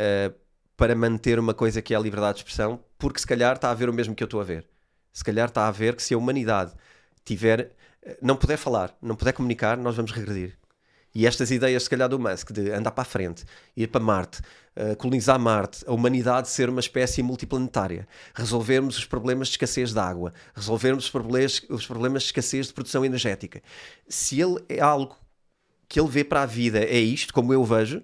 uh, 0.00 0.34
para 0.76 0.94
manter 0.94 1.38
uma 1.38 1.52
coisa 1.54 1.82
que 1.82 1.92
é 1.92 1.96
a 1.96 2.00
liberdade 2.00 2.36
de 2.36 2.40
expressão, 2.40 2.80
porque 2.98 3.20
se 3.20 3.26
calhar 3.26 3.54
está 3.54 3.70
a 3.70 3.74
ver 3.74 3.88
o 3.88 3.92
mesmo 3.92 4.14
que 4.14 4.22
eu 4.22 4.26
estou 4.26 4.40
a 4.40 4.44
ver. 4.44 4.66
Se 5.12 5.24
calhar 5.24 5.48
está 5.48 5.66
a 5.66 5.70
ver 5.70 5.94
que 5.96 6.02
se 6.02 6.14
a 6.14 6.18
humanidade 6.18 6.72
tiver, 7.24 7.72
não 8.20 8.36
puder 8.36 8.56
falar, 8.56 8.96
não 9.00 9.16
puder 9.16 9.32
comunicar, 9.32 9.76
nós 9.76 9.96
vamos 9.96 10.10
regredir. 10.10 10.58
E 11.14 11.26
estas 11.26 11.50
ideias, 11.50 11.84
se 11.84 11.90
calhar, 11.90 12.08
do 12.08 12.18
Musk, 12.18 12.52
de 12.52 12.70
andar 12.70 12.90
para 12.90 13.02
a 13.02 13.04
frente, 13.04 13.44
ir 13.76 13.88
para 13.88 14.00
Marte, 14.00 14.40
uh, 14.76 14.94
colonizar 14.96 15.38
Marte, 15.38 15.82
a 15.86 15.92
humanidade 15.92 16.48
ser 16.48 16.68
uma 16.68 16.80
espécie 16.80 17.22
multiplanetária, 17.22 18.06
resolvermos 18.34 18.98
os 18.98 19.04
problemas 19.04 19.48
de 19.48 19.52
escassez 19.52 19.92
de 19.92 19.98
água, 19.98 20.32
resolvermos 20.54 21.04
os 21.04 21.10
problemas, 21.10 21.62
os 21.70 21.86
problemas 21.86 22.22
de 22.22 22.28
escassez 22.28 22.66
de 22.66 22.74
produção 22.74 23.04
energética. 23.04 23.62
Se 24.06 24.40
ele 24.40 24.62
é 24.68 24.80
algo 24.80 25.16
que 25.88 25.98
ele 25.98 26.08
vê 26.08 26.22
para 26.22 26.42
a 26.42 26.46
vida, 26.46 26.80
é 26.80 26.98
isto, 26.98 27.32
como 27.32 27.52
eu 27.52 27.64
vejo, 27.64 28.02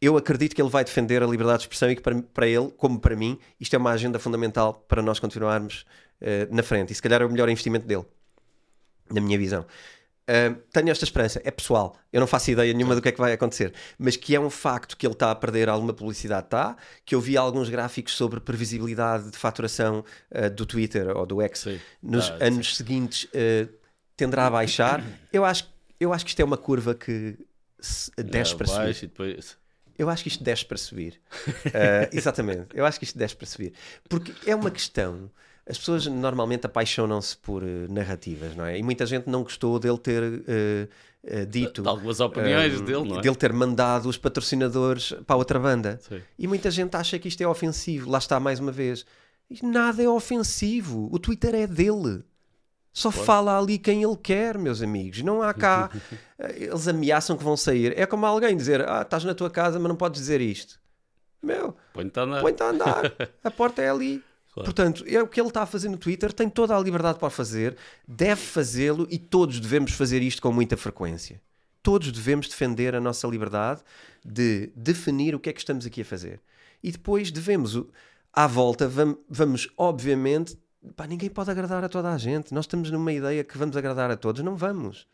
eu 0.00 0.16
acredito 0.16 0.54
que 0.54 0.62
ele 0.62 0.70
vai 0.70 0.82
defender 0.82 1.22
a 1.22 1.26
liberdade 1.26 1.58
de 1.58 1.64
expressão 1.64 1.90
e 1.90 1.96
que 1.96 2.02
para, 2.02 2.20
para 2.22 2.46
ele, 2.46 2.70
como 2.76 2.98
para 2.98 3.14
mim, 3.14 3.38
isto 3.60 3.74
é 3.74 3.78
uma 3.78 3.90
agenda 3.90 4.18
fundamental 4.18 4.84
para 4.88 5.02
nós 5.02 5.18
continuarmos 5.18 5.84
uh, 6.22 6.54
na 6.54 6.62
frente. 6.62 6.92
E 6.92 6.94
se 6.94 7.02
calhar 7.02 7.20
é 7.20 7.24
o 7.24 7.30
melhor 7.30 7.48
investimento 7.48 7.86
dele, 7.86 8.04
na 9.10 9.20
minha 9.20 9.36
visão. 9.36 9.66
Uh, 10.30 10.54
tenho 10.72 10.90
esta 10.90 11.04
esperança, 11.04 11.42
é 11.44 11.50
pessoal, 11.50 11.96
eu 12.12 12.20
não 12.20 12.26
faço 12.26 12.52
ideia 12.52 12.72
nenhuma 12.72 12.94
do 12.94 13.02
que 13.02 13.08
é 13.08 13.12
que 13.12 13.18
vai 13.18 13.32
acontecer, 13.32 13.74
mas 13.98 14.16
que 14.16 14.34
é 14.34 14.40
um 14.40 14.48
facto 14.48 14.96
que 14.96 15.04
ele 15.04 15.14
está 15.14 15.32
a 15.32 15.34
perder 15.34 15.68
alguma 15.68 15.92
publicidade, 15.92 16.46
está, 16.46 16.76
que 17.04 17.16
eu 17.16 17.20
vi 17.20 17.36
alguns 17.36 17.68
gráficos 17.68 18.14
sobre 18.14 18.38
previsibilidade 18.38 19.30
de 19.30 19.36
faturação 19.36 20.04
uh, 20.30 20.48
do 20.50 20.64
Twitter 20.64 21.14
ou 21.16 21.26
do 21.26 21.42
X 21.42 21.58
sim. 21.58 21.80
nos 22.00 22.30
ah, 22.30 22.38
anos 22.42 22.70
sim. 22.70 22.76
seguintes 22.76 23.24
uh, 23.24 23.68
tenderá 24.16 24.46
a 24.46 24.50
baixar. 24.50 25.04
Eu 25.32 25.44
acho, 25.44 25.68
eu 25.98 26.12
acho 26.12 26.24
que 26.24 26.30
isto 26.30 26.40
é 26.40 26.44
uma 26.44 26.56
curva 26.56 26.94
que 26.94 27.36
desce 28.16 28.54
para 28.54 28.66
subir. 28.66 28.94
Depois... 29.00 29.59
Eu 30.00 30.08
acho 30.08 30.22
que 30.22 30.28
isto 30.28 30.42
desce 30.42 30.64
para 30.64 30.78
subir. 30.78 31.20
exatamente, 32.12 32.68
eu 32.74 32.86
acho 32.86 32.98
que 32.98 33.04
isto 33.04 33.18
desce 33.18 33.36
para 33.36 33.46
subir. 33.46 33.72
Porque 34.08 34.32
é 34.46 34.54
uma 34.54 34.70
questão 34.70 35.30
as 35.70 35.78
pessoas 35.78 36.06
normalmente 36.06 36.66
apaixonam-se 36.66 37.36
por 37.36 37.62
uh, 37.62 37.66
narrativas, 37.88 38.56
não 38.56 38.64
é? 38.64 38.76
E 38.76 38.82
muita 38.82 39.06
gente 39.06 39.28
não 39.28 39.44
gostou 39.44 39.78
dele 39.78 39.98
ter 39.98 40.20
uh, 40.20 40.88
uh, 41.22 41.46
dito. 41.46 41.82
De 41.82 41.88
algumas 41.88 42.18
opiniões 42.18 42.80
dele, 42.80 43.08
não 43.08 43.18
é? 43.18 43.22
Dele 43.22 43.36
ter 43.36 43.52
mandado 43.52 44.08
os 44.08 44.18
patrocinadores 44.18 45.12
para 45.24 45.36
outra 45.36 45.60
banda. 45.60 46.00
Sim. 46.02 46.20
E 46.36 46.48
muita 46.48 46.72
gente 46.72 46.96
acha 46.96 47.18
que 47.20 47.28
isto 47.28 47.40
é 47.40 47.46
ofensivo. 47.46 48.10
Lá 48.10 48.18
está 48.18 48.40
mais 48.40 48.58
uma 48.58 48.72
vez. 48.72 49.06
Nada 49.62 50.02
é 50.02 50.08
ofensivo. 50.08 51.08
O 51.12 51.20
Twitter 51.20 51.54
é 51.54 51.66
dele. 51.68 52.24
Só 52.92 53.10
fala 53.10 53.58
ali 53.58 53.78
quem 53.78 54.02
ele 54.02 54.16
quer, 54.16 54.58
meus 54.58 54.82
amigos. 54.82 55.22
Não 55.22 55.42
há 55.42 55.54
cá. 55.54 55.90
Eles 56.56 56.88
ameaçam 56.88 57.36
que 57.36 57.44
vão 57.44 57.56
sair. 57.56 57.96
É 57.98 58.04
como 58.04 58.26
alguém 58.26 58.56
dizer: 58.56 58.86
Ah, 58.88 59.02
estás 59.02 59.24
na 59.24 59.34
tua 59.34 59.50
casa, 59.50 59.78
mas 59.78 59.88
não 59.88 59.96
podes 59.96 60.20
dizer 60.20 60.40
isto. 60.40 60.80
Meu, 61.42 61.76
põe-te 61.92 62.18
a 62.18 62.22
andar. 62.22 62.40
Põe 62.42 62.54
a 62.60 62.64
andar. 62.64 63.12
a 63.44 63.50
porta 63.50 63.80
é 63.80 63.90
ali. 63.90 64.22
Claro. 64.52 64.64
Portanto, 64.64 65.04
é 65.06 65.22
o 65.22 65.28
que 65.28 65.40
ele 65.40 65.48
está 65.48 65.62
a 65.62 65.66
fazer 65.66 65.88
no 65.88 65.96
Twitter, 65.96 66.32
tem 66.32 66.48
toda 66.48 66.76
a 66.76 66.80
liberdade 66.80 67.20
para 67.20 67.30
fazer, 67.30 67.76
deve 68.06 68.40
fazê-lo 68.40 69.06
e 69.08 69.16
todos 69.16 69.60
devemos 69.60 69.92
fazer 69.92 70.22
isto 70.22 70.42
com 70.42 70.52
muita 70.52 70.76
frequência. 70.76 71.40
Todos 71.82 72.10
devemos 72.10 72.48
defender 72.48 72.94
a 72.94 73.00
nossa 73.00 73.28
liberdade 73.28 73.80
de 74.24 74.72
definir 74.74 75.34
o 75.34 75.40
que 75.40 75.48
é 75.48 75.52
que 75.52 75.60
estamos 75.60 75.86
aqui 75.86 76.02
a 76.02 76.04
fazer. 76.04 76.40
E 76.82 76.90
depois 76.90 77.30
devemos, 77.30 77.80
à 78.32 78.46
volta, 78.46 78.88
vamos, 78.88 79.18
vamos 79.28 79.68
obviamente, 79.76 80.58
pá, 80.96 81.06
ninguém 81.06 81.30
pode 81.30 81.50
agradar 81.50 81.84
a 81.84 81.88
toda 81.88 82.12
a 82.12 82.18
gente. 82.18 82.52
Nós 82.54 82.64
estamos 82.64 82.90
numa 82.90 83.12
ideia 83.12 83.44
que 83.44 83.56
vamos 83.58 83.76
agradar 83.76 84.10
a 84.10 84.16
todos. 84.16 84.42
Não 84.42 84.56
vamos. 84.56 85.06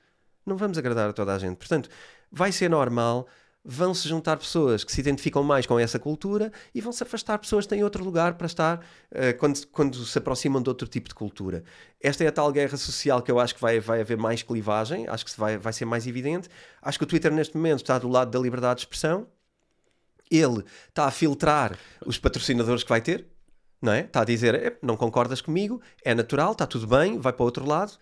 Não 0.44 0.56
vamos 0.56 0.78
agradar 0.78 1.10
a 1.10 1.12
toda 1.12 1.34
a 1.34 1.38
gente. 1.38 1.56
Portanto, 1.56 1.88
vai 2.30 2.52
ser 2.52 2.70
normal 2.70 3.26
vão 3.66 3.92
se 3.92 4.08
juntar 4.08 4.36
pessoas 4.36 4.84
que 4.84 4.92
se 4.92 5.00
identificam 5.00 5.42
mais 5.42 5.66
com 5.66 5.78
essa 5.78 5.98
cultura 5.98 6.52
e 6.72 6.80
vão 6.80 6.92
se 6.92 7.02
afastar 7.02 7.36
pessoas 7.38 7.64
que 7.64 7.70
têm 7.70 7.82
outro 7.82 8.04
lugar 8.04 8.34
para 8.34 8.46
estar 8.46 8.78
uh, 8.78 9.36
quando, 9.38 9.66
quando 9.66 10.04
se 10.04 10.16
aproximam 10.16 10.62
de 10.62 10.68
outro 10.68 10.86
tipo 10.86 11.08
de 11.08 11.14
cultura. 11.14 11.64
Esta 12.00 12.22
é 12.22 12.28
a 12.28 12.32
tal 12.32 12.52
guerra 12.52 12.76
social 12.76 13.20
que 13.20 13.30
eu 13.30 13.40
acho 13.40 13.56
que 13.56 13.60
vai, 13.60 13.80
vai 13.80 14.00
haver 14.00 14.16
mais 14.16 14.44
clivagem, 14.44 15.08
acho 15.08 15.26
que 15.26 15.36
vai, 15.36 15.58
vai 15.58 15.72
ser 15.72 15.84
mais 15.84 16.06
evidente. 16.06 16.48
Acho 16.80 16.98
que 16.98 17.04
o 17.04 17.06
Twitter 17.06 17.32
neste 17.32 17.56
momento 17.56 17.78
está 17.78 17.98
do 17.98 18.08
lado 18.08 18.30
da 18.30 18.38
liberdade 18.38 18.76
de 18.76 18.80
expressão. 18.82 19.26
Ele 20.30 20.64
está 20.88 21.06
a 21.06 21.10
filtrar 21.10 21.76
os 22.04 22.18
patrocinadores 22.18 22.84
que 22.84 22.88
vai 22.88 23.00
ter, 23.00 23.26
não 23.80 23.92
é? 23.92 24.00
Está 24.00 24.22
a 24.22 24.24
dizer, 24.24 24.78
não 24.82 24.96
concordas 24.96 25.40
comigo, 25.40 25.80
é 26.04 26.14
natural, 26.14 26.52
está 26.52 26.66
tudo 26.66 26.86
bem, 26.86 27.18
vai 27.18 27.32
para 27.32 27.42
o 27.42 27.46
outro 27.46 27.66
lado. 27.66 27.92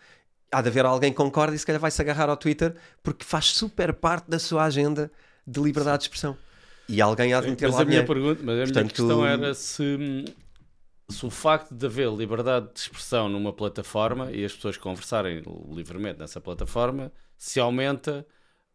Há 0.50 0.62
de 0.62 0.68
haver 0.68 0.84
alguém 0.84 1.10
que 1.10 1.16
concorda 1.16 1.54
e 1.54 1.58
se 1.58 1.66
calhar 1.66 1.80
vai 1.80 1.90
se 1.90 2.00
agarrar 2.00 2.28
ao 2.28 2.36
Twitter 2.36 2.76
porque 3.02 3.24
faz 3.24 3.46
super 3.46 3.92
parte 3.92 4.30
da 4.30 4.38
sua 4.38 4.64
agenda 4.64 5.10
de 5.46 5.60
liberdade 5.60 5.98
de 5.98 6.04
expressão. 6.04 6.36
E 6.88 7.00
alguém 7.00 7.32
há 7.32 7.40
de 7.40 7.50
meter 7.50 7.66
mas 7.66 7.76
lá 7.76 7.82
a 7.82 7.84
minha 7.84 8.04
pergunta, 8.04 8.40
Mas 8.44 8.60
a 8.60 8.62
Portanto, 8.64 8.82
minha 8.82 8.88
questão 8.88 9.26
era 9.26 9.54
se, 9.54 10.24
se 11.08 11.26
o 11.26 11.30
facto 11.30 11.74
de 11.74 11.86
haver 11.86 12.10
liberdade 12.12 12.68
de 12.72 12.80
expressão 12.80 13.28
numa 13.28 13.52
plataforma 13.52 14.30
e 14.30 14.44
as 14.44 14.52
pessoas 14.52 14.76
conversarem 14.76 15.42
livremente 15.70 16.18
nessa 16.18 16.40
plataforma, 16.40 17.10
se 17.36 17.58
aumenta 17.58 18.24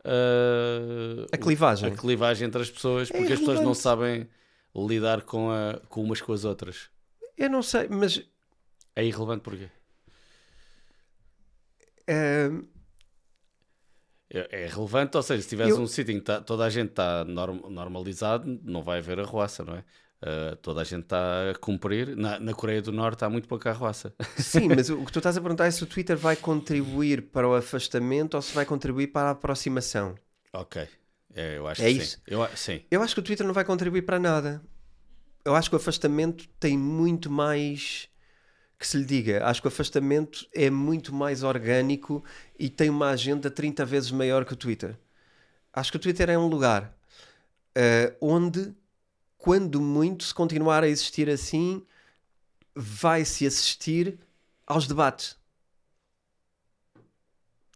uh, 0.05 1.25
a 1.31 1.37
clivagem. 1.37 1.93
A 1.93 1.95
clivagem 1.95 2.47
entre 2.47 2.61
as 2.61 2.69
pessoas, 2.69 3.09
é 3.09 3.17
porque 3.17 3.33
as 3.33 3.39
pessoas 3.39 3.61
não 3.61 3.73
sabem 3.73 4.27
lidar 4.75 5.23
com, 5.23 5.51
a, 5.51 5.79
com 5.87 6.03
umas 6.03 6.21
com 6.21 6.33
as 6.33 6.45
outras. 6.45 6.89
Eu 7.37 7.49
não 7.49 7.61
sei, 7.61 7.87
mas. 7.89 8.21
É 8.95 9.05
irrelevante 9.05 9.41
porquê? 9.41 9.69
Uh, 12.09 12.67
é, 14.31 14.63
é 14.63 14.67
relevante, 14.67 15.17
ou 15.17 15.23
seja, 15.23 15.41
se 15.41 15.49
tiveres 15.49 15.75
eu... 15.75 15.81
um 15.81 15.87
sítio 15.87 16.13
em 16.13 16.19
que 16.19 16.25
tá, 16.25 16.39
toda 16.39 16.63
a 16.63 16.69
gente 16.69 16.89
está 16.89 17.25
norm, 17.25 17.59
normalizado, 17.69 18.59
não 18.63 18.83
vai 18.83 18.99
haver 18.99 19.19
arruaça, 19.19 19.63
não 19.63 19.75
é? 19.75 19.83
Uh, 20.21 20.55
toda 20.57 20.81
a 20.81 20.83
gente 20.83 21.03
está 21.03 21.51
a 21.51 21.55
cumprir. 21.55 22.15
Na, 22.15 22.39
na, 22.39 22.53
Coreia 22.53 22.81
do 22.81 22.91
Norte 22.91 23.23
há 23.23 23.29
muito 23.29 23.47
pouca 23.47 23.69
arruaça. 23.69 24.13
Sim, 24.37 24.67
mas 24.75 24.89
o 24.89 25.03
que 25.05 25.11
tu 25.11 25.19
estás 25.19 25.37
a 25.37 25.41
perguntar 25.41 25.65
é 25.65 25.71
se 25.71 25.81
o 25.81 25.87
Twitter 25.87 26.17
vai 26.17 26.35
contribuir 26.35 27.21
para 27.31 27.47
o 27.47 27.55
afastamento 27.55 28.33
ou 28.33 28.41
se 28.41 28.53
vai 28.53 28.65
contribuir 28.65 29.07
para 29.07 29.29
a 29.29 29.31
aproximação. 29.31 30.15
Ok, 30.51 30.87
é, 31.35 31.57
eu 31.57 31.67
acho 31.67 31.81
é 31.81 31.85
que 31.85 31.91
isso? 31.91 32.17
Sim. 32.17 32.21
Eu, 32.27 32.47
sim. 32.55 32.81
eu 32.89 33.01
acho 33.01 33.13
que 33.13 33.19
o 33.19 33.23
Twitter 33.23 33.45
não 33.45 33.53
vai 33.53 33.63
contribuir 33.63 34.01
para 34.01 34.19
nada. 34.19 34.61
Eu 35.45 35.55
acho 35.55 35.69
que 35.69 35.75
o 35.75 35.79
afastamento 35.79 36.47
tem 36.59 36.77
muito 36.77 37.29
mais 37.29 38.09
que 38.77 38.87
se 38.87 38.97
lhe 38.97 39.05
diga. 39.05 39.45
Acho 39.45 39.61
que 39.61 39.67
o 39.67 39.69
afastamento 39.69 40.47
é 40.53 40.69
muito 40.69 41.13
mais 41.13 41.43
orgânico 41.43 42.23
e 42.57 42.69
tem 42.69 42.89
uma 42.89 43.09
agenda 43.09 43.51
30 43.51 43.85
vezes 43.85 44.11
maior 44.11 44.45
que 44.45 44.53
o 44.53 44.55
Twitter. 44.55 44.97
Acho 45.73 45.91
que 45.91 45.97
o 45.97 45.99
Twitter 45.99 46.29
é 46.29 46.37
um 46.37 46.47
lugar 46.47 46.97
uh, 47.77 48.15
onde, 48.21 48.73
quando 49.37 49.81
muito 49.81 50.23
se 50.23 50.33
continuar 50.33 50.83
a 50.83 50.87
existir 50.87 51.29
assim, 51.29 51.85
vai-se 52.75 53.45
assistir 53.45 54.19
aos 54.65 54.87
debates. 54.87 55.37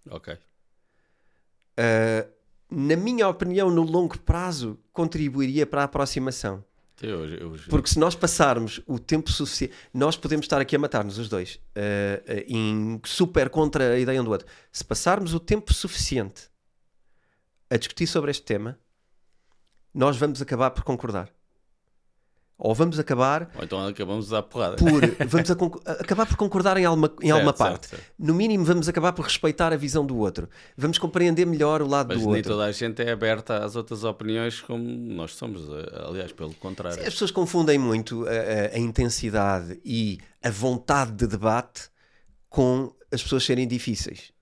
Ok. 0.10 0.34
Uh, 0.34 2.33
na 2.74 2.96
minha 2.96 3.28
opinião, 3.28 3.70
no 3.70 3.84
longo 3.84 4.18
prazo, 4.20 4.80
contribuiria 4.92 5.66
para 5.66 5.82
a 5.82 5.86
aproximação. 5.86 6.64
Eu, 7.02 7.26
eu, 7.26 7.56
Porque 7.70 7.90
se 7.90 8.00
nós 8.00 8.16
passarmos 8.16 8.82
o 8.88 8.98
tempo 8.98 9.32
suficiente, 9.32 9.74
nós 9.94 10.16
podemos 10.16 10.46
estar 10.46 10.62
aqui 10.62 10.76
a 10.76 10.80
matar-nos 10.80 11.18
os 11.18 11.28
dois, 11.28 11.56
uh, 11.56 12.32
uh, 12.32 12.44
em 12.48 13.02
super 13.04 13.50
contra 13.50 13.94
a 13.94 14.00
ideia 14.00 14.22
um 14.22 14.24
do 14.24 14.32
outro. 14.32 14.48
Se 14.72 14.84
passarmos 14.86 15.34
o 15.34 15.40
tempo 15.40 15.74
suficiente 15.74 16.50
a 17.70 17.78
discutir 17.78 18.08
sobre 18.08 18.32
este 18.32 18.44
tema, 18.44 18.80
nós 19.94 20.18
vamos 20.18 20.42
acabar 20.42 20.72
por 20.72 20.84
concordar 20.84 21.30
ou 22.58 22.74
vamos 22.74 23.00
acabar. 23.00 23.50
Ou 23.58 23.64
então 23.64 23.86
acabamos 23.88 24.32
a 24.34 24.42
porrada. 24.42 24.76
Por, 24.78 25.02
vamos 25.28 25.52
a, 25.52 25.92
acabar 26.00 26.26
por 26.26 26.38
concordar 26.38 26.78
em 26.78 26.86
alguma, 26.86 27.08
em 27.22 27.28
certo, 27.28 27.34
alguma 27.34 27.54
parte. 27.54 27.88
Certo, 27.88 28.02
certo. 28.02 28.14
No 28.18 28.34
mínimo, 28.34 28.64
vamos 28.64 28.88
acabar 28.88 29.14
por 29.14 29.24
respeitar 29.26 29.74
a 29.74 29.76
visão 29.76 30.06
do 30.06 30.18
outro. 30.18 30.50
Vamos 30.78 30.98
compreender 30.98 31.46
melhor 31.46 31.82
o 31.82 31.88
lado 31.88 32.10
Mas 32.10 32.18
do 32.18 32.28
outro. 32.28 32.32
Mas 32.32 32.48
nem 32.48 32.52
toda 32.52 32.66
a 32.66 32.72
gente 32.72 33.02
é 33.02 33.12
aberta 33.12 33.64
às 33.64 33.76
outras 33.76 34.04
opiniões 34.04 34.62
como 34.62 34.84
nós 34.84 35.36
somos. 35.36 35.64
Eh, 35.64 36.06
aliás, 36.08 36.32
pelo 36.32 36.54
contrário. 36.56 36.98
Sim, 36.98 37.08
as 37.08 37.14
pessoas 37.14 37.32
confundem 37.32 37.78
muito 37.78 38.26
a, 38.28 38.32
a, 38.32 38.76
a 38.76 38.80
intensidade 38.80 39.80
e 39.84 40.20
a 40.42 40.50
vontade 40.50 41.12
de 41.12 41.28
debate 41.28 41.90
com 42.50 42.94
as 43.12 43.22
pessoas 43.22 43.44
serem 43.44 43.68
difíceis. 43.68 44.33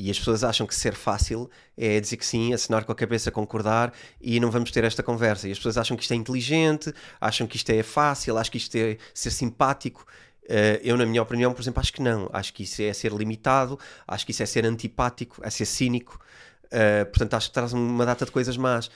E 0.00 0.12
as 0.12 0.16
pessoas 0.16 0.44
acham 0.44 0.64
que 0.64 0.76
ser 0.76 0.94
fácil 0.94 1.50
é 1.76 1.98
dizer 1.98 2.18
que 2.18 2.24
sim, 2.24 2.54
assinar 2.54 2.84
com 2.84 2.92
a 2.92 2.94
cabeça, 2.94 3.32
concordar 3.32 3.92
e 4.20 4.38
não 4.38 4.48
vamos 4.48 4.70
ter 4.70 4.84
esta 4.84 5.02
conversa. 5.02 5.48
E 5.48 5.50
as 5.50 5.58
pessoas 5.58 5.76
acham 5.76 5.96
que 5.96 6.04
isto 6.04 6.12
é 6.12 6.14
inteligente, 6.14 6.94
acham 7.20 7.48
que 7.48 7.56
isto 7.56 7.68
é 7.70 7.82
fácil, 7.82 8.38
acham 8.38 8.52
que 8.52 8.58
isto 8.58 8.76
é 8.76 8.96
ser 9.12 9.32
simpático. 9.32 10.06
Uh, 10.44 10.78
eu, 10.84 10.96
na 10.96 11.04
minha 11.04 11.20
opinião, 11.20 11.52
por 11.52 11.60
exemplo, 11.60 11.80
acho 11.80 11.92
que 11.92 12.00
não. 12.00 12.30
Acho 12.32 12.54
que 12.54 12.62
isso 12.62 12.80
é 12.80 12.92
ser 12.92 13.10
limitado, 13.12 13.76
acho 14.06 14.24
que 14.24 14.30
isso 14.30 14.40
é 14.40 14.46
ser 14.46 14.64
antipático, 14.64 15.40
é 15.42 15.50
ser 15.50 15.66
cínico. 15.66 16.20
Uh, 16.66 17.04
portanto, 17.06 17.34
acho 17.34 17.48
que 17.48 17.54
traz 17.54 17.72
uma 17.72 18.06
data 18.06 18.24
de 18.24 18.30
coisas 18.30 18.56
más. 18.56 18.88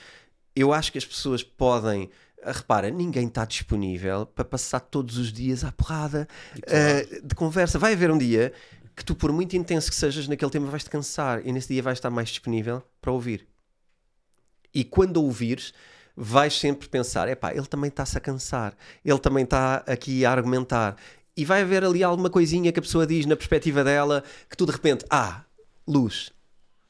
Eu 0.54 0.72
acho 0.72 0.92
que 0.92 0.98
as 0.98 1.04
pessoas 1.04 1.42
podem 1.42 2.10
repara, 2.44 2.90
ninguém 2.90 3.28
está 3.28 3.44
disponível 3.44 4.26
para 4.26 4.44
passar 4.44 4.80
todos 4.80 5.16
os 5.16 5.32
dias 5.32 5.62
à 5.62 5.70
porrada 5.70 6.26
claro. 6.64 7.22
uh, 7.22 7.26
de 7.26 7.34
conversa. 7.34 7.78
Vai 7.78 7.92
haver 7.92 8.10
um 8.10 8.18
dia 8.18 8.52
que 8.96 9.04
tu, 9.04 9.14
por 9.14 9.32
muito 9.32 9.56
intenso 9.56 9.88
que 9.90 9.96
sejas 9.96 10.28
naquele 10.28 10.50
tema, 10.50 10.68
vais-te 10.70 10.90
cansar 10.90 11.46
e 11.46 11.52
nesse 11.52 11.68
dia 11.72 11.82
vais 11.82 11.98
estar 11.98 12.10
mais 12.10 12.28
disponível 12.28 12.82
para 13.00 13.10
ouvir. 13.12 13.46
E 14.74 14.84
quando 14.84 15.18
ouvires, 15.18 15.72
vais 16.16 16.58
sempre 16.58 16.88
pensar: 16.88 17.28
epá, 17.28 17.52
ele 17.52 17.66
também 17.66 17.88
está-se 17.88 18.16
a 18.16 18.20
cansar, 18.20 18.74
ele 19.04 19.18
também 19.18 19.44
está 19.44 19.76
aqui 19.86 20.24
a 20.24 20.30
argumentar. 20.32 20.96
E 21.36 21.44
vai 21.44 21.62
haver 21.62 21.82
ali 21.84 22.02
alguma 22.02 22.28
coisinha 22.28 22.70
que 22.72 22.78
a 22.78 22.82
pessoa 22.82 23.06
diz 23.06 23.24
na 23.24 23.36
perspectiva 23.36 23.82
dela 23.82 24.22
que 24.50 24.56
tu 24.56 24.66
de 24.66 24.72
repente, 24.72 25.04
ah, 25.08 25.44
luz, 25.88 26.30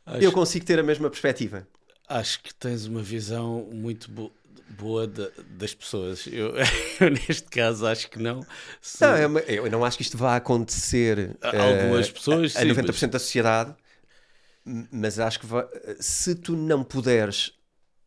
Acho, 0.04 0.22
eu 0.24 0.32
consigo 0.32 0.64
ter 0.64 0.78
a 0.80 0.82
mesma 0.82 1.08
perspectiva. 1.08 1.66
acho 2.08 2.42
que 2.42 2.52
tens 2.52 2.84
uma 2.86 3.02
visão 3.02 3.68
muito 3.72 4.10
bo- 4.10 4.32
boa 4.78 5.06
da- 5.06 5.30
das 5.50 5.74
pessoas. 5.74 6.26
Eu, 6.26 6.52
eu, 7.00 7.10
neste 7.10 7.44
caso, 7.44 7.86
acho 7.86 8.08
que 8.10 8.18
não. 8.18 8.44
Se- 8.80 9.04
Não, 9.04 9.14
é 9.14 9.26
uma- 9.26 9.40
eu 9.40 9.70
não 9.70 9.84
acho 9.84 9.96
que 9.96 10.02
isto 10.02 10.16
vá 10.16 10.36
acontecer 10.36 11.36
A- 11.42 11.62
algumas 11.62 12.10
pessoas, 12.10 12.56
a, 12.56 12.60
a 12.60 12.62
sim, 12.62 12.68
90% 12.68 13.10
da 13.10 13.18
sociedade, 13.18 13.74
mas 14.90 15.18
acho 15.18 15.40
que 15.40 15.46
vai- 15.46 15.66
se 16.00 16.34
tu 16.34 16.56
não 16.56 16.84
puderes 16.84 17.52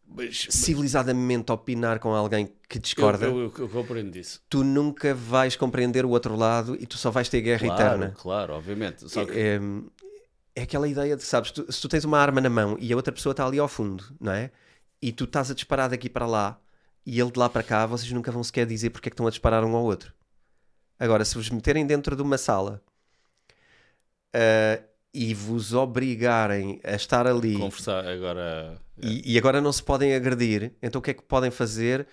mas- 0.08 0.48
civilizadamente 0.50 1.52
opinar 1.52 2.00
com 2.00 2.14
alguém 2.14 2.54
que 2.70 2.80
discorda, 2.80 3.26
Eu, 3.26 3.38
eu, 3.40 3.44
eu, 3.46 3.54
eu 3.58 3.70
compreendo 3.70 4.12
disso. 4.12 4.42
tu 4.50 4.64
nunca 4.64 5.14
vais 5.14 5.56
compreender 5.56 6.06
o 6.06 6.10
outro 6.10 6.36
lado 6.36 6.76
e 6.80 6.86
tu 6.86 6.98
só 6.98 7.12
vais 7.12 7.28
ter 7.30 7.42
guerra 7.42 7.66
Claro, 7.68 7.82
eterna. 7.82 8.14
claro, 8.18 8.54
obviamente. 8.54 9.10
Só 9.10 9.26
que, 9.26 9.32
É, 9.34 9.60
é 10.56 10.62
aquela 10.64 10.88
ideia 10.88 11.16
de, 11.18 11.24
sabes, 11.24 11.52
tu- 11.52 11.70
se 11.72 11.82
tu 11.82 11.90
tens 11.90 12.06
uma 12.06 12.20
arma 12.20 12.40
na 12.40 12.50
mão 12.50 12.78
e 12.80 12.94
a 12.94 12.96
outra 12.96 13.12
pessoa 13.12 13.32
está 13.32 13.46
ali 13.46 13.60
ao 13.60 13.68
fundo, 13.68 14.04
não 14.20 14.32
é? 14.32 14.52
E 15.02 15.12
tu 15.12 15.26
estás 15.26 15.52
a 15.52 15.54
disparar 15.54 15.90
daqui 15.90 16.10
para 16.10 16.26
lá 16.26 16.60
e 17.06 17.20
ele 17.20 17.32
de 17.32 17.40
lá 17.40 17.50
para 17.50 17.64
cá, 17.64 17.86
vocês 17.86 18.12
nunca 18.12 18.32
vão 18.32 18.44
sequer 18.44 18.66
dizer 18.66 18.90
porque 18.90 19.10
é 19.10 19.12
que 19.12 19.14
estão 19.14 19.28
a 19.28 19.30
disparar 19.30 19.64
um 19.64 19.76
ao 19.76 19.84
outro. 19.84 20.14
Agora, 21.00 21.24
se 21.26 21.36
vos 21.36 21.50
meterem 21.50 21.86
dentro 21.86 22.16
de 22.16 22.22
uma 22.22 22.38
sala 22.38 22.82
ah, 24.34 24.82
e 25.14 25.34
vos 25.34 25.74
obrigarem 25.74 26.80
a 26.84 26.96
estar 26.96 27.26
ali 27.26 27.58
conversar 27.58 28.06
agora. 28.06 28.78
e, 29.02 29.34
e 29.34 29.38
agora 29.38 29.62
não 29.62 29.72
se 29.72 29.82
podem 29.82 30.14
agredir, 30.14 30.74
então 30.82 31.00
o 31.00 31.02
que 31.02 31.12
é 31.12 31.14
que 31.14 31.24
podem 31.24 31.52
fazer? 31.52 32.06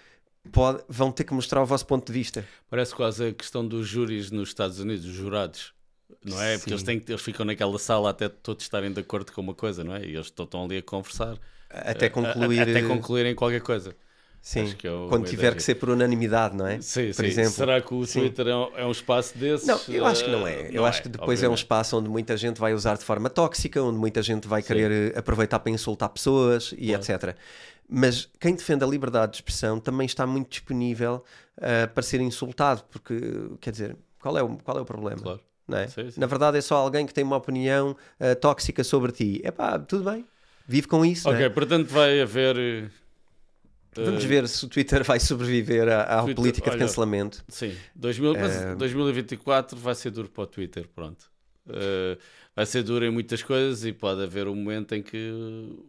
Pode- 0.52 0.82
vão 0.88 1.12
ter 1.12 1.24
que 1.24 1.32
mostrar 1.32 1.62
o 1.62 1.66
vosso 1.66 1.86
ponto 1.86 2.06
de 2.06 2.12
vista. 2.12 2.46
Parece 2.68 2.94
quase 2.94 3.28
a 3.28 3.32
questão 3.32 3.66
dos 3.66 3.86
júris 3.86 4.30
nos 4.30 4.48
Estados 4.48 4.78
Unidos, 4.80 5.04
os 5.06 5.12
jurados. 5.12 5.72
Não 6.24 6.40
é? 6.40 6.58
Porque 6.58 6.70
Sim. 6.70 6.74
eles, 6.74 6.82
têm, 6.82 7.02
eles 7.08 7.22
ficam 7.22 7.44
naquela 7.46 7.78
sala 7.78 8.10
até 8.10 8.28
todos 8.28 8.64
estarem 8.64 8.92
de 8.92 9.00
acordo 9.00 9.32
com 9.32 9.40
uma 9.40 9.54
coisa, 9.54 9.82
não 9.82 9.94
é? 9.94 10.04
E 10.04 10.14
eles 10.14 10.26
estão 10.26 10.64
ali 10.64 10.78
a 10.78 10.82
conversar. 10.82 11.38
Até 11.72 12.08
a- 12.08 12.10
concluir. 12.10 12.62
até 12.62 12.82
concluírem 12.82 13.34
qualquer 13.34 13.60
coisa. 13.62 13.96
Sim, 14.40 14.60
é 14.60 14.88
quando 15.06 15.24
tiver 15.26 15.50
ideia. 15.50 15.56
que 15.56 15.62
ser 15.62 15.76
por 15.76 15.90
unanimidade, 15.90 16.56
não 16.56 16.66
é? 16.66 16.80
Sim, 16.80 17.12
por 17.14 17.24
sim. 17.24 17.24
exemplo. 17.24 17.50
Será 17.50 17.80
que 17.80 17.94
o 17.94 18.06
Sim. 18.06 18.20
Twitter 18.20 18.48
é 18.48 18.56
um, 18.56 18.76
é 18.78 18.86
um 18.86 18.90
espaço 18.90 19.36
desses? 19.38 19.66
Não, 19.66 19.80
eu 19.88 20.04
acho 20.06 20.24
que 20.24 20.30
não 20.30 20.44
Eh, 20.44 20.46
é. 20.46 20.68
Eu 20.72 20.84
acho 20.84 21.02
que 21.02 21.08
depois 21.08 21.42
é 21.42 21.48
um 21.48 21.54
obviamente. 21.54 21.54
espaço 21.54 21.96
onde 21.96 22.08
muita 22.08 22.36
gente 22.36 22.58
vai 22.60 22.74
usar 22.74 22.96
de 22.98 23.04
forma 23.04 23.30
tóxica, 23.30 23.80
onde 23.82 23.96
muita 23.98 24.20
gente 24.22 24.48
vai 24.48 24.60
Sim. 24.60 24.66
querer 24.66 25.14
eh, 25.14 25.18
aproveitar 25.18 25.60
para 25.60 25.70
insultar 25.70 26.08
pessoas 26.08 26.74
e 26.76 26.92
Claro. 26.92 26.92
etc. 26.92 27.36
Mas 27.88 28.28
quem 28.40 28.54
defende 28.56 28.82
a 28.84 28.86
liberdade 28.86 29.32
de 29.32 29.38
expressão 29.38 29.78
também 29.78 30.06
está 30.06 30.26
muito 30.26 30.50
disponível 30.50 31.24
eh, 31.60 31.86
para 31.86 32.02
ser 32.02 32.20
insultado, 32.20 32.82
porque, 32.90 33.14
quer 33.60 33.70
dizer, 33.70 33.96
qual 34.20 34.36
é 34.36 34.42
o, 34.42 34.56
qual 34.58 34.78
é 34.78 34.80
o 34.80 34.84
problema? 34.84 35.22
Claro. 35.22 35.40
Não 35.68 35.78
é? 35.78 35.92
Sim, 35.94 36.10
sim. 36.10 36.20
Na 36.20 36.26
verdade 36.26 36.58
é 36.58 36.60
só 36.60 36.76
alguém 36.76 37.06
que 37.06 37.14
tem 37.14 37.22
uma 37.24 37.36
opinião 37.36 37.96
eh, 38.18 38.34
tóxica 38.34 38.82
sobre 38.82 39.12
ti. 39.12 39.40
É 39.44 39.50
pá, 39.52 39.78
tudo 39.78 40.10
bem, 40.10 40.26
vive 40.66 40.86
com 40.88 41.04
isso. 41.04 41.28
é? 41.28 41.32
Ok, 41.34 41.50
portanto 41.50 41.88
vai 41.88 42.20
haver. 42.20 42.56
eh, 42.58 42.88
Vamos 43.94 44.24
ver 44.24 44.48
se 44.48 44.64
o 44.64 44.68
Twitter 44.68 45.04
vai 45.04 45.20
sobreviver 45.20 45.86
à, 45.88 46.02
à 46.02 46.22
Twitter, 46.22 46.34
política 46.36 46.70
de 46.70 46.76
olha, 46.76 46.78
cancelamento. 46.86 47.44
Sim, 47.48 47.76
2000, 47.94 48.34
mas 48.34 48.56
Eh, 48.62 48.74
2024 48.76 49.76
vai 49.78 49.94
ser 49.94 50.10
duro 50.10 50.28
para 50.30 50.44
o 50.44 50.46
Twitter, 50.46 50.88
pronto. 50.94 51.30
Eh, 51.68 52.16
vai 52.56 52.64
ser 52.66 52.82
duro 52.82 53.04
em 53.04 53.10
muitas 53.10 53.42
coisas 53.42 53.84
e 53.84 53.92
pode 53.92 54.22
haver 54.22 54.48
um 54.48 54.54
momento 54.54 54.94
em 54.94 55.02
que 55.02 55.30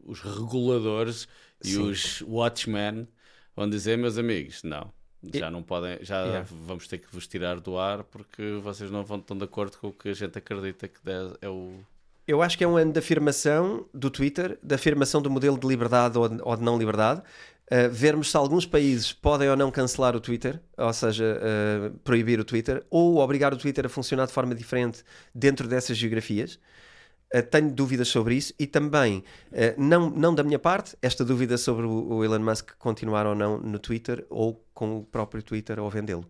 os 0.05 0.19
reguladores 0.21 1.27
e 1.63 1.69
Sim. 1.69 1.81
os 1.89 2.21
watchmen 2.27 3.07
vão 3.55 3.69
dizer, 3.69 3.97
meus 3.97 4.17
amigos, 4.17 4.63
não, 4.63 4.91
já 5.33 5.49
não 5.49 5.63
podem, 5.63 5.97
já 6.01 6.23
Yeah. 6.25 6.47
vamos 6.51 6.87
ter 6.87 6.97
que 6.97 7.07
vos 7.09 7.25
tirar 7.25 7.59
do 7.61 7.77
ar 7.77 8.03
porque 8.03 8.59
vocês 8.61 8.91
não 8.91 9.03
vão 9.05 9.19
tão 9.21 9.37
de 9.37 9.45
acordo 9.45 9.77
com 9.77 9.87
o 9.87 9.93
que 9.93 10.09
a 10.09 10.13
gente 10.13 10.37
acredita 10.37 10.87
que 10.89 10.99
é 11.41 11.47
o... 11.47 11.79
Eu 12.25 12.41
acho 12.41 12.57
que 12.57 12.63
é 12.63 12.67
um 12.67 12.77
ano 12.77 12.93
de 12.93 12.99
afirmação 12.99 13.85
do 13.93 14.09
Twitter, 14.09 14.57
de 14.63 14.73
afirmação 14.73 15.21
do 15.21 15.29
modelo 15.29 15.57
de 15.59 15.67
liberdade 15.67 16.17
ou 16.17 16.29
de, 16.29 16.63
não 16.63 16.77
liberdade. 16.77 17.21
Uh, 17.71 17.89
vermos 17.91 18.31
se 18.31 18.37
alguns 18.37 18.65
países 18.65 19.11
podem 19.11 19.49
ou 19.49 19.57
não 19.57 19.69
cancelar 19.69 20.15
o 20.15 20.21
Twitter, 20.21 20.61
ou 20.77 20.93
seja, 20.93 21.37
uh, 21.37 21.97
proibir 21.99 22.39
o 22.39 22.45
Twitter, 22.45 22.85
ou 22.89 23.17
obrigar 23.17 23.53
o 23.53 23.57
Twitter 23.57 23.85
a 23.85 23.89
funcionar 23.89 24.25
de 24.25 24.31
forma 24.31 24.55
diferente 24.55 25.03
dentro 25.35 25.67
dessas 25.67 25.97
geografias. 25.97 26.59
Uh, 27.33 27.43
tenho 27.49 27.69
dúvidas 27.71 28.07
sobre 28.07 28.35
isso 28.35 28.53
e 28.57 28.67
também, 28.67 29.23
não, 29.77 30.09
não 30.09 30.33
da 30.33 30.43
minha 30.43 30.59
parte, 30.59 30.95
esta 31.01 31.25
dúvida 31.25 31.57
sobre 31.57 31.85
o, 31.85 32.13
o 32.13 32.23
Elon 32.23 32.39
Musk 32.39 32.71
continuar 32.77 33.25
ou 33.25 33.35
não 33.35 33.57
no 33.57 33.79
Twitter 33.79 34.25
ou 34.29 34.63
com 34.73 34.99
o 34.99 35.03
próprio 35.03 35.43
Twitter 35.43 35.79
ou 35.79 35.89
vendê-lo. 35.89 36.29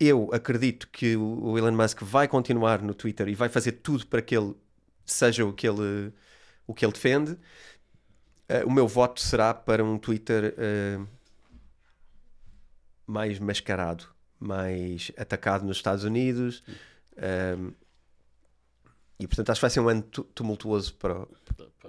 Eu 0.00 0.30
acredito 0.32 0.88
que 0.90 1.14
o 1.16 1.52
o 1.52 1.58
Elon 1.58 1.72
Musk 1.72 2.02
vai 2.02 2.26
continuar 2.26 2.80
no 2.82 2.94
Twitter 2.94 3.28
e 3.28 3.34
vai 3.34 3.48
fazer 3.48 3.72
tudo 3.72 4.06
para 4.06 4.22
que 4.22 4.36
ele 4.36 4.54
seja 5.04 5.44
o 5.44 5.52
que 5.52 5.66
ele, 5.68 6.12
o 6.66 6.74
que 6.74 6.84
ele 6.84 6.92
defende. 6.92 7.38
Eh, 8.48 8.64
o 8.64 8.70
meu 8.70 8.86
voto 8.88 9.20
será 9.20 9.54
para 9.54 9.84
um 9.84 9.98
Twitter 9.98 10.54
eh, 10.58 10.98
mais 13.06 13.38
mascarado, 13.38 14.04
mais 14.38 15.12
atacado 15.16 15.64
nos 15.64 15.76
Estados 15.76 16.04
Unidos. 16.04 16.62
ehm, 17.16 17.70
e 19.18 19.26
portanto 19.26 19.50
acho 19.50 19.60
que 19.60 19.62
vai 19.62 19.70
ser 19.70 19.80
um 19.80 19.88
ano 19.88 20.02
tu- 20.02 20.24
tumultuoso 20.24 20.94
para 20.94 21.22
o, 21.22 21.26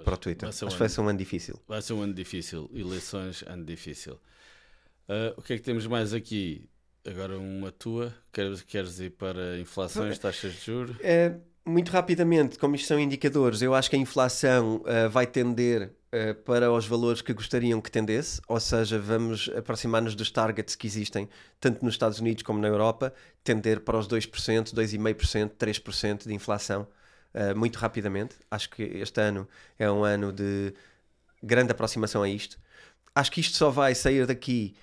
para 0.04 0.14
o 0.14 0.16
Twitter. 0.16 0.46
Um 0.46 0.50
acho 0.50 0.66
que 0.68 0.76
vai 0.78 0.88
ser 0.88 1.00
um 1.00 1.08
ano 1.08 1.18
difícil. 1.18 1.60
Vai 1.66 1.82
ser 1.82 1.92
um 1.94 2.02
ano 2.02 2.14
difícil. 2.14 2.70
Eleições, 2.72 3.42
ano 3.46 3.64
difícil. 3.64 4.20
Ah, 5.08 5.34
o 5.36 5.42
que 5.42 5.54
é 5.54 5.56
que 5.56 5.62
temos 5.62 5.86
mais 5.86 6.14
aqui? 6.14 6.68
Agora 7.04 7.36
uma 7.38 7.72
tua. 7.72 8.14
Queres, 8.32 8.62
queres 8.62 9.00
ir 9.00 9.10
para 9.10 9.58
inflações, 9.58 10.18
taxas 10.18 10.52
de 10.54 10.60
juros? 10.60 10.96
Eh, 11.00 11.34
muito 11.66 11.90
rapidamente, 11.90 12.58
como 12.58 12.74
isto 12.74 12.86
são 12.86 12.98
indicadores, 12.98 13.62
eu 13.62 13.74
acho 13.74 13.88
que 13.88 13.96
a 13.96 13.98
inflação 13.98 14.82
eh, 14.86 15.08
vai 15.08 15.26
tender 15.26 15.92
eh, 16.12 16.34
para 16.34 16.70
os 16.70 16.86
valores 16.86 17.22
que 17.22 17.32
gostariam 17.32 17.80
que 17.80 17.90
tendesse, 17.90 18.40
ou 18.46 18.60
seja, 18.60 18.98
vamos 18.98 19.50
aproximar-nos 19.56 20.14
dos 20.14 20.30
targets 20.30 20.76
que 20.76 20.86
existem, 20.86 21.28
tanto 21.58 21.84
nos 21.84 21.94
Estados 21.94 22.20
Unidos 22.20 22.42
como 22.42 22.60
na 22.60 22.68
Europa, 22.68 23.14
tender 23.42 23.80
para 23.80 23.98
os 23.98 24.06
2%, 24.06 24.74
2,5%, 24.74 25.50
3% 25.58 26.26
de 26.26 26.34
inflação 26.34 26.86
eh, 27.32 27.54
muito 27.54 27.76
rapidamente. 27.78 28.36
Acho 28.50 28.70
que 28.70 28.82
este 28.82 29.20
ano 29.20 29.48
é 29.78 29.90
um 29.90 30.04
ano 30.04 30.32
de 30.32 30.74
grande 31.42 31.72
aproximação 31.72 32.22
a 32.22 32.28
isto. 32.28 32.58
Acho 33.14 33.32
que 33.32 33.40
isto 33.40 33.56
só 33.56 33.70
vai 33.70 33.94
sair 33.94 34.26
daqui 34.26 34.76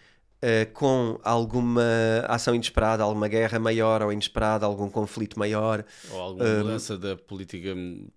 eh, 0.44 0.66
com 0.66 1.20
alguma 1.24 1.84
ação 2.28 2.56
inesperada, 2.56 3.04
alguma 3.04 3.28
guerra 3.28 3.60
maior 3.60 4.02
ou 4.02 4.12
inesperada, 4.12 4.66
algum 4.66 4.90
conflito 4.90 5.38
maior, 5.38 5.86
Ou 6.10 6.20
alguma 6.20 6.50
mudança 6.56 6.98
da 6.98 7.16
política 7.16 7.76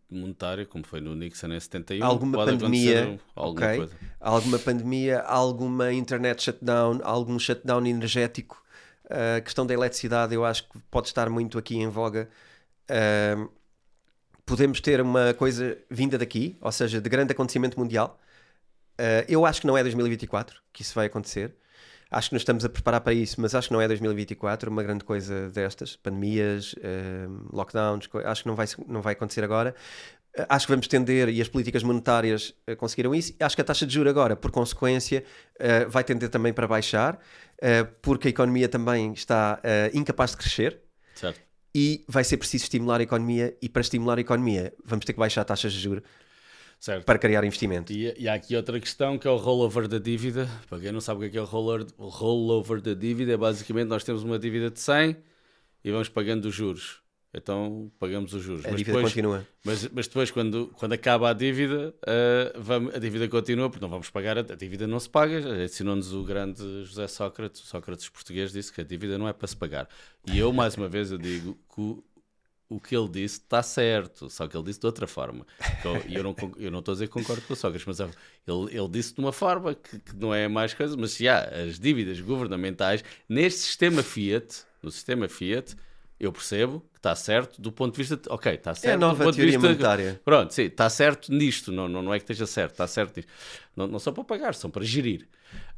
monetária, 0.08 0.64
como 0.64 0.86
foi 0.86 1.02
no 1.02 1.14
Nixon 1.14 1.48
em 1.48 1.60
71? 1.60 2.02
Alguma 2.02 2.38
Pode 2.38 2.52
pandemia, 2.52 3.20
alguma 3.36 3.66
ok. 3.66 3.76
coisa. 3.76 3.92
alguma 4.18 4.58
pandemia, 4.58 5.20
alguma 5.20 5.92
internet 5.92 6.42
shutdown, 6.42 7.00
algum 7.02 7.38
shutdown 7.38 7.84
energético. 7.84 8.64
A 9.10 9.42
questão 9.42 9.66
da 9.66 9.74
eletricidade 9.74 10.34
eu 10.34 10.46
acho 10.46 10.66
que 10.66 10.78
pode 10.90 11.08
estar 11.08 11.28
muito 11.28 11.58
aqui 11.58 11.76
em 11.76 11.88
voga. 11.88 12.30
Podemos 14.46 14.80
ter 14.80 14.98
uma 15.02 15.34
coisa 15.34 15.76
vinda 15.90 16.16
daqui, 16.16 16.56
ou 16.58 16.72
seja, 16.72 17.02
de 17.02 17.08
grande 17.10 17.32
acontecimento 17.32 17.78
mundial. 17.78 18.18
Eu 19.28 19.44
acho 19.44 19.60
que 19.60 19.66
não 19.66 19.76
é 19.76 19.82
2024 19.82 20.58
que 20.72 20.80
isso 20.80 20.94
vai 20.94 21.04
acontecer. 21.04 21.54
Acho 22.14 22.28
que 22.28 22.34
nos 22.36 22.42
estamos 22.42 22.64
a 22.64 22.68
preparar 22.68 23.00
para 23.00 23.12
isso, 23.12 23.40
mas 23.40 23.56
acho 23.56 23.66
que 23.66 23.74
não 23.74 23.80
é 23.80 23.88
2024 23.88 24.70
uma 24.70 24.84
grande 24.84 25.02
coisa 25.02 25.50
destas, 25.50 25.96
pandemias, 25.96 26.72
ahm, 26.78 27.48
lockdowns, 27.52 28.08
acho 28.24 28.42
que 28.44 28.48
não 28.48 28.54
vai, 28.54 28.66
não 28.86 29.02
vai 29.02 29.14
acontecer 29.14 29.42
agora. 29.42 29.74
Uh, 30.38 30.46
Acho 30.48 30.66
que 30.66 30.72
vamos 30.72 30.86
tender, 30.86 31.28
e 31.28 31.42
as 31.42 31.48
políticas 31.48 31.82
monetárias 31.82 32.54
uh, 32.70 32.76
conseguiram 32.76 33.12
isso. 33.16 33.34
Acho 33.40 33.56
que 33.56 33.62
a 33.62 33.64
taxa 33.64 33.84
de 33.84 33.92
juros 33.92 34.10
agora, 34.10 34.36
por 34.36 34.52
consequência, 34.52 35.24
uh, 35.56 35.90
vai 35.90 36.04
tender 36.04 36.28
também 36.28 36.52
para 36.52 36.68
baixar, 36.68 37.16
uh, 37.16 37.92
porque 38.00 38.28
a 38.28 38.30
economia 38.30 38.68
também 38.68 39.12
está 39.12 39.58
uh, 39.58 39.96
incapaz 39.96 40.30
de 40.30 40.36
crescer 40.36 40.80
Certo. 41.16 41.40
e 41.74 42.04
vai 42.08 42.22
ser 42.22 42.36
preciso 42.36 42.62
estimular 42.62 43.00
a 43.00 43.02
economia. 43.02 43.56
E 43.60 43.68
para 43.68 43.80
estimular 43.80 44.18
a 44.18 44.20
economia, 44.20 44.72
vamos 44.84 45.04
ter 45.04 45.14
que 45.14 45.18
baixar 45.18 45.44
taxas 45.44 45.72
de 45.72 45.80
juros 45.80 46.04
certo. 46.84 47.04
para 47.04 47.18
criar 47.18 47.44
investimento. 47.44 47.92
E, 47.92 48.14
e 48.18 48.28
há 48.28 48.34
aqui 48.34 48.54
outra 48.54 48.78
questão 48.78 49.18
que 49.18 49.26
é 49.26 49.30
o 49.30 49.36
rollover 49.36 49.88
da 49.88 49.98
dívida. 49.98 50.48
Para 50.68 50.78
quem 50.78 50.92
não 50.92 51.00
sabe 51.00 51.26
o 51.26 51.30
que 51.30 51.36
é, 51.36 51.40
é 51.40 51.42
o, 51.42 51.46
roller, 51.46 51.86
o 51.96 52.08
rollover 52.08 52.80
da 52.80 52.94
dívida, 52.94 53.32
é 53.32 53.36
basicamente 53.36 53.88
nós 53.88 54.04
temos 54.04 54.22
uma 54.22 54.38
dívida 54.38 54.70
de 54.70 54.78
100 54.80 55.16
e 55.82 55.90
vamos 55.90 56.08
pagando 56.08 56.46
os 56.46 56.54
juros. 56.54 57.02
Então 57.36 57.90
pagamos 57.98 58.32
os 58.32 58.42
juros. 58.42 58.64
A 58.64 58.68
Mas 58.68 58.76
dívida 58.76 58.96
depois, 58.96 59.12
continua. 59.12 59.46
mas, 59.64 59.88
mas 59.88 60.06
depois, 60.06 60.30
quando, 60.30 60.70
quando 60.76 60.92
acaba 60.92 61.30
a 61.30 61.32
dívida, 61.32 61.92
ah, 62.06 62.52
vamos- 62.56 62.94
a 62.94 62.98
dívida 62.98 63.26
continua, 63.28 63.68
porque 63.68 63.82
não 63.82 63.90
vamos 63.90 64.08
pagar, 64.08 64.38
a, 64.38 64.40
a 64.42 64.54
dívida 64.54 64.86
não 64.86 65.00
se 65.00 65.08
paga. 65.08 65.64
Ensinou-nos 65.64 66.12
o 66.12 66.22
grande 66.22 66.62
José 66.84 67.08
Sócrates, 67.08 67.60
o 67.62 67.66
Sócrates 67.66 68.08
português, 68.08 68.52
disse 68.52 68.72
que 68.72 68.80
a 68.82 68.84
dívida 68.84 69.18
não 69.18 69.26
é 69.26 69.32
para 69.32 69.48
se 69.48 69.56
pagar. 69.56 69.88
E 70.30 70.38
eu, 70.38 70.52
mais 70.52 70.76
uma 70.76 70.88
vez, 70.88 71.10
eu 71.10 71.18
digo 71.18 71.58
que 71.74 71.98
o- 72.68 72.80
que 72.80 72.96
ele 72.96 73.08
disse 73.08 73.36
está 73.38 73.62
certo, 73.62 74.28
só 74.30 74.46
que 74.48 74.56
ele 74.56 74.64
disse 74.64 74.80
de 74.80 74.86
outra 74.86 75.06
forma. 75.06 75.46
E 76.08 76.14
eu, 76.16 76.22
não, 76.22 76.34
eu 76.58 76.70
não 76.70 76.78
estou 76.80 76.92
a 76.92 76.94
dizer 76.94 77.06
que 77.06 77.12
concordo 77.12 77.42
com 77.42 77.52
o 77.52 77.56
Sócrates, 77.56 77.86
mas 77.86 78.00
ele, 78.00 78.10
ele 78.76 78.88
disse 78.88 79.14
de 79.14 79.20
uma 79.20 79.32
forma 79.32 79.74
que, 79.74 79.98
que 79.98 80.16
não 80.16 80.34
é 80.34 80.48
mais 80.48 80.74
coisa, 80.74 80.96
mas 80.96 81.12
se 81.12 81.28
há 81.28 81.40
as 81.44 81.78
dívidas 81.78 82.20
governamentais 82.20 83.04
neste 83.28 83.60
sistema 83.60 84.02
Fiat, 84.02 84.62
no 84.82 84.90
sistema 84.90 85.28
Fiat, 85.28 85.74
eu 86.20 86.32
percebo 86.32 86.80
que 86.92 86.98
está 86.98 87.14
certo 87.14 87.60
do 87.60 87.72
ponto 87.72 87.92
de 87.94 87.98
vista. 87.98 88.16
De, 88.16 88.22
ok, 88.30 88.54
está 88.54 88.74
certo. 88.74 88.90
É 88.92 88.94
a 88.94 88.98
nova 88.98 89.24
do 89.24 89.26
ponto 89.26 89.34
teoria 89.36 89.52
de 89.52 89.58
vista, 89.58 89.68
monetária. 89.68 90.20
Pronto, 90.24 90.54
sim, 90.54 90.62
está 90.62 90.88
certo 90.88 91.32
nisto. 91.32 91.72
Não, 91.72 91.88
não, 91.88 92.02
não 92.02 92.14
é 92.14 92.18
que 92.18 92.22
esteja 92.24 92.46
certo, 92.46 92.72
está 92.72 92.86
certo 92.86 93.16
nisto. 93.16 93.30
Não, 93.76 93.86
não 93.86 93.98
são 93.98 94.12
para 94.12 94.24
pagar, 94.24 94.54
são 94.54 94.70
para 94.70 94.84
gerir. 94.84 95.28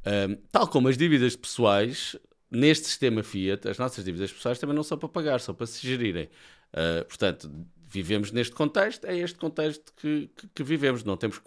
Um, 0.07 0.37
tal 0.53 0.69
como 0.69 0.89
as 0.89 0.97
dívidas 0.97 1.35
pessoais, 1.35 2.17
neste 2.51 2.87
sistema 2.87 3.23
Fiat, 3.23 3.67
as 3.69 3.79
nossas 3.79 4.05
dívidas 4.05 4.31
pessoais 4.31 4.59
também 4.59 4.77
não 4.77 4.83
são 4.85 4.97
para 4.99 5.09
pagar, 5.09 5.41
são 5.41 5.55
para 5.55 5.67
se 5.67 5.85
gerirem. 5.85 6.29
Uh, 6.73 7.05
portanto, 7.07 7.51
vivemos 7.89 8.33
neste 8.33 8.55
contexto, 8.55 9.07
é 9.07 9.17
este 9.17 9.39
contexto 9.39 9.93
que, 9.97 10.31
que, 10.37 10.49
que 10.55 10.63
vivemos. 10.63 11.05
Não 11.05 11.17
temos 11.17 11.41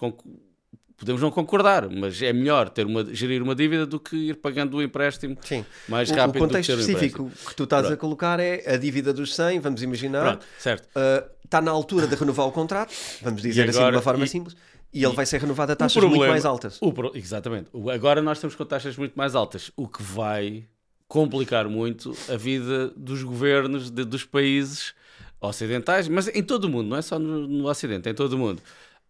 podemos 1.00 1.22
não 1.22 1.32
concordar, 1.32 1.90
mas 1.90 2.22
é 2.22 2.34
melhor 2.34 2.70
ter 2.70 2.86
uma, 2.86 3.04
gerir 3.14 3.42
uma 3.42 3.56
dívida 3.56 3.86
do 3.86 4.00
que 4.00 4.16
ir 4.16 4.36
pagando 4.36 4.78
o 4.78 4.84
empréstimo 4.84 5.38
Sim. 5.42 5.66
mais 5.88 6.12
rápido. 6.12 6.44
O 6.44 6.48
contexto 6.48 6.72
específico 6.74 7.32
que 7.48 7.56
tu 7.56 7.64
estás 7.64 7.84
Pronto. 7.84 7.94
a 7.94 7.98
colocar 7.98 8.40
é 8.40 8.74
a 8.74 8.78
dívida 8.78 9.14
dos 9.14 9.34
100, 9.34 9.62
vamos 9.62 9.82
imaginar. 9.82 10.24
Pronto, 10.24 10.46
certo. 10.60 10.88
Uh, 10.88 11.30
está 11.44 11.62
na 11.62 11.72
altura 11.72 12.06
de 12.06 12.16
renovar 12.16 12.48
o 12.48 12.52
contrato, 12.52 12.94
vamos 13.22 13.42
dizer 13.42 13.62
agora, 13.62 13.72
assim 13.72 13.90
de 13.92 13.96
uma 13.96 14.02
forma 14.02 14.26
e, 14.26 14.28
simples. 14.28 14.56
E 14.94 15.04
ele 15.04 15.16
vai 15.16 15.26
ser 15.26 15.40
renovado 15.40 15.72
a 15.72 15.76
taxas 15.76 15.94
problema, 15.94 16.18
muito 16.18 16.30
mais 16.32 16.46
altas. 16.46 16.78
O, 16.82 16.94
exatamente. 17.16 17.70
Agora 17.94 18.22
nós 18.22 18.38
estamos 18.38 18.56
com 18.56 18.66
taxas 18.66 18.98
muito 18.98 19.14
mais 19.16 19.36
altas, 19.36 19.72
o 19.78 19.88
que 19.88 20.04
vai 20.04 20.68
complicar 21.10 21.68
muito 21.68 22.14
a 22.30 22.38
vida 22.38 22.90
dos 22.96 23.24
governos 23.24 23.90
de, 23.90 24.06
dos 24.06 24.24
países 24.24 24.94
ocidentais, 25.42 26.08
mas 26.08 26.28
em 26.28 26.44
todo 26.44 26.66
o 26.66 26.70
mundo, 26.70 26.88
não 26.88 26.98
é 26.98 27.02
só 27.02 27.18
no, 27.18 27.48
no 27.48 27.68
Ocidente, 27.68 28.08
em 28.08 28.14
todo 28.14 28.34
o 28.34 28.38
mundo. 28.38 28.62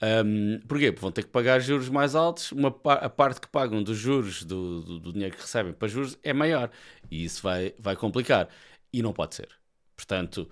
Um, 0.02 0.60
porquê? 0.66 0.92
Porque 0.94 1.02
vão 1.02 1.12
ter 1.12 1.24
que 1.24 1.30
pagar 1.30 1.60
juros 1.60 1.90
mais 1.90 2.16
altos, 2.16 2.54
uma, 2.54 2.70
a 2.86 3.10
parte 3.10 3.42
que 3.42 3.50
pagam 3.50 3.84
dos 3.84 3.98
juros, 3.98 4.44
do, 4.44 4.82
do, 4.82 5.00
do, 5.00 5.14
dinheiro 5.14 5.36
que 5.36 5.42
recebem 5.42 5.74
para 5.74 5.90
juros, 5.90 6.18
é 6.24 6.32
maior. 6.32 6.72
E 7.12 7.26
isso 7.26 7.44
vai, 7.44 7.74
vai 7.78 7.98
complicar. 7.98 8.48
E 8.94 9.02
não 9.04 9.12
pode 9.12 9.36
ser. 9.36 9.50
Portanto, 9.96 10.50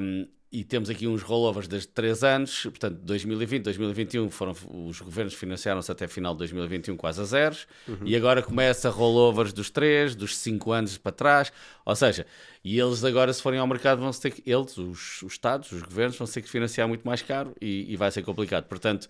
um, 0.00 0.28
e 0.54 0.62
temos 0.62 0.88
aqui 0.88 1.08
uns 1.08 1.20
rollovers 1.20 1.66
de 1.66 1.84
3 1.88 2.22
anos, 2.22 2.62
portanto, 2.62 2.94
2020, 3.02 3.64
2021 3.64 4.30
foram, 4.30 4.54
os 4.86 5.00
governos 5.00 5.34
financiaram-se 5.34 5.90
até 5.90 6.06
final 6.06 6.32
de 6.32 6.38
2021 6.38 6.96
quase 6.96 7.20
a 7.20 7.24
zeros, 7.24 7.66
uhum. 7.88 7.98
e 8.04 8.14
agora 8.14 8.40
começa 8.40 8.88
rollovers 8.88 9.52
dos 9.52 9.68
3, 9.68 10.14
dos 10.14 10.36
5 10.36 10.70
anos 10.70 10.96
para 10.96 11.10
trás, 11.10 11.52
ou 11.84 11.96
seja, 11.96 12.24
e 12.62 12.78
eles 12.78 13.02
agora 13.02 13.32
se 13.32 13.42
forem 13.42 13.58
ao 13.58 13.66
mercado 13.66 13.98
vão 13.98 14.12
ter 14.12 14.30
que, 14.30 14.48
eles, 14.48 14.78
os, 14.78 15.22
os 15.22 15.32
Estados, 15.32 15.72
os 15.72 15.82
governos, 15.82 16.16
vão 16.16 16.26
ter 16.28 16.40
que 16.40 16.48
financiar 16.48 16.86
muito 16.86 17.04
mais 17.04 17.20
caro 17.20 17.52
e, 17.60 17.92
e 17.92 17.96
vai 17.96 18.12
ser 18.12 18.22
complicado. 18.22 18.66
Portanto, 18.66 19.08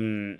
um, 0.00 0.38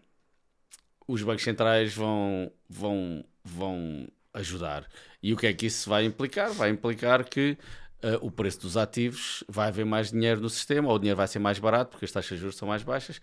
os 1.07 1.23
bancos 1.23 1.45
centrais 1.45 1.95
vão, 1.95 2.51
vão, 2.71 3.23
vão 3.45 4.09
ajudar. 4.33 4.89
E 5.23 5.33
o 5.33 5.37
que 5.37 5.47
é 5.47 5.53
que 5.53 5.67
isso 5.67 5.91
vai 5.91 6.07
implicar? 6.07 6.51
Vai 6.53 6.71
implicar 6.71 7.23
que 7.23 7.59
uh, 8.03 8.19
o 8.21 8.31
preço 8.31 8.61
dos 8.61 8.77
ativos, 8.77 9.45
vai 9.49 9.69
haver 9.69 9.85
mais 9.85 10.11
dinheiro 10.11 10.41
no 10.41 10.51
sistema, 10.51 10.89
ou 10.89 10.97
o 10.97 10.99
dinheiro 10.99 11.17
vai 11.17 11.29
ser 11.29 11.39
mais 11.39 11.59
barato, 11.59 11.91
porque 11.91 12.05
as 12.05 12.13
taxas 12.13 12.37
de 12.37 12.43
juros 12.43 12.57
são 12.57 12.69
mais 12.69 12.83
baixas. 12.83 13.19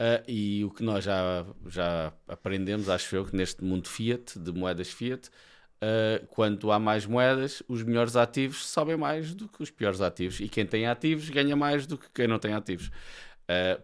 Uh, 0.00 0.22
e 0.26 0.64
o 0.64 0.70
que 0.70 0.82
nós 0.82 1.04
já, 1.04 1.44
já 1.66 2.12
aprendemos, 2.26 2.88
acho 2.88 3.14
eu, 3.14 3.24
que 3.24 3.36
neste 3.36 3.62
mundo 3.62 3.88
fiat, 3.88 4.38
de 4.38 4.52
moedas 4.52 4.88
fiat, 4.88 5.28
uh, 5.28 6.26
quando 6.28 6.72
há 6.72 6.78
mais 6.78 7.06
moedas, 7.06 7.62
os 7.68 7.82
melhores 7.82 8.16
ativos 8.16 8.66
sobem 8.66 8.96
mais 8.96 9.34
do 9.34 9.48
que 9.48 9.62
os 9.62 9.70
piores 9.70 10.00
ativos. 10.00 10.40
E 10.40 10.48
quem 10.48 10.66
tem 10.66 10.86
ativos 10.86 11.28
ganha 11.28 11.54
mais 11.54 11.86
do 11.86 11.98
que 11.98 12.08
quem 12.12 12.26
não 12.26 12.38
tem 12.38 12.54
ativos. 12.54 12.90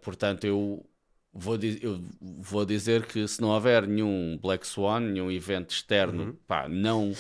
Portanto, 0.00 0.44
eu 0.44 0.82
vou, 1.30 1.58
eu 1.82 2.02
vou 2.20 2.64
dizer 2.64 3.04
que 3.04 3.28
se 3.28 3.40
não 3.40 3.48
houver 3.48 3.86
nenhum 3.86 4.38
Black 4.40 4.66
Swan, 4.66 5.00
nenhum 5.00 5.30
evento 5.30 5.70
externo, 5.70 6.24
uhum. 6.24 6.36
pá, 6.46 6.66
não 6.68 7.12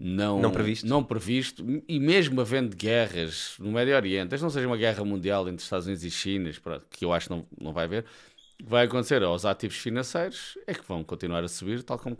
não, 0.00 0.40
não, 0.40 0.50
previsto. 0.50 0.86
não 0.86 1.04
previsto, 1.04 1.62
e 1.86 2.00
mesmo 2.00 2.40
havendo 2.40 2.74
guerras 2.74 3.54
no 3.58 3.70
Médio 3.70 3.94
Oriente, 3.94 4.40
não 4.40 4.48
seja 4.48 4.66
uma 4.66 4.78
guerra 4.78 5.04
mundial 5.04 5.46
entre 5.46 5.62
Estados 5.62 5.86
Unidos 5.86 6.02
e 6.04 6.10
China, 6.10 6.50
que 6.88 7.04
eu 7.04 7.12
acho 7.12 7.28
que 7.28 7.34
não, 7.34 7.46
não 7.60 7.72
vai 7.74 7.84
haver, 7.84 8.06
vai 8.64 8.86
acontecer 8.86 9.22
aos 9.22 9.44
ativos 9.44 9.76
financeiros 9.76 10.56
é 10.66 10.72
que 10.72 10.86
vão 10.86 11.04
continuar 11.04 11.44
a 11.44 11.48
subir, 11.48 11.82
tal 11.82 11.98
como 11.98 12.16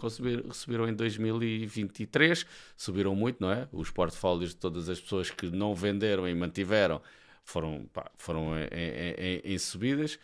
subiram 0.52 0.88
em 0.88 0.94
2023, 0.94 2.44
subiram 2.76 3.14
muito, 3.14 3.38
não 3.40 3.50
é? 3.50 3.66
Os 3.72 3.90
portfólios 3.90 4.50
de 4.50 4.56
todas 4.56 4.88
as 4.90 5.00
pessoas 5.00 5.30
que 5.30 5.46
não 5.50 5.74
venderam 5.74 6.28
e 6.28 6.34
mantiveram 6.34 7.00
foram, 7.44 7.86
pá, 7.92 8.10
foram 8.18 8.58
em, 8.58 9.40
em, 9.42 9.54
em 9.54 9.58
subidas. 9.58 10.18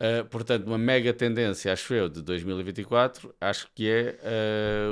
Uh, 0.00 0.24
portanto, 0.30 0.66
uma 0.66 0.78
mega 0.78 1.12
tendência, 1.12 1.72
acho 1.72 1.92
eu, 1.92 2.08
de 2.08 2.22
2024, 2.22 3.34
acho 3.38 3.68
que 3.74 3.88
é 3.88 4.18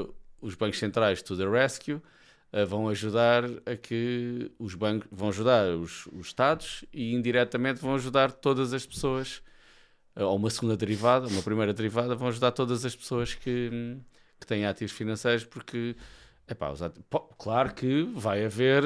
uh, 0.05 0.15
os 0.41 0.55
bancos 0.55 0.79
centrais 0.79 1.23
to 1.23 1.37
the 1.37 1.47
rescue 1.49 1.95
uh, 2.53 2.67
vão 2.67 2.89
ajudar 2.89 3.45
a 3.67 3.77
que 3.77 4.51
os 4.59 4.75
bancos 4.75 5.09
vão 5.11 5.29
ajudar 5.29 5.69
os, 5.71 6.07
os 6.07 6.29
Estados 6.29 6.85
e 6.93 7.15
indiretamente 7.15 7.81
vão 7.81 7.95
ajudar 7.95 8.33
todas 8.33 8.73
as 8.73 8.87
pessoas 8.87 9.43
uh, 10.17 10.25
ou 10.25 10.37
uma 10.37 10.51
segunda 10.51 10.77
derivada, 10.77 11.27
uma 11.29 11.43
primeira 11.43 11.73
derivada, 11.73 12.15
vão 12.15 12.29
ajudar 12.29 12.53
todas 12.53 12.85
as 12.85 12.95
pessoas 12.95 13.35
que, 13.35 13.99
que 14.41 14.47
têm 14.47 14.67
ativos 14.67 14.93
financeiros 14.93 15.45
porque 15.45 15.97
epá, 16.49 16.71
os 16.71 16.83
ativos, 16.83 17.05
pô, 17.09 17.21
claro 17.39 17.75
que 17.75 18.03
vai 18.15 18.45
haver 18.45 18.83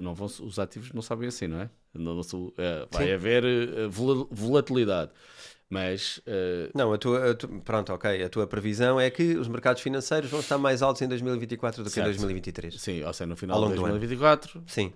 não 0.00 0.14
vão, 0.14 0.26
os 0.26 0.58
ativos 0.58 0.92
não 0.92 1.02
sabem 1.02 1.28
assim, 1.28 1.46
não 1.46 1.60
é? 1.60 1.70
Não, 1.92 2.14
não, 2.14 2.20
uh, 2.20 2.52
vai 2.90 3.12
haver 3.12 3.42
volatilidade 3.88 5.10
mas. 5.70 6.18
Uh... 6.18 6.70
Não, 6.74 6.92
a 6.92 6.98
tua, 6.98 7.30
a 7.30 7.34
tu, 7.34 7.48
pronto, 7.64 7.92
ok. 7.92 8.22
A 8.22 8.28
tua 8.28 8.46
previsão 8.46 9.00
é 9.00 9.08
que 9.08 9.36
os 9.36 9.46
mercados 9.46 9.80
financeiros 9.80 10.28
vão 10.28 10.40
estar 10.40 10.58
mais 10.58 10.82
altos 10.82 11.00
em 11.00 11.08
2024 11.08 11.84
do 11.84 11.88
certo. 11.88 12.04
que 12.04 12.10
em 12.10 12.12
2023. 12.12 12.80
Sim, 12.80 13.04
ou 13.04 13.12
seja, 13.12 13.26
no 13.26 13.36
final 13.36 13.60
de 13.68 13.76
2024. 13.76 14.64
Sim. 14.66 14.92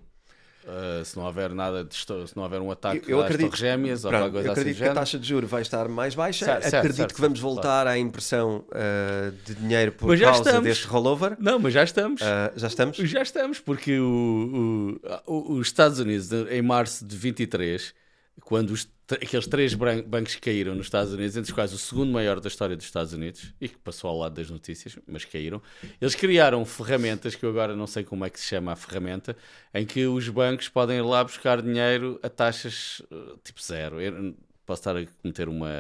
Uh, 0.65 1.05
se 1.05 1.15
não 1.15 1.27
houver 1.27 1.51
nada 1.51 1.85
de, 1.85 1.95
se 1.95 2.35
não 2.35 2.43
houver 2.43 2.59
um 2.59 2.71
ataque 2.71 3.13
eu, 3.13 3.19
eu 3.19 3.23
acredito, 3.23 3.55
gêmeas 3.55 4.01
pronto, 4.01 4.15
ou 4.15 4.23
alguma 4.23 4.33
coisa 4.33 4.49
eu 4.49 4.53
acredito 4.53 4.77
assim 4.77 4.85
que 4.85 4.91
a 4.91 4.95
taxa 4.95 5.19
de 5.19 5.29
juros 5.29 5.51
vai 5.51 5.61
estar 5.61 5.89
mais 5.89 6.15
baixa 6.15 6.47
certo, 6.47 6.67
acredito 6.75 6.97
certo, 6.97 7.15
que 7.15 7.21
vamos 7.21 7.39
voltar 7.39 7.83
claro. 7.83 7.91
à 7.91 7.99
impressão 7.99 8.65
uh, 8.71 9.31
de 9.45 9.57
dinheiro 9.57 9.93
por 9.93 10.19
causa 10.19 10.39
estamos. 10.39 10.63
deste 10.63 10.87
rollover 10.87 11.37
não, 11.39 11.59
mas 11.59 11.75
já 11.75 11.85
estamos 11.85 12.23
uh, 12.23 12.25
já 12.57 12.67
estamos? 12.67 12.97
já 12.97 13.21
estamos, 13.21 13.61
porque 13.61 13.99
o, 13.99 14.99
o, 15.27 15.35
o, 15.35 15.53
os 15.57 15.67
Estados 15.67 15.99
Unidos 15.99 16.33
em 16.51 16.63
março 16.63 17.05
de 17.05 17.15
23 17.15 17.93
quando 18.43 18.71
os, 18.71 18.89
aqueles 19.11 19.47
três 19.47 19.75
bancos 19.75 20.37
caíram 20.37 20.75
nos 20.75 20.87
Estados 20.87 21.13
Unidos, 21.13 21.37
entre 21.37 21.51
os 21.51 21.55
quais 21.55 21.73
o 21.73 21.79
segundo 21.79 22.13
maior 22.13 22.41
da 22.41 22.49
história 22.49 22.77
dos 22.77 22.85
Estados 22.85 23.13
Unidos, 23.13 23.55
e 23.61 23.69
que 23.69 23.79
passou 23.79 24.11
ao 24.11 24.19
lado 24.19 24.35
das 24.35 24.51
notícias, 24.51 24.99
mas 25.07 25.25
caíram, 25.25 25.63
eles 26.01 26.15
criaram 26.15 26.65
ferramentas, 26.65 27.35
que 27.35 27.45
eu 27.45 27.51
agora 27.51 27.77
não 27.77 27.87
sei 27.87 28.05
como 28.05 28.25
é 28.25 28.31
que 28.31 28.41
se 28.41 28.47
chama 28.47 28.73
a 28.73 28.77
ferramenta, 28.77 29.37
em 29.73 29.87
que 29.87 30.07
os 30.07 30.29
bancos 30.29 30.69
podem 30.69 30.99
ir 30.99 31.03
lá 31.03 31.23
buscar 31.23 31.63
dinheiro 31.63 32.19
a 32.23 32.29
taxas 32.29 33.03
eh, 33.11 33.37
tipo 33.43 33.63
zero. 33.63 34.01
Eu, 34.01 34.35
posso 34.67 34.81
estar 34.81 34.97
a 34.97 35.05
cometer 35.23 35.49
uma. 35.49 35.71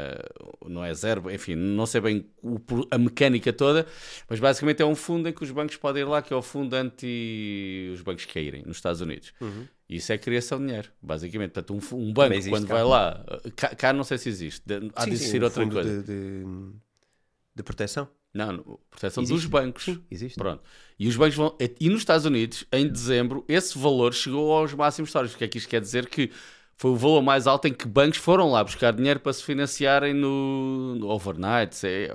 Não 0.67 0.85
é 0.85 0.93
zero, 0.95 1.31
enfim, 1.31 1.55
não 1.55 1.87
sei 1.87 2.01
bem 2.01 2.27
o, 2.43 2.61
a 2.91 2.99
mecânica 2.99 3.53
toda, 3.53 3.87
mas 4.29 4.39
basicamente 4.39 4.83
é 4.83 4.87
um 4.87 4.95
fundo 4.95 5.29
em 5.29 5.33
que 5.33 5.43
os 5.43 5.51
bancos 5.51 5.77
podem 5.77 6.03
ir 6.03 6.07
lá, 6.07 6.23
que 6.23 6.33
é 6.33 6.37
o 6.37 6.43
fundo 6.43 6.75
anti 6.75 7.91
os 7.93 8.03
bancos 8.03 8.25
caírem 8.27 8.63
nos 8.67 8.77
Estados 8.77 9.01
Unidos. 9.01 9.33
Uhum. 9.41 9.67
Isso 9.89 10.13
é 10.13 10.19
criação 10.19 10.59
de 10.59 10.67
dinheiro, 10.67 10.91
basicamente. 11.01 11.51
Portanto, 11.51 11.75
um, 11.75 11.99
um 11.99 12.13
banco, 12.13 12.49
quando 12.49 12.67
cá. 12.67 12.75
vai 12.75 12.85
lá, 12.85 13.25
cá, 13.55 13.69
cá, 13.75 13.93
não 13.93 14.03
sei 14.03 14.17
se 14.17 14.29
existe, 14.29 14.63
há 14.95 15.03
sim, 15.03 15.11
de 15.11 15.15
existir 15.15 15.39
sim, 15.39 15.45
outra 15.45 15.67
coisa. 15.69 16.03
De, 16.03 16.43
de, 16.43 16.45
de, 17.55 17.63
proteção? 17.63 18.09
Não, 18.33 18.79
proteção 18.91 19.23
existe. 19.23 19.43
dos 19.43 19.47
bancos. 19.47 19.85
Sim, 19.85 20.03
existe. 20.11 20.37
Pronto. 20.37 20.63
E 20.99 21.07
os 21.07 21.17
bancos 21.17 21.37
vão. 21.37 21.57
E 21.79 21.89
nos 21.89 21.99
Estados 21.99 22.25
Unidos, 22.25 22.65
em 22.73 22.89
dezembro, 22.89 23.45
esse 23.47 23.79
valor 23.79 24.15
chegou 24.15 24.53
aos 24.53 24.73
máximos 24.73 25.11
históricos. 25.11 25.35
O 25.35 25.39
que 25.39 25.45
é 25.45 25.49
que 25.49 25.59
isto 25.59 25.69
quer 25.69 25.83
dizer? 25.83 26.09
Que 26.09 26.31
foi 26.77 26.91
o 26.91 26.97
valor 26.97 27.23
mais 27.23 27.47
alto 27.47 27.69
em 27.69 27.73
que 27.73 27.87
bancos 27.87 28.19
foram 28.19 28.51
lá 28.51 28.65
buscar 28.65 28.93
dinheiro 28.93 29.21
para 29.21 29.33
se 29.33 29.43
financiarem 29.43 30.13
no, 30.13 30.97
no 30.97 31.09
overnight. 31.11 31.87
É, 31.87 32.13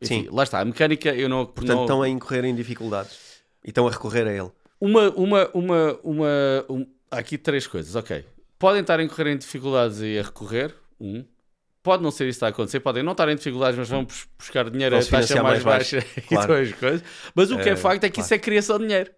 enfim, 0.00 0.22
Sim. 0.22 0.28
Lá 0.30 0.44
está, 0.44 0.60
a 0.60 0.64
mecânica 0.64 1.14
eu 1.14 1.28
não. 1.28 1.44
Portanto, 1.44 1.76
não... 1.76 1.82
estão 1.82 2.02
a 2.02 2.08
incorrer 2.08 2.44
em 2.44 2.54
dificuldades 2.54 3.42
e 3.64 3.68
estão 3.68 3.86
a 3.86 3.90
recorrer 3.90 4.26
a 4.26 4.32
ele. 4.32 4.50
Uma. 4.80 5.10
uma, 5.10 5.50
uma, 5.52 6.00
uma 6.02 6.66
um... 6.70 6.86
Há 7.10 7.18
aqui 7.18 7.38
três 7.38 7.66
coisas, 7.66 7.94
ok. 7.94 8.24
Podem 8.58 8.80
estar 8.80 8.98
a 8.98 9.02
incorrer 9.02 9.28
em 9.28 9.36
dificuldades 9.36 10.00
e 10.00 10.18
a 10.18 10.22
recorrer. 10.22 10.74
Um. 11.00 11.24
Pode 11.82 12.02
não 12.02 12.10
ser 12.10 12.24
isso 12.24 12.36
que 12.36 12.36
está 12.36 12.46
a 12.46 12.50
acontecer, 12.50 12.80
podem 12.80 13.02
não 13.02 13.12
estar 13.12 13.28
em 13.28 13.36
dificuldades, 13.36 13.78
mas 13.78 13.88
vão 13.88 14.06
buscar 14.36 14.68
dinheiro 14.68 14.96
a 14.96 14.98
taxa 15.02 15.42
mais, 15.42 15.62
mais 15.62 15.64
baixa 15.64 16.02
claro. 16.28 16.44
e 16.44 16.46
todas 16.46 16.68
as 16.68 16.74
coisas. 16.74 17.02
Mas 17.34 17.50
o 17.50 17.58
que 17.58 17.68
é, 17.68 17.72
é 17.72 17.76
facto 17.76 18.04
é 18.04 18.10
que 18.10 18.20
isso 18.20 18.34
é 18.34 18.38
criação 18.38 18.78
de 18.78 18.86
dinheiro. 18.86 19.10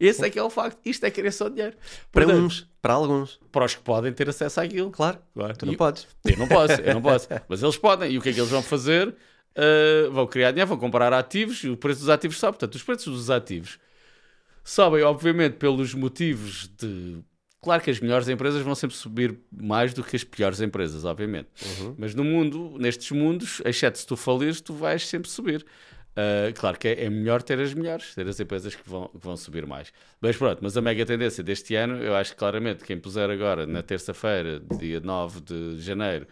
Esse 0.00 0.24
é 0.24 0.30
que 0.30 0.38
é 0.38 0.42
o 0.42 0.48
facto. 0.48 0.78
Isto 0.84 1.04
é 1.04 1.10
querer 1.10 1.30
só 1.30 1.50
dinheiro. 1.50 1.76
Para 2.10 2.24
Portanto, 2.24 2.44
uns, 2.46 2.66
para 2.80 2.94
alguns. 2.94 3.38
Para 3.52 3.66
os 3.66 3.74
que 3.74 3.82
podem 3.82 4.10
ter 4.12 4.30
acesso 4.30 4.58
àquilo. 4.58 4.90
Claro, 4.90 5.18
claro. 5.34 5.54
tu 5.54 5.66
não 5.66 5.74
e, 5.74 5.76
podes. 5.76 6.08
Eu 6.24 6.38
não 6.38 6.48
posso, 6.48 6.80
eu 6.80 6.94
não 6.94 7.02
posso. 7.02 7.28
Mas 7.46 7.62
eles 7.62 7.76
podem. 7.76 8.10
E 8.10 8.18
o 8.18 8.22
que 8.22 8.30
é 8.30 8.32
que 8.32 8.40
eles 8.40 8.50
vão 8.50 8.62
fazer? 8.62 9.08
Uh, 9.08 10.10
vão 10.10 10.26
criar 10.26 10.52
dinheiro, 10.52 10.68
vão 10.68 10.78
comprar 10.78 11.12
ativos 11.12 11.62
e 11.64 11.68
o 11.68 11.76
preço 11.76 12.00
dos 12.00 12.08
ativos 12.08 12.38
sobe. 12.38 12.52
Portanto, 12.52 12.76
os 12.76 12.82
preços 12.82 13.14
dos 13.14 13.30
ativos 13.30 13.78
sobem, 14.64 15.02
obviamente, 15.02 15.56
pelos 15.56 15.92
motivos 15.92 16.70
de 16.78 17.18
Claro 17.62 17.82
que 17.82 17.90
as 17.90 18.00
melhores 18.00 18.26
empresas 18.28 18.62
vão 18.62 18.74
sempre 18.74 18.96
subir 18.96 19.38
mais 19.52 19.92
do 19.92 20.02
que 20.02 20.16
as 20.16 20.24
piores 20.24 20.60
empresas, 20.62 21.04
obviamente. 21.04 21.48
Uhum. 21.62 21.94
Mas 21.98 22.14
no 22.14 22.24
mundo, 22.24 22.76
nestes 22.78 23.10
mundos, 23.10 23.60
exceto 23.64 23.98
se 23.98 24.06
tu 24.06 24.16
falires, 24.16 24.60
tu 24.60 24.72
vais 24.72 25.06
sempre 25.06 25.28
subir. 25.28 25.66
Uh, 26.10 26.52
claro 26.58 26.78
que 26.78 26.88
é, 26.88 27.04
é, 27.04 27.10
melhor 27.10 27.42
ter 27.42 27.60
as 27.60 27.72
melhores, 27.72 28.14
ter 28.14 28.26
as 28.26 28.40
empresas 28.40 28.74
que 28.74 28.88
vão, 28.88 29.08
que 29.08 29.18
vão 29.18 29.36
subir 29.36 29.66
mais. 29.66 29.92
Mas 30.20 30.36
pronto, 30.36 30.58
mas 30.60 30.76
a 30.76 30.80
mega 30.80 31.04
tendência 31.06 31.42
deste 31.44 31.74
ano, 31.76 32.02
eu 32.02 32.14
acho 32.16 32.32
que 32.32 32.38
claramente 32.38 32.82
quem 32.82 32.98
puser 32.98 33.30
agora, 33.30 33.66
na 33.66 33.82
terça-feira, 33.82 34.60
dia 34.78 34.98
9 34.98 35.40
de 35.40 35.80
janeiro, 35.80 36.26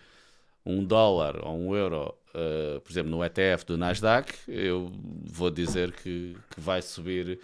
um 0.67 0.85
dólar 0.85 1.47
ou 1.47 1.59
um 1.59 1.77
euro, 1.77 2.15
uh, 2.35 2.81
por 2.81 2.91
exemplo, 2.91 3.11
no 3.11 3.25
ETF 3.25 3.67
do 3.67 3.79
Nasdaq, 3.79 4.35
eu 4.49 4.91
vou 5.25 5.51
dizer 5.51 5.93
que, 5.93 6.37
que 6.51 6.61
vai 6.61 6.83
subir. 6.83 7.39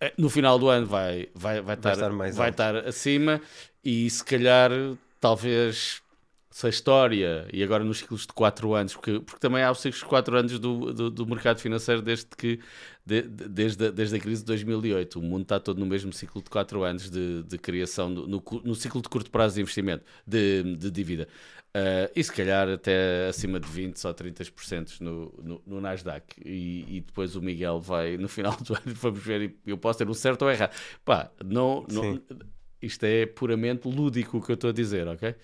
Eh, 0.00 0.12
no 0.16 0.28
final 0.30 0.58
do 0.58 0.68
ano 0.68 0.86
vai, 0.86 1.28
vai, 1.34 1.60
vai, 1.60 1.74
estar, 1.74 1.90
vai, 1.90 1.92
estar, 1.92 2.10
mais 2.10 2.36
vai 2.36 2.50
estar 2.50 2.76
acima 2.76 3.40
e 3.84 4.08
se 4.08 4.24
calhar 4.24 4.70
talvez 5.20 6.02
se 6.54 6.66
a 6.68 6.70
história, 6.70 7.48
e 7.52 7.64
agora 7.64 7.82
nos 7.82 7.98
ciclos 7.98 8.28
de 8.28 8.32
4 8.32 8.74
anos, 8.74 8.92
porque, 8.94 9.18
porque 9.18 9.40
também 9.40 9.64
há 9.64 9.72
os 9.72 9.80
ciclos 9.80 10.02
de 10.02 10.08
4 10.08 10.36
anos 10.36 10.58
do, 10.60 10.92
do, 10.92 11.10
do, 11.10 11.26
mercado 11.26 11.58
financeiro 11.58 12.00
desde, 12.00 12.26
que, 12.26 12.60
de, 13.04 13.22
desde, 13.22 13.86
a, 13.86 13.90
desde 13.90 14.14
a 14.14 14.20
crise 14.20 14.42
de 14.42 14.46
2008. 14.46 15.18
O 15.18 15.22
mundo 15.22 15.42
está 15.42 15.58
todo 15.58 15.80
no 15.80 15.86
mesmo 15.86 16.12
ciclo 16.12 16.40
de 16.40 16.48
4 16.48 16.84
anos 16.84 17.10
de, 17.10 17.42
de 17.42 17.58
criação, 17.58 18.08
no, 18.08 18.40
no, 18.62 18.74
ciclo 18.76 19.02
de 19.02 19.08
curto 19.08 19.32
prazo 19.32 19.56
de 19.56 19.62
investimento, 19.62 20.04
de, 20.24 20.76
de 20.76 20.92
dívida. 20.92 21.26
Uh, 21.76 22.06
e 22.14 22.22
se 22.22 22.32
calhar 22.32 22.68
até 22.68 23.26
acima 23.28 23.58
de 23.58 23.66
20% 23.66 24.04
ou 24.04 24.14
30% 24.14 25.00
no, 25.00 25.34
no, 25.42 25.62
no 25.66 25.80
Nasdaq. 25.80 26.40
E, 26.44 26.98
e, 26.98 27.00
depois 27.00 27.34
o 27.34 27.42
Miguel 27.42 27.80
vai, 27.80 28.16
no 28.16 28.28
final 28.28 28.56
do 28.56 28.74
ano, 28.74 28.82
vamos 28.94 29.20
ver, 29.20 29.56
eu 29.66 29.76
posso 29.76 29.98
ter 29.98 30.08
um 30.08 30.14
certo 30.14 30.42
ou 30.42 30.50
errado. 30.50 30.72
Pá, 31.04 31.30
não, 31.44 31.84
não, 31.90 32.22
isto 32.80 33.04
é 33.04 33.26
puramente 33.26 33.88
lúdico 33.88 34.38
o 34.38 34.42
que 34.42 34.52
eu 34.52 34.54
estou 34.54 34.70
a 34.70 34.72
dizer, 34.72 35.08
ok? 35.08 35.34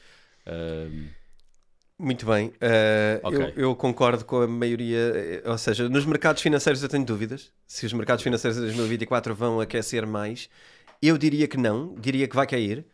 Muito 2.00 2.24
bem, 2.24 2.46
uh, 2.48 3.28
okay. 3.28 3.38
eu, 3.42 3.52
eu, 3.56 3.76
concordo 3.76 4.24
com 4.24 4.40
a 4.40 4.48
maioria, 4.48 5.42
ou 5.44 5.58
seja, 5.58 5.86
nos 5.86 6.06
mercados 6.06 6.40
financeiros 6.40 6.82
eu 6.82 6.88
tenho 6.88 7.04
dúvidas 7.04 7.52
se 7.66 7.84
os 7.84 7.92
mercados 7.92 8.22
financeiros 8.22 8.56
de 8.56 8.64
2024 8.64 9.34
vão 9.34 9.60
aquecer 9.60 10.06
mais. 10.06 10.48
Eu 11.02 11.18
diria 11.18 11.46
que 11.46 11.58
não, 11.58 11.94
diria 11.96 12.26
que 12.26 12.34
vai 12.34 12.46
cair 12.46 12.86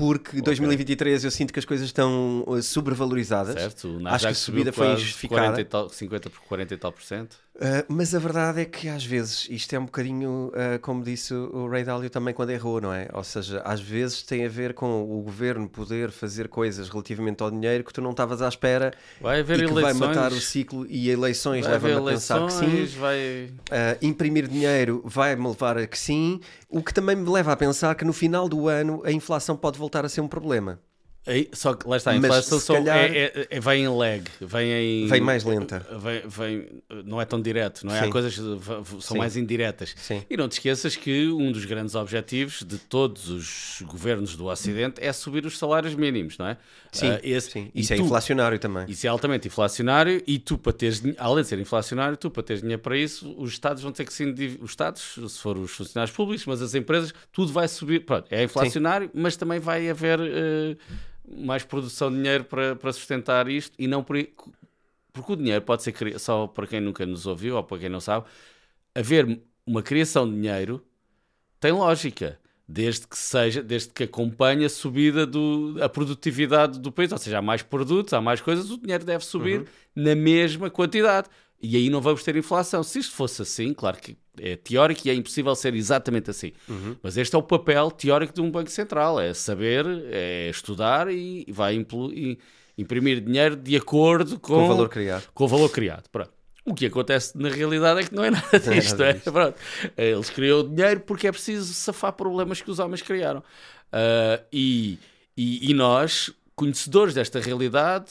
porque 0.00 0.30
okay. 0.30 0.42
2023 0.42 1.24
eu 1.24 1.30
sinto 1.30 1.52
que 1.52 1.58
as 1.58 1.64
coisas 1.66 1.86
estão 1.86 2.42
uh, 2.46 2.62
sobrevalorizadas. 2.62 3.54
Certo, 3.54 4.00
acho 4.06 4.26
que 4.26 4.32
a 4.32 4.34
subida 4.34 4.72
foi 4.72 4.94
injustificada. 4.94 5.52
40 5.52 5.64
tal, 5.66 5.88
50 5.90 6.30
por 6.30 6.40
40 6.40 6.74
e 6.74 6.76
tal 6.78 6.90
por 6.90 7.02
cento. 7.02 7.36
Uh, 7.60 7.84
mas 7.88 8.14
a 8.14 8.18
verdade 8.18 8.62
é 8.62 8.64
que 8.64 8.88
às 8.88 9.04
vezes 9.04 9.46
isto 9.50 9.74
é 9.74 9.78
um 9.78 9.84
bocadinho, 9.84 10.50
uh, 10.54 10.78
como 10.80 11.04
disse 11.04 11.34
o 11.34 11.68
Ray 11.68 11.84
Dalio 11.84 12.08
também 12.08 12.32
quando 12.32 12.48
errou, 12.48 12.80
não 12.80 12.90
é? 12.90 13.06
Ou 13.12 13.22
seja, 13.22 13.60
às 13.66 13.82
vezes 13.82 14.22
tem 14.22 14.46
a 14.46 14.48
ver 14.48 14.72
com 14.72 15.02
o 15.02 15.20
governo 15.20 15.68
poder 15.68 16.10
fazer 16.10 16.48
coisas 16.48 16.88
relativamente 16.88 17.42
ao 17.42 17.50
dinheiro 17.50 17.84
que 17.84 17.92
tu 17.92 18.00
não 18.00 18.12
estavas 18.12 18.40
à 18.40 18.48
espera 18.48 18.94
vai 19.20 19.40
haver 19.40 19.58
e 19.58 19.66
que 19.66 19.72
eleições. 19.72 19.98
vai 19.98 20.08
matar 20.08 20.32
o 20.32 20.40
ciclo 20.40 20.86
e 20.88 21.10
eleições 21.10 21.66
levam-me 21.66 22.08
a 22.08 22.12
pensar 22.12 22.46
que 22.46 22.52
sim. 22.54 22.86
Vai... 22.98 23.52
Uh, 23.52 23.98
imprimir 24.00 24.48
dinheiro 24.48 25.02
vai-me 25.04 25.46
levar 25.46 25.76
a 25.76 25.86
que 25.86 25.98
sim, 25.98 26.40
o 26.66 26.82
que 26.82 26.94
também 26.94 27.14
me 27.14 27.28
leva 27.28 27.52
a 27.52 27.56
pensar 27.56 27.94
que 27.94 28.06
no 28.06 28.12
final 28.14 28.48
do 28.48 28.68
ano 28.68 29.02
a 29.04 29.12
inflação 29.12 29.54
pode 29.54 29.76
voltar 29.76 29.89
a 30.04 30.08
ser 30.08 30.20
um 30.20 30.28
problema. 30.28 30.80
Só 31.52 31.74
que 31.74 31.86
lá 31.86 31.98
está, 31.98 32.12
a 32.12 32.16
inflação 32.16 32.58
só 32.58 32.74
calhar... 32.74 32.96
é, 32.96 33.24
é, 33.24 33.46
é, 33.50 33.60
vem 33.60 33.84
em 33.84 33.88
lag, 33.88 34.24
vem 34.40 34.72
em. 34.72 35.06
Vem 35.06 35.20
mais 35.20 35.44
lenta. 35.44 35.86
Vem, 36.02 36.22
vem, 36.26 36.82
não 37.04 37.20
é 37.20 37.26
tão 37.26 37.40
direto, 37.40 37.84
não 37.86 37.94
é? 37.94 38.00
Sim. 38.00 38.08
Há 38.08 38.10
coisas 38.10 38.34
que 38.34 38.40
são 38.40 39.00
Sim. 39.00 39.18
mais 39.18 39.36
indiretas. 39.36 39.94
Sim. 39.96 40.24
E 40.30 40.36
não 40.36 40.48
te 40.48 40.52
esqueças 40.52 40.96
que 40.96 41.28
um 41.28 41.52
dos 41.52 41.66
grandes 41.66 41.94
objetivos 41.94 42.62
de 42.66 42.78
todos 42.78 43.28
os 43.28 43.82
governos 43.86 44.34
do 44.34 44.46
Ocidente 44.46 45.00
é 45.04 45.12
subir 45.12 45.44
os 45.44 45.58
salários 45.58 45.94
mínimos, 45.94 46.38
não 46.38 46.46
é? 46.46 46.56
Sim. 46.90 47.10
Uh, 47.10 47.20
esse, 47.22 47.50
Sim. 47.50 47.70
Isso 47.74 47.92
é 47.92 47.96
tu, 47.96 48.02
inflacionário 48.02 48.58
também. 48.58 48.86
Isso 48.88 49.06
é 49.06 49.10
altamente 49.10 49.46
inflacionário 49.46 50.22
e 50.26 50.38
tu, 50.38 50.56
para 50.56 50.72
teres 50.72 51.02
além 51.18 51.42
de 51.42 51.48
ser 51.48 51.58
inflacionário, 51.58 52.16
tu, 52.16 52.30
para 52.30 52.42
teres 52.42 52.62
dinheiro 52.62 52.80
para 52.80 52.96
isso, 52.96 53.34
os 53.38 53.52
Estados 53.52 53.82
vão 53.82 53.92
ter 53.92 54.06
que 54.06 54.12
se. 54.12 54.24
Os 54.60 54.70
Estados, 54.70 55.18
se 55.28 55.38
for 55.38 55.58
os 55.58 55.70
funcionários 55.70 56.16
públicos, 56.16 56.46
mas 56.46 56.62
as 56.62 56.74
empresas, 56.74 57.12
tudo 57.30 57.52
vai 57.52 57.68
subir. 57.68 58.06
Pronto, 58.06 58.26
é 58.30 58.42
inflacionário, 58.42 59.10
mas 59.12 59.36
também 59.36 59.60
vai 59.60 59.88
haver. 59.88 60.18
Uh, 60.18 60.76
mais 61.30 61.62
produção 61.62 62.10
de 62.10 62.16
dinheiro 62.16 62.44
para, 62.44 62.74
para 62.76 62.92
sustentar 62.92 63.48
isto 63.48 63.74
e 63.78 63.86
não 63.86 64.02
por, 64.02 64.16
porque 65.12 65.32
o 65.32 65.36
dinheiro 65.36 65.62
pode 65.62 65.82
ser 65.82 65.94
só 66.18 66.46
para 66.46 66.66
quem 66.66 66.80
nunca 66.80 67.06
nos 67.06 67.26
ouviu 67.26 67.56
ou 67.56 67.62
para 67.62 67.78
quem 67.78 67.88
não 67.88 68.00
sabe 68.00 68.26
haver 68.94 69.40
uma 69.66 69.82
criação 69.82 70.28
de 70.28 70.34
dinheiro 70.34 70.84
tem 71.60 71.72
lógica 71.72 72.38
desde 72.66 73.06
que 73.06 73.18
seja 73.18 73.62
desde 73.62 73.90
que 73.90 74.04
acompanhe 74.04 74.64
a 74.64 74.68
subida 74.68 75.26
do 75.26 75.76
a 75.80 75.88
produtividade 75.88 76.78
do 76.78 76.90
país 76.90 77.12
ou 77.12 77.18
seja 77.18 77.38
há 77.38 77.42
mais 77.42 77.62
produtos 77.62 78.12
há 78.12 78.20
mais 78.20 78.40
coisas 78.40 78.70
o 78.70 78.78
dinheiro 78.78 79.04
deve 79.04 79.24
subir 79.24 79.60
uhum. 79.60 79.66
na 79.94 80.14
mesma 80.14 80.70
quantidade 80.70 81.28
e 81.62 81.76
aí 81.76 81.90
não 81.90 82.00
vamos 82.00 82.22
ter 82.22 82.36
inflação. 82.36 82.82
Se 82.82 82.98
isto 82.98 83.14
fosse 83.14 83.42
assim, 83.42 83.74
claro 83.74 83.98
que 83.98 84.16
é 84.38 84.56
teórico 84.56 85.02
e 85.06 85.10
é 85.10 85.14
impossível 85.14 85.54
ser 85.54 85.74
exatamente 85.74 86.30
assim. 86.30 86.52
Uhum. 86.68 86.96
Mas 87.02 87.16
este 87.16 87.34
é 87.34 87.38
o 87.38 87.42
papel 87.42 87.90
teórico 87.90 88.32
de 88.32 88.40
um 88.40 88.50
banco 88.50 88.70
central: 88.70 89.20
é 89.20 89.34
saber, 89.34 89.84
é 90.10 90.48
estudar 90.48 91.12
e 91.12 91.46
vai 91.50 91.74
imprimir 92.76 93.20
dinheiro 93.20 93.56
de 93.56 93.76
acordo 93.76 94.40
com, 94.40 94.54
com 94.54 94.64
o 94.64 94.68
valor 94.68 94.88
criado. 94.88 95.28
Com 95.34 95.44
o 95.44 95.48
valor 95.48 95.68
criado. 95.70 96.08
Pronto. 96.10 96.32
O 96.64 96.74
que 96.74 96.86
acontece 96.86 97.36
na 97.36 97.48
realidade 97.48 98.00
é 98.00 98.04
que 98.04 98.14
não 98.14 98.24
é 98.24 98.30
nada 98.30 98.58
disto. 98.58 99.02
É 99.02 99.20
nada 99.26 99.54
é? 99.96 100.10
Eles 100.10 100.30
criam 100.30 100.60
o 100.60 100.62
dinheiro 100.62 101.00
porque 101.00 101.26
é 101.26 101.32
preciso 101.32 101.72
safar 101.72 102.12
problemas 102.12 102.60
que 102.60 102.70
os 102.70 102.78
homens 102.78 103.02
criaram. 103.02 103.40
Uh, 103.40 104.44
e, 104.52 104.98
e, 105.36 105.70
e 105.70 105.74
nós, 105.74 106.30
conhecedores 106.54 107.14
desta 107.14 107.40
realidade, 107.40 108.10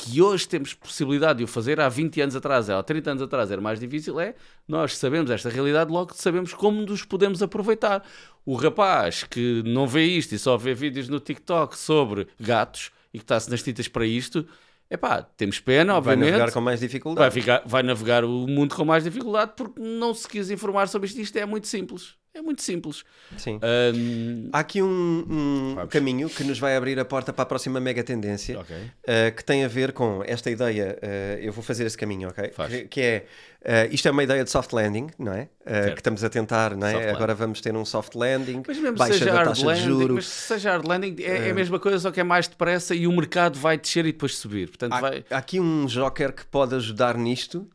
que 0.00 0.22
hoje 0.22 0.48
temos 0.48 0.72
possibilidade 0.72 1.38
de 1.38 1.44
o 1.44 1.46
fazer, 1.48 1.80
há 1.80 1.88
20 1.88 2.20
anos 2.20 2.36
atrás, 2.36 2.70
há 2.70 2.80
30 2.80 3.10
anos 3.10 3.22
atrás 3.22 3.50
era 3.50 3.60
mais 3.60 3.80
difícil, 3.80 4.20
é 4.20 4.36
nós 4.66 4.96
sabemos 4.96 5.28
esta 5.28 5.50
realidade, 5.50 5.90
logo 5.90 6.14
sabemos 6.14 6.54
como 6.54 6.80
nos 6.82 7.04
podemos 7.04 7.42
aproveitar. 7.42 8.04
O 8.46 8.54
rapaz 8.54 9.24
que 9.24 9.62
não 9.66 9.88
vê 9.88 10.04
isto 10.04 10.34
e 10.34 10.38
só 10.38 10.56
vê 10.56 10.72
vídeos 10.72 11.08
no 11.08 11.18
TikTok 11.18 11.76
sobre 11.76 12.28
gatos 12.38 12.92
e 13.12 13.18
que 13.18 13.24
está-se 13.24 13.50
nas 13.50 13.60
tintas 13.60 13.88
para 13.88 14.06
isto, 14.06 14.46
é 14.88 14.96
pá, 14.96 15.20
temos 15.36 15.58
pena, 15.58 15.96
obviamente. 15.96 16.30
Vai 16.30 16.38
navegar 16.38 16.52
com 16.52 16.60
mais 16.60 16.80
dificuldade. 16.80 17.20
Vai, 17.20 17.30
ficar, 17.30 17.62
vai 17.66 17.82
navegar 17.82 18.24
o 18.24 18.46
mundo 18.46 18.74
com 18.74 18.84
mais 18.84 19.02
dificuldade 19.02 19.52
porque 19.56 19.80
não 19.80 20.14
se 20.14 20.28
quis 20.28 20.48
informar 20.48 20.86
sobre 20.88 21.08
isto. 21.08 21.20
Isto 21.20 21.36
é 21.38 21.44
muito 21.44 21.66
simples. 21.66 22.14
É 22.34 22.42
muito 22.42 22.62
simples. 22.62 23.04
Sim. 23.36 23.58
Um... 23.62 24.50
Há 24.52 24.60
aqui 24.60 24.80
um, 24.82 25.76
um 25.80 25.86
caminho 25.88 26.28
que 26.28 26.44
nos 26.44 26.58
vai 26.58 26.76
abrir 26.76 26.98
a 27.00 27.04
porta 27.04 27.32
para 27.32 27.42
a 27.42 27.46
próxima 27.46 27.80
mega 27.80 28.04
tendência 28.04 28.60
okay. 28.60 28.76
uh, 28.76 29.34
que 29.34 29.44
tem 29.44 29.64
a 29.64 29.68
ver 29.68 29.92
com 29.92 30.22
esta 30.24 30.50
ideia. 30.50 30.98
Uh, 31.02 31.40
eu 31.40 31.52
vou 31.52 31.64
fazer 31.64 31.84
esse 31.84 31.96
caminho, 31.96 32.28
ok? 32.28 32.52
Que, 32.68 32.84
que, 32.84 33.00
é 33.00 33.24
uh, 33.62 33.92
isto 33.92 34.06
é 34.06 34.10
uma 34.10 34.22
ideia 34.22 34.44
de 34.44 34.50
soft 34.50 34.72
landing, 34.72 35.08
não 35.18 35.32
é? 35.32 35.48
que 35.92 36.00
estamos 36.00 36.24
a 36.24 36.30
tentar, 36.30 36.76
não 36.76 36.86
é? 36.86 37.10
Agora 37.10 37.34
vamos 37.34 37.60
ter 37.60 37.76
um 37.76 37.84
soft 37.84 38.14
landing, 38.14 38.62
mas 38.66 38.78
mesmo 38.78 38.96
baixa 38.96 39.18
seja 39.18 39.32
da 39.32 39.44
taxa 39.44 39.66
landing, 39.66 39.80
de 39.80 39.86
juros. 39.86 40.14
Mas 40.14 40.26
seja 40.26 40.70
hard 40.70 40.86
landing, 40.86 41.16
é, 41.20 41.48
é, 41.48 41.50
a 41.50 41.54
mesma 41.54 41.78
coisa, 41.78 41.98
só 41.98 42.10
que 42.10 42.20
é 42.20 42.24
mais 42.24 42.48
depressa 42.48 42.94
e 42.94 43.06
o 43.06 43.12
mercado 43.12 43.58
vai 43.58 43.76
descer 43.76 44.06
e 44.06 44.12
depois 44.12 44.36
subir. 44.36 44.68
Portanto, 44.68 44.92
há, 44.92 45.00
vai... 45.00 45.24
há 45.30 45.36
aqui 45.36 45.60
um 45.60 45.86
joker 45.86 46.32
que 46.32 46.46
pode 46.46 46.74
ajudar 46.74 47.18
nisto, 47.18 47.68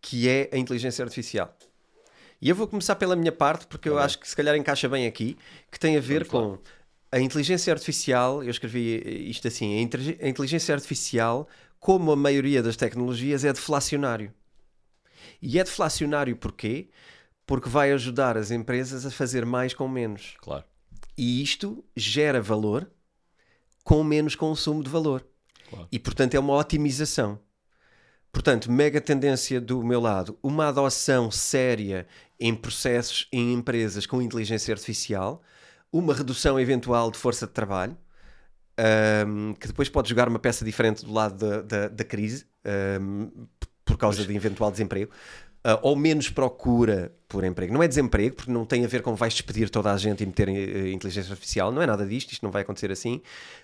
que 0.00 0.28
é 0.28 0.48
a 0.52 0.58
inteligência 0.58 1.04
artificial. 1.04 1.56
E 2.40 2.48
eu 2.48 2.54
vou 2.54 2.66
começar 2.66 2.96
pela 2.96 3.14
minha 3.14 3.32
parte, 3.32 3.66
porque 3.66 3.88
eu 3.88 3.98
acho 3.98 4.18
que 4.18 4.28
se 4.28 4.34
calhar 4.34 4.56
encaixa 4.56 4.88
bem 4.88 5.06
aqui, 5.06 5.36
que 5.70 5.78
tem 5.78 5.96
a 5.96 6.00
ver 6.00 6.26
com 6.26 6.58
a 7.12 7.20
inteligência 7.20 7.72
artificial. 7.72 8.42
Eu 8.42 8.50
escrevi 8.50 9.28
isto 9.28 9.46
assim: 9.46 9.78
a 10.22 10.28
inteligência 10.28 10.74
artificial, 10.74 11.46
como 11.78 12.10
a 12.12 12.16
maioria 12.16 12.62
das 12.62 12.76
tecnologias, 12.76 13.44
é 13.44 13.52
deflacionário. 13.52 14.32
E 15.42 15.58
é 15.58 15.64
deflacionário 15.64 16.34
porquê? 16.36 16.88
Porque 17.44 17.68
vai 17.68 17.92
ajudar 17.92 18.38
as 18.38 18.50
empresas 18.50 19.04
a 19.04 19.10
fazer 19.10 19.44
mais 19.44 19.74
com 19.74 19.86
menos. 19.88 20.34
Claro. 20.40 20.64
E 21.18 21.42
isto 21.42 21.84
gera 21.94 22.40
valor 22.40 22.90
com 23.84 24.02
menos 24.02 24.34
consumo 24.34 24.82
de 24.82 24.88
valor. 24.88 25.26
Claro. 25.68 25.88
E 25.92 25.98
portanto 25.98 26.34
é 26.34 26.40
uma 26.40 26.54
otimização. 26.54 27.38
Portanto, 28.32 28.70
mega 28.70 29.00
tendência 29.00 29.60
do 29.60 29.82
meu 29.82 30.00
lado, 30.00 30.38
uma 30.40 30.68
adoção 30.68 31.30
séria 31.32 32.06
em 32.40 32.54
processos 32.54 33.28
em 33.30 33.52
empresas 33.52 34.06
com 34.06 34.22
inteligência 34.22 34.72
artificial, 34.72 35.42
uma 35.92 36.14
redução 36.14 36.58
eventual 36.58 37.10
de 37.10 37.18
força 37.18 37.46
de 37.46 37.52
trabalho, 37.52 37.96
um, 39.26 39.54
que 39.54 39.66
depois 39.66 39.88
pode 39.88 40.08
jogar 40.08 40.28
uma 40.28 40.38
peça 40.38 40.64
diferente 40.64 41.04
do 41.04 41.12
lado 41.12 41.36
da, 41.36 41.62
da, 41.62 41.88
da 41.88 42.04
crise, 42.04 42.46
um, 43.00 43.46
por 43.84 43.98
causa 43.98 44.24
de 44.24 44.34
eventual 44.34 44.70
desemprego 44.70 45.12
uh, 45.66 45.78
ou 45.82 45.96
menos 45.96 46.28
procura 46.28 47.12
por 47.28 47.44
emprego. 47.44 47.72
Não 47.72 47.82
é 47.82 47.86
desemprego, 47.86 48.34
porque 48.34 48.50
não 48.50 48.64
tem 48.64 48.84
a 48.84 48.88
ver 48.88 49.02
com 49.02 49.14
vais 49.14 49.32
despedir 49.32 49.70
toda 49.70 49.92
a 49.92 49.96
gente 49.96 50.22
e 50.22 50.26
meter 50.26 50.48
uh, 50.48 50.88
inteligência 50.88 51.30
artificial, 51.32 51.70
não 51.70 51.80
é 51.80 51.86
nada 51.86 52.04
disto, 52.04 52.32
isto 52.32 52.42
não 52.42 52.50
vai 52.50 52.62
acontecer 52.62 52.90
assim, 52.90 53.22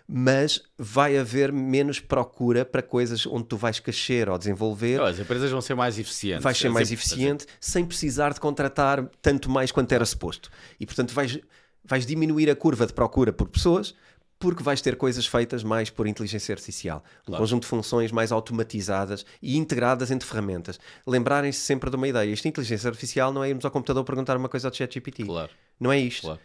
mas 0.08 0.62
vai 0.78 1.18
haver 1.18 1.52
menos 1.52 1.98
procura 1.98 2.64
para 2.64 2.82
coisas 2.82 3.26
onde 3.26 3.44
tu 3.44 3.56
vais 3.56 3.80
crescer 3.80 4.28
ou 4.28 4.38
desenvolver. 4.38 5.00
as 5.00 5.18
empresas 5.18 5.50
vão 5.50 5.60
ser 5.60 5.74
mais 5.74 5.98
eficientes. 5.98 6.44
Vais 6.44 6.56
ser 6.56 6.68
mais 6.68 6.92
eficiente 6.92 7.46
sem 7.60 7.84
precisar 7.84 8.32
de 8.32 8.40
contratar 8.40 9.04
tanto 9.20 9.50
mais 9.50 9.72
quanto 9.72 9.92
era 9.92 10.04
suposto. 10.04 10.50
E 10.78 10.86
portanto 10.86 11.12
vais 11.12 11.40
vais 11.88 12.04
diminuir 12.04 12.50
a 12.50 12.56
curva 12.56 12.84
de 12.84 12.92
procura 12.92 13.32
por 13.32 13.48
pessoas, 13.48 13.94
porque 14.38 14.62
vais 14.62 14.80
ter 14.82 14.96
coisas 14.96 15.26
feitas 15.26 15.62
mais 15.64 15.88
por 15.90 16.06
inteligência 16.06 16.52
artificial. 16.52 17.02
Um 17.22 17.26
Claro. 17.26 17.42
conjunto 17.42 17.62
de 17.62 17.68
funções 17.68 18.12
mais 18.12 18.30
automatizadas 18.32 19.24
e 19.40 19.56
integradas 19.56 20.10
entre 20.10 20.28
ferramentas. 20.28 20.78
Lembrarem-se 21.06 21.60
sempre 21.60 21.88
de 21.90 21.96
uma 21.96 22.06
ideia. 22.08 22.30
Isto, 22.30 22.46
inteligência 22.48 22.88
artificial, 22.88 23.32
não 23.32 23.42
é 23.42 23.48
irmos 23.48 23.64
ao 23.64 23.70
computador 23.70 24.04
perguntar 24.04 24.36
uma 24.36 24.48
coisa 24.48 24.68
ao 24.68 24.74
ChatGPT. 24.74 25.24
Claro, 25.24 25.50
Não 25.80 25.90
é 25.92 25.98
isto. 25.98 26.22
claro. 26.22 26.40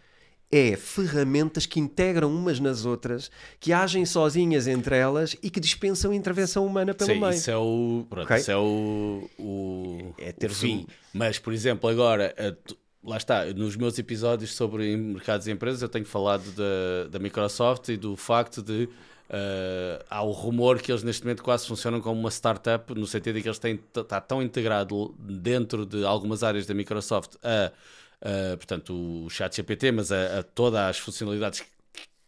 É 0.54 0.76
ferramentas 0.76 1.64
que 1.64 1.80
integram 1.80 2.28
umas 2.30 2.60
nas 2.60 2.84
outras, 2.84 3.30
que 3.58 3.72
agem 3.72 4.04
sozinhas 4.04 4.66
entre 4.66 4.94
elas 4.98 5.34
e 5.42 5.48
que 5.48 5.58
dispensam 5.58 6.12
intervenção 6.12 6.66
humana 6.66 6.92
pelo 6.92 7.10
Sim, 7.10 7.20
meio. 7.20 7.32
isso 7.32 7.50
é 7.50 7.56
o. 7.56 8.06
Pronto, 8.10 8.24
Ok. 8.26 8.36
isso 8.36 8.50
é 8.50 8.56
o. 8.58 9.30
o 9.38 10.14
É 10.18 10.28
o 10.28 10.32
teres 10.34 10.58
fim. 10.58 10.80
um- 10.80 10.86
Mas, 11.14 11.38
por 11.38 11.54
exemplo, 11.54 11.88
agora. 11.88 12.34
a 12.38 12.74
Lá 13.04 13.16
está, 13.16 13.44
nos 13.46 13.74
meus 13.74 13.98
episódios 13.98 14.54
sobre 14.54 14.96
mercados 14.96 15.48
e 15.48 15.50
empresas 15.50 15.82
eu 15.82 15.88
tenho 15.88 16.04
falado 16.06 16.52
da, 16.52 17.08
da 17.10 17.18
Microsoft 17.18 17.88
e 17.88 17.96
do 17.96 18.16
facto 18.16 18.62
de 18.62 18.88
eh, 19.28 20.04
há 20.08 20.22
o 20.22 20.30
rumor 20.30 20.80
que 20.80 20.92
eles 20.92 21.02
neste 21.02 21.24
momento 21.24 21.42
quase 21.42 21.66
funcionam 21.66 22.00
como 22.00 22.20
uma 22.20 22.30
startup, 22.30 22.94
no 22.94 23.04
sentido 23.06 23.36
de 23.36 23.42
que 23.42 23.48
eles 23.48 23.58
têm 23.58 23.80
está 23.96 24.20
tão 24.20 24.40
integrado 24.40 25.12
dentro 25.18 25.84
de 25.84 26.04
algumas 26.04 26.44
áreas 26.44 26.64
da 26.64 26.74
Microsoft 26.74 27.34
a, 27.42 27.72
a, 28.20 28.56
portanto, 28.56 28.94
o 29.26 29.28
chat 29.30 29.52
GPT, 29.56 29.90
mas 29.90 30.12
a, 30.12 30.38
a 30.38 30.42
todas 30.44 30.80
as 30.80 30.98
funcionalidades 30.98 31.60
que- 31.60 31.71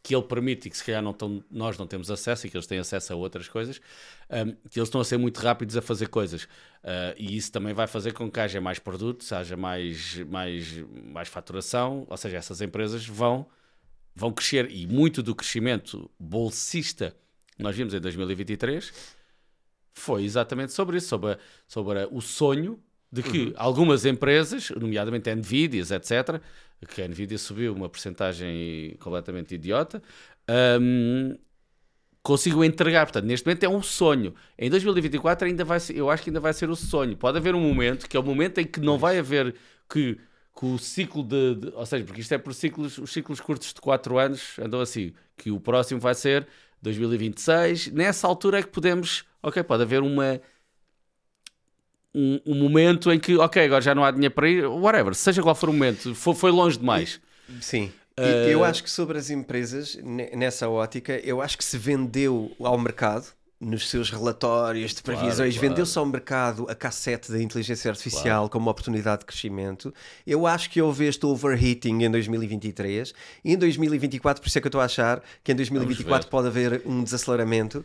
que 0.05 0.15
ele 0.15 0.23
permite 0.23 0.69
e 0.69 0.71
que 0.71 0.77
se 0.77 0.85
calhar 0.85 1.03
não 1.03 1.15
tão- 1.15 1.43
nós 1.51 1.79
não 1.79 1.87
temos 1.87 2.11
acesso 2.11 2.47
e 2.47 2.51
que 2.51 2.57
eles 2.59 2.67
têm 2.67 2.79
acesso 2.79 3.15
a 3.15 3.17
outras 3.17 3.49
coisas, 3.49 3.81
um, 4.31 4.53
que 4.69 4.79
eles 4.79 4.89
estão 4.89 5.01
a 5.01 5.05
ser 5.05 5.17
muito 5.17 5.39
rápidos 5.41 5.79
a 5.79 5.83
fazer 5.83 6.09
coisas. 6.09 6.45
Uh, 6.45 7.17
e 7.17 7.35
isso 7.35 7.51
também 7.51 7.73
vai 7.73 7.87
fazer 7.87 8.13
com 8.13 8.31
que 8.31 8.39
haja 8.39 8.61
mais 8.61 8.79
produtos, 8.79 9.33
haja 9.33 9.57
mais, 9.57 10.19
mais, 10.27 10.77
mais 11.11 11.29
faturação, 11.29 12.07
ou 12.11 12.17
seja, 12.19 12.37
essas 12.37 12.61
empresas 12.61 13.07
vão, 13.07 13.47
vão 14.15 14.31
crescer. 14.31 14.71
E 14.71 14.87
muito 14.87 15.23
do 15.23 15.35
crescimento 15.35 16.11
bolsista 16.21 17.17
que 17.57 17.63
nós 17.63 17.75
vimos 17.75 17.95
em 17.95 18.01
2023 18.01 18.93
foi 19.95 20.25
exatamente 20.25 20.75
sobre 20.75 20.99
isso, 20.99 21.09
sobre, 21.09 21.39
sobre 21.67 22.07
o 22.11 22.21
sonho 22.21 22.79
de 23.15 23.23
que 23.23 23.53
algumas 23.57 24.05
empresas, 24.05 24.71
nomeadamente 24.71 25.31
a 25.31 25.35
Nvidias, 25.37 25.91
etc., 25.91 26.41
que 26.89 27.03
a 27.03 27.09
Nvidia 27.09 27.39
subiu 27.39 27.73
uma 27.75 27.89
porcentagem 27.89 28.97
completamente 29.01 29.55
idiota, 29.55 30.03
hum, 30.81 31.37
consigam 32.23 32.65
entregar. 32.65 33.07
Portanto, 33.07 33.25
neste 33.27 33.47
momento 33.47 33.65
é 33.65 33.69
um 33.69 33.83
sonho. 33.83 34.35
Em 34.59 34.71
2024 34.71 35.47
ainda 35.47 35.65
vai 35.65 35.81
ser, 35.81 35.97
eu 35.97 36.11
acho 36.11 36.23
que 36.23 36.31
ainda 36.31 36.41
vai 36.41 36.53
ser 36.53 36.71
o 36.71 36.77
sonho. 36.77 37.17
Pode 37.17 37.39
haver 37.39 37.55
um 37.55 37.61
momento, 37.61 38.09
que 38.09 38.17
é 38.17 38.21
o 38.21 38.23
momento 38.23 38.59
em 38.59 38.67
que 38.67 38.81
não 38.81 38.99
vai 38.99 39.19
haver 39.19 39.55
que, 39.91 40.15
que 40.59 40.67
o 40.67 40.79
ciclo 40.79 41.23
de, 41.23 41.55
de- 41.57 41.69
Ou 41.75 41.87
seja, 41.87 42.05
porque 42.05 42.21
isto 42.21 42.33
é 42.35 42.39
por 42.39 42.55
ciclos, 42.55 42.99
os 42.99 43.13
ciclos 43.13 43.41
curtos 43.41 43.73
de 43.75 43.81
4 43.81 44.19
anos 44.19 44.59
andam 44.59 44.81
assim, 44.81 45.13
que 45.37 45.51
o 45.51 45.61
próximo 45.61 46.01
vai 46.01 46.15
ser 46.15 46.47
2026. 46.83 47.89
Nessa 47.93 48.27
altura 48.27 48.59
é 48.61 48.63
que 48.63 48.69
podemos. 48.71 49.25
Ok, 49.43 49.63
pode 49.63 49.83
haver 49.83 50.03
uma. 50.03 50.41
Um, 52.15 52.41
um 52.47 52.55
momento 52.55 53.11
em 53.13 53.19
que, 53.19 53.37
ok, 53.37 53.65
agora 53.65 53.83
já 53.83 53.95
não 53.95 54.05
há 54.05 54.11
dinheiro 54.11 54.35
para 54.35 54.49
ir, 54.49 54.65
whatever, 54.67 55.15
seja 55.15 55.43
qual 55.43 55.55
for 55.55 55.69
o 55.69 55.73
momento, 55.73 56.15
foi, 56.15 56.35
foi 56.35 56.51
longe 56.53 56.79
demais. 56.79 57.21
Sim. 57.61 57.91
Eh, 58.17 58.51
Eu 58.53 58.63
acho 58.63 58.85
que 58.85 58.91
sobre 58.91 59.19
as 59.19 59.31
empresas, 59.31 59.97
ne- 60.03 60.31
nessa 60.37 60.69
ótica, 60.69 61.15
eu 61.25 61.43
acho 61.43 61.59
que 61.59 61.65
se 61.65 61.77
vendeu 61.77 62.53
ao 62.61 62.79
mercado, 62.79 63.27
nos 63.61 63.89
seus 63.89 64.11
relatórios 64.11 64.93
de 64.95 65.03
Claro, 65.03 65.21
previsões, 65.21 65.55
claro. 65.55 65.69
vendeu-se 65.69 65.99
ao 65.99 66.05
mercado 66.05 66.67
a 66.69 66.75
cassete 66.75 67.33
da 67.33 67.41
inteligência 67.43 67.91
artificial 67.91 68.49
como 68.49 68.67
uma 68.67 68.71
oportunidade 68.73 69.21
de 69.21 69.27
crescimento. 69.27 69.93
Eu 70.27 70.47
acho 70.47 70.69
que 70.71 70.83
houve 70.83 71.07
este 71.07 71.25
overheating 71.25 72.03
em 72.03 72.11
2023 72.11 73.15
e 73.45 73.53
em 73.53 73.57
2024, 73.57 74.43
por 74.43 74.49
isso 74.49 74.59
é 74.59 74.61
que 74.61 74.67
eu 74.67 74.69
estou 74.69 74.81
a 74.81 74.85
achar 74.85 75.23
que 75.43 75.51
em 75.51 75.55
2024 75.57 76.27
ver. 76.27 76.31
pode 76.31 76.47
haver 76.49 76.83
um 76.85 77.03
desaceleramento. 77.03 77.85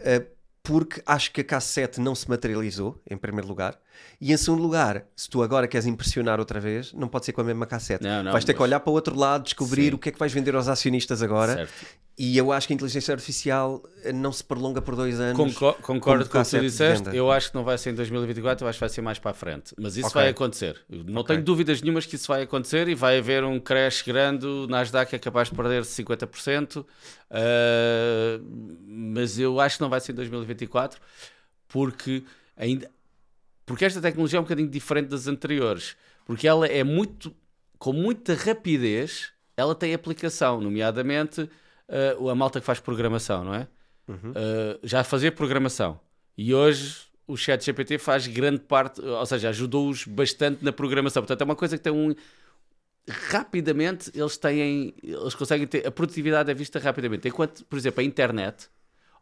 eh, 0.00 0.22
porque 0.66 1.00
acho 1.06 1.30
que 1.30 1.42
a 1.42 1.44
cassete 1.44 2.00
não 2.00 2.14
se 2.14 2.28
materializou, 2.28 3.00
em 3.08 3.16
primeiro 3.16 3.46
lugar, 3.46 3.80
e 4.20 4.32
em 4.32 4.36
segundo 4.36 4.62
lugar, 4.62 5.04
se 5.14 5.28
tu 5.28 5.42
agora 5.42 5.66
queres 5.68 5.86
impressionar 5.86 6.38
outra 6.38 6.58
vez, 6.60 6.92
não 6.92 7.08
pode 7.08 7.24
ser 7.26 7.32
com 7.32 7.40
a 7.40 7.44
mesma 7.44 7.66
cassete. 7.66 8.02
Não, 8.02 8.22
não, 8.22 8.32
vais 8.32 8.44
ter 8.44 8.52
que 8.54 8.58
mas- 8.60 8.68
olhar 8.68 8.80
para 8.80 8.90
o 8.90 8.94
outro 8.94 9.16
lado, 9.18 9.44
descobrir 9.44 9.90
Sim. 9.90 9.94
o 9.94 9.98
que 9.98 10.08
é 10.08 10.12
que 10.12 10.18
vais 10.18 10.32
vender 10.32 10.54
aos 10.54 10.68
acionistas 10.68 11.22
agora. 11.22 11.54
Certo. 11.54 11.72
E 12.18 12.38
eu 12.38 12.50
acho 12.50 12.66
que 12.66 12.72
a 12.72 12.76
inteligência 12.76 13.12
artificial 13.12 13.82
eh, 14.02 14.10
não 14.10 14.32
se 14.32 14.42
prolonga 14.42 14.80
por 14.80 14.96
dois 14.96 15.20
anos. 15.20 15.36
Conco- 15.36 15.74
concordo 15.82 16.26
com 16.30 16.38
o 16.38 16.42
que 16.42 16.48
tu 16.50 16.60
disseste. 16.60 17.14
Eu 17.14 17.30
acho 17.30 17.50
que 17.50 17.54
não 17.54 17.62
vai 17.62 17.76
ser 17.76 17.90
em 17.90 17.94
2024, 17.94 18.64
eu 18.64 18.68
acho 18.70 18.78
que 18.78 18.80
vai 18.80 18.88
ser 18.88 19.02
mais 19.02 19.18
para 19.18 19.32
a 19.32 19.34
frente. 19.34 19.74
Mas 19.78 19.98
isso 19.98 20.06
Ok. 20.06 20.22
vai 20.22 20.30
acontecer. 20.30 20.80
Não 20.88 21.20
Ok. 21.20 21.34
tenho 21.34 21.44
dúvidas 21.44 21.82
nenhumas 21.82 22.06
que 22.06 22.16
isso 22.16 22.26
vai 22.28 22.40
acontecer 22.42 22.88
e 22.88 22.94
vai 22.94 23.18
haver 23.18 23.44
um 23.44 23.60
crash 23.60 24.00
grande. 24.00 24.46
O 24.46 24.66
Nasdaq 24.66 25.14
é 25.14 25.18
capaz 25.18 25.50
de 25.50 25.54
perder 25.56 25.84
50%. 25.84 26.86
ah, 27.30 28.40
mas 28.86 29.38
eu 29.38 29.60
acho 29.60 29.76
que 29.76 29.82
não 29.82 29.90
vai 29.90 30.00
ser 30.00 30.12
em 30.12 30.14
2024 30.14 30.98
porque 31.68 32.22
ainda. 32.56 32.90
Porque 33.66 33.84
esta 33.84 34.00
tecnologia 34.00 34.38
é 34.38 34.40
um 34.40 34.44
bocadinho 34.44 34.68
diferente 34.68 35.08
das 35.08 35.26
anteriores. 35.26 35.96
Porque 36.24 36.48
ela 36.48 36.66
é 36.66 36.82
muito. 36.82 37.34
Com 37.78 37.92
muita 37.92 38.32
rapidez, 38.32 39.32
ela 39.54 39.74
tem 39.74 39.92
aplicação, 39.92 40.62
nomeadamente 40.62 41.46
ah, 41.88 42.30
a 42.30 42.34
malta 42.34 42.60
que 42.60 42.66
faz 42.66 42.80
programação, 42.80 43.44
não 43.44 43.54
é? 43.54 43.68
Uh, 44.08 44.78
já 44.84 45.02
fazia 45.02 45.32
programação 45.32 45.98
e 46.38 46.54
hoje 46.54 47.06
o 47.26 47.36
chat 47.36 47.64
GPT 47.64 47.98
faz 47.98 48.28
grande 48.28 48.60
parte, 48.60 49.00
ou 49.00 49.26
seja, 49.26 49.48
ajudou-os 49.48 50.04
bastante 50.04 50.64
na 50.64 50.72
programação. 50.72 51.22
Portanto, 51.22 51.40
é 51.40 51.44
uma 51.44 51.56
coisa 51.56 51.76
que 51.76 51.82
tem 51.82 51.92
um. 51.92 52.14
Rapidamente 53.08 54.10
eles 54.14 54.36
têm, 54.36 54.94
eles 55.02 55.34
conseguem 55.34 55.66
ter, 55.66 55.86
a 55.86 55.90
produtividade 55.90 56.50
é 56.50 56.54
vista 56.54 56.78
rapidamente. 56.78 57.26
Enquanto, 57.26 57.64
por 57.64 57.76
exemplo, 57.76 58.00
a 58.00 58.04
internet 58.04 58.68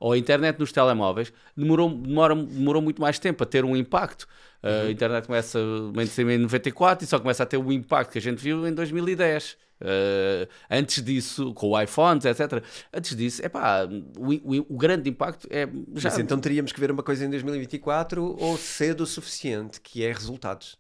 ou 0.05 0.13
a 0.13 0.19
internet 0.19 0.59
nos 0.59 0.71
telemóveis 0.71 1.33
demorou, 1.57 1.89
demora, 1.89 2.35
demorou 2.35 2.83
muito 2.83 3.01
mais 3.01 3.19
tempo 3.19 3.43
a 3.43 3.47
ter 3.47 3.65
um 3.65 3.75
impacto. 3.75 4.25
Uh, 4.63 4.89
A 4.89 4.91
internet 4.91 5.27
começa 5.27 5.59
em 5.59 6.39
94 6.39 7.07
e 7.07 7.09
só 7.09 7.19
começa 7.19 7.43
a 7.43 7.47
ter 7.47 7.57
o 7.57 7.73
impacto 7.73 8.13
que 8.13 8.19
a 8.19 8.21
gente 8.21 8.37
viu 8.37 8.69
em 8.69 8.75
2010. 8.75 9.53
Uh, 9.81 10.47
antes 10.71 11.03
disso, 11.03 11.55
com 11.55 11.71
o 11.71 11.81
iPhones, 11.81 12.27
etc. 12.27 12.63
Antes 12.93 13.17
disso, 13.17 13.43
epá, 13.43 13.89
o, 14.19 14.35
o, 14.35 14.67
o 14.75 14.77
grande 14.77 15.09
impacto 15.09 15.49
é 15.51 15.67
já. 15.95 16.11
Mas 16.11 16.19
então 16.19 16.39
teríamos 16.39 16.71
que 16.71 16.81
ver 16.81 16.91
uma 16.91 17.03
coisa 17.03 17.25
em 17.25 17.31
2024 17.31 18.37
ou 18.39 18.59
cedo 18.59 19.05
o 19.05 19.07
suficiente, 19.07 19.81
que 19.81 20.05
é 20.05 20.13
resultados. 20.13 20.77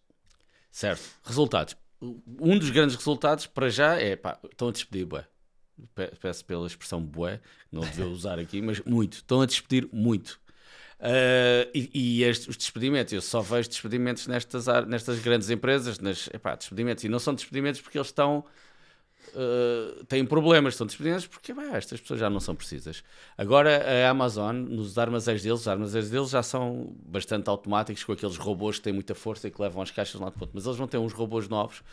Certo. 0.70 1.02
Resultados. 1.24 1.74
Um 2.02 2.59
dos 2.59 2.68
grandes 2.68 2.94
resultados 2.94 3.46
para 3.46 3.70
já 3.70 3.98
é 3.98 4.16
pá, 4.16 4.38
estão 4.51 4.68
a 4.68 4.72
despedir 4.72 5.06
bué. 5.06 5.24
Pe- 5.94 6.12
Peço 6.20 6.44
pela 6.44 6.66
expressão 6.66 7.01
bué, 7.01 7.40
não 7.70 7.82
devia 7.82 8.06
usar 8.06 8.38
aqui, 8.38 8.62
mas 8.62 8.80
muito. 8.80 9.14
Estão 9.14 9.40
a 9.40 9.46
despedir 9.46 9.88
muito. 9.92 10.40
Ah, 11.01 11.68
e 11.74 11.90
e 11.92 12.22
estes, 12.24 12.48
os 12.48 12.56
despedimentos, 12.56 13.12
eu 13.12 13.20
só 13.20 13.40
vejo 13.40 13.68
despedimentos 13.68 14.26
nestas, 14.26 14.66
nestas 14.86 15.18
grandes 15.20 15.51
empresas, 15.51 15.98
nas, 15.98 16.28
epá, 16.32 16.55
despedimentos, 16.55 17.05
e 17.05 17.09
não 17.09 17.18
são 17.18 17.34
despedimentos 17.34 17.80
porque 17.80 17.98
eles 17.98 18.09
estão 18.09 18.44
Uh, 19.34 20.05
têm 20.05 20.24
problemas, 20.24 20.76
são 20.76 20.86
despedidos 20.86 21.26
porque 21.26 21.55
bah, 21.55 21.76
estas 21.76 21.98
pessoas 21.98 22.20
já 22.20 22.28
não 22.28 22.38
são 22.38 22.55
precisas. 22.55 23.02
Agora 23.38 23.82
a 24.06 24.10
Amazon, 24.10 24.55
nos 24.55 24.98
armazéns 24.98 25.42
deles, 25.42 25.60
os 25.60 25.66
armazéns 25.68 26.10
deles 26.10 26.28
já 26.28 26.42
são 26.42 26.94
bastante 27.06 27.48
automáticos 27.48 28.05
com 28.05 28.12
aqueles 28.12 28.36
robôs 28.36 28.76
que 28.76 28.84
têm 28.84 28.92
muita 28.92 29.14
força 29.14 29.48
e 29.48 29.51
que 29.51 29.60
levam 29.60 29.82
as 29.82 29.90
caixas 29.90 30.12
de 30.12 30.18
um 30.18 30.24
lado 30.24 30.34
para 30.34 30.42
outro, 30.44 30.55
mas 30.55 30.66
eles 30.66 30.76
vão 30.76 30.86
ter 30.86 30.98
uns 30.98 31.14
robôs 31.14 31.48
novos 31.48 31.78
uh, 31.78 31.84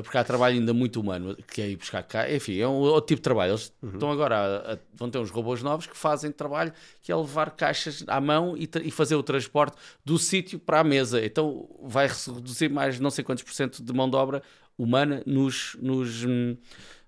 porque 0.00 0.16
há 0.16 0.24
trabalho 0.24 0.54
ainda 0.58 0.72
muito 0.72 0.98
humano 1.00 1.36
que 1.52 1.60
é 1.60 1.68
ir 1.68 1.76
buscar 1.76 2.02
cá, 2.02 2.32
enfim, 2.32 2.58
é 2.58 2.66
um 2.66 2.76
outro 2.76 3.08
tipo 3.08 3.18
de 3.18 3.22
trabalho. 3.24 3.50
Eles 3.52 3.72
estão 3.82 4.10
agora 4.10 4.36
a, 4.36 4.72
a- 4.74 4.78
vão 4.94 5.10
ter 5.10 5.18
uns 5.18 5.30
robôs 5.30 5.62
novos 5.62 5.86
que 5.86 5.96
fazem 5.96 6.32
trabalho 6.32 6.72
que 7.02 7.12
é 7.12 7.16
levar 7.16 7.50
caixas 7.50 8.02
à 8.06 8.20
mão 8.20 8.56
e, 8.56 8.68
e 8.84 8.90
fazer 8.90 9.16
o 9.16 9.22
transporte 9.22 9.76
do 10.04 10.18
sítio 10.18 10.58
para 10.58 10.80
a 10.80 10.84
mesa. 10.84 11.22
Então 11.22 11.68
vai 11.82 12.08
reduzir 12.08 12.70
mais 12.70 12.98
não 12.98 13.10
sei 13.10 13.22
quantos 13.22 13.44
por 13.44 13.52
cento 13.52 13.82
de 13.82 13.92
mão 13.92 14.08
de 14.08 14.16
obra 14.16 14.42
humana 14.78 15.22
nos, 15.26 15.76
nos, 15.80 16.24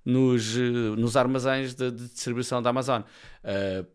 nos, 0.04 0.56
eh, 0.56 0.60
nos 0.98 1.16
armazéns 1.16 1.74
de, 1.74 1.90
de 1.90 2.08
distribuição 2.08 2.60
da 2.60 2.70
Amazon. 2.70 3.00
Uh, 3.42 3.86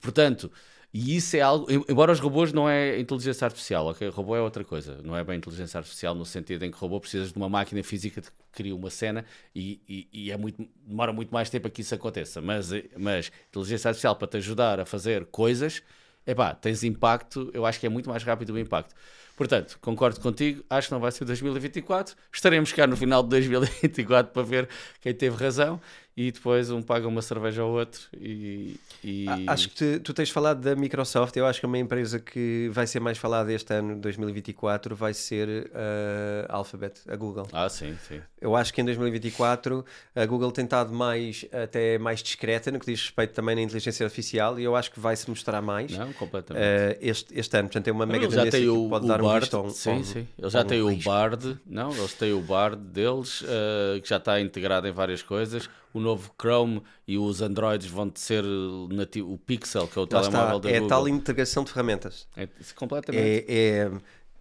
portanto, 0.00 0.50
e 0.96 1.16
isso 1.16 1.36
é 1.36 1.40
algo, 1.40 1.70
em- 1.70 1.84
embora 1.88 2.12
os 2.12 2.20
robôs 2.20 2.52
não 2.52 2.68
é 2.70 3.00
inteligência 3.00 3.44
artificial, 3.44 3.86
ok? 3.88 4.08
Robô 4.10 4.36
é 4.36 4.40
outra 4.40 4.64
coisa, 4.64 5.00
não 5.02 5.16
é 5.16 5.24
bem 5.24 5.36
inteligência 5.38 5.76
artificial 5.78 6.14
no 6.14 6.24
sentido 6.24 6.64
em 6.64 6.70
que 6.70 6.76
o 6.76 6.80
robô 6.80 7.00
precisas 7.00 7.32
de 7.32 7.36
uma 7.36 7.48
máquina 7.48 7.82
física 7.82 8.22
que 8.22 8.30
cria 8.52 8.76
uma 8.76 8.90
cena 8.90 9.24
e, 9.54 9.80
e, 9.88 10.08
e 10.12 10.30
é 10.30 10.36
muito, 10.36 10.64
demora 10.86 11.12
muito 11.12 11.34
mais 11.34 11.50
tempo 11.50 11.66
a 11.66 11.70
que 11.70 11.80
isso 11.80 11.94
aconteça. 11.96 12.40
Mas, 12.40 12.72
eh, 12.72 12.84
mas 12.96 13.32
inteligência 13.50 13.88
artificial 13.88 14.14
para 14.14 14.28
te 14.28 14.36
ajudar 14.36 14.78
a 14.78 14.86
fazer 14.86 15.26
coisas, 15.26 15.82
epá, 16.26 16.54
tens 16.54 16.84
impacto, 16.84 17.50
eu 17.52 17.66
acho 17.66 17.80
que 17.80 17.86
é 17.86 17.88
muito 17.88 18.08
mais 18.08 18.22
rápido 18.22 18.50
o 18.54 18.58
impacto. 18.58 18.94
Portanto, 19.36 19.78
concordo 19.80 20.20
contigo, 20.20 20.62
acho 20.70 20.88
que 20.88 20.94
não 20.94 21.00
vai 21.00 21.10
ser 21.10 21.24
2024. 21.24 22.14
Estaremos 22.32 22.72
cá 22.72 22.86
no 22.86 22.96
final 22.96 23.20
de 23.22 23.30
2024 23.30 24.32
para 24.32 24.42
ver 24.44 24.68
quem 25.00 25.12
teve 25.12 25.36
razão. 25.36 25.80
E 26.16 26.30
depois 26.30 26.70
um 26.70 26.80
paga 26.80 27.08
uma 27.08 27.20
cerveja 27.20 27.62
ao 27.62 27.70
outro 27.70 28.02
e... 28.16 28.78
e... 29.02 29.26
Acho 29.48 29.68
que 29.68 29.74
tu, 29.74 30.00
tu, 30.00 30.14
tens 30.14 30.30
falado 30.30 30.60
da 30.60 30.76
Microsoft, 30.76 31.36
eu 31.36 31.44
acho 31.44 31.58
que 31.58 31.66
uma 31.66 31.78
empresa 31.78 32.20
que 32.20 32.70
vai 32.72 32.86
ser 32.86 33.00
mais 33.00 33.18
falada 33.18 33.52
este 33.52 33.74
ano, 33.74 33.96
2024, 33.96 34.94
vai 34.94 35.12
ser 35.12 35.70
a 35.74 36.52
uh, 36.52 36.56
Alphabet, 36.56 37.00
a 37.08 37.16
Google. 37.16 37.48
Ah, 37.52 37.68
sim, 37.68 37.96
sim. 38.06 38.20
Eu 38.40 38.54
acho 38.54 38.72
que 38.72 38.80
em 38.80 38.84
2024 38.84 39.84
a 40.14 40.26
Google 40.26 40.52
tem 40.52 40.64
estado 40.64 40.92
mais, 40.92 41.44
até 41.50 41.98
mais 41.98 42.22
discreta 42.22 42.70
no 42.70 42.78
que 42.78 42.86
diz 42.86 43.00
respeito 43.02 43.32
também 43.34 43.56
na 43.56 43.62
inteligência 43.62 44.04
artificial 44.04 44.58
e 44.60 44.64
eu 44.64 44.76
acho 44.76 44.92
que 44.92 45.00
vai 45.00 45.16
se 45.16 45.28
mostrar 45.28 45.60
mais. 45.60 45.90
Não, 45.90 46.12
completamente. 46.12 46.64
Uh, 46.64 46.98
este, 47.00 47.38
este 47.38 47.56
ano, 47.56 47.68
portanto, 47.68 47.88
é 47.88 47.92
uma 47.92 48.06
mega 48.06 48.28
tendência 48.28 48.60
que 48.60 48.68
o, 48.68 48.88
pode 48.88 49.08
dar 49.08 49.20
Bard, 49.20 49.36
um 49.36 49.40
visto 49.40 49.60
um, 49.60 49.70
Sim, 49.70 49.90
um, 49.90 50.04
sim. 50.04 50.28
Eles 50.38 50.52
já 50.52 50.60
um 50.60 50.64
têm 50.64 50.80
o 50.80 50.96
Bard, 50.96 51.58
não, 51.66 51.90
eles 51.90 52.14
têm 52.14 52.32
o 52.32 52.40
Bard 52.40 52.76
deles, 52.76 53.40
uh, 53.40 54.00
que 54.00 54.08
já 54.08 54.18
está 54.18 54.40
integrado 54.40 54.86
em 54.86 54.92
várias 54.92 55.20
coisas. 55.20 55.68
O 55.94 56.00
novo 56.00 56.30
Chrome 56.38 56.82
e 57.06 57.16
os 57.16 57.40
Androids 57.40 57.86
vão 57.86 58.10
ser 58.14 58.44
nativo, 58.90 59.32
o 59.32 59.38
Pixel, 59.38 59.86
que 59.86 59.96
é 59.96 60.02
o 60.02 60.04
Lá 60.04 60.08
telemóvel 60.08 60.56
está. 60.56 60.58
da 60.58 60.70
é 60.70 60.72
Google. 60.72 60.86
É 60.86 60.88
tal 60.88 61.08
integração 61.08 61.64
de 61.64 61.70
ferramentas. 61.70 62.26
É, 62.36 62.48
completamente. 62.74 63.44
É, 63.48 63.86
é, 63.86 63.90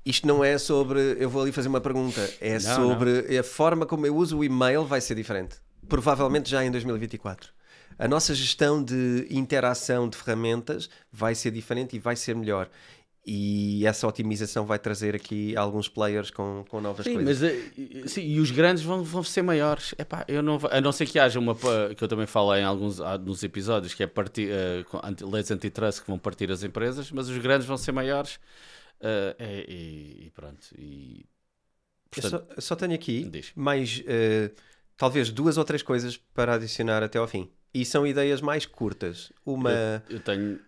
isto 0.05 0.27
não 0.27 0.43
é 0.43 0.57
sobre. 0.57 0.99
Eu 1.19 1.29
vou 1.29 1.43
ali 1.43 1.51
fazer 1.51 1.69
uma 1.69 1.79
pergunta. 1.79 2.21
É 2.41 2.59
não, 2.59 2.75
sobre 2.75 3.21
não. 3.21 3.39
a 3.39 3.43
forma 3.43 3.85
como 3.85 4.05
eu 4.05 4.15
uso 4.15 4.39
o 4.39 4.43
e-mail 4.43 4.83
vai 4.83 4.99
ser 4.99 5.15
diferente. 5.15 5.57
Provavelmente 5.87 6.49
já 6.49 6.65
em 6.65 6.71
2024. 6.71 7.51
A 7.99 8.07
nossa 8.07 8.33
gestão 8.33 8.83
de 8.83 9.27
interação 9.29 10.09
de 10.09 10.17
ferramentas 10.17 10.89
vai 11.11 11.35
ser 11.35 11.51
diferente 11.51 11.95
e 11.95 11.99
vai 11.99 12.15
ser 12.15 12.35
melhor 12.35 12.67
e 13.25 13.85
essa 13.85 14.05
otimização 14.05 14.65
vai 14.65 14.77
trazer 14.77 15.15
aqui 15.15 15.55
alguns 15.55 15.87
players 15.87 16.29
com, 16.29 16.65
com 16.67 16.81
novas 16.81 17.05
sim, 17.05 17.13
coisas. 17.13 17.41
Mas, 17.41 17.51
eh, 17.51 18.07
sim, 18.07 18.21
e 18.21 18.39
os 18.39 18.51
grandes 18.51 18.83
vão, 18.83 19.01
vão 19.01 19.23
ser 19.23 19.41
maiores. 19.41 19.95
Epá, 19.97 20.25
eu 20.27 20.43
não, 20.43 20.59
a 20.69 20.81
não 20.81 20.91
ser 20.91 21.05
que 21.05 21.17
haja 21.17 21.39
uma 21.39 21.55
que 21.95 22.03
eu 22.03 22.07
também 22.07 22.27
falo 22.27 22.53
em 22.53 22.63
alguns 22.63 22.99
nos 23.23 23.41
episódios, 23.41 23.93
que 23.93 24.03
é 24.03 24.07
partir, 24.07 24.49
uh, 24.51 25.29
leis 25.29 25.49
antitrust 25.51 26.01
que 26.01 26.07
vão 26.07 26.19
partir 26.19 26.51
as 26.51 26.63
empresas, 26.63 27.11
mas 27.11 27.29
os 27.29 27.37
grandes 27.37 27.65
vão 27.65 27.77
ser 27.77 27.93
maiores. 27.93 28.35
Uh, 28.99 29.41
e, 29.69 30.25
e, 30.25 30.31
pronto. 30.35 30.67
E, 30.77 31.25
portanto, 32.11 32.45
eu 32.49 32.61
só, 32.61 32.61
só, 32.61 32.75
tenho 32.75 32.93
aqui 32.93 33.23
diz. 33.23 33.53
mais 33.55 33.99
uh, 34.01 34.53
talvez 34.97 35.29
duas 35.29 35.57
ou 35.57 35.63
três 35.63 35.81
coisas 35.81 36.17
para 36.17 36.55
adicionar 36.55 37.01
até 37.01 37.19
ao 37.19 37.27
fim. 37.27 37.49
E 37.73 37.85
são 37.85 38.05
ideias 38.05 38.41
mais 38.41 38.65
curtas. 38.65 39.31
Uma. 39.45 39.71
eu, 40.09 40.17
eu 40.17 40.19
tenho 40.19 40.59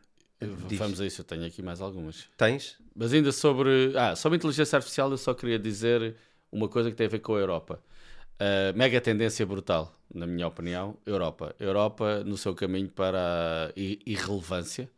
Diz. 0.68 0.78
Vamos 0.78 1.00
a 1.00 1.06
isso, 1.06 1.22
eu 1.22 1.26
tenho 1.26 1.46
aqui 1.46 1.62
mais 1.62 1.82
algumas. 1.82 2.28
Tens? 2.38 2.78
Mas 2.96 3.14
ainda 3.14 3.32
sobre. 3.32 3.94
Ah, 3.98 4.16
sobre 4.16 4.38
inteligência 4.38 4.76
artificial, 4.76 5.10
eu 5.10 5.18
só 5.18 5.34
queria 5.34 5.58
dizer 5.58 6.16
uma 6.52 6.68
coisa 6.68 6.90
que 6.90 6.96
tem 6.96 7.08
a 7.08 7.10
ver 7.10 7.20
com 7.20 7.36
a 7.36 7.40
Europa. 7.40 7.82
Uh, 8.36 8.78
mega 8.78 9.00
tendência 9.00 9.46
brutal, 9.46 9.98
na 10.14 10.28
minha 10.28 10.46
opinião, 10.48 10.98
Europa. 11.06 11.56
Europa 11.58 12.24
no 12.26 12.38
seu 12.38 12.54
caminho 12.54 12.90
para 12.90 13.70
a 13.70 13.72
irrelevância. 13.76 14.90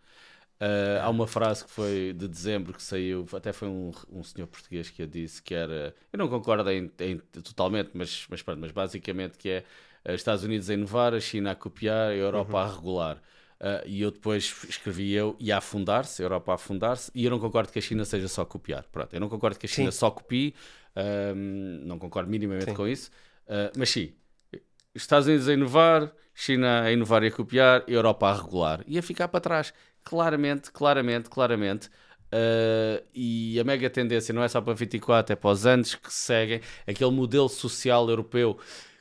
Uh, 0.59 0.97
há 1.03 1.09
uma 1.09 1.27
frase 1.27 1.63
que 1.63 1.69
foi 1.69 2.13
de 2.17 2.27
dezembro 2.27 2.73
que 2.73 2.81
saiu, 2.81 3.27
até 3.31 3.53
foi 3.53 3.67
um, 3.67 3.91
um 4.11 4.23
senhor 4.23 4.47
português 4.47 4.89
que 4.89 5.03
a 5.03 5.05
disse 5.05 5.41
que 5.41 5.53
era. 5.53 5.93
Eu 6.11 6.17
não 6.17 6.27
concordo 6.27 6.67
em, 6.71 6.91
em, 6.99 7.17
totalmente, 7.43 7.91
mas, 7.93 8.25
mas, 8.27 8.41
pronto, 8.41 8.59
mas 8.59 8.71
basicamente 8.71 9.37
que 9.37 9.49
é 9.49 9.63
uh, 10.03 10.13
Estados 10.13 10.43
Unidos 10.43 10.67
a 10.71 10.73
inovar, 10.73 11.13
a 11.13 11.19
China 11.19 11.51
a 11.51 11.55
copiar, 11.55 12.09
a 12.09 12.15
Europa 12.15 12.53
uhum. 12.53 12.57
a 12.57 12.73
regular. 12.73 13.21
Uh, 13.59 13.81
e 13.87 14.01
eu 14.01 14.11
depois 14.11 14.55
escrevi 14.69 15.11
eu 15.13 15.35
e 15.39 15.51
a 15.51 15.57
afundar-se, 15.57 16.21
a 16.21 16.25
Europa 16.25 16.51
a 16.51 16.55
afundar-se, 16.55 17.11
e 17.15 17.25
eu 17.25 17.31
não 17.31 17.39
concordo 17.39 17.71
que 17.71 17.79
a 17.79 17.81
China 17.81 18.05
seja 18.05 18.27
só 18.27 18.45
copiar. 18.45 18.85
Pronto, 18.91 19.13
eu 19.13 19.19
não 19.19 19.29
concordo 19.29 19.57
que 19.57 19.65
a 19.65 19.69
China 19.69 19.91
sim. 19.91 19.97
só 19.97 20.11
copie, 20.11 20.53
não 21.83 21.97
concordo 21.97 22.29
minimamente 22.29 22.65
sim. 22.65 22.75
com 22.75 22.87
isso, 22.87 23.09
uh, 23.47 23.71
mas 23.75 23.89
sim, 23.89 24.13
Estados 24.93 25.27
Unidos 25.27 25.47
a 25.47 25.53
inovar, 25.53 26.11
China 26.33 26.83
a 26.83 26.91
inovar 26.91 27.23
e 27.23 27.27
a 27.27 27.31
copiar, 27.31 27.83
Europa 27.87 28.27
a 28.27 28.35
regular 28.35 28.83
e 28.87 28.97
a 28.97 29.01
ficar 29.01 29.27
para 29.27 29.39
trás. 29.39 29.73
Claramente, 30.03 30.71
claramente, 30.71 31.29
claramente. 31.29 31.89
Uh, 32.27 33.03
e 33.13 33.59
a 33.59 33.63
mega 33.63 33.89
tendência 33.89 34.33
não 34.33 34.43
é 34.43 34.47
só 34.47 34.59
para 34.59 34.73
24, 34.73 35.33
é 35.33 35.35
para 35.35 35.49
os 35.49 35.65
anos 35.65 35.95
que 35.95 36.13
seguem, 36.13 36.61
aquele 36.85 37.11
modelo 37.11 37.47
social 37.47 38.09
europeu 38.09 38.59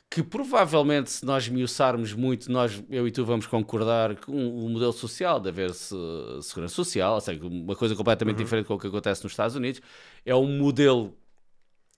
que 0.09 0.23
provavelmente, 0.23 1.11
se 1.11 1.25
nós 1.25 1.47
miuçarmos 1.49 2.13
muito, 2.13 2.51
nós, 2.51 2.81
eu 2.89 3.07
e 3.07 3.11
tu 3.11 3.25
vamos 3.25 3.45
concordar 3.45 4.15
com 4.15 4.31
o 4.31 4.69
modelo 4.69 4.93
social, 4.93 5.39
de 5.39 5.49
haver 5.49 5.71
-se 5.73 5.95
segurança 6.41 6.73
social, 6.75 7.15
ou 7.15 7.21
seja, 7.21 7.45
uma 7.45 7.75
coisa 7.75 7.95
completamente 7.95 8.37
uhum. 8.37 8.43
diferente 8.43 8.65
com 8.67 8.75
o 8.75 8.79
que 8.79 8.87
acontece 8.87 9.23
nos 9.23 9.33
Estados 9.33 9.55
Unidos, 9.55 9.81
é 10.25 10.33
um 10.33 10.57
modelo 10.57 11.13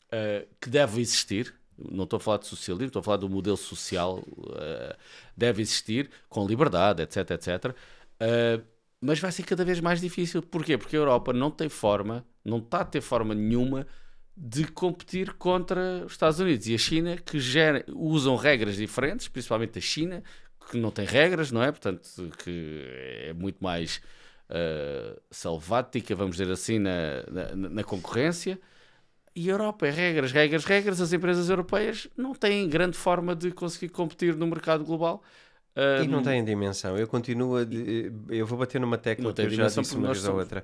uh, 0.08 0.48
que 0.60 0.70
deve 0.70 1.02
existir. 1.02 1.54
Não 1.78 2.04
estou 2.04 2.18
a 2.18 2.20
falar 2.20 2.38
de 2.40 2.48
socialismo, 2.48 2.88
estou 2.88 3.00
a 3.00 3.04
falar 3.04 3.18
do 3.18 3.30
modelo 3.30 3.56
social, 3.56 4.18
uh, 4.38 4.96
deve 5.38 5.62
existir, 5.62 6.10
com 6.28 6.46
liberdade, 6.46 7.04
etc, 7.04 7.32
etc. 7.32 7.76
Uh, 8.22 8.64
mas 9.00 9.20
vai 9.20 9.32
ser 9.32 9.44
cada 9.44 9.64
vez 9.64 9.80
mais 9.80 10.02
difícil. 10.02 10.42
Porquê? 10.42 10.78
Porque 10.78 10.96
a 10.96 11.00
Europa 11.00 11.32
não 11.32 11.52
tem 11.52 11.70
forma, 11.70 12.26
não 12.44 12.58
está 12.58 12.82
a 12.82 12.86
ter 12.86 13.02
forma 13.02 13.34
nenhuma 13.34 13.88
de 14.42 14.66
competir 14.66 15.34
contra 15.34 16.06
os 16.06 16.14
Estados 16.14 16.40
Unidos 16.40 16.66
e 16.66 16.74
a 16.74 16.78
China, 16.78 17.18
que 17.18 17.38
usam 17.94 18.38
regras 18.38 18.78
diferentes, 18.78 19.28
principalmente 19.28 19.78
a 19.78 19.82
China, 19.82 20.24
que 20.72 20.78
não 20.78 20.92
tem 20.92 21.06
regras, 21.06 21.52
não 21.52 21.62
é? 21.62 21.70
Portanto, 21.70 22.08
que 22.42 22.86
é 23.26 23.34
muito 23.34 23.62
mais 23.62 24.02
uh, 24.50 25.20
selvática, 25.30 26.16
vamos 26.16 26.38
dizer 26.38 26.50
assim, 26.54 26.80
na, 26.80 27.24
na, 27.30 27.70
na, 27.70 27.84
concorrência. 27.84 28.58
E 29.36 29.50
a 29.50 29.52
Europa 29.52 29.86
é 29.88 29.92
regras, 29.92 30.32
regras, 30.32 30.64
regras. 30.64 31.02
As 31.02 31.12
empresas 31.12 31.50
europeias 31.50 32.08
não 32.16 32.34
têm 32.34 32.70
grande 32.70 32.96
forma 32.96 33.36
de 33.36 33.52
conseguir 33.52 33.90
competir 33.90 34.38
no 34.38 34.48
mercado 34.48 34.86
global. 34.86 35.22
Um, 35.76 36.04
e 36.04 36.08
não 36.08 36.24
têm 36.24 36.46
dimensão. 36.46 36.98
Eu 36.98 37.08
continuo 37.10 37.58
a. 37.58 37.66
De, 37.66 38.10
eu 38.30 38.46
vou 38.46 38.58
bater 38.58 38.80
numa 38.80 38.98
tecla 38.98 39.34
que 39.34 39.42
eu 39.42 39.50
já 39.50 39.68
disse 39.68 39.96
uma 39.96 40.14
vez 40.14 40.26
ou 40.26 40.38
outra. 40.38 40.64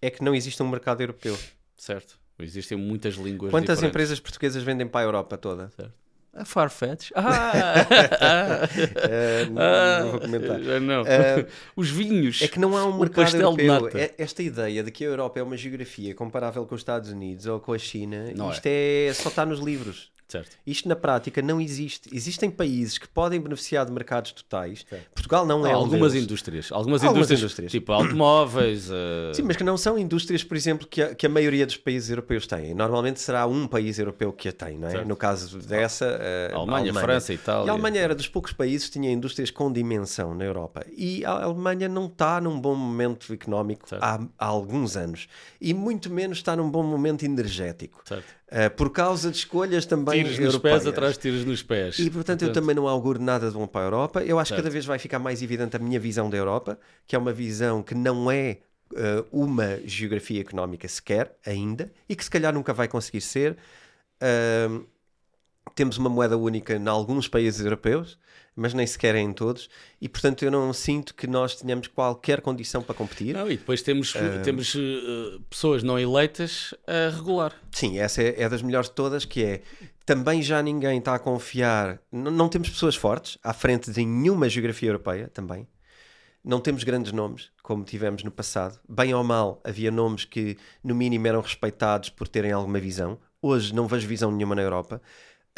É 0.00 0.10
que 0.10 0.22
não 0.22 0.34
existe 0.34 0.62
um 0.62 0.68
mercado 0.68 1.00
europeu. 1.00 1.36
Certo. 1.74 2.18
Existem 2.38 2.78
muitas 2.78 3.14
línguas 3.14 3.50
Quantas 3.50 3.76
diferentes. 3.76 3.84
empresas 3.84 4.20
portuguesas 4.20 4.62
vendem 4.62 4.86
para 4.86 5.00
a 5.00 5.04
Europa 5.04 5.36
toda? 5.36 5.70
Certo. 5.70 5.92
A 6.32 6.44
Farfetch. 6.44 7.10
Ah! 7.16 7.52
uh, 7.88 9.50
não, 9.50 9.62
ah, 9.62 10.00
não, 10.00 10.10
vou 10.12 10.20
comentar. 10.20 10.60
Não. 10.80 11.02
Uh, 11.02 11.46
Os 11.74 11.90
vinhos. 11.90 12.42
É 12.42 12.48
que 12.48 12.60
não 12.60 12.76
há 12.76 12.84
um 12.84 12.98
mercado 12.98 13.34
europeu. 13.36 14.00
É, 14.00 14.14
esta 14.16 14.42
ideia 14.42 14.84
de 14.84 14.90
que 14.92 15.04
a 15.04 15.08
Europa 15.08 15.40
é 15.40 15.42
uma 15.42 15.56
geografia 15.56 16.14
comparável 16.14 16.64
com 16.64 16.74
os 16.74 16.80
Estados 16.80 17.10
Unidos 17.10 17.46
ou 17.46 17.58
com 17.58 17.72
a 17.72 17.78
China, 17.78 18.30
não 18.36 18.52
isto 18.52 18.66
é. 18.66 19.06
é 19.06 19.12
só 19.14 19.30
está 19.30 19.44
nos 19.44 19.58
livros. 19.58 20.12
Certo. 20.28 20.58
Isto 20.66 20.88
na 20.88 20.94
prática 20.94 21.40
não 21.40 21.58
existe. 21.58 22.10
Existem 22.12 22.50
países 22.50 22.98
que 22.98 23.08
podem 23.08 23.40
beneficiar 23.40 23.86
de 23.86 23.92
mercados 23.92 24.30
totais. 24.32 24.84
Certo. 24.88 25.10
Portugal 25.14 25.46
não 25.46 25.66
é 25.66 25.72
Algumas 25.72 26.14
indústrias. 26.14 26.70
Algumas, 26.70 27.02
algumas 27.02 27.30
indústrias, 27.30 27.40
indústrias, 27.40 27.72
tipo 27.72 27.92
automóveis. 27.92 28.90
Uh... 28.90 29.32
Sim, 29.32 29.42
mas 29.42 29.56
que 29.56 29.64
não 29.64 29.78
são 29.78 29.98
indústrias, 29.98 30.44
por 30.44 30.54
exemplo, 30.54 30.86
que 30.86 31.00
a, 31.00 31.14
que 31.14 31.24
a 31.24 31.28
maioria 31.30 31.64
dos 31.64 31.78
países 31.78 32.10
europeus 32.10 32.46
têm. 32.46 32.74
Normalmente 32.74 33.20
será 33.20 33.46
um 33.46 33.66
país 33.66 33.98
europeu 33.98 34.30
que 34.30 34.50
a 34.50 34.52
tem, 34.52 34.76
não 34.76 34.88
é? 34.88 34.92
Certo. 34.92 35.08
No 35.08 35.16
caso 35.16 35.58
dessa, 35.60 36.04
uh, 36.04 36.08
a 36.08 36.58
Alemanha, 36.58 36.58
a 36.58 36.60
Alemanha, 36.60 36.94
França, 36.94 37.32
Itália. 37.32 37.66
E 37.66 37.70
a 37.70 37.72
Alemanha 37.72 38.00
era 38.00 38.14
dos 38.14 38.28
poucos 38.28 38.52
países 38.52 38.88
que 38.88 38.92
tinha 38.92 39.10
indústrias 39.10 39.50
com 39.50 39.72
dimensão 39.72 40.34
na 40.34 40.44
Europa. 40.44 40.84
E 40.94 41.24
a 41.24 41.44
Alemanha 41.44 41.88
não 41.88 42.04
está 42.04 42.38
num 42.38 42.60
bom 42.60 42.74
momento 42.74 43.32
económico 43.32 43.86
há, 43.92 44.20
há, 44.38 44.46
alguns 44.46 44.94
anos. 44.94 45.26
E 45.58 45.72
muito 45.72 46.10
menos 46.10 46.36
está 46.36 46.54
num 46.54 46.70
bom 46.70 46.82
momento 46.82 47.24
energético. 47.24 48.02
Certo. 48.04 48.37
Uh, 48.50 48.70
por 48.74 48.90
causa 48.90 49.30
de 49.30 49.36
escolhas 49.36 49.84
também 49.84 50.24
tiros 50.24 50.38
nos 50.38 50.56
pés 50.56 50.86
atrás 50.86 51.18
tiros 51.18 51.44
nos 51.44 51.62
pés. 51.62 51.98
E 51.98 52.04
portanto, 52.04 52.14
portanto, 52.14 52.42
eu 52.44 52.52
também 52.52 52.74
não 52.74 52.88
auguro 52.88 53.20
nada 53.20 53.48
de 53.48 53.52
bom 53.52 53.66
para 53.66 53.82
a 53.82 53.84
Europa. 53.84 54.24
Eu 54.24 54.38
acho 54.38 54.48
certo. 54.48 54.60
que 54.60 54.62
cada 54.62 54.72
vez 54.72 54.86
vai 54.86 54.98
ficar 54.98 55.18
mais 55.18 55.42
evidente 55.42 55.76
a 55.76 55.78
minha 55.78 56.00
visão 56.00 56.30
da 56.30 56.36
Europa, 56.38 56.78
que 57.06 57.14
é 57.14 57.18
uma 57.18 57.32
visão 57.32 57.82
que 57.82 57.94
não 57.94 58.30
é 58.30 58.58
uh, 58.92 59.26
uma 59.30 59.78
geografia 59.84 60.40
económica 60.40 60.88
sequer, 60.88 61.36
ainda, 61.44 61.92
e 62.08 62.16
que 62.16 62.24
se 62.24 62.30
calhar 62.30 62.54
nunca 62.54 62.72
vai 62.72 62.88
conseguir 62.88 63.20
ser. 63.20 63.56
Uh, 64.22 64.86
temos 65.74 65.98
uma 65.98 66.08
moeda 66.08 66.36
única 66.36 66.74
em 66.74 66.88
alguns 66.88 67.28
países 67.28 67.60
europeus, 67.60 68.18
mas 68.58 68.74
nem 68.74 68.84
sequer 68.84 69.14
é 69.14 69.20
em 69.20 69.32
todos, 69.32 69.70
e 70.00 70.08
portanto 70.08 70.44
eu 70.44 70.50
não 70.50 70.72
sinto 70.72 71.14
que 71.14 71.28
nós 71.28 71.54
tenhamos 71.54 71.86
qualquer 71.86 72.40
condição 72.40 72.82
para 72.82 72.94
competir. 72.94 73.34
Não, 73.34 73.48
e 73.48 73.56
depois 73.56 73.82
temos, 73.82 74.14
uh, 74.16 74.42
temos 74.42 74.74
uh, 74.74 75.40
pessoas 75.48 75.84
não 75.84 75.96
eleitas 75.96 76.74
a 76.84 77.14
regular. 77.14 77.54
Sim, 77.70 78.00
essa 78.00 78.20
é, 78.20 78.42
é, 78.42 78.48
das 78.48 78.60
melhores 78.60 78.88
de 78.88 78.96
todas, 78.96 79.24
que 79.24 79.44
é 79.44 79.62
também 80.04 80.42
já 80.42 80.60
ninguém 80.60 80.98
está 80.98 81.14
a 81.14 81.18
confiar, 81.20 82.00
não, 82.10 82.32
não 82.32 82.48
temos 82.48 82.68
pessoas 82.68 82.96
fortes 82.96 83.38
à 83.44 83.52
frente 83.52 83.92
de 83.92 84.04
nenhuma 84.04 84.48
geografia 84.48 84.88
europeia 84.88 85.28
também. 85.28 85.66
Não 86.44 86.60
temos 86.60 86.82
grandes 86.82 87.12
nomes, 87.12 87.50
como 87.62 87.84
tivemos 87.84 88.24
no 88.24 88.30
passado. 88.30 88.80
Bem 88.88 89.14
ou 89.14 89.22
mal, 89.22 89.60
havia 89.62 89.90
nomes 89.90 90.24
que, 90.24 90.56
no 90.82 90.94
mínimo, 90.94 91.26
eram 91.26 91.40
respeitados 91.40 92.10
por 92.10 92.26
terem 92.26 92.52
alguma 92.52 92.80
visão. 92.80 93.18
Hoje 93.40 93.74
não 93.74 93.86
vejo 93.86 94.08
visão 94.08 94.32
nenhuma 94.32 94.54
na 94.54 94.62
Europa 94.62 95.00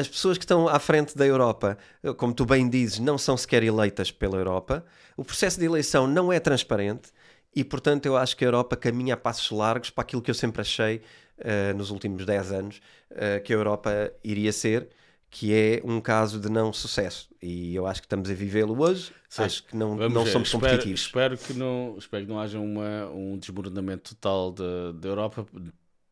as 0.01 0.09
pessoas 0.09 0.39
que 0.39 0.45
estão 0.45 0.67
à 0.67 0.79
frente 0.79 1.17
da 1.17 1.27
Europa, 1.27 1.77
como 2.17 2.33
tu 2.33 2.47
bem 2.47 2.69
dizes, 2.69 2.99
não 2.99 3.19
são 3.19 3.37
sequer 3.37 3.63
eleitas 3.63 4.11
pela 4.11 4.39
Europa. 4.39 4.85
O 5.17 5.23
processo 5.25 5.61
de 5.61 5.67
eleição 5.67 6.07
não 6.07 6.33
é 6.33 6.41
transparente 6.41 7.11
e, 7.55 7.63
portanto, 7.63 8.07
eu 8.07 8.17
acho 8.17 8.35
que 8.37 8.45
a 8.45 8.49
Europa 8.49 8.77
caminha 8.77 9.15
a 9.15 9.17
passos 9.17 9.51
largos 9.51 9.91
para 9.91 10.03
aquilo 10.03 10.23
que 10.23 10.31
eu 10.31 10.35
sempre 10.35 10.63
achei 10.63 11.03
uh, 11.39 11.77
nos 11.77 11.91
últimos 11.91 12.25
10 12.25 12.53
anos 12.53 12.81
uh, 13.11 13.43
que 13.45 13.53
a 13.53 13.57
Europa 13.57 14.13
iria 14.25 14.53
ser, 14.53 14.89
que 15.29 15.53
é 15.53 15.83
um 15.85 16.01
caso 16.01 16.41
de 16.41 16.49
não 16.49 16.73
sucesso. 16.73 17.29
E 17.43 17.75
eu 17.75 17.87
acho 17.87 18.01
que 18.01 18.07
estamos 18.07 18.31
a 18.31 18.35
vivê-lo 18.35 18.81
hoje. 18.81 19.13
Sim. 19.29 19.43
Acho 19.43 19.65
que 19.65 19.77
não, 19.77 19.97
Vamos 19.97 20.15
não 20.15 20.25
ver. 20.25 20.33
somos 20.33 20.49
espero, 20.49 20.65
competitivos. 20.65 21.01
Espero 21.03 21.37
que 21.37 21.53
não, 21.53 21.97
espero 21.99 22.25
que 22.25 22.33
não 22.33 22.41
haja 22.41 22.59
uma, 22.59 23.07
um 23.11 23.39
desmoronamento 23.39 24.15
total 24.15 24.51
da 24.51 24.93
da 24.93 25.09
Europa, 25.09 25.47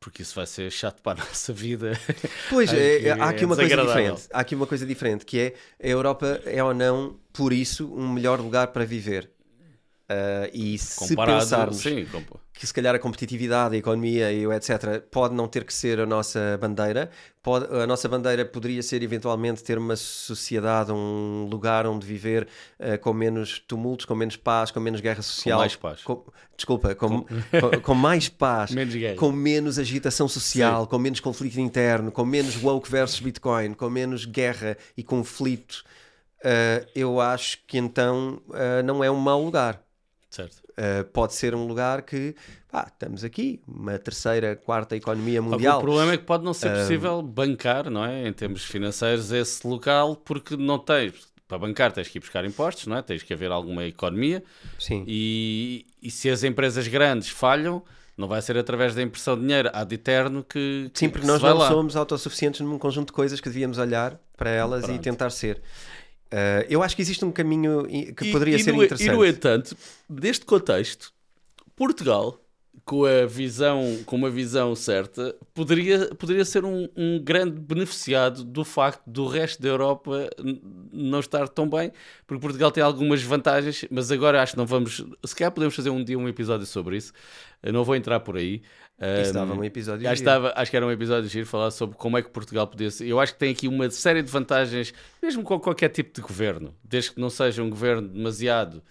porque 0.01 0.23
isso 0.23 0.35
vai 0.35 0.47
ser 0.47 0.71
chato 0.71 1.03
para 1.03 1.23
a 1.23 1.25
nossa 1.27 1.53
vida. 1.53 1.99
Pois, 2.49 2.73
é, 2.73 3.01
que 3.01 3.09
há 3.09 3.29
aqui 3.29 3.45
é 3.45 3.47
uma 3.47 3.57
coisa 3.57 3.77
diferente. 3.77 4.23
Há 4.33 4.41
aqui 4.41 4.55
uma 4.55 4.67
coisa 4.67 4.87
diferente, 4.87 5.25
que 5.25 5.39
é 5.39 5.55
a 5.83 5.89
Europa 5.89 6.41
é 6.45 6.63
ou 6.63 6.75
não, 6.75 7.17
por 7.33 7.53
isso, 7.53 7.93
um 7.93 8.09
melhor 8.13 8.41
lugar 8.41 8.69
para 8.69 8.85
viver. 8.85 9.31
Ah, 10.11 10.49
e 10.55 10.79
se 10.79 11.11
Comparado, 11.11 11.41
pensarmos 11.41 11.77
sim, 11.77 12.07
que 12.55 12.67
se 12.67 12.73
calhar 12.73 12.95
a 12.95 12.99
competitividade, 12.99 13.75
a 13.75 13.79
economia 13.79 14.33
e 14.33 14.47
o 14.47 14.53
etc. 14.55 15.03
pode 15.11 15.35
não 15.35 15.47
ter 15.47 15.65
que 15.65 15.73
ser 15.73 16.01
a 16.01 16.07
nossa 16.07 16.59
bandeira, 16.59 17.11
pode, 17.43 17.67
a 17.77 17.87
nossa 17.87 18.09
bandeira 18.09 18.43
poderia 18.43 18.83
ser 18.83 19.03
eventualmente 19.03 19.63
ter 19.63 19.77
uma 19.77 19.97
sociedade, 19.97 20.91
um 20.93 21.47
lugar 21.51 21.87
onde 21.87 22.07
viver 22.07 22.49
eh, 22.79 22.97
com 22.97 23.13
menos 23.13 23.59
tumultos, 23.59 24.07
com 24.07 24.15
menos 24.15 24.35
paz, 24.35 24.71
com 24.71 24.81
menos 24.81 25.03
guerra 25.03 25.21
social. 25.21 25.59
mais 25.59 25.77
paz. 25.77 26.03
com- 26.03 26.25
desculpa, 26.57 26.95
com, 26.95 27.21
com, 27.25 27.27
com 27.85 27.95
mais 27.95 28.31
paz, 28.31 28.71
Menos 28.71 28.95
com 29.19 29.31
menos 29.31 29.79
agitação 29.79 30.27
social, 30.27 30.87
com 30.87 30.99
menos 30.99 31.21
conflito 31.21 31.61
interno, 31.61 32.11
com 32.11 32.25
menos 32.25 32.57
woke 32.63 32.91
versus 32.91 33.21
Bitcoin, 33.21 33.75
com 33.75 33.91
menos 33.91 34.25
guerra 34.25 34.75
e 34.97 35.03
conflito. 35.05 35.85
Eh, 36.43 36.87
eu 36.95 37.21
acho 37.21 37.59
que 37.67 37.77
então 37.77 38.41
não 38.87 39.05
é 39.05 39.11
um 39.11 39.17
mau 39.17 39.45
lugar. 39.45 39.87
Certo. 40.31 40.57
Uh, 40.71 41.05
pode 41.13 41.35
ser 41.35 41.55
um 41.55 41.67
lugar 41.67 42.03
que 42.03 42.35
pá, 42.71 42.87
estamos 42.87 43.25
aqui, 43.25 43.61
uma 43.67 43.99
terceira, 43.99 44.55
quarta 44.57 44.97
economia 44.97 45.41
mundial. 45.43 45.79
O 45.79 45.83
problema 45.83 46.13
é 46.13 46.17
que 46.17 46.25
pode 46.25 46.45
não 46.45 46.55
ser 46.55 46.71
possível 46.73 47.21
bancar, 47.23 47.91
não 47.91 48.05
é? 48.05 48.27
Em 48.29 48.33
termos 48.33 48.65
financeiros, 48.65 49.33
esse 49.33 49.67
local, 49.67 50.17
porque 50.17 50.57
não 50.57 50.79
tens. 50.79 51.29
Para 51.47 51.59
bancar 51.59 51.93
tens 51.93 52.09
que 52.09 52.19
ir 52.19 52.21
buscar 52.21 52.45
impostos, 52.45 52.87
não 52.87 52.99
é? 52.99 53.03
Tens 53.03 53.23
que 53.23 53.33
haver 53.33 53.51
alguma 53.51 53.85
economia 53.87 54.45
Sim. 54.79 55.03
e, 55.07 55.87
e 56.03 56.11
se 56.11 56.29
as 56.29 56.45
empresas 56.45 56.87
grandes 56.87 57.31
falham, 57.31 57.83
não 58.19 58.29
vai 58.29 58.43
ser 58.43 58.59
através 58.59 58.95
da 58.95 59.01
impressão 59.01 59.35
de 59.35 59.43
dinheiro 59.43 59.71
ad 59.73 59.95
eterno 59.95 60.45
que, 60.45 60.91
que 60.93 60.99
Sim, 60.99 61.09
porque 61.09 61.25
que 61.25 61.33
nós 61.33 61.41
não 61.41 61.57
lá. 61.57 61.69
somos 61.69 61.97
autossuficientes 61.97 62.61
num 62.61 62.79
conjunto 62.79 63.07
de 63.07 63.13
coisas 63.15 63.41
que 63.41 63.49
devíamos 63.49 63.79
olhar 63.79 64.21
para 64.37 64.51
elas 64.51 64.85
e 64.85 64.87
Pronto. 64.89 65.03
tentar 65.03 65.31
ser. 65.31 65.63
Uh, 66.33 66.65
eu 66.69 66.83
acho 66.83 66.95
que 66.95 67.03
existe 67.03 67.25
um 67.25 67.33
caminho 67.33 67.87
que 67.87 68.27
E- 68.29 68.33
poderia 68.33 68.57
e 68.57 68.63
ser 68.63 68.73
no, 68.73 68.83
interessante. 68.85 69.09
E 69.09 69.13
no 69.13 69.25
entanto, 69.25 69.77
neste 70.09 70.45
contexto, 70.45 71.13
Portugal, 71.75 72.39
com 72.85 73.05
a 73.05 73.27
visão, 73.27 73.99
com 74.05 74.17
uma 74.17 74.31
visão 74.31 74.75
certa, 74.75 75.35
poderia, 75.55 76.15
poderia 76.15 76.45
ser 76.45 76.65
um, 76.65 76.89
um 76.97 77.19
grande 77.23 77.61
beneficiado 77.61 78.45
do 78.45 78.65
facto 78.65 79.03
do 79.07 79.27
resto 79.27 79.63
da 79.63 79.69
Europa 79.69 80.31
não 80.93 81.21
estar 81.21 81.49
tão 81.49 81.69
bem, 81.69 81.93
porque 82.27 82.41
Portugal 82.41 82.71
tem 82.71 82.83
algumas 82.83 83.23
vantagens, 83.23 83.85
mas 83.91 84.11
agora 84.11 84.43
acho 84.43 84.53
que 84.53 84.59
não 84.59 84.67
vamos. 84.67 85.05
Se 85.25 85.35
calhar 85.35 85.53
podemos 85.53 85.75
fazer 85.75 85.91
um 85.91 86.03
dia 86.03 86.19
um 86.19 86.29
episódio 86.29 86.67
sobre 86.67 86.97
isso. 86.97 87.13
Eu 87.63 87.73
não 87.73 87.85
vou 87.85 87.97
entrar 87.97 88.21
por 88.21 88.37
aí. 88.37 88.63
Dava 89.33 89.55
um 89.55 89.65
episódio. 89.65 90.09
Acho, 90.09 90.21
estava, 90.21 90.53
acho 90.57 90.71
que 90.71 90.77
era 90.77 90.87
um 90.87 90.91
episódio 90.91 91.25
de 91.25 91.29
giro 91.29 91.47
falar 91.47 91.71
sobre 91.71 91.97
como 91.97 92.19
é 92.19 92.23
que 92.23 92.31
Portugal 92.31 92.67
podia 92.67 92.91
ser. 92.91 93.07
Eu 93.07 93.21
acho 93.21 93.33
que 93.33 93.39
tem 93.39 93.53
aqui 93.53 93.69
uma 93.69 93.91
série 93.91 94.23
de 94.23 94.31
vantagens, 94.31 94.93
mesmo 95.23 95.43
com 95.43 95.59
qualquer 95.59 95.89
tipo 95.89 96.13
de 96.15 96.21
governo, 96.21 96.75
desde 96.83 97.13
que 97.13 97.21
não 97.21 97.31
seja 97.31 97.63
um 97.63 97.71
governo 97.71 98.09
demasiado. 98.09 98.83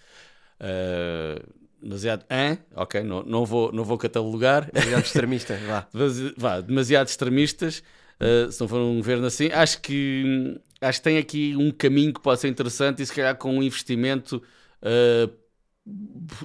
ah, 0.60 1.42
demasiado. 1.82 2.24
Hã? 2.30 2.58
Ok, 2.74 3.02
não, 3.02 3.22
não, 3.22 3.44
vou, 3.44 3.72
não 3.72 3.84
vou 3.84 3.98
catalogar. 3.98 4.70
Demasiado 4.72 5.04
extremista, 5.04 5.58
vá. 5.66 5.88
Vá, 6.36 6.60
demasiado 6.60 7.08
extremistas, 7.08 7.82
ah, 8.20 8.50
se 8.50 8.60
não 8.60 8.68
for 8.68 8.80
um 8.80 8.96
governo 8.96 9.26
assim. 9.26 9.50
Acho 9.52 9.80
que, 9.80 10.60
acho 10.80 10.98
que 10.98 11.04
tem 11.04 11.18
aqui 11.18 11.54
um 11.56 11.70
caminho 11.70 12.12
que 12.12 12.20
pode 12.20 12.40
ser 12.40 12.48
interessante 12.48 13.02
e 13.02 13.06
se 13.06 13.12
calhar 13.12 13.36
com 13.36 13.56
um 13.56 13.62
investimento 13.62 14.42
ah, 14.82 15.30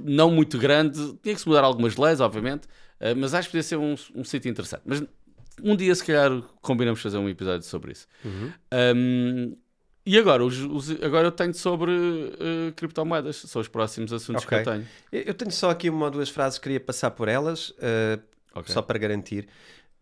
não 0.03 0.31
muito 0.31 0.57
grande. 0.57 0.97
Tinha 1.22 1.35
que 1.35 1.41
se 1.41 1.47
mudar 1.47 1.64
algumas 1.64 1.97
leis, 1.97 2.19
obviamente, 2.19 2.68
ah, 2.99 3.14
mas 3.15 3.34
acho 3.34 3.47
que 3.47 3.53
podia 3.53 3.64
ser 3.64 3.77
um, 3.77 3.95
um 4.15 4.23
sítio 4.23 4.49
interessante. 4.49 4.81
Mas 4.85 5.03
um 5.61 5.76
dia, 5.76 5.93
se 5.93 6.03
calhar, 6.03 6.31
combinamos 6.61 7.01
fazer 7.01 7.18
um 7.18 7.30
episódio 7.30 7.65
sobre 7.68 7.91
isso. 7.91 8.07
Um, 8.95 9.55
e 10.06 10.18
agora, 10.18 10.44
os- 10.44 10.60
os- 10.60 11.02
agora 11.04 11.28
eu 11.28 11.32
tenho 11.32 11.54
sobre 11.54 11.92
uh, 11.92 12.74
criptomoedas, 12.76 13.38
são 13.38 13.62
os 13.62 13.68
próximos 13.68 14.12
assuntos 14.14 14.44
Ok. 14.44 14.62
que 14.64 14.70
eu 14.70 14.74
tenho. 14.74 14.88
Eu 15.12 15.34
tenho 15.34 15.52
só 15.52 15.70
aqui 15.70 15.90
uma 15.90 16.06
ou 16.06 16.12
duas 16.12 16.30
frases 16.30 16.58
que 16.60 16.64
queria 16.64 16.80
passar 16.80 17.12
por 17.12 17.28
elas, 17.28 17.70
uh, 17.70 18.22
Ok. 18.56 18.74
só 18.74 18.82
para 18.82 19.00
garantir. 19.00 19.48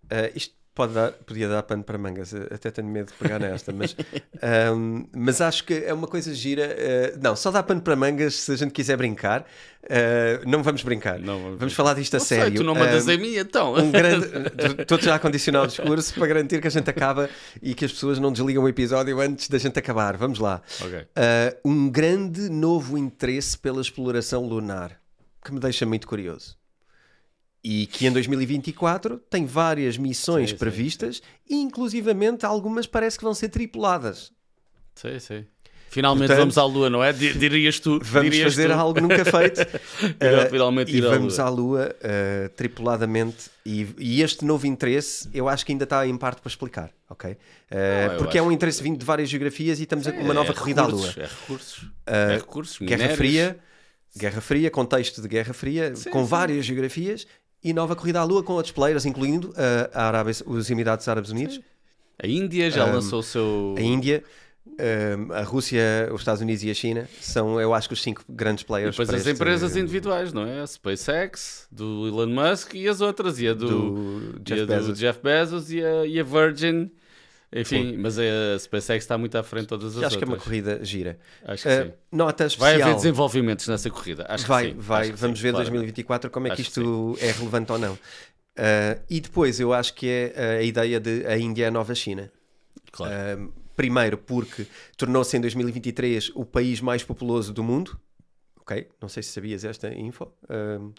Uh, 0.06 0.32
isto 0.36 0.54
pode 0.82 0.94
dar, 0.94 1.12
podia 1.12 1.48
dar 1.48 1.62
pano 1.62 1.84
para 1.84 1.96
mangas, 1.96 2.34
até 2.34 2.72
tenho 2.72 2.88
medo 2.88 3.12
de 3.12 3.14
pegar 3.14 3.38
nesta, 3.38 3.72
mas, 3.72 3.96
um, 4.76 5.06
mas 5.16 5.40
acho 5.40 5.64
que 5.64 5.76
é 5.76 5.94
uma 5.94 6.08
coisa 6.08 6.34
gira. 6.34 6.64
uh, 7.16 7.20
não, 7.22 7.36
só 7.36 7.52
dá 7.52 7.62
pano 7.62 7.82
para 7.82 7.96
mangas 7.96 8.34
se 8.34 8.52
a 8.52 8.56
gente 8.56 8.72
quiser 8.72 8.98
brincar. 8.98 9.42
Uh, 9.84 10.48
não 10.50 10.64
vamos 10.64 10.82
brincar. 10.82 11.20
Não 11.20 11.40
vamos 11.40 11.60
vamos 11.60 11.74
falar 11.76 11.94
disto 11.94 12.16
a 12.16 12.18
Não 12.18 12.26
sei, 12.26 12.40
sério. 12.40 12.56
tu 12.58 12.64
não 12.64 12.74
mandas 12.74 13.08
Um, 13.08 13.12
a 13.12 13.18
mim, 13.18 13.36
então. 13.36 13.76
um 13.76 13.92
grande. 13.92 14.26
Estou 14.82 15.00
já 15.00 15.16
a 15.16 15.20
condicionar 15.20 15.64
o 15.64 15.68
discurso 15.68 16.14
para 16.16 16.26
garantir 16.28 16.60
que 16.60 16.68
a 16.68 16.72
gente 16.72 16.90
acaba 16.90 17.30
e 17.62 17.76
que 17.76 17.86
as 17.86 17.92
pessoas 17.92 18.18
não 18.18 18.32
desligam 18.32 18.64
o 18.64 18.70
episódio 18.70 19.20
antes 19.22 19.48
da 19.50 19.60
gente 19.60 19.78
acabar. 19.78 20.18
Vamos 20.18 20.40
lá. 20.40 20.62
Ok. 20.84 21.00
Uh, 21.00 21.70
um 21.70 21.90
grande 21.90 22.50
novo 22.50 22.98
interesse 22.98 23.56
pela 23.58 23.82
exploração 23.82 24.48
lunar 24.48 25.00
que 25.44 25.52
me 25.54 25.60
deixa 25.60 25.86
muito 25.86 26.08
curioso. 26.08 26.61
E 27.64 27.86
que 27.86 28.08
em 28.08 28.12
2024 28.12 29.18
tem 29.30 29.46
várias 29.46 29.96
missões 29.98 30.50
Sim, 30.50 30.56
sim, 30.56 30.60
previstas, 30.60 31.22
e 31.50 31.56
inclusivamente 31.56 32.46
algumas 32.46 32.88
parece 32.88 33.18
que 33.18 33.24
vão 33.24 33.34
ser 33.36 33.50
tripuladas. 33.50 34.32
Sei, 34.96 35.20
sei. 35.20 35.46
Finalmente 35.90 36.28
Portanto, 36.28 36.40
vamos 36.40 36.58
à 36.58 36.64
Lua, 36.66 36.90
não 36.90 37.04
é? 37.04 37.12
Di- 37.12 37.34
Dirias 37.38 37.78
tu. 37.80 38.00
Vamos 38.02 38.32
dirias 38.32 38.54
fazer 38.54 38.70
tu. 38.70 38.74
algo 38.74 39.00
nunca 39.02 39.24
feito. 39.26 39.60
Uh, 40.02 40.50
finalmente 40.50 40.96
e 40.96 41.02
vamos 41.02 41.38
à 41.40 41.48
Lua 41.50 41.94
uh, 41.98 42.50
tripuladamente. 42.56 43.50
E, 43.66 43.88
e 44.00 44.22
este 44.24 44.44
novo 44.46 44.66
interesse, 44.66 45.30
eu 45.34 45.48
acho 45.50 45.64
que 45.66 45.72
ainda 45.72 45.84
está 45.84 46.08
em 46.08 46.18
parte 46.18 46.42
para 46.42 46.50
explicar, 46.50 46.92
ok? 47.10 47.32
Uh, 47.32 48.18
porque 48.18 48.38
é 48.38 48.42
um 48.42 48.52
interesse 48.52 48.82
vindo 48.82 48.98
de 48.98 49.06
várias 49.06 49.30
geografias 49.30 49.80
e 49.80 49.84
estamos 49.84 50.08
a 50.08 50.12
uma 50.12 50.32
É 50.32 50.34
nova 50.34 50.54
corrida 50.54 50.82
à 50.82 50.88
Lua. 50.88 51.06
recursos, 51.08 51.18
É 51.18 51.28
recursos. 51.28 51.86
é 52.08 52.36
recursos. 52.36 52.78
Guerra 52.80 52.98
minérios. 52.98 53.18
Fria, 53.18 53.60
Guerra 54.18 54.42
Fria, 54.42 54.72
contexto 54.72 55.22
de 55.22 55.28
Guerra 55.28 55.54
Fria, 55.54 55.94
com 56.12 56.24
sim. 56.24 56.28
várias 56.30 56.66
geografias 56.66 57.28
e 57.64 57.74
nova 57.74 57.96
corrida 57.96 58.20
à 58.20 58.24
Lua 58.24 58.44
com 58.44 58.54
outros 58.54 58.72
players, 58.74 59.06
incluindo 59.06 59.50
uh, 59.52 59.54
a 59.94 60.08
Arábia, 60.08 60.34
os 60.46 60.70
Emirados 60.70 61.08
Árabes 61.08 61.30
Unidos, 61.32 61.60
A 62.22 62.28
Índia 62.28 62.70
já 62.72 62.86
Um, 62.86 62.94
lançou 62.94 63.20
o 63.20 63.24
seu. 63.24 63.76
a 63.78 63.82
Índia, 63.82 64.24
um, 64.66 65.34
a 65.34 65.42
Rússia, 65.44 66.10
os 66.14 66.22
Estados 66.22 66.42
Unidos 66.42 66.64
e 66.64 66.70
a 66.70 66.74
China. 66.74 67.08
São, 67.20 67.60
eu 67.60 67.74
acho 67.74 67.92
os 67.92 68.02
cinco 68.02 68.24
grandes 68.30 68.64
E 68.64 68.66
players. 68.68 68.92
depois 68.96 69.08
para 69.08 69.18
as 69.18 69.26
este- 69.26 69.34
empresas 69.36 69.76
individuais, 69.76 70.32
não 70.34 70.46
é? 70.46 70.62
A 70.62 70.68
SpaceX, 70.68 71.68
do 71.72 72.08
Elon 72.08 72.28
Musk 72.28 72.74
e 72.76 72.88
as 72.88 73.02
outras. 73.02 73.40
E 73.40 73.48
a 73.48 73.54
do, 73.54 73.68
do 73.70 74.40
e 74.40 74.44
Jeff 74.44 74.62
a 74.62 74.66
do 74.66 74.68
Bezos. 74.74 75.00
Jeff 75.00 75.20
Bezos 75.22 75.72
e 75.72 75.84
a, 75.84 76.06
e 76.06 76.20
a 76.20 76.24
Virgin. 76.24 76.92
Enfim, 77.54 77.98
mas 77.98 78.18
a 78.18 78.58
SpaceX 78.58 79.04
está 79.04 79.18
muito 79.18 79.38
à 79.38 79.44
frente 79.44 79.64
de 79.64 79.68
todas 79.68 79.98
as 79.98 80.04
Acho 80.06 80.18
que 80.18 80.24
é 80.24 80.26
uma 80.28 80.34
outras. 80.36 80.44
corrida 80.46 80.86
gira. 80.86 81.20
Acho 81.44 81.64
que 81.64 81.70
Uh, 81.70 81.86
sim. 81.86 81.94
nota 82.12 82.38
Vai 82.44 82.48
especial. 82.48 82.82
haver 82.82 82.96
desenvolvimentos 82.96 83.68
nessa 83.68 83.90
corrida. 83.90 84.26
Acho 84.30 84.48
vai, 84.48 84.68
que 84.68 84.72
sim. 84.72 84.78
vai. 84.80 85.02
Acho 85.02 85.12
que 85.14 85.18
Vamos 85.20 85.38
sim, 85.40 85.44
ver 85.44 85.50
em 85.50 85.52
claramente. 85.52 85.74
2024 85.74 86.30
como 86.32 86.48
é 86.48 86.50
que 86.50 86.54
Acho 86.62 86.64
que 86.64 86.80
isto 86.80 87.18
é 87.20 87.32
relevante 87.32 87.72
ou 87.74 87.78
não. 87.78 87.94
Uh, 87.94 89.02
e 89.10 89.20
depois 89.20 89.60
eu 89.60 89.74
acho 89.74 89.94
que 89.94 90.08
é 90.08 90.58
a 90.60 90.64
ideia 90.64 91.00
de 91.00 91.26
a 91.26 91.38
Índia 91.38 91.66
é 91.66 91.68
a 91.68 91.72
nova 91.72 91.94
China. 91.94 92.32
Claro. 92.92 93.42
Um, 93.42 93.52
primeiro 93.76 94.18
porque 94.18 94.66
tornou-se 94.96 95.36
em 95.36 95.42
2023 95.42 96.32
o 96.36 96.46
país 96.46 96.80
mais 96.80 97.04
populoso 97.04 97.52
do 97.54 97.64
mundo. 97.64 98.00
Ok? 98.60 98.88
Não 99.02 99.10
sei 99.10 99.24
se 99.24 99.32
sabias 99.32 99.66
esta 99.66 99.94
info. 99.94 100.32
Um, 100.50 100.94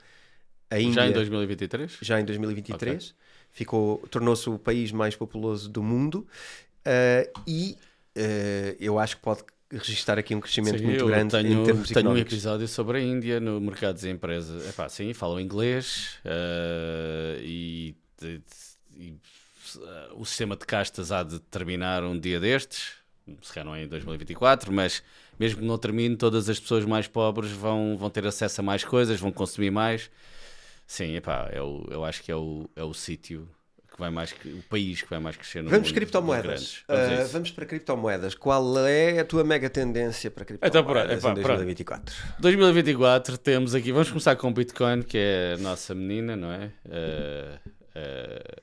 a 0.71 0.79
Índia, 0.81 0.95
Já 1.03 1.07
em 1.09 1.13
2023? 1.13 1.99
já 2.03 2.21
em 2.21 2.25
2023 2.25 3.15
ficou, 3.53 3.99
tornou-se 4.11 4.49
o 4.51 4.59
país 4.59 4.91
mais 4.93 5.15
populoso 5.17 5.69
do 5.69 5.83
mundo. 5.83 6.27
Uh, 6.87 7.31
e 7.47 7.77
uh, 8.17 8.77
eu 8.81 8.99
acho 8.99 9.17
que 9.17 9.23
pode 9.23 9.43
registrar 9.71 10.19
aqui 10.19 10.35
um 10.35 10.41
crescimento 10.41 10.79
Sim, 10.79 10.85
muito 10.85 11.07
grande 11.07 11.31
tenho, 11.31 11.61
em 11.61 11.63
termos 11.63 11.91
tenho 11.91 12.09
um 12.11 12.17
económicos. 12.17 12.33
episódio 12.35 12.69
sobre 12.69 12.99
a 12.99 13.01
Índia 13.01 13.41
no 13.41 13.61
mercado 13.61 13.99
de 13.99 14.09
empresas. 14.11 14.69
Epá, 14.69 14.89
sim, 14.89 15.13
falam 15.15 15.41
inglês 15.41 16.19
eh, 16.25 17.39
e, 17.43 17.95
e- 18.97 19.15
o 20.15 20.25
sistema 20.25 20.57
de 20.57 20.67
castas 20.67 21.11
há 21.11 21.23
de 21.23 21.39
terminar 21.41 22.05
um 22.05 22.19
dia 22.19 22.39
destes, 22.39 22.95
se 23.43 23.53
calhar 23.53 23.67
não 23.67 23.75
é 23.75 23.85
em 23.85 23.89
2024, 23.89 24.73
mas 24.73 25.03
mesmo 25.39 25.61
que 25.61 25.65
não 25.67 25.79
termine, 25.79 26.17
todas 26.17 26.49
as 26.49 26.61
pessoas 26.61 26.85
mais 26.85 27.07
pobres 27.09 27.51
vão, 27.51 27.97
vão 27.97 28.11
ter 28.11 28.27
acesso 28.27 28.61
a 28.61 28.65
mais 28.65 28.85
coisas, 28.85 29.19
vão 29.19 29.33
consumir 29.33 29.71
mais. 29.71 30.11
Sim, 30.93 31.17
epá, 31.17 31.49
é 31.51 31.63
o, 31.63 31.87
eu 31.91 32.05
acho 32.05 32.23
que 32.23 32.31
é 32.31 32.37
o, 32.37 32.69
é 32.77 32.83
o 32.85 32.93
sítio 32.93 33.49
que 33.91 33.99
vai 33.99 34.11
mais, 34.11 34.31
que- 34.31 34.47
o 34.47 34.63
país 34.69 35.01
que 35.01 35.09
vai 35.09 35.19
mais 35.19 35.37
crescer 35.37 35.63
no 35.63 35.71
Vamos 35.71 35.89
mundo. 35.89 35.95
criptomoedas. 35.95 36.83
Vamos 36.87 37.27
Uh, 37.29 37.33
vamos 37.33 37.51
para 37.51 37.65
criptomoedas. 37.65 38.35
Qual 38.35 38.79
é 38.87 39.19
a 39.21 39.25
tua 39.25 39.43
mega 39.43 39.71
tendência 39.71 40.31
para 40.31 40.45
criptomoedas 40.45 40.81
Então, 40.81 40.85
pronto, 40.93 41.07
epá, 41.11 41.31
em 41.31 41.43
pronto. 41.43 41.47
2024? 41.47 42.15
2024 42.41 43.39
temos 43.39 43.75
aqui, 43.75 43.91
vamos 43.91 44.11
começar 44.11 44.37
com 44.37 44.49
o 44.49 44.53
Bitcoin, 44.53 45.01
que 45.03 45.17
é 45.17 45.55
a 45.55 45.63
nossa 45.63 45.95
menina, 45.95 46.37
não 46.37 46.53
é? 46.53 46.71
Eh, 46.91 47.59
eh, 47.95 48.63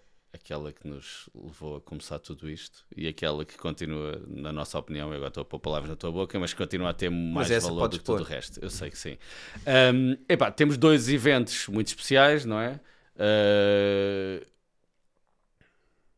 aquela 0.50 0.74
que 0.74 0.88
nos 0.88 1.30
levou 1.36 1.76
a 1.76 1.82
começar 1.82 2.18
tudo 2.18 2.50
isto 2.50 2.84
e 2.98 3.08
aquela 3.08 3.46
que 3.46 3.56
continua, 3.56 4.20
na 4.28 4.52
nossa 4.52 4.80
opinião, 4.80 5.10
eu 5.10 5.16
agora 5.16 5.28
estou 5.28 5.42
a 5.44 5.46
pôr 5.46 5.60
palavras 5.60 5.92
na 5.92 5.96
tua 5.96 6.12
boca, 6.12 6.40
mas 6.40 6.56
continua 6.56 6.90
a 6.90 6.94
ter 6.94 7.12
mais 7.12 7.50
valor 7.64 7.88
do 7.88 8.00
que 8.00 8.04
todo 8.04 8.22
o 8.22 8.24
resto. 8.24 8.60
Eu 8.60 8.72
sei 8.72 8.90
que 8.90 8.98
sim. 8.98 9.16
Um, 9.94 10.18
epá, 10.28 10.50
temos 10.50 10.76
dois 10.76 11.08
eventos 11.08 11.68
muito 11.68 11.90
especiais, 11.90 12.46
não 12.46 12.60
é? 12.60 12.80
Uh, 13.16 14.46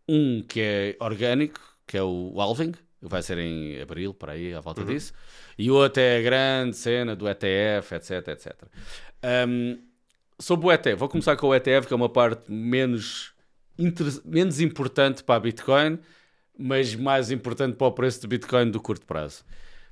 um 0.08 0.42
que 0.42 0.62
é 0.62 0.96
orgânico, 1.02 1.60
que 1.86 1.98
é 1.98 2.04
o 2.04 2.40
Alving, 2.40 2.74
vai 3.02 3.22
ser 3.22 3.38
em 3.38 3.82
abril, 3.82 4.14
para 4.14 4.32
aí, 4.32 4.54
à 4.54 4.62
volta 4.62 4.80
uhum. 4.80 4.88
disso, 4.88 5.12
e 5.58 5.70
o 5.70 5.76
outro 5.76 6.02
é 6.02 6.20
a 6.20 6.22
grande 6.22 6.78
cena 6.78 7.18
do 7.18 7.28
ETF, 7.28 7.96
etc, 7.96 8.28
etc. 8.30 8.56
Um, 9.48 9.78
sobre 10.40 10.68
o 10.68 10.72
ETF, 10.72 10.96
vou 10.96 11.10
começar 11.10 11.36
com 11.36 11.48
o 11.48 11.56
ETF, 11.56 11.88
que 11.88 11.94
é 11.94 11.96
uma 11.96 12.10
parte 12.10 12.52
menos, 12.52 13.34
menos 14.26 14.60
importante 14.60 15.24
para 15.24 15.36
a 15.36 15.40
Bitcoin, 15.40 16.00
mas 16.58 16.96
mais 16.96 17.32
importante 17.32 17.76
para 17.76 17.88
o 17.88 17.92
preço 17.92 18.22
de 18.22 18.28
Bitcoin 18.28 18.70
do 18.70 18.80
curto 18.80 19.06
prazo. 19.06 19.44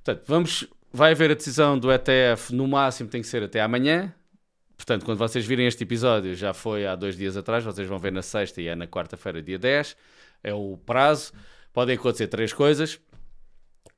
Portanto, 0.04 0.24
vamos, 0.28 0.68
vai 0.92 1.12
haver 1.12 1.32
a 1.32 1.34
decisão 1.34 1.78
do 1.78 1.92
ETF, 1.92 2.54
no 2.54 2.68
máximo 2.68 3.10
tem 3.10 3.22
que 3.22 3.28
ser 3.28 3.44
até 3.44 3.62
amanhã. 3.62 4.14
Portanto, 4.78 5.06
quando 5.06 5.18
vocês 5.18 5.46
virem 5.46 5.68
este 5.68 5.84
episódio, 5.84 6.34
já 6.36 6.54
foi 6.54 6.86
há 6.86 6.96
dois 6.96 7.18
dias 7.18 7.36
atrás, 7.36 7.66
vocês 7.66 7.88
vão 7.88 8.00
ver 8.00 8.12
na 8.12 8.22
sexta 8.22 8.62
e 8.62 8.68
é 8.68 8.76
na 8.76 8.88
quarta-feira, 8.88 9.42
dia 9.42 9.60
10, 9.60 9.96
é 10.42 10.54
o 10.54 10.78
prazo. 10.78 11.34
Podem 11.74 11.98
acontecer 11.98 12.28
três 12.28 12.54
coisas. 12.54 12.96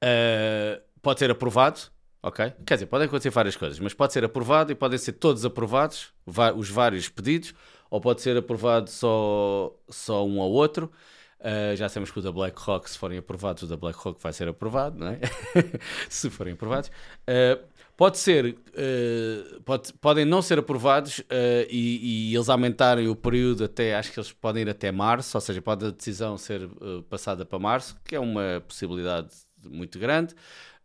Uh, 0.03 0.81
pode 1.01 1.19
ser 1.19 1.29
aprovado, 1.29 1.81
ok? 2.23 2.51
Quer 2.65 2.73
dizer, 2.75 2.85
podem 2.87 3.07
acontecer 3.07 3.29
várias 3.29 3.55
coisas, 3.55 3.79
mas 3.79 3.93
pode 3.93 4.11
ser 4.11 4.23
aprovado 4.23 4.71
e 4.71 4.75
podem 4.75 4.97
ser 4.97 5.13
todos 5.13 5.45
aprovados, 5.45 6.11
os 6.55 6.69
vários 6.69 7.07
pedidos, 7.09 7.53
ou 7.91 7.99
pode 8.01 8.21
ser 8.21 8.37
aprovado 8.37 8.89
só, 8.89 9.71
só 9.89 10.25
um 10.25 10.39
ou 10.39 10.51
outro. 10.51 10.89
Uh, 11.39 11.75
já 11.75 11.89
sabemos 11.89 12.09
que 12.09 12.19
o 12.19 12.21
da 12.21 12.31
BlackRock, 12.31 12.89
se 12.89 12.97
forem 12.97 13.17
aprovados, 13.17 13.63
o 13.63 13.67
da 13.67 13.75
BlackRock 13.75 14.21
vai 14.21 14.31
ser 14.31 14.47
aprovado, 14.47 14.97
não 14.97 15.07
é? 15.07 15.19
se 16.09 16.29
forem 16.29 16.53
aprovados. 16.53 16.89
Uh, 16.89 17.61
pode 17.97 18.17
ser, 18.17 18.45
uh, 18.55 19.61
pode, 19.63 19.91
podem 19.93 20.23
não 20.23 20.41
ser 20.41 20.57
aprovados 20.57 21.21
e, 21.69 22.29
e, 22.29 22.35
eles 22.35 22.47
aumentarem 22.47 23.07
o 23.07 23.15
período 23.15 23.65
até, 23.65 23.95
acho 23.95 24.11
que 24.11 24.19
eles 24.19 24.31
podem 24.31 24.61
ir 24.61 24.69
até 24.69 24.91
março, 24.91 25.35
ou 25.35 25.41
seja, 25.41 25.61
pode 25.61 25.85
a 25.85 25.89
decisão 25.89 26.37
ser 26.37 26.67
passada 27.09 27.45
para 27.45 27.59
março, 27.59 27.97
que 28.05 28.15
é 28.15 28.19
uma 28.19 28.63
possibilidade 28.65 29.29
muito 29.63 29.99
grande 29.99 30.33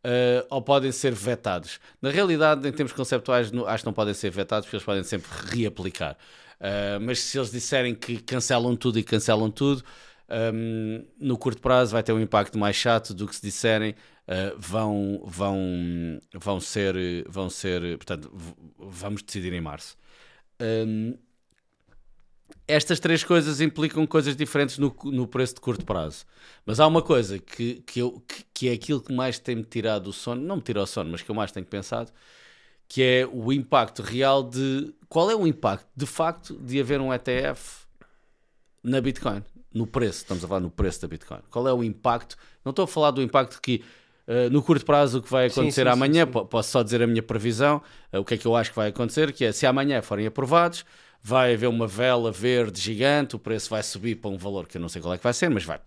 uh, 0.07 0.47
ou 0.49 0.63
podem 0.63 0.93
ser 0.93 1.13
vetados. 1.13 1.81
Na 2.01 2.11
realidade, 2.11 2.67
em 2.67 2.73
termos 2.73 2.93
conceptuais, 2.93 3.53
acho 3.67 3.83
que 3.83 3.87
não 3.87 3.93
podem 3.93 4.15
ser 4.15 4.31
vetados 4.31 4.67
porque 4.67 4.77
eles 4.77 4.85
podem 4.85 5.05
sempre 5.05 5.29
reaplicar. 5.51 6.17
Uh, 6.61 7.01
mas 7.01 7.21
se 7.21 7.39
eles 7.39 7.51
disserem 7.51 7.95
que 7.95 8.19
cancelam 8.19 8.75
tudo 8.77 8.99
e 8.99 9.05
cancelam 9.05 9.51
tudo, 9.51 9.85
um, 10.29 11.05
no 11.21 11.39
curto 11.39 11.61
prazo 11.61 11.93
vai 11.93 12.03
ter 12.03 12.13
um 12.13 12.21
impacto 12.21 12.59
mais 12.59 12.75
chato 12.75 13.15
do 13.15 13.29
que 13.29 13.37
se 13.37 13.43
disserem 13.43 13.93
uh, 13.93 14.59
vão, 14.59 15.23
vão, 15.25 16.21
vão 16.35 16.61
ser, 16.61 16.97
vão 17.29 17.49
ser, 17.49 17.97
portanto, 17.99 18.33
vamos 18.79 19.23
decidir 19.23 19.53
em 19.53 19.61
março. 19.61 19.97
Um, 20.61 21.17
estas 22.67 22.99
três 22.99 23.23
coisas 23.23 23.61
implicam 23.61 24.07
coisas 24.07 24.37
diferentes 24.37 24.79
no, 24.79 24.95
no 25.05 25.27
preço 25.27 25.55
de 25.55 25.61
curto 25.61 25.85
prazo. 25.85 26.25
Mas 26.65 26.81
há 26.81 26.87
uma 26.87 27.03
coisa 27.03 27.39
que, 27.39 27.83
que, 27.83 28.01
eu, 28.01 28.23
que, 28.27 28.45
que 28.53 28.69
é 28.69 28.73
aquilo 28.73 29.01
que 29.01 29.13
mais 29.13 29.39
tem-me 29.39 29.63
tirado 29.65 30.09
o 30.09 30.13
sono, 30.13 30.43
não 30.43 30.57
me 30.57 30.63
tira 30.63 30.83
o 30.83 30.87
sono, 30.87 31.11
mas 31.11 31.23
que 31.23 31.31
eu 31.31 31.35
mais 31.35 31.53
tenho 31.53 31.67
pensado, 31.67 32.11
que 32.89 33.03
é 33.03 33.29
o 33.31 33.53
impacto 33.53 34.03
real 34.03 34.43
de. 34.43 34.95
Qual 35.09 35.31
é 35.31 35.35
o 35.35 35.47
impacto, 35.47 35.87
de 35.95 36.07
facto, 36.07 36.55
de 36.59 36.81
haver 36.81 37.01
um 37.01 37.13
ETF 37.13 37.87
na 38.83 39.01
Bitcoin? 39.01 39.43
No 39.73 39.87
preço, 39.87 40.19
estamos 40.19 40.45
a 40.45 40.49
falar 40.49 40.61
no 40.61 40.71
preço 40.71 41.03
da 41.03 41.09
Bitcoin. 41.09 41.41
Qual 41.51 41.67
é 41.69 41.73
o 41.73 41.85
impacto? 41.85 42.37
Não 42.65 42.71
estou 42.71 42.85
a 42.85 42.89
falar 42.89 43.11
do 43.11 43.23
impacto 43.23 43.61
que. 43.61 43.83
Uh, 44.27 44.51
no 44.51 44.61
curto 44.61 44.85
prazo, 44.85 45.19
o 45.19 45.23
que 45.23 45.31
vai 45.31 45.47
acontecer 45.47 45.83
sim, 45.83 45.85
sim, 45.85 45.89
amanhã, 45.89 46.27
sim, 46.27 46.47
posso 46.51 46.71
só 46.73 46.83
dizer 46.83 47.01
a 47.01 47.07
minha 47.07 47.23
previsão, 47.23 47.81
uh, 48.13 48.19
o 48.19 48.25
que 48.25 48.35
é 48.35 48.37
que 48.37 48.45
eu 48.45 48.57
acho 48.57 48.71
que 48.71 48.77
vai 48.77 48.89
acontecer, 48.89 49.33
que 49.33 49.45
é 49.45 49.53
se 49.53 49.65
amanhã 49.67 50.03
forem 50.03 50.27
aprovados, 50.27 50.85
vai 51.23 51.55
haver 51.55 51.69
uma 51.69 51.87
vela 51.87 52.33
verde 52.33 52.81
gigante, 52.81 53.37
o 53.37 53.39
preço 53.39 53.71
vai 53.71 53.85
subir 53.85 54.17
para 54.17 54.29
um 54.29 54.37
valor 54.37 54.67
que 54.67 54.79
eu 54.79 54.81
não 54.81 54.89
sei 54.89 55.01
qual 55.01 55.15
é 55.15 55.17
que 55.17 55.23
vai 55.23 55.33
ser, 55.33 55.49
mas 55.49 55.63
vai 55.63 55.79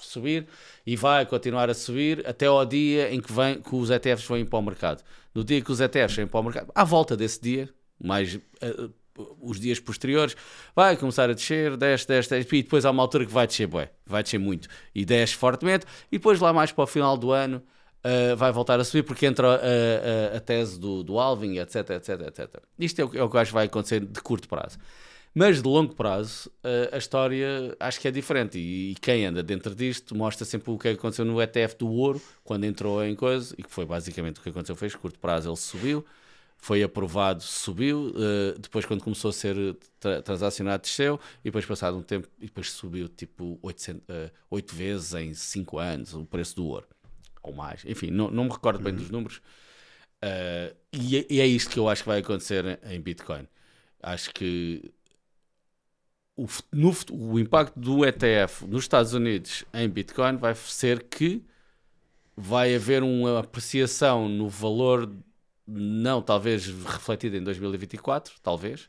subir 0.00 0.46
e 0.86 0.96
vai 0.96 1.24
continuar 1.26 1.70
a 1.70 1.74
subir 1.74 2.26
até 2.26 2.46
ao 2.46 2.64
dia 2.64 3.12
em 3.12 3.20
que, 3.20 3.32
vem, 3.32 3.60
que 3.60 3.74
os 3.74 3.90
ETFs 3.90 4.26
vêm 4.28 4.44
para 4.44 4.58
o 4.58 4.62
mercado. 4.62 5.02
No 5.34 5.44
dia 5.44 5.60
que 5.60 5.70
os 5.70 5.80
ETFs 5.80 6.16
vêm 6.16 6.26
para 6.26 6.40
o 6.40 6.42
mercado, 6.42 6.72
à 6.74 6.84
volta 6.84 7.16
desse 7.16 7.40
dia, 7.40 7.68
mais 8.02 8.34
uh, 8.34 8.92
os 9.40 9.60
dias 9.60 9.78
posteriores, 9.78 10.34
vai 10.74 10.96
começar 10.96 11.28
a 11.28 11.32
descer, 11.32 11.76
desce, 11.76 12.06
desce, 12.06 12.30
desce, 12.30 12.56
e 12.56 12.62
depois 12.62 12.84
há 12.84 12.90
uma 12.90 13.02
altura 13.02 13.26
que 13.26 13.32
vai 13.32 13.46
descer, 13.46 13.66
bué, 13.66 13.90
vai 14.06 14.22
descer 14.22 14.38
muito, 14.38 14.68
e 14.94 15.04
desce 15.04 15.34
fortemente, 15.34 15.86
e 16.10 16.18
depois 16.18 16.40
lá 16.40 16.52
mais 16.52 16.72
para 16.72 16.84
o 16.84 16.86
final 16.86 17.16
do 17.16 17.30
ano 17.32 17.62
uh, 18.04 18.36
vai 18.36 18.50
voltar 18.52 18.80
a 18.80 18.84
subir 18.84 19.02
porque 19.02 19.26
entra 19.26 19.48
a, 19.48 20.34
a, 20.34 20.36
a 20.38 20.40
tese 20.40 20.78
do, 20.78 21.02
do 21.02 21.18
Alvin, 21.18 21.58
etc, 21.58 21.90
etc, 21.90 22.20
etc. 22.28 22.62
Isto 22.78 23.00
é 23.00 23.04
o, 23.04 23.18
é 23.18 23.22
o 23.22 23.28
que 23.28 23.36
eu 23.36 23.40
acho 23.40 23.50
que 23.50 23.54
vai 23.54 23.66
acontecer 23.66 24.00
de 24.00 24.20
curto 24.20 24.48
prazo. 24.48 24.78
Mas 25.32 25.62
de 25.62 25.68
longo 25.68 25.94
prazo, 25.94 26.50
a 26.90 26.98
história 26.98 27.76
acho 27.78 28.00
que 28.00 28.08
é 28.08 28.10
diferente. 28.10 28.58
E, 28.58 28.96
quem 29.00 29.26
anda 29.26 29.42
dentro 29.42 29.74
disto 29.74 30.16
mostra 30.16 30.44
sempre 30.44 30.70
o 30.70 30.78
que 30.78 30.88
aconteceu 30.88 31.24
no 31.24 31.40
ETF 31.40 31.76
do 31.78 31.88
ouro, 31.88 32.20
quando 32.42 32.64
entrou 32.64 33.04
em 33.04 33.14
coisa, 33.14 33.54
e 33.56 33.62
que 33.62 33.70
foi 33.70 33.86
basicamente 33.86 34.40
o 34.40 34.42
que 34.42 34.48
aconteceu: 34.48 34.74
fez 34.74 34.94
curto 34.94 35.20
prazo, 35.20 35.48
ele 35.48 35.56
subiu, 35.56 36.04
foi 36.58 36.82
aprovado, 36.82 37.42
subiu, 37.42 38.08
uh, 38.08 38.58
depois, 38.58 38.84
quando 38.84 39.02
começou 39.02 39.30
a 39.30 39.32
ser 39.32 39.76
tra 39.98 40.20
transacionado, 40.20 40.82
desceu, 40.82 41.18
e 41.40 41.44
depois, 41.44 41.64
passado 41.64 41.96
um 41.96 42.02
tempo, 42.02 42.28
e 42.38 42.46
depois 42.46 42.70
subiu 42.72 43.08
tipo 43.08 43.58
800, 43.62 44.02
uh, 44.02 44.30
8 44.50 44.74
vezes 44.74 45.14
em 45.14 45.32
5 45.32 45.78
anos 45.78 46.14
o 46.14 46.24
preço 46.24 46.56
do 46.56 46.66
ouro 46.66 46.86
ou 47.42 47.52
mais. 47.52 47.84
Enfim, 47.86 48.10
não, 48.10 48.30
não 48.30 48.44
me 48.44 48.50
recordo 48.50 48.82
bem 48.82 48.92
uhum. 48.92 48.98
dos 48.98 49.10
números. 49.10 49.36
Uh, 50.22 50.76
e, 50.92 51.18
é, 51.18 51.26
e, 51.30 51.40
é 51.40 51.46
isto 51.46 51.70
que 51.70 51.78
eu 51.78 51.88
acho 51.88 52.02
que 52.02 52.08
vai 52.08 52.20
acontecer 52.20 52.78
em 52.84 53.00
Bitcoin. 53.00 53.48
Acho 54.02 54.32
que 54.34 54.92
o, 56.44 56.48
no, 56.72 56.94
o 57.12 57.38
impacto 57.38 57.78
do 57.78 58.04
ETF 58.04 58.66
nos 58.66 58.84
Estados 58.84 59.14
Unidos 59.14 59.64
em 59.74 59.88
Bitcoin 59.88 60.36
vai 60.36 60.54
ser 60.54 61.04
que 61.04 61.44
vai 62.36 62.74
haver 62.74 63.02
uma 63.02 63.40
apreciação 63.40 64.28
no 64.28 64.48
valor, 64.48 65.12
não 65.66 66.22
talvez 66.22 66.66
refletida 66.66 67.36
em 67.36 67.42
2024, 67.42 68.34
talvez, 68.42 68.88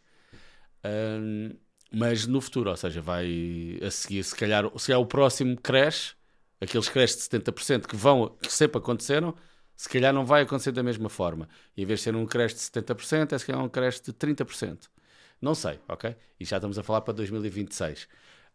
uh, 0.86 1.56
mas 1.92 2.26
no 2.26 2.40
futuro, 2.40 2.70
ou 2.70 2.78
seja, 2.78 3.02
vai 3.02 3.78
a 3.82 3.92
seguir, 3.92 4.24
se 4.24 4.36
calhar, 4.36 4.64
se 4.78 4.88
calhar 4.88 5.02
o 5.02 5.06
próximo 5.06 5.58
crash 5.60 6.16
aqueles 6.62 6.88
creches 6.88 7.18
de 7.18 7.24
70% 7.24 7.88
que 7.88 7.96
vão, 7.96 8.38
que 8.40 8.54
sempre 8.54 8.78
aconteceram, 8.78 9.36
se 9.76 9.90
calhar 9.90 10.14
não 10.14 10.24
vai 10.24 10.44
acontecer 10.44 10.72
da 10.72 10.84
mesma 10.84 11.10
forma. 11.10 11.50
E 11.76 11.82
em 11.82 11.86
vez 11.86 12.00
de 12.00 12.04
ser 12.04 12.16
um 12.16 12.26
creche 12.26 12.54
de 12.54 12.62
70%, 12.62 13.34
é 13.34 13.40
se 13.40 13.46
calhar 13.46 13.64
um 13.64 13.68
creche 13.68 14.00
de 14.04 14.14
30%. 14.14 14.88
Não 15.42 15.56
sei, 15.56 15.80
ok? 15.88 16.16
E 16.40 16.46
já 16.46 16.58
estamos 16.58 16.78
a 16.78 16.84
falar 16.84 17.02
para 17.02 17.14
2026. 17.16 18.08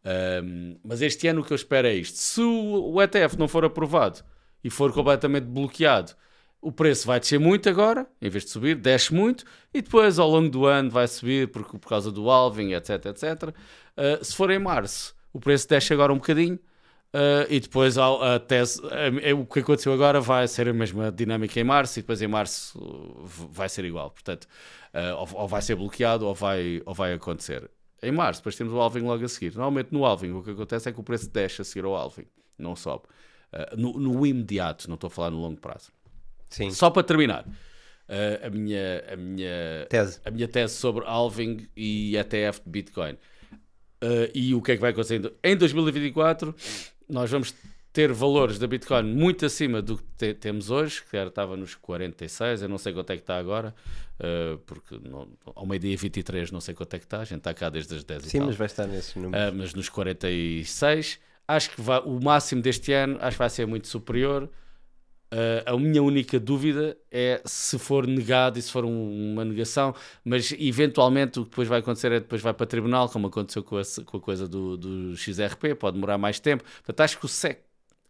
Um, 0.04 0.78
mas 0.84 1.02
este 1.02 1.26
ano 1.26 1.40
o 1.40 1.44
que 1.44 1.52
eu 1.52 1.56
espero 1.56 1.88
é 1.88 1.94
isto. 1.94 2.16
Se 2.16 2.40
o, 2.40 3.02
ETF 3.02 3.36
não 3.36 3.48
for 3.48 3.64
aprovado 3.64 4.20
e 4.62 4.70
for 4.70 4.92
completamente 4.92 5.44
bloqueado, 5.44 6.12
o 6.60 6.70
preço 6.70 7.06
vai 7.06 7.18
descer 7.18 7.40
muito 7.40 7.68
agora, 7.68 8.06
em 8.22 8.30
vez 8.30 8.44
de 8.44 8.50
subir, 8.50 8.76
desce 8.76 9.12
muito, 9.12 9.44
e 9.74 9.82
depois 9.82 10.18
ao 10.18 10.28
longo 10.30 10.48
do 10.48 10.66
ano 10.66 10.90
vai 10.90 11.06
subir 11.08 11.48
por, 11.48 11.64
por 11.64 11.88
causa 11.88 12.10
do 12.12 12.30
alving, 12.30 12.72
etc, 12.72 13.06
etc. 13.06 13.54
Uh, 13.96 14.24
se 14.24 14.34
for 14.34 14.50
em 14.50 14.58
março, 14.58 15.14
o 15.32 15.40
preço 15.40 15.68
desce 15.68 15.92
agora 15.92 16.12
um 16.12 16.16
bocadinho, 16.16 16.58
Uh, 17.14 17.46
e 17.48 17.60
depois 17.60 17.96
a, 17.96 18.38
tese, 18.40 18.82
a, 18.84 19.30
a, 19.30 19.34
o 19.34 19.46
que 19.46 19.60
aconteceu 19.60 19.92
agora 19.92 20.20
vai 20.20 20.46
ser 20.46 20.68
a 20.68 20.72
mesma 20.72 21.10
dinâmica 21.10 21.58
em 21.58 21.64
março 21.64 21.98
e 21.98 22.02
depois 22.02 22.20
em 22.20 22.26
março 22.26 22.78
vai 23.50 23.68
ser 23.68 23.84
igual. 23.84 24.10
Portanto, 24.10 24.44
uh, 24.92 25.16
ou, 25.16 25.42
ou, 25.42 25.48
vai 25.48 25.62
ser 25.62 25.76
bloqueado 25.76 26.26
ou 26.26 26.34
vai, 26.34 26.82
ou 26.84 26.92
vai 26.92 27.14
acontecer. 27.14 27.70
Em 28.02 28.12
março, 28.12 28.40
depois 28.40 28.56
temos 28.56 28.74
o 28.74 28.80
Alvin 28.80 29.00
logo 29.00 29.24
a 29.24 29.28
seguir. 29.28 29.54
Normalmente 29.54 29.92
no 29.92 30.04
Alvin 30.04 30.32
o 30.32 30.42
que 30.42 30.50
acontece 30.50 30.88
é 30.88 30.92
que 30.92 31.00
o 31.00 31.02
preço 31.02 31.30
desce 31.30 31.62
a 31.62 31.64
seguir 31.64 31.86
ao 31.86 31.94
Alvin, 31.94 32.26
não 32.58 32.76
sobe. 32.76 33.04
Uh, 33.52 33.76
no, 33.80 33.98
no, 33.98 34.26
imediato, 34.26 34.86
não 34.88 34.96
estou 34.96 35.08
a 35.08 35.10
falar 35.10 35.30
no 35.30 35.40
longo 35.40 35.60
prazo. 35.60 35.90
Sim. 36.50 36.70
Só 36.70 36.90
para 36.90 37.02
terminar. 37.02 37.46
a, 38.42 38.50
minha, 38.50 39.04
a, 39.10 39.16
minha, 39.16 39.86
tese. 39.88 40.20
a 40.24 40.30
minha 40.30 40.46
tese 40.46 40.74
sobre 40.74 41.04
Alvin 41.06 41.66
e 41.74 42.14
ETF 42.16 42.60
de 42.62 42.70
Bitcoin. 42.70 43.16
e 44.34 44.54
o 44.54 44.60
que 44.60 44.72
é 44.72 44.74
que 44.74 44.80
vai 44.80 44.90
acontecer 44.90 45.32
em 45.42 45.56
2024? 45.56 46.54
Nós 47.08 47.30
vamos 47.30 47.54
ter 47.92 48.12
valores 48.12 48.58
da 48.58 48.66
Bitcoin 48.66 49.04
muito 49.04 49.46
acima 49.46 49.80
do 49.80 49.96
que 49.96 50.04
te, 50.18 50.34
temos 50.34 50.70
hoje, 50.70 51.02
que 51.08 51.16
era, 51.16 51.30
estava 51.30 51.56
nos 51.56 51.74
46, 51.74 52.60
eu 52.60 52.68
não 52.68 52.76
sei 52.76 52.92
quanto 52.92 53.10
é 53.10 53.16
que 53.16 53.22
está 53.22 53.38
agora, 53.38 53.74
uh, 54.20 54.58
porque 54.66 55.00
não, 55.02 55.26
ao 55.54 55.64
meio-dia 55.64 55.96
23 55.96 56.50
não 56.50 56.60
sei 56.60 56.74
quanto 56.74 56.92
é 56.92 56.98
que 56.98 57.06
está, 57.06 57.20
a 57.20 57.24
gente 57.24 57.38
está 57.38 57.54
cá 57.54 57.70
desde 57.70 57.94
as 57.94 58.04
10 58.04 58.24
Sim, 58.24 58.36
e 58.36 58.40
mas 58.42 58.56
vai 58.56 58.66
estar 58.66 58.86
nesses 58.86 59.14
números. 59.14 59.50
Uh, 59.50 59.54
mas 59.56 59.72
nos 59.72 59.88
46, 59.88 61.18
acho 61.48 61.70
que 61.70 61.80
vai, 61.80 62.00
o 62.00 62.22
máximo 62.22 62.60
deste 62.60 62.92
ano 62.92 63.16
acho 63.18 63.36
que 63.36 63.38
vai 63.38 63.48
ser 63.48 63.66
muito 63.66 63.88
superior. 63.88 64.50
Uh, 65.32 65.74
a 65.74 65.76
minha 65.76 66.00
única 66.00 66.38
dúvida 66.38 66.96
é 67.10 67.42
se 67.44 67.76
for 67.80 68.06
negado 68.06 68.60
e 68.60 68.62
se 68.62 68.70
for 68.70 68.84
um, 68.84 69.32
uma 69.32 69.44
negação, 69.44 69.92
mas 70.24 70.52
eventualmente 70.56 71.40
o 71.40 71.44
que 71.44 71.50
depois 71.50 71.66
vai 71.66 71.80
acontecer 71.80 72.12
é 72.12 72.20
depois 72.20 72.40
vai 72.40 72.54
para 72.54 72.64
tribunal, 72.64 73.08
como 73.08 73.26
aconteceu 73.26 73.64
com 73.64 73.76
a, 73.76 73.82
com 74.04 74.16
a 74.18 74.20
coisa 74.20 74.46
do, 74.46 74.76
do, 74.76 75.16
XRP, 75.16 75.74
pode 75.74 75.94
demorar 75.94 76.16
mais 76.16 76.38
tempo. 76.38 76.62
Portanto, 76.62 77.00
acho 77.00 77.18
que 77.18 77.24
o 77.24 77.28
SEC, 77.28 77.58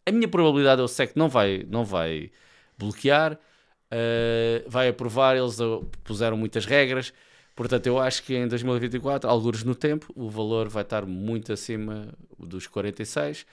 a 0.04 0.12
minha 0.12 0.28
probabilidade 0.28 0.82
é 0.82 0.84
o 0.84 0.88
SEC 0.88 1.16
não 1.16 1.26
vai, 1.26 1.64
não 1.70 1.86
vai 1.86 2.30
bloquear, 2.76 3.32
uh, 3.32 4.68
vai 4.68 4.88
aprovar, 4.88 5.38
eles 5.38 5.56
puseram 6.04 6.36
muitas 6.36 6.66
regras, 6.66 7.14
portanto, 7.54 7.86
eu 7.86 7.98
acho 7.98 8.22
que 8.24 8.36
em 8.36 8.46
2024, 8.46 9.28
alguns 9.28 9.64
no 9.64 9.74
tempo, 9.74 10.12
o 10.14 10.28
valor 10.28 10.68
vai 10.68 10.82
estar 10.82 11.06
muito 11.06 11.50
acima 11.50 12.12
dos 12.38 12.66
46 12.66 13.46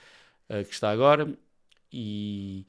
uh, 0.50 0.64
que 0.64 0.74
está 0.74 0.90
agora 0.90 1.32
e 1.90 2.66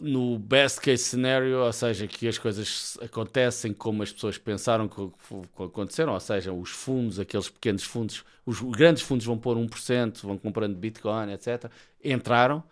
no 0.00 0.38
best 0.38 0.80
case 0.80 1.02
scenario, 1.02 1.58
ou 1.58 1.72
seja, 1.72 2.06
que 2.06 2.28
as 2.28 2.38
coisas 2.38 2.96
acontecem 3.02 3.72
como 3.72 4.02
as 4.02 4.12
pessoas 4.12 4.38
pensaram 4.38 4.88
que, 4.88 4.96
que 4.96 5.62
aconteceram, 5.62 6.12
ou 6.12 6.20
seja, 6.20 6.52
os 6.52 6.70
fundos, 6.70 7.18
aqueles 7.18 7.48
pequenos 7.48 7.82
fundos, 7.82 8.24
os 8.46 8.60
grandes 8.60 9.02
fundos 9.02 9.26
vão 9.26 9.36
pôr 9.36 9.56
1%, 9.56 10.22
vão 10.22 10.38
comprando 10.38 10.76
Bitcoin, 10.76 11.32
etc. 11.32 11.70
Entraram. 12.02 12.62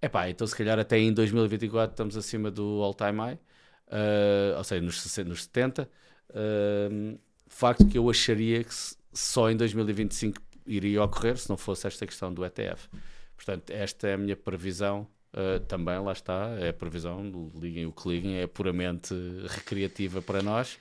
Epá, 0.00 0.30
então 0.30 0.46
se 0.46 0.56
calhar 0.56 0.78
até 0.78 0.98
em 0.98 1.12
2024 1.12 1.92
estamos 1.92 2.16
acima 2.16 2.50
do 2.50 2.82
all-time 2.82 3.18
high, 3.18 3.34
uh, 3.34 4.56
ou 4.56 4.64
seja, 4.64 4.80
nos, 4.80 5.00
60, 5.02 5.28
nos 5.28 5.42
70. 5.44 5.90
Uh, 6.30 7.18
facto 7.50 7.86
que 7.86 7.98
eu 7.98 8.08
acharia 8.08 8.64
que 8.64 8.74
só 9.12 9.50
em 9.50 9.56
2025 9.56 10.40
iria 10.66 11.02
ocorrer 11.02 11.36
se 11.36 11.50
não 11.50 11.56
fosse 11.56 11.86
esta 11.86 12.06
questão 12.06 12.32
do 12.32 12.44
ETF. 12.44 12.88
Portanto, 13.36 13.70
esta 13.70 14.08
é 14.08 14.14
a 14.14 14.18
minha 14.18 14.36
previsão 14.36 15.06
Uh, 15.32 15.60
também 15.60 15.96
lá 16.00 16.12
está, 16.12 16.56
é 16.58 16.70
a 16.70 16.72
previsão, 16.72 17.50
liguem 17.54 17.86
o 17.86 17.92
que 17.92 18.08
liguem, 18.08 18.40
é 18.40 18.46
puramente 18.48 19.14
recreativa 19.46 20.20
para 20.20 20.42
nós. 20.42 20.74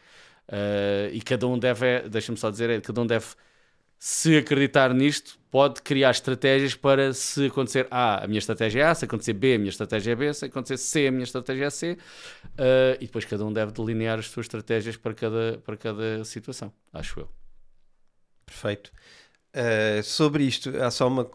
Uh, 0.48 1.14
e 1.14 1.22
cada 1.22 1.46
um 1.48 1.58
deve, 1.60 2.10
deixa-me 2.10 2.38
só 2.38 2.50
dizer, 2.50 2.70
é, 2.72 2.82
cada 2.82 3.00
um 3.00 3.06
deve, 3.06 3.28
se 4.00 4.38
acreditar 4.38 4.92
nisto, 4.92 5.38
pode 5.52 5.84
criar 5.84 6.10
estratégias 6.10 6.74
para 6.74 7.14
se 7.14 7.46
acontecer 7.46 7.88
A, 7.92 8.24
a 8.24 8.28
minha 8.28 8.40
estratégia 8.40 8.82
é 8.82 8.86
A, 8.86 8.96
se 8.96 9.06
acontecer 9.06 9.34
B, 9.34 9.54
a 9.54 9.60
minha 9.60 9.70
estratégia 9.70 10.14
é 10.14 10.16
B, 10.16 10.34
se 10.34 10.46
acontecer 10.46 10.78
C, 10.78 11.08
a 11.08 11.12
minha 11.12 11.24
estratégia 11.24 11.66
é 11.66 11.70
C. 11.70 11.92
Uh, 11.92 12.98
e 13.00 13.06
depois 13.06 13.26
cada 13.26 13.46
um 13.46 13.54
deve 13.54 13.72
delinear 13.72 14.18
as 14.18 14.28
suas 14.28 14.46
estratégias 14.46 14.98
para 14.98 15.14
cada, 15.14 15.62
para 15.64 15.78
cada 15.78 16.26
situação, 16.26 16.74
acho 16.92 17.20
eu. 17.20 17.30
Perfeito. 18.48 18.92
sobre 20.04 20.44
isto, 20.44 20.76
há 20.82 20.90
só 20.90 21.08
uma. 21.08 21.30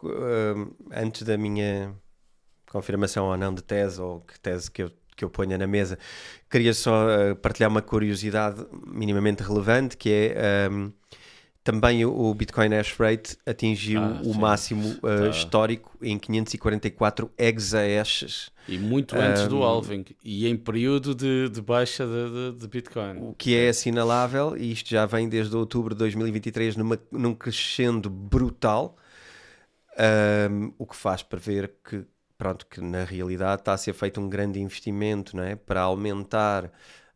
antes 0.93 1.23
da 1.23 1.39
minha 1.39 1.95
confirmação 2.75 3.27
ou 3.27 3.37
não 3.37 3.55
de 3.55 3.63
tese, 3.63 4.01
ou 4.01 4.21
que 4.21 4.39
tese 4.41 4.69
que 4.69 4.83
eu, 4.83 4.91
que 5.17 5.25
eu 5.25 5.31
ponha 5.31 5.57
na 5.57 5.67
mesa. 5.67 5.97
Queria 6.51 6.75
só 6.75 7.07
uh, 7.07 7.37
partilhar 7.37 7.71
uma 7.71 7.81
curiosidade 7.81 8.67
minimamente 8.85 9.45
relevante, 9.45 9.97
que 9.97 10.11
é 10.11 10.69
um, 10.69 10.87
ehm, 10.87 10.93
também 11.63 12.05
o, 12.05 12.35
Bitcoin 12.35 12.75
Hash 12.75 12.97
Rate 12.99 13.39
atingiu 13.47 14.03
ah, 14.03 14.21
o 14.23 14.35
sim. 14.35 14.41
máximo 14.41 14.89
uh, 14.89 15.01
tá. 15.01 15.29
histórico 15.29 15.97
em 16.03 16.19
544 16.19 17.31
exahashes. 17.39 18.51
E 18.69 18.77
muito 18.77 19.17
antes 19.17 19.45
um, 19.45 19.49
do 19.49 19.57
ehm, 19.59 19.63
halving, 19.63 20.05
e 20.23 20.49
em 20.49 20.57
período 20.57 21.15
de, 21.15 21.49
de 21.49 21.63
baixa 21.63 22.05
de, 22.05 22.53
de, 22.53 22.59
de, 22.59 22.69
Bitcoin. 22.69 23.19
O 23.21 23.35
que 23.35 23.55
é 23.55 23.69
assinalável, 23.69 24.57
e 24.57 24.73
isto 24.73 24.91
já 24.91 25.07
vem 25.07 25.29
desde 25.29 25.57
outubro 25.57 25.95
de 25.95 26.01
2023 26.01 26.77
numa, 26.77 26.99
num 27.13 27.35
crescendo 27.35 28.11
brutal, 28.11 28.97
um, 29.97 30.03
ehm, 30.03 30.73
o 30.77 30.85
que 30.85 30.97
faz 30.97 31.23
prever 31.23 31.73
que 31.89 32.05
pronto, 32.45 32.67
que 32.67 32.79
na 32.79 33.05
realidade 33.05 33.63
está 33.63 33.73
a 33.73 33.79
ser 33.79 33.95
feito 33.95 34.21
um 34.21 34.29
grande 34.29 34.61
investimento 34.61 35.35
não 35.35 35.43
é? 35.43 35.57
para 35.57 35.81
aumentar 35.81 36.71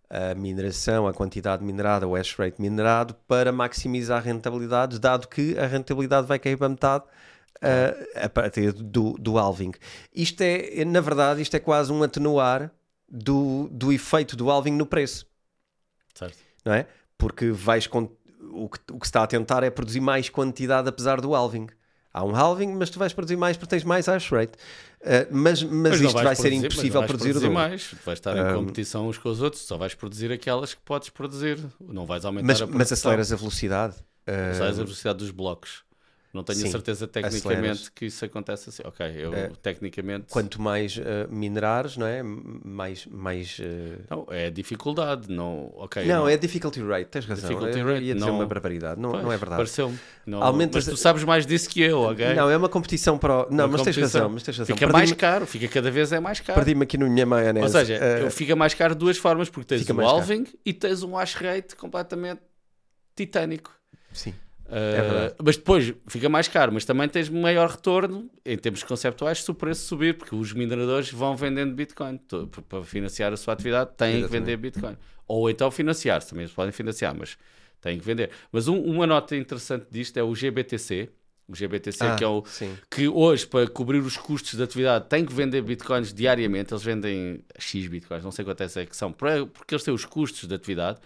a 0.09 0.35
mineração, 0.35 1.07
a 1.07 1.13
quantidade 1.13 1.63
minerada, 1.63 2.09
o 2.09 2.17
hash 2.17 2.35
rate 2.35 2.59
minerado, 2.59 3.13
para 3.27 3.53
maximizar 3.53 4.23
rentabilidades, 4.23 4.99
dado 4.99 5.29
que 5.29 5.59
a 5.59 5.67
rentabilidade 5.67 6.27
vai 6.27 6.39
cair 6.39 6.57
para 6.57 6.71
metade 6.71 7.05
uh, 7.05 8.25
a 8.25 8.29
partir 8.31 8.73
do, 8.73 9.19
do 9.19 9.37
halving. 9.37 9.73
Isto 10.15 10.41
é, 10.41 10.83
na 10.87 11.03
verdade, 11.03 11.43
isto 11.43 11.55
é 11.55 11.61
quase 11.61 11.93
um 11.93 12.03
atenuar 12.03 12.71
do, 13.07 13.69
do 13.71 13.93
efeito 13.93 14.35
do 14.35 14.51
halving 14.51 14.73
no 14.73 14.87
preço. 14.87 15.27
Certo. 16.15 16.39
Não 16.65 16.73
é? 16.73 16.87
Porque 17.19 17.51
vais 17.51 17.87
o, 17.87 18.67
que, 18.67 18.79
o 18.93 18.99
que 18.99 19.07
se 19.07 19.11
está 19.11 19.25
a 19.25 19.27
tentar 19.27 19.63
é 19.63 19.69
produzir 19.69 20.01
mais 20.01 20.31
quantidade 20.31 20.89
apesar 20.89 21.21
do 21.21 21.35
halving. 21.35 21.67
Há 22.19 22.24
um 22.24 22.35
halving, 22.35 22.74
mas 22.74 22.90
tu 22.90 22.99
vais 22.99 23.12
produzir 23.12 23.36
mais 23.36 23.57
porque 23.57 23.70
tens 23.70 23.85
mais 23.85 24.07
hash 24.07 24.28
rate. 24.31 24.55
Uh, 25.01 25.31
mas, 25.31 25.62
mas, 25.62 25.70
mas 25.70 26.01
isto 26.01 26.12
vai 26.12 26.24
produzir, 26.24 26.43
ser 26.43 26.53
impossível 26.53 27.03
produzir, 27.05 27.31
produzir 27.31 27.51
mais. 27.51 27.95
Vais 28.05 28.19
estar 28.19 28.36
em 28.36 28.55
competição 28.55 29.09
uns 29.09 29.16
com 29.19 29.28
os 29.28 29.40
outros, 29.40 29.62
só 29.62 29.78
vais 29.78 29.95
produzir 29.95 30.32
aquelas 30.32 30.74
que 30.74 30.81
podes 30.85 31.11
produzir. 31.11 31.65
Não 31.81 32.07
vais 32.07 32.24
aumentar 32.24 32.45
mas, 32.45 32.57
a 32.57 32.66
produção. 32.66 32.78
Mas 32.78 32.93
aceleras 32.93 33.32
a 33.32 33.36
velocidade. 33.36 33.95
Aceleras 34.27 34.81
a 34.81 34.82
velocidade 34.82 35.19
dos 35.19 35.31
blocos. 35.31 35.85
Não 36.33 36.45
tenho 36.45 36.59
Sim, 36.59 36.69
a 36.69 36.71
certeza 36.71 37.09
tecnicamente 37.09 37.55
aceleras. 37.55 37.89
que 37.89 38.07
isso 38.07 38.23
acontece 38.23 38.69
assim. 38.69 38.83
Ok, 38.85 39.07
eu 39.17 39.33
é, 39.33 39.51
tecnicamente. 39.63 40.27
Quanto 40.31 40.61
mais 40.61 40.97
uh, 40.99 41.01
minerares, 41.31 41.97
não 41.97 42.07
é? 42.07 42.23
Mais. 42.23 43.07
mais 43.07 43.59
uh... 43.59 44.03
Não, 44.11 44.27
é 44.29 44.51
dificuldade. 44.51 45.33
Não, 45.33 45.73
okay, 45.77 46.05
não, 46.05 46.21
não, 46.21 46.29
é 46.29 46.37
difficulty 46.37 46.83
rate, 46.83 47.07
tens 47.07 47.25
razão. 47.25 47.49
Difficulty 47.49 47.81
rate, 47.81 48.05
ia 48.05 48.15
dizer 48.15 48.27
não... 48.27 48.35
uma 48.35 48.47
barbaridade. 48.47 49.01
Não, 49.01 49.13
pois, 49.13 49.23
não 49.23 49.33
é 49.33 49.37
verdade. 49.39 49.59
Pareceu-me. 49.59 49.99
Aumentas... 50.35 50.87
Mas 50.87 50.95
tu 50.95 51.01
sabes 51.01 51.25
mais 51.25 51.47
disso 51.47 51.69
que 51.71 51.81
eu, 51.81 52.03
ok? 52.03 52.35
Não, 52.35 52.51
é 52.51 52.57
uma 52.59 52.69
competição 52.69 53.17
para. 53.17 53.47
Não, 53.51 53.65
uma 53.65 53.69
mas 53.69 53.83
tens 53.83 53.97
razão, 53.97 54.29
mas 54.29 54.43
tens 54.43 54.59
razão. 54.59 54.77
Fica 54.77 54.93
mais 54.93 55.13
caro, 55.13 55.47
fica 55.47 55.67
cada 55.67 55.91
vez 55.91 56.13
é 56.13 56.21
mais 56.21 56.41
caro. 56.41 56.57
Perdi-me 56.57 56.83
aqui 56.83 56.99
no 56.99 57.09
minha 57.09 57.25
maionese. 57.25 57.65
Ou 57.65 57.73
seja, 57.73 58.27
uh... 58.27 58.31
fica 58.31 58.55
mais 58.55 58.75
caro 58.75 58.95
de 58.95 58.99
duas 58.99 59.17
formas, 59.17 59.49
porque 59.49 59.77
tens 59.77 59.89
o 59.89 60.01
halving 60.03 60.47
e 60.65 60.75
tens 60.75 61.03
um 61.03 61.15
hash 61.15 61.35
rate 61.37 61.75
completamente 61.75 62.43
titânico. 63.17 63.73
Sim. 64.13 64.35
É 64.70 65.32
uh, 65.32 65.43
mas 65.43 65.57
depois 65.57 65.95
fica 66.07 66.28
mais 66.28 66.47
caro, 66.47 66.73
mas 66.73 66.85
também 66.85 67.09
tens 67.09 67.28
maior 67.31 67.70
retorno 67.70 68.31
em 68.45 68.57
termos 68.57 68.82
conceptuais 68.82 69.43
se 69.43 69.51
o 69.51 69.55
preço 69.55 69.86
subir, 69.86 70.16
porque 70.16 70.35
os 70.35 70.53
mineradores 70.53 71.11
vão 71.11 71.35
vendendo 71.35 71.74
Bitcoin 71.74 72.20
para 72.69 72.85
financiar 72.85 73.32
a 73.32 73.36
sua 73.36 73.55
atividade, 73.55 73.90
têm 73.97 74.23
que 74.23 74.28
vender 74.28 74.57
Bitcoin. 74.59 74.97
Ou 75.27 75.49
então 75.49 75.70
financiar, 75.70 76.23
também 76.23 76.45
eles 76.45 76.55
podem 76.55 76.73
financiar, 76.73 77.15
mas 77.16 77.39
têm 77.81 77.99
que 77.99 78.05
vender. 78.05 78.31
Mas 78.53 78.69
um, 78.69 78.78
uma 78.78 79.07
nota 79.07 79.36
interessante 79.36 79.86
disto 79.90 80.16
é 80.19 80.23
o 80.23 80.35
GBTC, 80.35 81.09
o 81.49 81.55
GBTC, 81.55 82.05
ah, 82.05 82.16
que 82.16 82.24
é 82.24 82.28
o 82.28 82.45
sim. 82.45 82.77
que 82.90 83.09
hoje, 83.09 83.47
para 83.47 83.66
cobrir 83.69 83.99
os 84.01 84.19
custos 84.19 84.55
da 84.55 84.65
atividade, 84.65 85.07
tem 85.09 85.24
que 85.24 85.32
vender 85.32 85.62
bitcoins 85.62 86.12
diariamente. 86.12 86.74
Eles 86.74 86.82
vendem 86.82 87.43
X 87.59 87.86
bitcoins, 87.86 88.23
não 88.23 88.31
sei 88.31 88.45
quantos 88.45 88.77
é 88.77 88.85
que 88.85 88.95
são, 88.95 89.12
porque 89.12 89.74
eles 89.74 89.82
têm 89.82 89.95
os 89.95 90.05
custos 90.05 90.47
da 90.47 90.57
atividade. 90.57 90.99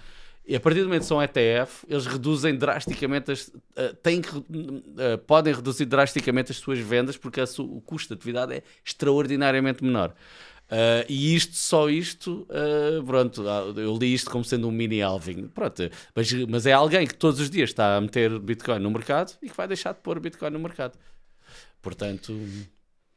E 0.44 0.56
a 0.56 0.60
partir 0.60 0.80
do 0.80 0.86
momento 0.86 1.02
que 1.02 1.08
são 1.08 1.22
ETF, 1.22 1.86
eles 1.88 2.04
reduzem 2.04 2.56
drasticamente 2.56 3.30
as, 3.30 3.48
uh, 3.48 3.94
têm 4.02 4.20
que, 4.20 4.36
uh, 4.36 5.18
podem 5.26 5.54
reduzir 5.54 5.84
drasticamente 5.84 6.50
as 6.50 6.58
suas 6.58 6.80
vendas 6.80 7.16
porque 7.16 7.40
o 7.40 7.80
custo 7.80 8.08
de 8.08 8.18
atividade 8.18 8.54
é 8.54 8.62
extraordinariamente 8.84 9.84
menor. 9.84 10.12
Uh, 10.72 11.04
e 11.06 11.36
isto, 11.36 11.54
só 11.54 11.90
isto, 11.90 12.46
uh, 12.48 13.04
pronto, 13.04 13.42
eu 13.76 13.96
li 13.96 14.14
isto 14.14 14.30
como 14.30 14.42
sendo 14.42 14.66
um 14.66 14.70
mini 14.70 15.02
alving, 15.02 15.46
pronto, 15.48 15.82
mas, 16.14 16.32
mas 16.48 16.66
é 16.66 16.72
alguém 16.72 17.06
que 17.06 17.14
todos 17.14 17.40
os 17.40 17.50
dias 17.50 17.70
está 17.70 17.96
a 17.96 18.00
meter 18.00 18.38
Bitcoin 18.38 18.78
no 18.78 18.90
mercado 18.90 19.36
e 19.42 19.50
que 19.50 19.56
vai 19.56 19.68
deixar 19.68 19.92
de 19.92 20.00
pôr 20.00 20.18
Bitcoin 20.18 20.50
no 20.50 20.58
mercado. 20.58 20.98
Portanto, 21.82 22.32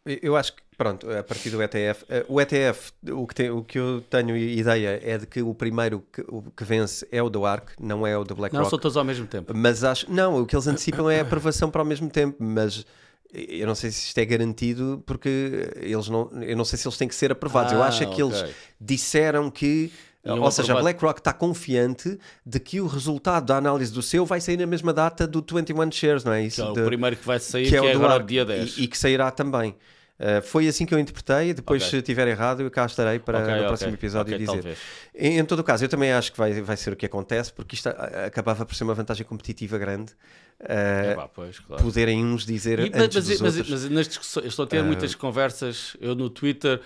eu 0.06 0.36
acho 0.36 0.54
que, 0.54 0.62
pronto, 0.78 1.10
a 1.10 1.24
partir 1.24 1.50
do 1.50 1.62
ETF, 1.62 2.06
eh, 2.10 2.26
o 2.28 2.40
ETF, 2.40 2.92
o 3.12 3.26
que, 3.26 3.36
tem, 3.36 3.50
o 3.50 3.64
que 3.64 3.80
eu 3.80 4.02
tenho 4.10 4.38
ideia 4.38 5.00
é 5.04 5.18
de 5.18 5.26
que 5.26 5.42
o 5.42 5.54
primeiro 5.54 6.04
que, 6.12 6.22
o 6.28 6.44
que 6.56 6.64
vence 6.64 7.08
é 7.12 7.24
o 7.24 7.30
do 7.30 7.46
ARC, 7.46 7.72
não 7.80 8.06
é 8.06 8.18
o 8.18 8.24
do 8.24 8.36
BlackRock. 8.36 8.64
Não, 8.64 8.70
são 8.70 8.78
todos 8.78 8.96
ao 8.96 9.04
mesmo 9.04 9.26
tempo. 9.26 9.52
Mas 9.56 9.84
acho, 9.84 10.12
não, 10.12 10.42
o 10.42 10.46
que 10.46 10.56
eles 10.56 10.68
antecipam 10.68 11.10
é 11.10 11.20
a 11.20 11.22
aprovação 11.24 11.72
para 11.72 11.82
ao 11.82 11.86
mesmo 11.86 12.10
tempo, 12.10 12.38
mas 12.40 12.86
eu 13.34 13.66
não 13.66 13.76
sei 13.76 13.92
se 13.92 14.08
isto 14.08 14.18
é 14.18 14.26
garantido 14.26 15.04
porque 15.06 15.72
eles 15.78 16.08
não, 16.08 16.30
eu 16.42 16.56
não 16.56 16.64
sei 16.64 16.78
se 16.78 16.88
eles 16.88 16.98
têm 16.98 17.08
que 17.08 17.16
ser 17.16 17.32
aprovados. 17.32 17.74
Ah, 17.74 17.76
eu 17.76 17.84
acho 17.84 18.04
é 18.04 18.06
que 18.06 18.22
okay. 18.22 18.40
eles 18.40 18.56
disseram 18.80 19.50
que 19.50 19.92
ou 20.26 20.52
seja, 20.52 20.74
a 20.74 20.82
BlackRock 20.82 21.20
está 21.20 21.32
confiante 21.32 22.18
de 22.44 22.60
que 22.60 22.82
o 22.82 22.88
resultado 22.88 23.46
da 23.46 23.58
análise 23.58 23.94
do 23.94 24.02
seu 24.02 24.26
vai 24.26 24.42
sair 24.42 24.58
na 24.58 24.66
mesma 24.66 24.92
data 24.92 25.28
do 25.28 25.46
21 25.48 25.92
Shares, 25.92 26.24
não 26.24 26.34
é 26.34 26.44
isso? 26.44 26.56
Que 26.56 26.62
é 26.62 26.72
o 26.72 26.74
de, 26.74 26.84
primeiro 26.84 27.16
que 27.16 27.26
vai 27.26 27.40
sair, 27.40 27.70
que 27.70 27.76
é, 27.76 27.80
que 27.80 27.88
é 27.88 27.94
agora 27.94 28.24
o 28.24 28.26
dia 28.26 28.44
10. 28.44 28.78
E, 28.78 28.84
e, 28.84 28.88
que 28.88 28.98
sairá 28.98 29.30
também. 29.30 29.76
Uh, 30.18 30.42
foi 30.42 30.68
assim 30.68 30.86
que 30.86 30.94
eu 30.94 31.00
interpretei. 31.00 31.54
Depois, 31.54 31.82
okay. 31.82 31.92
se 31.92 31.98
estiver 31.98 32.28
errado, 32.28 32.62
eu 32.62 32.72
cá 32.72 32.86
estarei 32.86 33.20
para 33.20 33.40
okay, 33.40 33.50
no 33.50 33.58
okay. 33.58 33.68
próximo 33.68 33.94
episódio 33.94 34.38
dizer. 34.38 34.78
Em, 35.14 35.40
em, 35.40 35.46
todo 35.46 35.60
o 35.60 35.64
caso, 35.64 35.84
eu 35.84 35.90
também 35.90 36.12
acho 36.14 36.32
que 36.32 36.38
vai, 36.38 36.62
vai 36.62 36.78
ser 36.78 36.94
o 36.94 36.96
que 36.96 37.06
acontece, 37.06 37.52
porque 37.52 37.76
isto 37.76 37.90
acabava 37.90 38.66
por 38.66 38.74
ser 38.76 38.86
uma 38.86 38.94
vantagem 38.94 39.26
competitiva 39.26 39.78
grande. 39.78 40.14
Uh, 40.62 40.66
é, 40.70 41.16
pá, 41.16 41.28
pois, 41.28 41.60
claro. 41.60 41.84
Poderem 41.84 42.24
uns 42.24 42.46
dizer. 42.46 42.80
E, 42.80 42.90
mas, 42.90 43.14
mas, 43.14 43.42
mas, 43.42 43.70
mas, 43.70 43.90
nas 43.90 44.08
discussões, 44.08 44.46
estou 44.46 44.64
a 44.64 44.68
ter 44.68 44.82
uh, 44.82 44.86
muitas 44.86 45.14
conversas. 45.16 45.98
Eu 46.00 46.16
no 46.16 46.30
Twitter. 46.30 46.82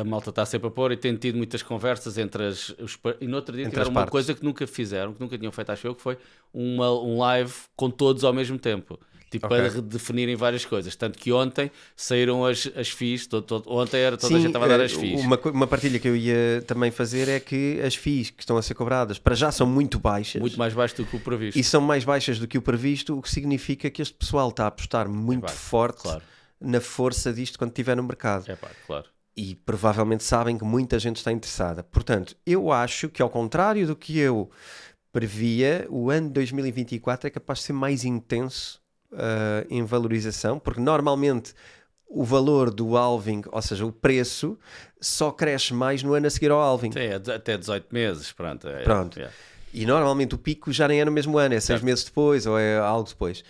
A 0.00 0.04
malta 0.04 0.30
está 0.30 0.46
sempre 0.46 0.68
a 0.68 0.70
pôr 0.70 0.92
e 0.92 0.96
tem 0.96 1.14
tido 1.16 1.36
muitas 1.36 1.62
conversas 1.62 2.16
entre 2.16 2.46
as. 2.46 2.70
Os, 2.78 2.98
e 3.20 3.26
no 3.26 3.36
outro 3.36 3.54
dia 3.54 3.68
tiveram 3.68 3.90
uma 3.90 4.06
coisa 4.06 4.32
que 4.32 4.42
nunca 4.42 4.66
fizeram, 4.66 5.12
que 5.12 5.20
nunca 5.20 5.36
tinham 5.36 5.52
feito, 5.52 5.70
acho 5.70 5.86
eu, 5.86 5.94
que 5.94 6.00
foi 6.00 6.16
uma, 6.54 6.90
um 7.02 7.18
live 7.18 7.52
com 7.76 7.90
todos 7.90 8.24
ao 8.24 8.32
mesmo 8.32 8.58
tempo 8.58 8.98
Tipo, 9.32 9.46
Ok. 9.46 9.56
para 9.58 9.68
redefinirem 9.70 10.36
várias 10.36 10.64
coisas. 10.64 10.94
Tanto 10.94 11.18
que 11.18 11.32
ontem 11.32 11.70
saíram 11.96 12.44
as, 12.44 12.70
as 12.76 12.90
FIIs, 12.90 13.26
todo- 13.26 13.42
todo- 13.44 13.64
ontem 13.72 13.98
era 14.00 14.16
toda 14.16 14.26
a 14.34 14.36
Sim, 14.36 14.42
gente 14.42 14.48
estava 14.50 14.66
a 14.66 14.68
dar 14.68 14.80
eh, 14.80 14.84
as 14.84 14.92
FIIs. 14.92 15.22
Uma, 15.22 15.40
uma 15.52 15.66
partilha 15.66 15.98
que 15.98 16.06
eu 16.06 16.14
ia 16.14 16.62
também 16.66 16.90
fazer 16.90 17.28
é 17.28 17.40
que 17.40 17.80
as 17.80 17.94
FIIs 17.94 18.28
que 18.30 18.42
estão 18.42 18.58
a 18.58 18.62
ser 18.62 18.74
cobradas 18.74 19.18
para 19.18 19.34
já 19.34 19.50
são 19.50 19.66
muito 19.66 19.98
baixas. 19.98 20.38
Muito 20.40 20.58
mais 20.58 20.74
baixo 20.74 20.94
do 20.98 21.06
que 21.06 21.16
o 21.16 21.20
previsto. 21.20 21.58
E 21.58 21.64
são 21.64 21.80
mais 21.80 22.04
baixas 22.04 22.38
do 22.38 22.46
que 22.46 22.58
o 22.58 22.62
previsto, 22.62 23.16
o 23.18 23.22
que 23.22 23.30
significa 23.30 23.88
que 23.90 24.02
este 24.02 24.14
pessoal 24.14 24.50
está 24.50 24.64
a 24.64 24.66
apostar 24.66 25.08
muito 25.08 25.44
Epá, 25.46 25.52
forte 25.52 26.02
claro. 26.02 26.22
na 26.60 26.80
força 26.80 27.32
disto 27.32 27.58
quando 27.58 27.70
estiver 27.70 27.96
no 27.96 28.02
mercado. 28.02 28.44
É 28.50 28.54
pá, 28.54 28.68
claro. 28.86 29.06
E 29.34 29.54
provavelmente 29.54 30.22
sabem 30.24 30.58
que 30.58 30.64
muita 30.64 30.98
gente 30.98 31.16
está 31.16 31.32
interessada. 31.32 31.82
Portanto, 31.82 32.36
eu 32.44 32.70
acho 32.70 33.08
que, 33.08 33.22
ao 33.22 33.30
contrário 33.30 33.86
do 33.86 33.96
que 33.96 34.18
eu 34.18 34.50
previa, 35.10 35.86
o 35.90 36.10
ano 36.10 36.28
de 36.28 36.34
2024 36.34 37.26
é 37.28 37.30
capaz 37.30 37.60
de 37.60 37.64
ser 37.66 37.72
mais 37.72 38.04
intenso 38.04 38.80
ah, 39.12 39.64
em 39.70 39.84
valorização, 39.84 40.58
porque 40.58 40.80
normalmente 40.80 41.54
o 42.08 42.24
valor 42.24 42.70
do 42.70 42.96
halving, 42.96 43.42
ou 43.50 43.62
seja, 43.62 43.86
o 43.86 43.92
preço, 43.92 44.58
só 45.00 45.30
cresce 45.30 45.72
mais 45.72 46.02
no 46.02 46.12
ano 46.12 46.26
a 46.26 46.30
seguir 46.30 46.50
ao 46.50 46.60
halving. 46.60 46.90
Até, 46.90 47.14
até 47.34 47.56
18 47.56 47.86
meses, 47.90 48.30
pronto. 48.32 48.68
é- 48.68 48.82
Pronto. 48.82 49.18
é. 49.18 49.30
E 49.72 49.86
normalmente 49.86 50.34
o 50.34 50.38
pico 50.38 50.70
já 50.70 50.86
nem 50.86 51.00
é 51.00 51.04
no 51.06 51.10
mesmo 51.10 51.38
ano, 51.38 51.54
é 51.54 51.60
seis 51.60 51.80
meses 51.80 52.04
depois 52.04 52.46
ou 52.46 52.58
é 52.58 52.76
algo 52.78 53.08
depois. 53.08 53.42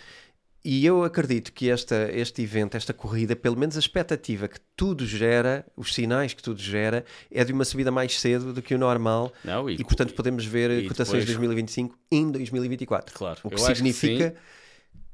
E 0.63 0.85
eu 0.85 1.03
acredito 1.03 1.51
que 1.51 1.69
esta, 1.69 2.09
este 2.13 2.41
evento, 2.41 2.77
esta 2.77 2.93
corrida, 2.93 3.35
pelo 3.35 3.57
menos 3.57 3.75
a 3.75 3.79
expectativa 3.79 4.47
que 4.47 4.57
tudo 4.77 5.05
gera, 5.05 5.65
os 5.75 5.93
sinais 5.93 6.33
que 6.33 6.41
tudo 6.41 6.61
gera, 6.61 7.03
é 7.29 7.43
de 7.43 7.51
uma 7.51 7.65
subida 7.65 7.91
mais 7.91 8.17
cedo 8.17 8.53
do 8.53 8.61
que 8.61 8.73
o 8.73 8.77
normal. 8.77 9.33
Não, 9.43 9.69
E, 9.69 9.73
e, 9.73 9.83
portanto 9.83 10.13
podemos 10.13 10.45
ver 10.45 10.87
cotações 10.87 11.25
de 11.25 11.33
depois- 11.33 11.49
2025 11.49 11.97
em 12.09 12.31
2024. 12.31 13.13
Claro, 13.13 13.41
O 13.43 13.49
que 13.49 13.55
acho 13.55 13.65
que 13.67 13.75
significa 13.75 14.33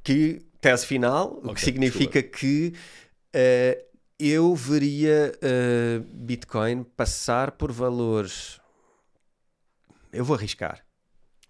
que, 0.02 0.42
tese 0.60 0.86
final, 0.86 1.40
o 1.42 1.54
que 1.54 1.60
significa 1.60 2.22
que 2.22 2.72
eh, 3.32 3.84
eu 4.18 4.54
veria 4.54 5.32
eh, 5.40 6.00
Bitcoin 6.12 6.84
passar 6.84 7.52
por 7.52 7.70
valores. 7.72 8.60
Eu 10.12 10.24
vou 10.24 10.36
arriscar. 10.36 10.84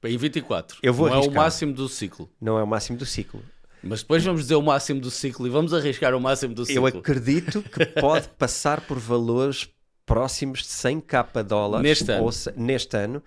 em 0.05 0.17
24. 0.17 0.79
Eu 0.83 0.93
vou 0.93 1.07
não 1.09 1.15
é 1.15 1.17
o 1.17 1.21
arriscar. 1.23 1.43
máximo 1.45 1.73
do 1.73 1.89
ciclo. 1.89 2.31
Não 2.41 2.59
é 2.59 2.63
o 2.63 2.67
máximo 2.67 2.99
do 2.99 3.07
ciclo. 3.07 3.43
Mas 3.83 4.03
depois 4.03 4.23
vamos 4.23 4.43
dizer 4.43 4.57
o 4.57 4.63
máximo 4.63 5.01
do 5.01 5.11
ciclo 5.11 5.47
e 5.47 5.51
vamos 5.51 5.73
arriscar 5.73 6.15
o 6.15 6.21
máximo 6.21 6.55
do 6.55 6.63
Eu 6.63 6.67
ciclo. 6.67 6.87
acredito 7.01 7.63
que 7.63 7.87
pode 7.87 8.29
passar 8.39 8.83
por 8.83 8.99
valores 8.99 9.69
próximos 10.05 10.59
de 10.61 10.67
100k 10.69 11.43
dólares 11.43 11.83
Neste 11.89 12.13
ano. 12.13 12.31
se- 12.33 12.53
neste 12.57 12.97
ano. 12.97 13.23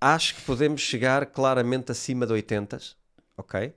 Acho 0.00 0.36
que 0.36 0.42
podemos 0.42 0.80
chegar 0.82 1.26
claramente 1.26 1.90
acima 1.90 2.24
de 2.26 2.32
80, 2.34 2.78
ok? 3.36 3.72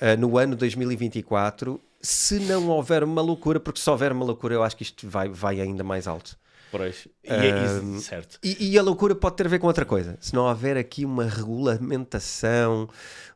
Ah, 0.00 0.16
no 0.16 0.38
ano 0.38 0.54
2024, 0.56 1.80
se 2.00 2.38
não 2.40 2.68
houver 2.68 3.02
uma 3.02 3.20
loucura, 3.22 3.58
porque 3.58 3.80
se 3.80 3.90
houver 3.90 4.12
uma 4.12 4.24
loucura, 4.24 4.54
eu 4.54 4.62
acho 4.62 4.76
que 4.76 4.82
isto 4.84 5.08
vai, 5.08 5.28
vai 5.28 5.60
ainda 5.60 5.82
mais 5.82 6.06
alto. 6.06 6.36
Pois. 6.70 7.08
E 7.24 7.30
é 7.30 7.64
isso, 7.64 8.00
certo. 8.02 8.38
E, 8.44 8.72
e 8.72 8.78
a 8.78 8.82
loucura 8.82 9.14
pode 9.14 9.36
ter 9.36 9.46
a 9.46 9.48
ver 9.48 9.58
com 9.58 9.66
outra 9.66 9.86
coisa. 9.86 10.18
Se 10.20 10.34
não 10.34 10.42
houver 10.42 10.76
aqui 10.76 11.02
uma 11.04 11.24
regulamentação, 11.24 12.88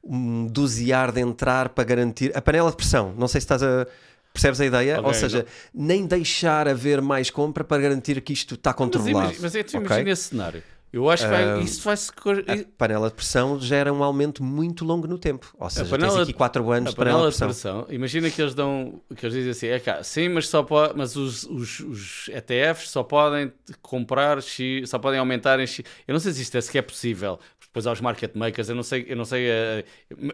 um 0.04 0.46
dosear 0.46 1.12
de 1.12 1.20
entrar 1.20 1.70
para 1.70 1.84
garantir. 1.84 2.36
A 2.36 2.42
panela 2.42 2.70
de 2.70 2.76
pressão, 2.76 3.14
não 3.16 3.28
sei 3.28 3.40
se 3.40 3.44
estás 3.46 3.62
a. 3.62 3.86
Percebes 4.32 4.60
a 4.62 4.66
ideia? 4.66 4.94
Ok, 4.98 5.08
Ou 5.08 5.14
seja, 5.14 5.46
nem 5.74 6.06
deixar 6.06 6.66
haver 6.66 7.02
mais 7.02 7.28
compra 7.28 7.62
para 7.62 7.82
garantir 7.82 8.18
que 8.22 8.32
isto 8.32 8.54
está 8.54 8.70
Mas, 8.70 8.76
controlado. 8.78 9.10
imagi- 9.10 9.38
mas 9.42 9.54
é, 9.54 9.62
tu 9.62 9.76
ok? 9.76 9.86
imagina 9.86 10.10
esse 10.10 10.22
cenário. 10.22 10.62
Eu 10.92 11.08
acho 11.08 11.24
que 11.24 11.30
vai, 11.30 11.60
isso 11.62 11.82
vai 11.82 11.96
se. 11.96 12.10
A 12.10 12.76
panela 12.76 13.08
de 13.08 13.14
pressão 13.14 13.58
gera 13.58 13.90
um 13.92 14.02
aumento 14.02 14.44
muito 14.44 14.84
longo 14.84 15.06
no 15.06 15.18
tempo. 15.18 15.54
Ou 15.58 15.70
seja, 15.70 15.88
panela 15.88 16.10
tens 16.12 16.22
aqui 16.24 16.32
de- 16.32 16.38
4 16.38 16.70
anos 16.70 16.88
A 16.88 16.90
de 16.90 16.96
panela 16.96 17.18
de 17.30 17.32
de 17.32 17.38
pressão. 17.38 17.82
pressão, 17.82 17.94
imagina 17.94 18.30
que 18.30 18.42
eles 18.42 18.54
dão, 18.54 19.00
que 19.16 19.24
eles 19.24 19.34
dizem 19.34 19.50
assim, 19.52 19.66
é 19.68 19.80
cá, 19.80 20.02
sim, 20.02 20.28
mas 20.28 20.48
só 20.48 20.62
pode, 20.62 20.92
mas 20.96 21.16
os, 21.16 21.44
os, 21.44 21.80
os 21.80 22.28
ETFs 22.28 22.90
só 22.90 23.02
podem 23.02 23.50
comprar 23.80 24.42
X, 24.42 24.90
só 24.90 24.98
podem 24.98 25.18
aumentar 25.18 25.58
em 25.60 25.66
X. 25.66 25.84
Eu 26.06 26.12
não 26.12 26.20
sei 26.20 26.32
se 26.32 26.42
isto 26.42 26.56
é 26.58 26.60
sequer 26.60 26.82
possível. 26.82 27.38
Depois 27.60 27.86
aos 27.86 28.02
market 28.02 28.34
makers, 28.34 28.68
eu 28.68 28.74
não 28.74 28.82
sei, 28.82 29.06
eu 29.08 29.16
não 29.16 29.24
sei, 29.24 29.46
eh, 29.48 29.84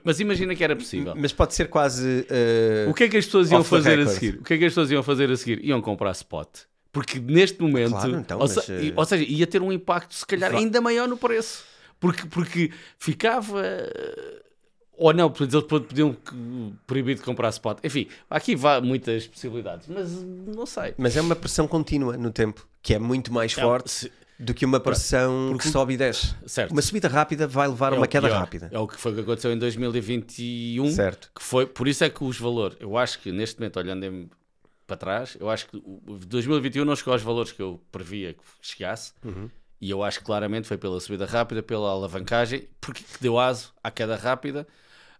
mas 0.03 0.19
imagina 0.19 0.57
que 0.57 0.65
era 0.65 0.75
possível. 0.75 1.15
Mas 1.17 1.33
pode 1.33 1.55
ser 1.55 1.69
quase. 1.69 2.27
eh, 2.29 2.87
O 2.91 2.95
que 2.95 3.05
é 3.05 3.09
que 3.09 3.17
as 3.17 3.27
pessoas 3.27 3.49
iam 3.53 3.63
fazer 3.63 4.01
a 4.01 4.07
seguir? 4.09 4.41
O 4.41 4.43
que 4.43 4.55
é 4.55 4.59
que 4.59 4.65
as 4.65 4.73
pessoas 4.73 4.91
iam 4.91 5.05
fazer 5.05 5.31
a 5.31 5.37
seguir? 5.37 5.65
Iam 5.65 5.81
comprar 5.81 6.11
spot. 6.11 6.49
Porque 6.93 7.19
neste 7.21 7.61
momento, 7.61 7.91
Claro, 7.91 8.17
então, 8.17 8.39
ou, 8.39 8.49
mas, 8.49 8.65
se- 8.65 8.73
eh, 8.73 8.93
ou 8.97 9.05
seja, 9.05 9.25
ia 9.25 9.47
ter 9.47 9.61
um 9.63 9.71
impacto 9.71 10.15
se 10.15 10.27
calhar 10.27 10.51
Va- 10.53 10.59
ainda 10.59 10.81
maior 10.81 11.07
no 11.07 11.17
preço. 11.17 11.65
Porque, 12.01 12.27
porque 12.27 12.71
ficava. 12.99 13.61
eh, 13.65 14.43
Ou 15.01 15.13
não, 15.13 15.33
eles 15.39 15.63
podiam 15.65 16.17
proibir 16.87 17.15
de 17.15 17.23
comprar 17.23 17.51
spot. 17.51 17.79
Enfim, 17.85 18.09
aqui 18.29 18.57
vá 18.57 18.81
muitas 18.81 19.29
possibilidades, 19.29 19.87
mas 19.87 20.11
não 20.13 20.67
sei. 20.67 20.93
Mas 20.99 21.17
é 21.17 21.21
uma 21.21 21.37
pressão 21.37 21.69
contínua 21.69 22.17
no 22.17 22.33
tempo, 22.33 22.67
que 22.83 22.95
é 22.95 22.99
muito 22.99 23.33
mais 23.33 23.55
Não, 23.57 23.63
forte 23.63 23.91
se- 23.93 24.13
do 24.41 24.53
que 24.53 24.65
uma 24.65 24.81
pressão 24.81 25.51
porque- 25.53 25.67
que 25.69 25.73
sobe 25.73 25.95
e 25.95 25.97
desce. 25.97 26.35
certo. 26.47 26.73
Uma 26.73 26.83
subida 26.83 27.07
rápida 27.07 27.47
vai 27.47 27.69
levar 27.69 27.93
a 27.93 27.97
É 27.97 27.99
uma 27.99 28.09
queda 28.09 28.27
pior. 28.29 28.41
rápida. 28.41 28.69
É 28.73 28.79
o 28.79 28.89
que 28.89 28.97
foi 28.97 29.15
que 29.15 29.21
aconteceu 29.21 29.53
em 29.53 29.59
2021. 29.59 30.91
Certo. 30.91 31.31
que 31.35 31.43
foi, 31.45 31.65
por 31.67 31.87
isso 31.87 32.03
é 32.03 32.11
que 32.11 32.25
os 32.25 32.37
valores, 32.39 32.77
eu 32.81 32.97
acho 32.97 33.21
que 33.21 33.31
neste 33.31 33.61
momento, 33.61 33.77
olhando 33.79 34.05
em- 34.05 34.29
para 34.89 34.97
trás, 34.97 35.37
eu 35.39 35.49
acho 35.49 35.69
que 35.69 35.77
o 35.77 36.03
o 36.07 36.17
2021 36.19 36.85
não 36.85 36.97
chegou 36.97 37.13
aos 37.13 37.23
valores 37.23 37.53
que 37.53 37.63
eu 37.63 37.81
previa 37.93 38.35
que 38.35 38.43
chegasse, 38.61 39.13
Uhum. 39.25 39.49
e 39.81 39.89
eu 39.89 40.03
acho 40.03 40.19
que 40.19 40.25
claramente 40.25 40.67
foi 40.67 40.77
pela 40.77 40.99
subida 40.99 41.27
rápida, 41.27 41.63
pela 41.63 41.89
alavancagem, 41.91 42.67
porque 42.81 43.05
que 43.05 43.21
deu 43.23 43.39
aso 43.39 43.73
à 43.85 43.91
queda 43.93 44.17
rápida, 44.17 44.67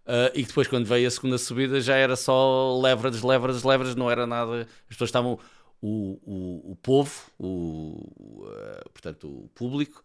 ah, 0.05 0.31
e 0.33 0.43
depois, 0.43 0.67
quando 0.67 0.85
veio 0.87 1.07
a 1.07 1.11
segunda 1.11 1.37
subida, 1.37 1.79
já 1.79 1.95
era 1.95 2.15
só 2.15 2.77
leverage, 2.81 3.23
leverage, 3.25 3.65
leverage, 3.65 3.95
não 3.95 4.09
era 4.09 4.25
nada. 4.25 4.61
As 4.61 4.87
pessoas 4.95 5.09
estavam. 5.09 5.39
O, 5.81 6.19
o, 6.25 6.71
o 6.71 6.75
povo, 6.75 7.11
o, 7.37 8.43
ah, 8.51 8.89
portanto, 8.91 9.27
o 9.27 9.47
público, 9.53 10.03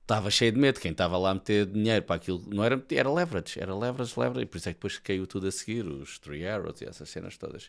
estava 0.00 0.30
cheio 0.30 0.52
de 0.52 0.58
medo. 0.58 0.80
Quem 0.80 0.90
estava 0.92 1.18
lá 1.18 1.30
a 1.30 1.34
meter 1.34 1.66
dinheiro 1.66 2.02
para 2.02 2.16
aquilo 2.16 2.42
não 2.48 2.64
era 2.64 2.82
era 2.90 3.12
leverage, 3.12 3.60
era 3.60 3.74
leverage, 3.76 4.18
leverage. 4.18 4.42
E 4.44 4.46
por 4.46 4.56
isso 4.56 4.68
é 4.70 4.72
que 4.72 4.78
depois 4.78 4.98
caiu 4.98 5.26
tudo 5.26 5.46
a 5.46 5.52
seguir, 5.52 5.86
os 5.86 6.18
three 6.18 6.46
arrows 6.46 6.80
e 6.80 6.86
essas 6.86 7.08
cenas 7.10 7.36
todas. 7.36 7.68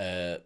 Ah, 0.00 0.40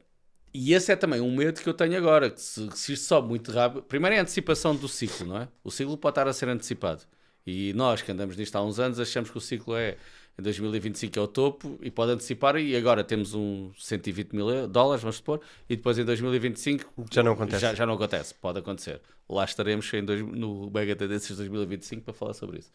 e 0.53 0.73
esse 0.75 0.93
é 0.93 0.97
também 0.97 1.21
um 1.21 1.35
medo 1.35 1.61
que 1.61 1.69
eu 1.69 1.75
tenho 1.75 1.97
agora, 1.97 2.31
que 2.31 2.41
se, 2.41 2.69
se 2.77 2.93
isto 2.93 3.07
sobe 3.07 3.29
muito 3.29 3.51
rápido. 3.53 3.83
Primeiro 3.83 4.17
é 4.17 4.19
a 4.19 4.23
antecipação 4.23 4.75
do 4.75 4.89
ciclo, 4.89 5.27
não 5.27 5.39
é? 5.39 5.49
O 5.65 5.71
ciclo 5.71 5.97
pode 5.97 6.13
estar 6.13 6.29
a 6.29 6.33
ser 6.33 6.49
antecipado. 6.49 7.03
E 7.47 7.73
nós 7.75 8.03
que 8.03 8.11
andamos 8.13 8.37
nisto 8.37 8.57
há 8.57 8.63
uns 8.63 8.79
anos 8.79 8.99
achamos 9.01 9.31
que 9.31 9.39
o 9.39 9.41
ciclo 9.41 9.77
é 9.77 9.97
em 10.39 10.43
2025 10.43 11.19
é 11.19 11.23
o 11.23 11.29
topo 11.29 11.79
e 11.83 11.91
pode 11.91 12.13
antecipar 12.13 12.57
e 12.57 12.75
agora 12.75 13.05
temos 13.05 13.35
um 13.35 13.73
120 13.79 14.33
mil 14.33 14.67
dólares, 14.67 15.03
vamos 15.03 15.17
supor, 15.17 15.41
e 15.69 15.77
depois 15.77 15.99
em 15.99 16.05
2025 16.05 17.07
Já 17.13 17.23
não 17.23 17.33
acontece. 17.33 17.61
Já, 17.61 17.75
já 17.75 17.87
não 17.87 17.95
acontece, 17.95 18.35
pode 18.35 18.59
acontecer. 18.59 19.01
Lá 19.29 19.45
estaremos 19.45 19.93
em 19.93 20.05
dois, 20.05 20.23
no 20.23 20.71
Mega 20.71 20.97
Tendências 20.97 21.37
2025 21.37 22.03
para 22.03 22.15
falar 22.15 22.35
sobre 22.35 22.61
isso. 22.61 22.71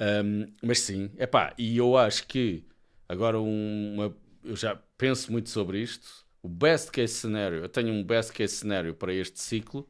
Um, 0.00 0.52
mas 0.62 0.80
sim, 0.80 1.10
é 1.16 1.26
pá, 1.26 1.54
e 1.56 1.76
eu 1.78 1.96
acho 1.96 2.26
que 2.26 2.64
agora 3.08 3.38
uma, 3.38 4.14
eu 4.44 4.56
já 4.56 4.76
penso 4.98 5.32
muito 5.32 5.50
sobre 5.50 5.80
isto. 5.82 6.24
O 6.42 6.48
best 6.48 6.90
case 6.90 7.14
scenario, 7.14 7.60
eu 7.64 7.68
tenho 7.68 7.92
um 7.92 8.04
best 8.04 8.32
case 8.32 8.54
scenario 8.56 8.94
para 8.94 9.12
este 9.14 9.40
ciclo 9.40 9.88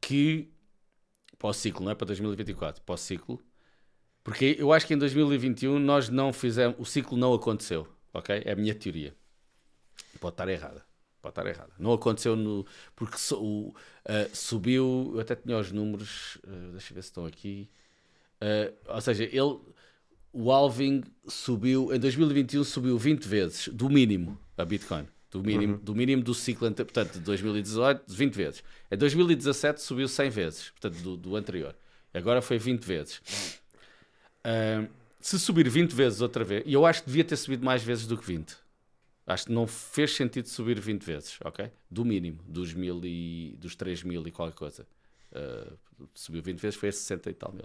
que 0.00 0.50
para 1.38 1.48
o 1.50 1.52
ciclo, 1.54 1.84
não 1.84 1.92
é 1.92 1.94
para 1.94 2.06
2024, 2.06 2.82
para 2.82 2.94
o 2.94 2.98
ciclo, 2.98 3.40
porque 4.24 4.56
eu 4.58 4.72
acho 4.72 4.86
que 4.86 4.94
em 4.94 4.98
2021 4.98 5.78
nós 5.78 6.08
não 6.08 6.32
fizemos, 6.32 6.76
o 6.78 6.84
ciclo 6.86 7.18
não 7.18 7.34
aconteceu, 7.34 7.88
ok? 8.12 8.42
É 8.44 8.52
a 8.52 8.56
minha 8.56 8.74
teoria. 8.74 9.16
Pode 10.20 10.34
estar 10.34 10.48
errada. 10.48 10.84
Pode 11.20 11.32
estar 11.32 11.46
errada. 11.46 11.72
Não 11.78 11.92
aconteceu 11.92 12.36
no. 12.36 12.66
Porque 12.94 13.16
so- 13.18 13.42
o, 13.42 13.74
ah, 14.04 14.28
subiu. 14.32 15.12
Eu 15.14 15.20
até 15.20 15.34
tinha 15.34 15.58
os 15.58 15.72
números. 15.72 16.38
ah, 16.46 16.70
deixa 16.72 16.92
eu 16.92 16.94
ver 16.96 17.02
se 17.02 17.08
estão 17.08 17.26
aqui. 17.26 17.70
Ah, 18.40 18.94
ou 18.96 19.00
seja, 19.00 19.24
ele. 19.24 19.60
O 20.34 20.50
Alving 20.50 21.02
subiu. 21.28 21.94
Em 21.94 21.98
2021 21.98 22.64
subiu 22.64 22.98
20 22.98 23.24
vezes, 23.24 23.68
do 23.68 23.88
mínimo, 23.88 24.36
a 24.58 24.64
Bitcoin. 24.64 25.06
Do 25.30 25.42
mínimo, 25.42 25.78
do 25.78 25.94
mínimo 25.94 26.22
do 26.22 26.34
ciclo 26.34 26.66
ante- 26.68 26.84
portanto, 26.84 27.14
de 27.14 27.20
2018, 27.20 28.04
20 28.12 28.34
vezes. 28.34 28.64
Em 28.90 28.96
2017 28.96 29.80
subiu 29.80 30.06
100 30.08 30.30
vezes, 30.30 30.70
portanto, 30.70 31.02
do, 31.02 31.16
do 31.16 31.36
anterior. 31.36 31.74
Agora 32.12 32.42
foi 32.42 32.58
20 32.58 32.84
vezes. 32.84 33.20
Ah, 34.44 34.86
se 35.20 35.38
subir 35.38 35.68
20 35.68 35.92
vezes 35.92 36.20
outra 36.20 36.44
vez, 36.44 36.62
e 36.66 36.74
eu 36.74 36.84
acho 36.84 37.00
que 37.02 37.06
devia 37.06 37.24
ter 37.24 37.36
subido 37.36 37.64
mais 37.64 37.82
vezes 37.82 38.06
do 38.06 38.18
que 38.18 38.26
20. 38.26 38.56
Acho 39.26 39.46
que 39.46 39.52
não 39.52 39.66
fez 39.66 40.14
sentido 40.14 40.48
subir 40.48 40.78
20 40.78 41.02
vezes, 41.02 41.38
ok? 41.42 41.70
Do 41.90 42.04
mínimo, 42.04 42.38
dos, 42.46 42.74
mil 42.74 43.00
e, 43.04 43.56
dos 43.58 43.74
3 43.74 44.02
mil 44.02 44.26
e 44.26 44.30
qualquer 44.30 44.54
coisa. 44.54 44.86
Uh, 45.32 45.78
subiu 46.14 46.42
20 46.42 46.60
vezes, 46.60 46.78
foi 46.78 46.90
a 46.90 46.92
60 46.92 47.30
e 47.30 47.34
tal 47.34 47.52
mil. 47.52 47.64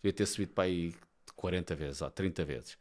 Devia 0.00 0.12
ter 0.12 0.26
subido 0.26 0.52
para 0.52 0.64
aí 0.64 0.94
40 1.40 1.74
vezes, 1.74 2.02
ou 2.02 2.10
30 2.10 2.44
vezes. 2.44 2.76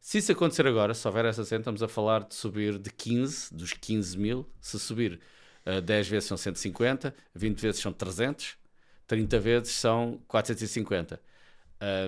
Se 0.00 0.18
isso 0.18 0.30
acontecer 0.32 0.66
agora, 0.66 0.92
se 0.94 1.06
houver 1.08 1.24
essa 1.24 1.44
cena, 1.44 1.60
estamos 1.62 1.82
a 1.82 1.88
falar 1.88 2.24
de 2.24 2.34
subir 2.34 2.78
de 2.78 2.90
15, 2.90 3.54
dos 3.54 3.72
15 3.72 4.18
mil. 4.18 4.46
Se 4.60 4.78
subir 4.78 5.18
uh, 5.66 5.80
10 5.80 6.08
vezes 6.08 6.28
são 6.28 6.36
150, 6.36 7.14
20 7.34 7.58
vezes 7.60 7.80
são 7.80 7.92
300, 7.92 8.58
30 9.06 9.40
vezes 9.40 9.72
são 9.72 10.20
450. 10.28 11.20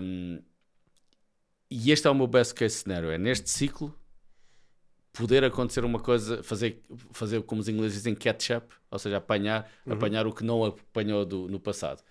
Um, 0.02 0.43
e 1.70 1.90
este 1.90 2.06
é 2.06 2.10
o 2.10 2.14
meu 2.14 2.27
best 2.27 2.55
case 2.55 2.77
scenario. 2.77 3.10
É 3.10 3.16
neste 3.18 3.48
ciclo 3.51 3.98
poder 5.12 5.43
acontecer 5.44 5.82
uma 5.85 5.98
coisa, 5.98 6.43
fazer, 6.43 6.82
fazer 7.12 7.43
como 7.44 7.62
os 7.62 7.68
ingleses 7.68 7.97
dizem 7.97 8.14
catch-up, 8.14 8.74
ou 8.90 8.98
seja, 8.98 9.16
apanhar, 9.16 9.70
apanhar 9.89 10.27
o 10.27 10.32
que 10.35 10.44
não 10.44 10.62
apanhou 10.64 11.24
do- 11.24 11.48
no 11.48 11.59
passado. 11.59 12.02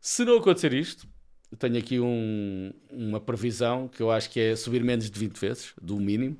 Se 0.00 0.24
não 0.24 0.36
acontecer 0.38 0.72
isto, 0.72 1.08
eu 1.54 1.58
tenho 1.58 1.78
aqui 1.78 2.00
um- 2.00 2.72
uma 2.90 3.20
previsão 3.20 3.86
que 3.88 4.02
eu 4.02 4.10
acho 4.10 4.28
que 4.30 4.40
é 4.40 4.56
subir 4.56 4.82
menos 4.82 5.08
de 5.08 5.18
20 5.18 5.38
vezes, 5.38 5.72
do 5.80 5.96
mínimo. 6.00 6.36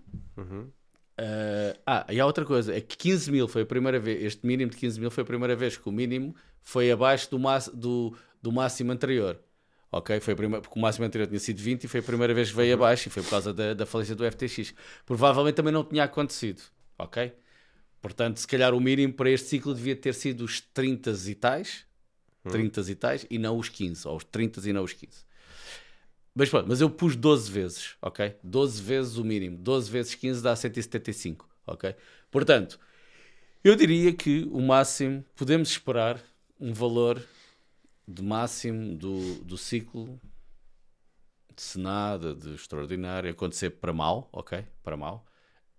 Uh, 1.16 1.78
ah, 1.86 2.04
e 2.10 2.18
há 2.18 2.26
outra 2.26 2.44
coisa, 2.44 2.74
é 2.76 2.80
que 2.80 2.96
15 2.96 3.30
mil 3.30 3.46
foi 3.46 3.62
a 3.62 3.66
primeira 3.66 4.00
vez, 4.00 4.24
este 4.24 4.44
mínimo 4.44 4.72
de 4.72 4.76
15 4.76 4.98
mil 4.98 5.10
foi 5.12 5.22
a 5.22 5.24
primeira 5.24 5.54
vez 5.54 5.76
que 5.76 5.88
o 5.88 5.92
mínimo 5.92 6.34
foi 6.60 6.90
abaixo 6.90 7.30
do, 7.30 7.38
do, 7.72 8.16
do 8.42 8.50
máximo 8.52 8.90
anterior. 8.90 9.38
Ok? 9.92 10.18
Foi 10.18 10.34
a 10.34 10.36
primeira, 10.36 10.60
porque 10.60 10.76
o 10.76 10.82
máximo 10.82 11.06
anterior 11.06 11.28
tinha 11.28 11.38
sido 11.38 11.58
20 11.62 11.84
e 11.84 11.88
foi 11.88 12.00
a 12.00 12.02
primeira 12.02 12.34
vez 12.34 12.50
que 12.50 12.56
veio 12.56 12.74
abaixo 12.74 13.06
e 13.06 13.10
foi 13.12 13.22
por 13.22 13.30
causa 13.30 13.54
da, 13.54 13.74
da 13.74 13.86
falência 13.86 14.16
do 14.16 14.24
FTX. 14.28 14.74
Provavelmente 15.06 15.54
também 15.54 15.72
não 15.72 15.84
tinha 15.84 16.02
acontecido. 16.02 16.60
Ok? 16.98 17.32
Portanto, 18.02 18.38
se 18.38 18.46
calhar 18.48 18.74
o 18.74 18.80
mínimo 18.80 19.12
para 19.14 19.30
este 19.30 19.46
ciclo 19.46 19.72
devia 19.72 19.94
ter 19.94 20.12
sido 20.14 20.44
os 20.44 20.60
30 20.60 21.12
e 21.28 21.34
tais, 21.36 21.86
30 22.52 22.80
e 22.90 22.94
tais, 22.94 23.26
e 23.30 23.38
não 23.38 23.58
os 23.58 23.68
15, 23.68 24.06
ou 24.06 24.16
os 24.16 24.24
30 24.24 24.68
e 24.68 24.72
não 24.72 24.84
os 24.84 24.92
15. 24.92 25.24
Mas 26.34 26.48
pronto, 26.48 26.66
mas 26.68 26.80
eu 26.80 26.90
pus 26.90 27.14
12 27.14 27.50
vezes, 27.50 27.96
ok? 28.02 28.34
12 28.42 28.82
vezes 28.82 29.16
o 29.16 29.24
mínimo. 29.24 29.56
12 29.56 29.90
vezes 29.90 30.14
15 30.14 30.42
dá 30.42 30.56
175, 30.56 31.48
ok? 31.66 31.94
Portanto, 32.30 32.78
eu 33.62 33.76
diria 33.76 34.12
que 34.12 34.48
o 34.50 34.60
máximo, 34.60 35.24
podemos 35.36 35.68
esperar 35.70 36.20
um 36.58 36.72
valor 36.72 37.22
de 38.06 38.22
máximo 38.22 38.96
do, 38.96 39.36
do 39.44 39.56
ciclo, 39.56 40.20
se 41.56 41.78
nada 41.78 42.34
de 42.34 42.54
extraordinário 42.54 43.30
acontecer 43.30 43.70
para 43.70 43.92
mal, 43.92 44.28
ok? 44.32 44.64
Para 44.82 44.96
mal. 44.96 45.24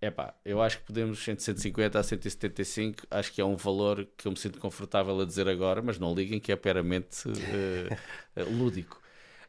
Epá, 0.06 0.34
eu 0.44 0.62
acho 0.62 0.78
que 0.78 0.84
podemos 0.84 1.26
entre 1.26 1.42
150 1.42 1.98
a 1.98 2.02
175, 2.02 3.06
acho 3.10 3.32
que 3.32 3.40
é 3.40 3.44
um 3.44 3.56
valor 3.56 4.06
que 4.16 4.28
eu 4.28 4.32
me 4.32 4.38
sinto 4.38 4.60
confortável 4.60 5.20
a 5.20 5.24
dizer 5.24 5.48
agora, 5.48 5.82
mas 5.82 5.98
não 5.98 6.14
liguem 6.14 6.38
que 6.38 6.52
é 6.52 6.60
meramente 6.62 7.28
eh, 7.28 7.98
eh, 8.36 8.44
lúdico. 8.44 9.02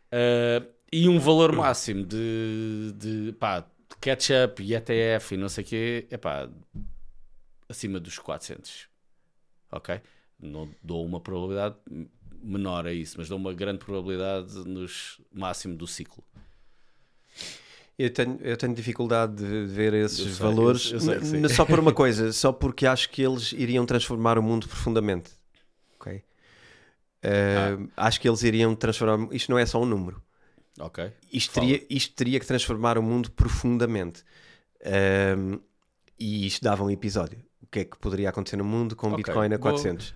Uh, 0.07 0.65
e 0.91 1.07
um 1.07 1.19
valor 1.19 1.51
máximo 1.51 2.03
de, 2.03 2.91
de 2.95 3.33
pá, 3.33 3.69
catch-up 4.01 4.63
e 4.63 4.73
ETF 4.73 5.35
e 5.35 5.37
não 5.37 5.47
sei 5.47 5.63
o 5.63 5.67
quê, 5.67 6.07
pá, 6.19 6.49
acima 7.69 7.99
dos 7.99 8.17
400. 8.17 8.87
Ok? 9.71 10.01
Não 10.39 10.73
dou 10.81 11.05
uma 11.05 11.19
probabilidade 11.19 11.75
menor 12.41 12.87
a 12.87 12.93
isso, 12.93 13.15
mas 13.19 13.29
dou 13.29 13.37
uma 13.37 13.53
grande 13.53 13.79
probabilidade 13.79 14.55
nos 14.67 15.21
máximo 15.31 15.75
do 15.75 15.85
ciclo. 15.85 16.23
Eu 17.97 18.11
tenho, 18.13 18.37
eu 18.41 18.55
tenho 18.55 18.73
dificuldade 18.75 19.35
de 19.37 19.65
ver 19.65 19.93
esses 19.93 20.19
sei, 20.19 20.31
valores, 20.33 20.91
eu- 20.91 20.99
eu 21.41 21.49
só 21.49 21.65
por 21.65 21.79
uma 21.79 21.91
coisa, 21.93 22.31
só 22.31 22.51
porque 22.53 22.85
acho 22.85 23.09
que 23.09 23.23
eles 23.23 23.51
iriam 23.53 23.85
transformar 23.87 24.37
o 24.37 24.43
mundo 24.43 24.67
profundamente. 24.67 25.31
Ok? 25.99 26.23
Uh, 27.25 27.89
Acho 27.97 28.21
que 28.21 28.29
eles 28.29 28.43
iriam 28.43 28.75
transformar. 28.75 29.33
Isto 29.33 29.49
não 29.51 29.57
é 29.57 29.65
só 29.65 29.81
um 29.81 29.85
número. 29.85 30.21
Ok? 30.79 31.11
Isto 31.33 31.53
Fala. 31.53 31.67
teria, 31.67 31.85
isto 31.89 32.13
teria 32.15 32.39
que 32.39 32.45
transformar 32.45 32.97
o 32.99 33.01
mundo 33.03 33.31
profundamente. 33.31 34.23
Um, 35.35 35.59
e 36.19 36.45
isto 36.45 36.63
dava 36.63 36.83
um 36.83 36.89
episódio. 36.91 37.39
O 37.61 37.65
que 37.65 37.79
é 37.79 37.85
que 37.85 37.97
poderia 37.97 38.29
acontecer 38.29 38.57
no 38.57 38.63
mundo 38.63 38.95
com 38.95 39.07
Ok, 39.07 39.17
Bitcoin 39.17 39.47
a 39.47 39.57
vou- 39.57 39.59
400? 39.59 40.13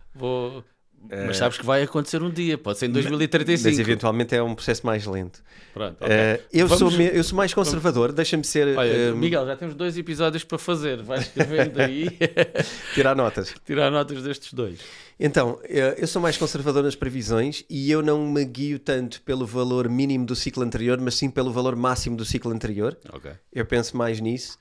Vou... 1.09 1.25
Mas 1.25 1.37
sabes 1.37 1.57
que 1.57 1.65
vai 1.65 1.83
acontecer 1.83 2.21
um 2.21 2.29
dia, 2.29 2.57
pode 2.57 2.77
ser 2.79 2.85
em 2.87 2.91
2035. 2.91 3.69
Mas 3.69 3.79
eventualmente 3.79 4.35
é 4.35 4.41
um 4.41 4.53
processo 4.53 4.85
mais 4.85 5.05
lento. 5.05 5.43
Pronto, 5.73 5.97
ok. 6.01 6.07
Uh, 6.15 6.43
eu, 6.53 6.67
Vamos- 6.67 6.93
sou 6.93 7.01
eu 7.01 7.23
sou 7.23 7.35
mais 7.37 7.53
conservador, 7.53 8.11
deixa-me 8.11 8.43
ser. 8.43 8.77
Olha, 8.77 9.13
um, 9.13 9.17
Miguel, 9.17 9.45
já 9.45 9.55
temos 9.55 9.73
dois 9.75 9.97
episódios 9.97 10.43
para 10.43 10.57
fazer. 10.57 11.01
Vai 11.01 11.19
escrevendo 11.19 11.81
aí, 11.81 12.07
tirar 12.93 13.15
notas. 13.15 13.53
tirar 13.65 13.89
notas 13.89 14.21
destes 14.21 14.53
dois. 14.53 14.79
Então, 15.19 15.59
eh, 15.63 15.95
eu 15.97 16.07
sou 16.07 16.21
mais 16.21 16.37
conservador 16.37 16.83
nas 16.83 16.95
previsões 16.95 17.63
e 17.69 17.91
eu 17.91 18.01
não 18.01 18.25
me 18.27 18.43
guio 18.43 18.79
tanto 18.79 19.21
pelo 19.21 19.45
valor 19.45 19.87
mínimo 19.87 20.25
do 20.25 20.35
ciclo 20.35 20.63
anterior, 20.63 20.99
mas 20.99 21.15
sim 21.15 21.29
pelo 21.29 21.51
valor 21.51 21.75
máximo 21.75 22.15
do 22.17 22.25
ciclo 22.25 22.51
anterior. 22.51 22.97
Ok. 23.13 23.31
Eu 23.53 23.65
penso 23.65 23.95
mais 23.95 24.19
nisso. 24.19 24.57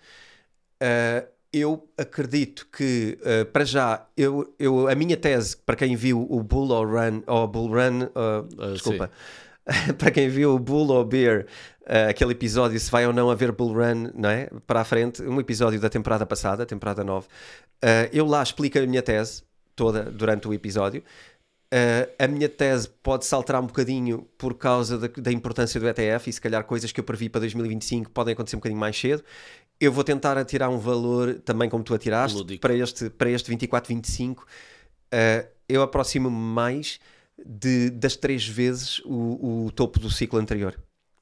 Uh, 0.82 1.26
eu 1.52 1.88
acredito 1.98 2.66
que, 2.72 3.18
uh, 3.22 3.44
para 3.46 3.64
já, 3.64 4.06
eu, 4.16 4.54
eu, 4.58 4.88
a 4.88 4.94
minha 4.94 5.16
tese, 5.16 5.56
para 5.56 5.76
quem 5.76 5.96
viu 5.96 6.26
o 6.30 6.42
Bull 6.42 6.70
or 6.70 6.88
Run, 6.88 7.22
ou 7.26 7.46
Bull 7.48 7.68
Run, 7.68 8.04
uh, 8.04 8.48
Ah, 8.58 8.72
desculpa, 8.72 9.10
para 9.98 10.10
quem 10.10 10.28
viu 10.28 10.54
o 10.54 10.58
Bull 10.58 10.90
or 10.90 11.04
Bear, 11.04 11.46
uh, 11.82 12.08
aquele 12.10 12.32
episódio, 12.32 12.78
se 12.78 12.90
vai 12.90 13.06
ou 13.06 13.12
não 13.12 13.30
haver 13.30 13.50
Bull 13.52 13.72
Run, 13.72 14.10
não 14.14 14.30
é? 14.30 14.48
Para 14.66 14.80
a 14.80 14.84
frente, 14.84 15.22
um 15.22 15.40
episódio 15.40 15.80
da 15.80 15.88
temporada 15.88 16.24
passada, 16.24 16.64
temporada 16.64 17.02
9, 17.02 17.26
uh, 17.26 17.28
eu 18.12 18.26
lá 18.26 18.42
explico 18.42 18.78
a 18.78 18.86
minha 18.86 19.02
tese 19.02 19.42
toda 19.74 20.04
durante 20.04 20.46
o 20.46 20.54
episódio. 20.54 21.02
Uh, 21.72 22.10
a 22.18 22.26
minha 22.26 22.48
tese 22.48 22.88
pode 22.88 23.24
saltar 23.24 23.60
um 23.60 23.66
bocadinho 23.66 24.26
por 24.36 24.54
causa 24.54 24.98
da, 24.98 25.06
da 25.06 25.30
importância 25.30 25.78
do 25.78 25.88
ETF 25.88 26.28
e 26.28 26.32
se 26.32 26.40
calhar 26.40 26.64
coisas 26.64 26.90
que 26.90 26.98
eu 26.98 27.04
previ 27.04 27.28
para 27.28 27.40
2025 27.42 28.10
podem 28.10 28.32
acontecer 28.32 28.56
um 28.56 28.58
bocadinho 28.58 28.80
mais 28.80 28.98
cedo. 28.98 29.22
Eu 29.80 29.90
vou 29.90 30.04
tentar 30.04 30.36
atirar 30.36 30.68
um 30.68 30.78
valor 30.78 31.34
também 31.44 31.68
como 31.70 31.82
tu 31.82 31.94
atiraste 31.94 32.36
Lúdico. 32.36 32.60
para 32.60 32.74
este, 32.74 33.08
para 33.10 33.30
este 33.30 33.50
24-25. 33.56 34.36
Uh, 34.40 34.44
eu 35.68 35.82
aproximo-me 35.82 36.36
mais 36.36 37.00
de, 37.44 37.88
das 37.90 38.14
três 38.16 38.46
vezes 38.46 39.00
o, 39.06 39.66
o 39.66 39.72
topo 39.72 39.98
do 39.98 40.10
ciclo 40.10 40.38
anterior. 40.38 40.78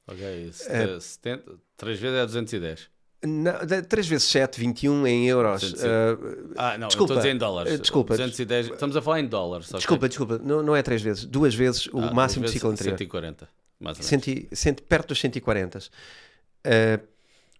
Ok. 0.07 0.51
sete- 0.53 1.01
70, 1.05 1.53
3 1.77 2.01
vezes 2.01 2.17
é 2.19 2.27
210. 2.27 2.89
Não, 3.25 3.67
de- 3.67 3.83
três 3.83 4.07
vezes 4.09 4.27
7, 4.29 4.59
21 4.59 5.07
em 5.07 5.29
euros. 5.29 5.61
200. 5.61 5.83
Uh, 5.85 6.55
Ah, 6.57 6.79
não, 6.79 6.89
Desculpa, 6.89 7.13
estou 7.13 7.17
a 7.17 7.21
dizer 7.21 7.35
em 7.35 7.39
dólares. 7.39 7.73
eh, 7.73 7.79
desculpa. 7.79 8.17
210, 8.17 8.71
estamos 8.71 8.97
a 8.97 9.03
falar 9.03 9.21
em 9.21 9.27
dólares. 9.29 9.69
desculpa, 9.71 10.09
desculpa, 10.09 10.39
não, 10.39 10.63
não 10.63 10.75
é 10.75 10.83
três 10.83 11.03
vezes, 11.03 11.25
duas 11.25 11.55
vezes 11.55 11.87
o 11.93 11.99
Ah, 12.01 12.13
máximo 12.15 12.41
do 12.43 12.47
vezes 12.47 12.55
ciclo 12.55 12.71
anterior. 12.71 12.97
140, 12.99 13.49
mais 13.79 13.99
ou 13.99 14.03
menos. 14.03 14.07
Cento 14.07 14.29
e- 14.29 14.49
cento- 14.57 14.83
perto 14.85 15.09
dos 15.09 15.21
140. 15.21 15.79
Uh, 15.79 17.07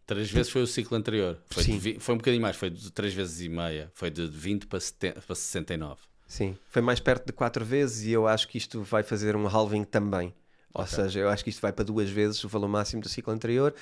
Três 0.09 0.31
vezes 0.31 0.51
foi 0.51 0.63
o 0.63 0.67
ciclo 0.67 0.97
anterior. 0.97 1.39
Foi, 1.51 1.63
de 1.63 2.01
foi 2.01 2.15
um 2.15 2.19
bocadinho 2.19 2.41
mais, 2.41 2.57
foi 2.57 2.71
de 2.71 2.91
3 2.91 3.13
vezes 3.13 3.43
e 3.43 3.49
meia. 3.51 3.91
Foi 3.93 4.11
de 4.11 4.27
20 4.27 4.67
para, 4.67 4.81
70, 4.81 5.21
para 5.21 5.35
69. 5.35 6.01
Sim, 6.27 6.57
foi 6.71 6.81
mais 6.81 6.99
perto 6.99 7.27
de 7.27 7.33
quatro 7.35 7.63
vezes 7.63 8.07
e 8.07 8.13
eu 8.13 8.27
acho 8.27 8.49
que 8.49 8.57
isto 8.57 8.83
vai 8.83 9.03
fazer 9.03 9.37
um 9.37 9.47
halving 9.47 9.85
também. 9.85 10.35
Ou 10.73 10.87
seja, 10.87 11.21
eu 11.21 11.29
acho 11.29 11.45
que 11.45 11.51
isto 11.51 11.61
vai 11.61 11.75
para 11.75 11.85
duas 11.85 12.09
vezes 12.09 12.43
o 12.43 12.49
valor 12.49 12.69
máximo 12.69 13.03
do 13.03 13.09
ciclo 13.09 13.35
anterior, 13.35 13.75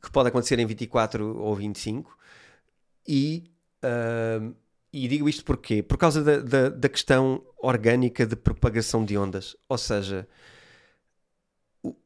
que 0.00 0.08
pode 0.08 0.28
acontecer 0.28 0.56
em 0.60 0.66
24 0.66 1.36
ou 1.36 1.56
25. 1.56 2.16
E, 3.08 3.50
ahm, 3.82 4.52
e 4.92 5.08
digo 5.08 5.28
isto 5.28 5.44
porquê? 5.44 5.82
Por 5.82 5.98
causa 5.98 6.22
da, 6.22 6.38
da, 6.38 6.68
da 6.68 6.88
questão 6.88 7.44
orgânica 7.58 8.24
de 8.24 8.36
propagação 8.36 9.04
de 9.04 9.18
ondas. 9.18 9.56
Ou 9.68 9.78
seja, 9.78 10.28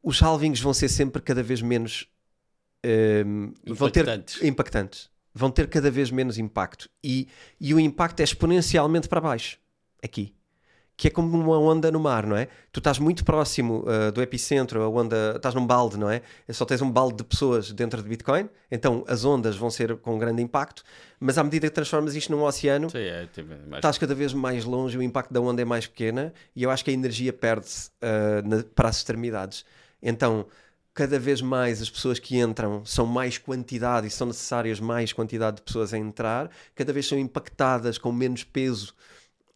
os 0.01 0.19
halvings 0.19 0.61
vão 0.61 0.73
ser 0.73 0.89
sempre 0.89 1.21
cada 1.21 1.43
vez 1.43 1.61
menos. 1.61 2.07
Ahm, 2.87 3.51
vão 3.67 3.89
ter 3.89 4.07
Impactantes. 4.43 5.09
Vão 5.33 5.51
ter 5.51 5.67
cada 5.67 5.91
vez 5.91 6.09
menos 6.09 6.37
impacto. 6.39 6.89
E, 7.03 7.27
e 7.59 7.73
o 7.73 7.79
impacto 7.79 8.21
é 8.21 8.23
exponencialmente 8.23 9.07
para 9.07 9.21
baixo. 9.21 9.57
Aqui. 10.03 10.33
Que 10.99 11.09
é 11.09 11.11
como 11.11 11.37
uma 11.37 11.59
onda 11.59 11.91
no 11.91 11.99
mar, 11.99 12.25
não 12.25 12.35
é? 12.35 12.47
Tu 12.71 12.79
estás 12.79 12.97
muito 12.97 13.23
próximo 13.23 13.85
ah, 13.87 14.09
do 14.09 14.19
epicentro, 14.19 14.81
a 14.81 14.89
onda, 14.89 15.33
estás 15.35 15.53
num 15.53 15.63
balde, 15.67 15.95
não 15.95 16.09
é? 16.09 16.23
Só 16.49 16.65
tens 16.65 16.81
um 16.81 16.89
balde 16.89 17.17
de 17.17 17.23
pessoas 17.23 17.71
dentro 17.71 18.01
de 18.01 18.09
Bitcoin, 18.09 18.49
então 18.71 19.05
as 19.07 19.23
ondas 19.23 19.55
vão 19.55 19.69
ser 19.69 19.95
com 19.97 20.17
grande 20.17 20.41
impacto, 20.41 20.81
mas 21.19 21.37
à 21.37 21.43
medida 21.43 21.67
que 21.67 21.75
transformas 21.75 22.15
isto 22.15 22.31
num 22.31 22.41
oceano, 22.41 22.89
Sim, 22.89 22.97
é, 22.97 23.27
tipo, 23.31 23.49
mais- 23.67 23.75
estás 23.75 23.99
cada 23.99 24.15
vez 24.15 24.33
mais 24.33 24.65
longe, 24.65 24.97
o 24.97 25.03
impacto 25.03 25.31
da 25.31 25.39
onda 25.39 25.61
é 25.61 25.65
mais 25.65 25.85
pequena 25.85 26.33
e 26.55 26.63
eu 26.63 26.71
acho 26.71 26.83
que 26.83 26.89
a 26.89 26.93
energia 26.95 27.31
perde-se 27.31 27.91
na- 28.43 28.63
para 28.73 28.89
as 28.89 28.97
extremidades. 28.97 29.63
Então, 30.01 30.47
cada 30.97 31.19
vez 31.19 31.41
mais 31.43 31.79
as 31.79 31.89
pessoas 31.91 32.17
que 32.17 32.37
entram 32.39 32.83
são 32.83 33.05
mais 33.05 33.37
quantidade 33.37 34.07
e 34.07 34.09
são 34.09 34.25
necessárias 34.25 34.79
mais 34.79 35.13
quantidade 35.13 35.57
de 35.57 35.61
pessoas 35.61 35.93
a 35.93 35.97
entrar, 35.97 36.49
cada 36.73 36.91
vez 36.91 37.05
são 37.05 37.19
impactadas 37.19 37.99
com 37.99 38.11
menos 38.11 38.43
peso 38.43 38.95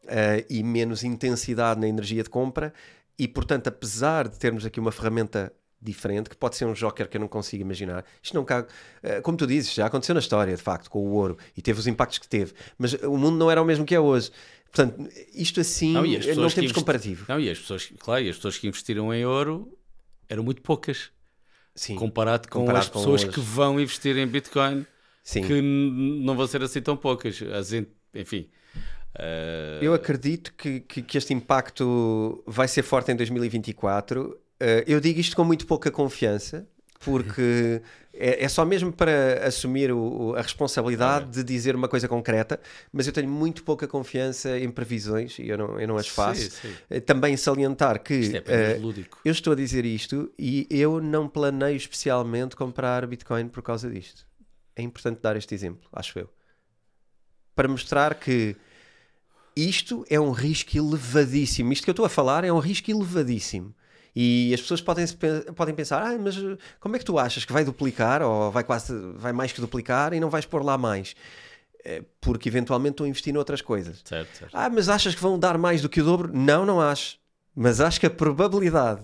ah, 0.08 0.44
e 0.48 0.62
menos 0.62 1.04
intensidade 1.04 1.80
na 1.80 1.88
energia 1.88 2.22
de 2.22 2.30
compra 2.30 2.72
e, 3.18 3.28
portanto, 3.28 3.68
apesar 3.68 4.28
de 4.28 4.38
termos 4.38 4.66
aqui 4.68 4.80
uma 4.80 4.92
ferramenta 4.92 5.52
diferente, 5.82 6.30
que 6.30 6.36
pode 6.38 6.56
ser 6.56 6.66
um 6.66 6.74
joker 6.74 7.10
que 7.10 7.18
eu 7.18 7.22
não 7.22 7.28
consigo 7.28 7.64
imaginar. 7.64 8.06
Isto 8.22 8.36
não 8.36 8.46
cago. 8.46 8.68
eh, 9.02 9.20
Como 9.22 9.36
tu 9.36 9.48
dizes, 9.48 9.74
já 9.74 9.88
aconteceu 9.88 10.14
na 10.14 10.20
história, 10.22 10.56
de 10.56 10.62
facto, 10.62 10.92
com 10.92 11.00
o 11.00 11.12
ouro 11.14 11.40
e 11.58 11.62
teve 11.62 11.80
os 11.80 11.88
impactos 11.88 12.20
que 12.20 12.28
teve, 12.28 12.54
mas 12.78 12.94
o 12.94 13.18
mundo 13.18 13.38
não 13.38 13.50
era 13.50 13.60
o 13.60 13.66
mesmo 13.66 13.84
que 13.84 13.96
é 13.96 14.00
hoje. 14.00 14.30
Portanto, 14.72 15.10
isto 15.34 15.60
assim 15.60 15.92
não, 15.94 16.06
e 16.06 16.18
pessoas 16.18 16.28
que 16.28 16.36
temos 16.36 16.56
investi- 16.58 16.74
comparativo. 16.76 17.26
Não, 17.28 17.40
e 17.40 17.50
as 17.50 17.58
pessoas, 17.58 17.92
claro, 17.98 18.24
e 18.24 18.30
as 18.30 18.36
pessoas 18.36 18.60
que 18.60 18.68
investiram 18.68 19.12
em 19.12 19.26
ouro 19.26 19.76
eram 20.30 20.44
muito 20.44 20.62
poucas. 20.62 21.10
Sim, 21.82 21.96
Comparado 21.96 22.48
com 22.48 22.60
Comparado 22.60 22.84
as 22.84 22.90
com 22.90 23.00
pessoas 23.00 23.24
hoje. 23.24 23.32
que 23.32 23.40
vão 23.40 23.80
investir 23.80 24.16
em 24.16 24.28
Bitcoin, 24.28 24.86
sim. 25.24 25.42
que 25.44 25.60
não 25.62 26.36
vão 26.36 26.46
ser 26.46 26.62
assim 26.62 26.80
tão 26.80 26.96
poucas. 26.96 27.42
As 27.42 27.74
en- 27.74 27.88
enfim. 28.14 28.48
eh, 29.18 29.80
Eu 29.82 29.94
acredito 29.96 30.54
que, 30.54 30.82
que, 30.82 31.02
que 31.02 31.18
este 31.18 31.34
impacto 31.34 32.44
vai 32.46 32.68
ser 32.68 32.84
forte 32.84 33.12
em 33.12 33.16
2024. 33.16 34.38
Eh, 34.60 34.84
eu 34.88 35.00
digo 35.00 35.20
isto 35.20 35.36
com 35.36 35.44
muito 35.44 35.66
pouca 35.66 35.90
confiança, 35.90 36.68
porque 37.04 37.82
é, 38.14 38.44
é 38.44 38.48
só 38.50 38.66
mesmo 38.66 38.92
para 38.92 39.46
assumir 39.48 39.92
o- 39.92 40.36
a 40.36 40.42
responsabilidade 40.42 41.32
de 41.32 41.44
dizer 41.44 41.76
uma 41.76 41.88
coisa 41.88 42.08
concreta, 42.08 42.60
mas 42.92 43.08
eu 43.08 43.14
tenho 43.14 43.30
muito 43.30 43.64
pouca 43.64 43.88
confiança 43.88 44.58
em 44.60 44.70
previsões 44.70 45.38
e 45.40 45.48
eu 45.50 45.58
não, 45.58 45.80
eu 45.80 45.88
não 45.88 45.98
as 45.98 46.08
faço. 46.08 46.42
Sim, 46.42 46.50
sim. 46.50 46.74
Eh, 46.90 47.00
Também 47.00 47.36
salientar 47.38 48.02
que 48.04 48.14
Isto 48.16 48.36
é 48.38 48.44
eh, 48.48 48.78
lúdico. 48.80 49.20
eu 49.26 49.32
estou 49.32 49.54
a 49.54 49.56
dizer 49.56 49.86
isto 49.86 50.32
e 50.38 50.68
eu 50.70 51.02
não 51.02 51.28
planeio 51.28 51.76
especialmente 51.78 52.56
comprar 52.56 53.06
Bitcoin 53.08 53.48
por 53.48 53.62
causa 53.64 53.90
disto. 53.90 54.26
É 54.76 54.82
importante 54.82 55.20
dar 55.22 55.36
este 55.36 55.54
exemplo, 55.56 55.88
acho 55.94 56.18
eu. 56.20 56.30
Para 57.56 57.68
mostrar 57.68 58.16
que 58.16 58.56
isto 59.56 60.06
é 60.10 60.20
um 60.20 60.32
risco 60.32 60.78
elevadíssimo. 60.78 61.74
Isto 61.74 61.84
que 61.84 61.90
eu 61.90 61.94
estou 61.94 62.06
a 62.06 62.10
falar 62.10 62.44
é 62.44 62.52
um 62.52 62.60
risco 62.60 62.90
elevadíssimo. 62.90 63.74
E 64.16 64.54
as 64.54 64.60
pessoas 64.62 64.82
podem, 64.82 65.06
podem 65.56 65.74
pensar, 65.74 66.02
ah, 66.04 66.18
mas 66.20 66.36
eh, 66.38 66.58
como 66.80 66.96
é 66.96 67.00
que 67.00 67.06
tu 67.06 67.18
achas 67.18 67.46
que 67.46 67.54
vai 67.54 67.64
duplicar 67.64 68.22
ou 68.22 68.52
vai 68.52 68.64
quase 68.64 68.94
vai 69.16 69.32
mais 69.32 69.52
que 69.54 69.62
duplicar 69.62 70.14
e 70.14 70.20
não 70.20 70.30
vais 70.30 70.46
pôr 70.46 70.64
lá 70.64 70.78
mais? 70.78 71.16
Eh, 71.86 72.04
Porque 72.20 72.50
eventualmente 72.50 72.94
estou 72.96 73.06
a 73.06 73.10
investir 73.10 73.34
noutras 73.34 73.62
coisas. 73.62 74.02
Certo, 74.04 74.36
certo. 74.38 74.54
Ah, 74.54 74.70
mas 74.70 74.90
achas 74.90 75.16
que 75.16 75.22
vão 75.22 75.40
dar 75.40 75.58
mais 75.58 75.82
do 75.82 75.88
que 75.90 76.02
o 76.02 76.04
dobro? 76.04 76.30
Não, 76.34 76.66
não 76.66 76.82
acho. 76.82 77.18
Mas 77.56 77.80
acho 77.80 78.00
que 78.00 78.06
a 78.06 78.10
probabilidade 78.10 79.02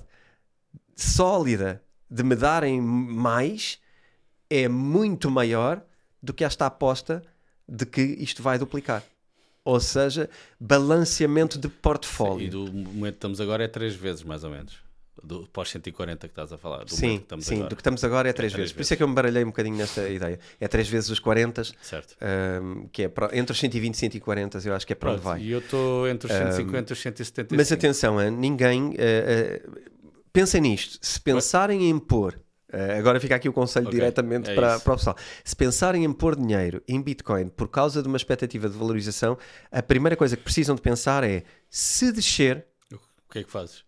sólida 0.95 1.81
de 2.09 2.23
me 2.23 2.35
darem 2.35 2.81
mais 2.81 3.79
é 4.49 4.67
muito 4.67 5.29
maior 5.29 5.81
do 6.21 6.33
que 6.33 6.43
esta 6.43 6.65
aposta 6.65 7.23
de 7.67 7.85
que 7.85 8.01
isto 8.01 8.41
vai 8.41 8.57
duplicar. 8.57 9.03
Ou 9.63 9.79
seja, 9.79 10.29
balanceamento 10.59 11.57
de 11.57 11.67
E 11.67 11.69
portfólio. 11.69 12.49
do 12.49 12.71
momento 12.71 13.01
que 13.13 13.17
estamos 13.17 13.41
agora 13.41 13.63
é 13.63 13.67
três 13.67 13.95
vezes, 13.95 14.23
mais 14.23 14.43
ou 14.45 14.49
menos. 14.49 14.77
Do 15.23 15.47
pós 15.51 15.69
140 15.69 16.27
que 16.27 16.31
estás 16.31 16.51
a 16.53 16.57
falar. 16.57 16.87
Sim, 16.87 17.17
que 17.17 17.23
estamos 17.23 17.45
sim, 17.45 17.55
agora. 17.55 17.69
do 17.69 17.75
que 17.75 17.81
estamos 17.81 18.03
agora 18.03 18.29
é 18.29 18.33
três 18.33 18.51
três 18.53 18.61
vezes. 18.61 18.71
Por 18.73 18.77
vezes. 18.77 18.87
isso 18.87 18.93
é 18.93 18.97
que 18.97 19.03
eu 19.03 19.07
me 19.07 19.15
baralhei 19.15 19.43
um 19.43 19.47
bocadinho 19.47 19.75
nesta 19.75 20.07
ideia. 20.07 20.39
É 20.59 20.67
três 20.67 20.87
vezes 20.87 21.09
os 21.09 21.19
40, 21.19 21.63
Certo. 21.81 22.15
ahm, 22.21 22.87
que 22.91 23.03
é 23.03 23.07
pro- 23.09 23.29
entre 23.33 23.51
os 23.51 23.59
120 23.59 23.93
e 23.95 23.97
140, 23.97 24.59
eu 24.65 24.73
acho 24.73 24.85
que 24.87 24.93
é 24.93 24.95
para 24.95 25.11
onde 25.11 25.21
vai. 25.21 25.41
E 25.41 25.51
eu 25.51 25.59
estou 25.59 26.07
entre 26.07 26.31
os 26.31 26.37
150 26.37 26.91
e 26.91 26.93
os 26.93 26.99
175. 27.01 27.55
Mas 27.57 27.71
atenção, 27.71 28.17
ninguém. 28.31 28.93
eh, 28.97 29.61
eh, 29.65 29.79
pensem 30.31 30.61
nisto. 30.61 30.97
Se 31.01 31.19
pensarem 31.19 31.89
em 31.89 31.97
pôr. 31.99 32.39
eh, 32.71 32.97
agora 32.99 33.19
fica 33.19 33.33
aqui 33.35 33.47
o 33.49 33.53
conselho 33.53 33.87
Ok, 33.87 33.97
diretamente 33.97 34.49
é 34.51 34.53
para, 34.55 34.79
para 34.79 34.93
o 34.93 34.97
pessoal. 34.97 35.15
Se 35.43 35.55
pensarem 35.55 36.03
em 36.03 36.11
pôr 36.13 36.35
dinheiro 36.35 36.83
em 36.87 37.01
Bitcoin 37.01 37.47
por 37.47 37.69
causa 37.69 38.01
de 38.01 38.07
uma 38.07 38.17
expectativa 38.17 38.67
de 38.69 38.77
valorização, 38.77 39.37
a 39.71 39.81
primeira 39.81 40.15
coisa 40.17 40.35
que 40.37 40.43
precisam 40.43 40.75
de 40.75 40.81
pensar 40.81 41.23
é 41.23 41.43
se 41.69 42.11
descer, 42.11 42.65
O 42.91 43.31
que 43.31 43.39
é 43.39 43.43
que 43.43 43.51
fazes? 43.51 43.83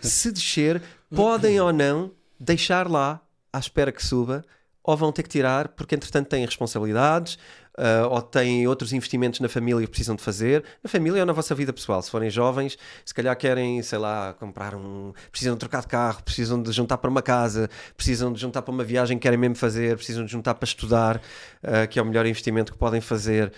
Se 0.00 0.32
descer, 0.32 0.82
podem 1.14 1.60
ou 1.60 1.72
não 1.72 2.12
deixar 2.38 2.88
lá 2.90 3.20
à 3.52 3.58
espera 3.58 3.90
que 3.92 4.04
suba, 4.04 4.44
ou 4.82 4.96
vão 4.96 5.10
ter 5.10 5.22
que 5.24 5.28
tirar 5.28 5.68
porque 5.68 5.94
entretanto 5.94 6.28
têm 6.28 6.44
responsabilidades. 6.44 7.38
ah, 7.76 8.06
ou 8.08 8.22
têm 8.22 8.66
outros 8.66 8.92
investimentos 8.92 9.40
na 9.40 9.48
família 9.48 9.82
que 9.82 9.90
precisam 9.90 10.16
de 10.16 10.22
fazer, 10.22 10.64
na 10.82 10.88
família 10.88 11.20
ou 11.20 11.26
na 11.26 11.32
vossa 11.32 11.54
vida 11.54 11.72
pessoal. 11.72 12.00
Se 12.02 12.10
forem 12.10 12.30
jovens, 12.30 12.78
se 13.04 13.14
calhar 13.14 13.36
querem, 13.36 13.82
sei 13.82 13.98
lá, 13.98 14.34
comprar 14.34 14.74
um. 14.74 15.12
precisam 15.30 15.56
trocar 15.56 15.82
de 15.82 15.88
carro, 15.88 16.22
precisam 16.22 16.62
de 16.62 16.72
juntar 16.72 16.98
para 16.98 17.10
uma 17.10 17.22
casa, 17.22 17.68
precisam 17.96 18.32
de 18.32 18.40
juntar 18.40 18.62
para 18.62 18.72
uma 18.72 18.84
viagem 18.84 19.18
que 19.18 19.22
querem 19.22 19.38
mesmo 19.38 19.56
fazer, 19.56 19.96
precisam 19.96 20.24
de 20.24 20.32
juntar 20.32 20.54
para 20.54 20.64
estudar, 20.64 21.20
ah, 21.62 21.86
que 21.86 21.98
é 21.98 22.02
o 22.02 22.06
melhor 22.06 22.26
investimento 22.26 22.72
que 22.72 22.78
podem 22.78 23.00
fazer. 23.00 23.52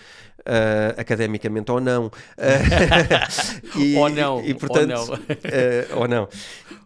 Ah, 0.45 0.95
academicamente 0.97 1.71
ou 1.71 1.79
não 1.79 2.11
Ah, 2.37 3.27
e, 3.77 3.95
Ou 3.95 4.09
não, 4.09 4.43
e 4.43 4.53
ou 4.53 4.59
portanto 4.59 4.89
não. 4.89 5.19
eh, 5.43 5.87
ou 5.95 6.07
não. 6.07 6.27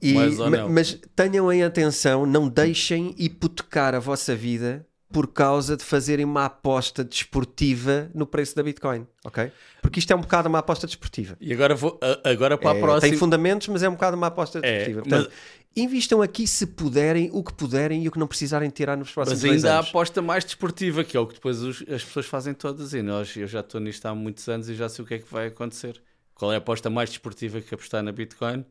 E- 0.02 0.14
Mas 0.14 0.40
ou 0.40 0.50
não. 0.50 0.70
mas 0.70 1.00
tenham 1.16 1.52
em 1.52 1.64
atenção, 1.64 2.26
não 2.26 2.48
deixem 2.50 3.14
hipotecar 3.18 3.96
a 3.96 4.00
vossa 4.00 4.36
vida 4.36 4.86
por 5.12 5.28
causa 5.28 5.78
de 5.78 5.84
fazerem 5.84 6.26
uma 6.26 6.46
aposta 6.46 7.04
desportiva 7.04 8.10
no 8.16 8.26
preço 8.26 8.56
da 8.56 8.64
Bitcoin, 8.64 9.06
ok? 9.24 9.52
Porque 9.82 10.00
isto 10.00 10.12
é 10.12 10.16
um 10.16 10.22
bocado 10.22 10.50
uma 10.50 10.58
aposta 10.60 10.88
desportiva. 10.88 11.38
E 11.40 11.54
agora, 11.54 11.76
vou, 11.76 12.00
agora 12.24 12.58
para 12.58 12.72
a 12.72 12.76
É, 12.76 12.80
próxima. 12.80 13.02
Tem 13.12 13.18
fundamentos, 13.20 13.68
mas 13.68 13.84
é 13.84 13.90
um 13.90 13.94
bocado 13.94 14.18
uma 14.18 14.28
aposta 14.28 14.60
desportiva. 14.60 15.04
mas- 15.06 15.10
Portanto, 15.10 15.36
invistam 15.76 16.22
aqui 16.22 16.45
se 16.48 16.66
puderem, 16.68 17.30
o 17.34 17.44
que 17.44 17.54
puderem 17.54 18.04
e 18.04 18.08
o 18.08 18.12
que 18.12 18.20
não 18.20 18.28
precisarem 18.28 18.70
tirar 18.70 18.95
nos 18.98 19.12
próximos 19.12 19.41
Mas 19.41 19.50
dois 19.50 19.64
ainda 19.64 19.72
há 19.72 19.76
a 19.76 19.80
anos. 19.80 19.90
aposta 19.90 20.22
mais 20.22 20.44
desportiva, 20.45 21.04
que 21.04 21.18
é 21.18 21.20
o 21.20 21.26
que 21.28 21.34
depois 21.36 21.62
os- 21.62 21.82
as 21.90 22.04
pessoas 22.04 22.26
fazem 22.26 22.54
todas. 22.54 22.94
E 22.94 23.02
nós, 23.02 23.36
eu 23.36 23.48
já 23.48 23.62
estou 23.62 23.82
nisto 23.82 24.06
há 24.06 24.14
muitos 24.14 24.48
anos 24.48 24.70
e 24.70 24.76
já 24.76 24.88
sei 24.90 25.04
o 25.04 25.08
que 25.08 25.16
é 25.16 25.20
que 25.20 25.32
vai 25.32 25.48
acontecer. 25.48 26.02
Qual 26.36 26.52
é 26.52 26.56
a 26.56 26.58
aposta 26.60 26.90
mais 26.90 27.10
desportiva 27.10 27.60
que 27.62 27.74
apostar 27.74 28.04
na 28.04 28.12
Bitcoin? 28.12 28.66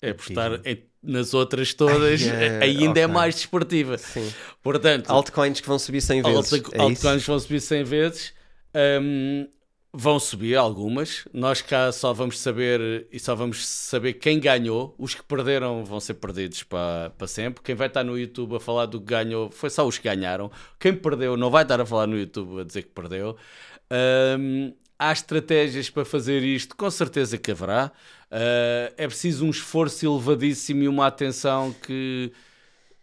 É 0.00 0.10
apostar 0.10 0.60
em- 0.64 0.84
nas 1.02 1.34
outras 1.34 1.74
todas, 1.74 2.22
Ai, 2.22 2.28
é, 2.28 2.58
ainda 2.62 3.00
é 3.00 3.04
ok. 3.04 3.14
mais 3.14 3.34
desportiva. 3.34 3.98
Sim. 3.98 4.32
Portanto, 4.62 5.10
Altcoins 5.10 5.60
que 5.60 5.66
vão 5.68 5.78
subir 5.78 6.00
100 6.00 6.22
vezes. 6.22 6.52
alta- 6.52 6.76
é 6.76 6.80
altcoins 6.80 7.26
vão 7.26 7.38
subir 7.40 7.60
100 7.60 7.84
vezes. 7.84 8.32
Hum, 9.02 9.48
vão 9.92 10.18
subir 10.18 10.56
algumas. 10.56 11.26
Nós 11.32 11.62
cá 11.62 11.90
só 11.92 12.12
vamos 12.12 12.38
saber 12.38 13.06
e 13.10 13.18
só 13.18 13.34
vamos 13.34 13.66
saber 13.66 14.14
quem 14.14 14.38
ganhou. 14.38 14.94
Os 14.98 15.14
que 15.14 15.22
perderam 15.22 15.84
vão 15.84 16.00
ser 16.00 16.14
perdidos 16.14 16.62
para, 16.62 17.10
para 17.10 17.26
sempre. 17.26 17.62
Quem 17.62 17.74
vai 17.74 17.88
estar 17.88 18.04
no 18.04 18.18
YouTube 18.18 18.56
a 18.56 18.60
falar 18.60 18.86
do 18.86 19.00
que 19.00 19.06
ganhou 19.06 19.50
foi 19.50 19.70
só 19.70 19.86
os 19.86 19.98
que 19.98 20.08
ganharam. 20.08 20.50
Quem 20.78 20.94
perdeu 20.94 21.36
não 21.36 21.50
vai 21.50 21.62
estar 21.62 21.80
a 21.80 21.86
falar 21.86 22.06
no 22.06 22.18
YouTube 22.18 22.60
a 22.60 22.64
dizer 22.64 22.82
que 22.82 22.90
perdeu. 22.90 23.36
Hum, 24.38 24.72
há 24.98 25.12
estratégias 25.12 25.88
para 25.88 26.04
fazer 26.04 26.42
isto, 26.42 26.76
com 26.76 26.90
certeza 26.90 27.38
que 27.38 27.50
haverá. 27.50 27.92
Uh, 28.30 28.92
é 28.96 29.06
preciso 29.06 29.46
um 29.46 29.50
esforço 29.50 30.04
elevadíssimo 30.04 30.82
e 30.82 30.88
uma 30.88 31.06
atenção 31.06 31.72
que 31.72 32.32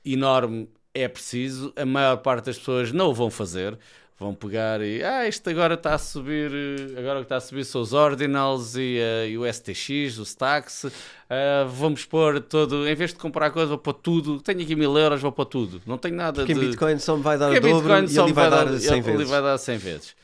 enorme 0.03 0.69
é 0.93 1.07
preciso. 1.07 1.73
A 1.75 1.85
maior 1.85 2.17
parte 2.17 2.45
das 2.45 2.57
pessoas 2.59 2.91
não 2.91 3.09
o 3.09 3.13
vão 3.13 3.31
fazer. 3.31 3.77
Vão 4.17 4.33
pegar 4.33 4.81
e 4.81 5.03
ah, 5.03 5.27
isto 5.27 5.49
agora 5.49 5.73
está 5.73 5.93
a 5.93 5.97
subir, 5.97 6.49
eh, 6.49 6.97
agora 6.97 7.17
que 7.19 7.25
está 7.25 7.35
a 7.35 7.41
subir 7.41 7.65
são 7.65 7.81
os 7.81 7.91
Ordinals 7.91 8.77
e, 8.77 8.97
eh, 8.97 9.27
e 9.31 9.37
o 9.37 9.45
STX, 9.45 10.19
o 10.19 10.23
Stax. 10.23 10.85
Ah, 11.29 11.65
vamos 11.67 12.05
pôr 12.05 12.39
todo, 12.39 12.87
em 12.87 12.95
vez 12.95 13.09
de 13.11 13.17
comprar 13.17 13.51
coisa, 13.51 13.67
vou 13.67 13.77
pôr 13.77 13.93
tudo. 13.93 14.39
Tenho 14.39 14.61
aqui 14.61 14.73
mil 14.73 14.97
euros, 14.97 15.21
vou 15.21 15.33
pôr 15.33 15.45
tudo. 15.45 15.81
Não 15.85 15.97
tenho 15.97 16.15
nada 16.15 16.41
Porque 16.41 16.53
em 16.53 16.55
de. 16.55 16.65
Bitcoin 16.67 16.97
só 16.97 17.17
me 17.17 17.23
vai 17.23 17.37
dar 17.37 17.51
Porque 17.51 17.59
o 17.67 17.69
dobro 17.69 17.93
Bitcoin 17.93 18.05
e 18.05 18.09
só 18.09 18.23
ele 18.23 18.33
vai 18.33 18.49
dar 18.49 18.65
dar, 18.65 18.79
100 18.79 18.93
ele 18.93 19.01
vezes. 19.01 19.29
vai 19.29 19.41
dar 19.41 19.57
100 19.57 19.77
vezes. 19.79 20.15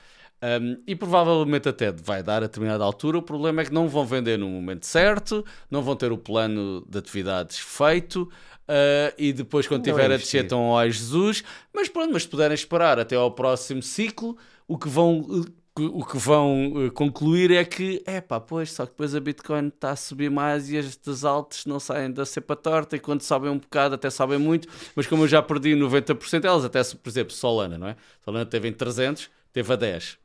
Um, 0.43 0.81
e 0.87 0.95
provavelmente 0.95 1.69
até 1.69 1.91
vai 1.91 2.23
dar 2.23 2.37
a 2.37 2.47
determinada 2.47 2.83
altura. 2.83 3.17
O 3.17 3.21
problema 3.21 3.61
é 3.61 3.65
que 3.65 3.73
não 3.73 3.87
vão 3.87 4.05
vender 4.05 4.39
no 4.39 4.47
momento 4.47 4.85
certo, 4.87 5.45
não 5.69 5.83
vão 5.83 5.95
ter 5.95 6.11
o 6.11 6.17
plano 6.17 6.83
de 6.89 6.97
atividades 6.97 7.59
feito. 7.59 8.27
Uh, 8.71 9.13
e 9.17 9.33
depois, 9.33 9.67
quando 9.67 9.85
Não 9.85 9.91
é 9.91 9.95
tiver 9.95 10.13
a 10.13 10.17
descer, 10.17 10.43
estão 10.43 10.77
ao 10.77 10.89
Jesus. 10.89 11.43
Mas 11.73 11.89
pronto, 11.89 12.13
mas 12.13 12.23
se 12.23 12.29
puderem 12.29 12.55
esperar 12.55 12.99
até 12.99 13.15
ao 13.15 13.31
próximo 13.31 13.83
ciclo, 13.83 14.37
o 14.67 14.77
que 14.77 14.87
vão, 14.87 15.19
uh, 15.19 15.45
o 15.77 16.05
que 16.05 16.17
vão 16.17 16.73
uh, 16.73 16.91
concluir 16.91 17.51
é 17.51 17.65
que, 17.65 18.01
é 18.05 18.21
pá, 18.21 18.39
pois, 18.39 18.71
só 18.71 18.85
que 18.85 18.91
depois 18.91 19.13
a 19.13 19.19
Bitcoin 19.19 19.67
está 19.67 19.91
a 19.91 19.95
subir 19.95 20.31
mais 20.31 20.69
e 20.71 20.77
as 20.77 21.23
altas 21.23 21.65
não 21.65 21.79
saem 21.79 22.11
da 22.11 22.25
cepa 22.25 22.55
torta 22.55 22.95
e 22.95 22.99
quando 22.99 23.21
sobem 23.21 23.51
um 23.51 23.57
bocado 23.57 23.95
até 23.95 24.09
sobem 24.09 24.39
muito, 24.39 24.67
mas 24.95 25.07
como 25.07 25.23
eu 25.23 25.27
já 25.27 25.41
perdi 25.41 25.75
90%, 25.75 26.45
elas 26.45 26.65
até, 26.65 26.81
por 26.83 27.09
exemplo, 27.09 27.33
Solana, 27.33 27.77
não 27.77 27.87
é? 27.87 27.95
Solana 28.23 28.45
teve 28.45 28.67
em 28.67 28.73
300, 28.73 29.29
teve 29.51 29.73
a 29.73 29.75
10, 29.75 30.17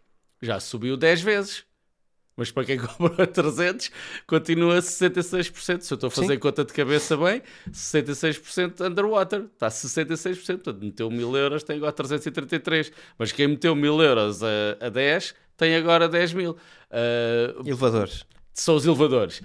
já 0.43 0.61
subiu 0.61 0.97
10 0.97 1.21
vezes. 1.21 1.65
Mas 2.37 2.51
para 2.51 2.65
quem 2.65 2.79
comprou 2.79 3.15
a 3.19 3.27
300, 3.27 3.91
continua 4.27 4.79
a 4.79 4.81
66%. 4.81 5.81
Se 5.81 5.93
eu 5.93 5.95
estou 5.95 6.09
a 6.09 6.11
fazer 6.11 6.35
Sim. 6.35 6.39
conta 6.39 6.65
de 6.65 6.73
cabeça 6.73 7.17
bem, 7.17 7.43
66% 7.71 8.81
underwater. 8.81 9.45
Está 9.53 9.69
a 9.69 9.71
66%. 9.71 10.57
Portanto, 10.57 10.85
meteu 10.85 11.11
1000 11.11 11.37
euros, 11.37 11.63
tem 11.63 11.77
agora 11.77 11.93
333. 11.93 12.93
Mas 13.19 13.33
quem 13.33 13.49
meteu 13.49 13.75
1000 13.75 14.03
euros 14.03 14.43
a, 14.43 14.49
a 14.81 14.89
10, 14.89 15.35
tem 15.57 15.75
agora 15.77 16.09
10 16.09 16.35
mil. 16.35 16.57
Ah, 16.91 17.55
Elevadores. 17.65 18.25
são 18.53 18.77
os 18.77 18.85
elevadores. 18.85 19.43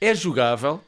É 0.00 0.14
jogável. 0.14 0.82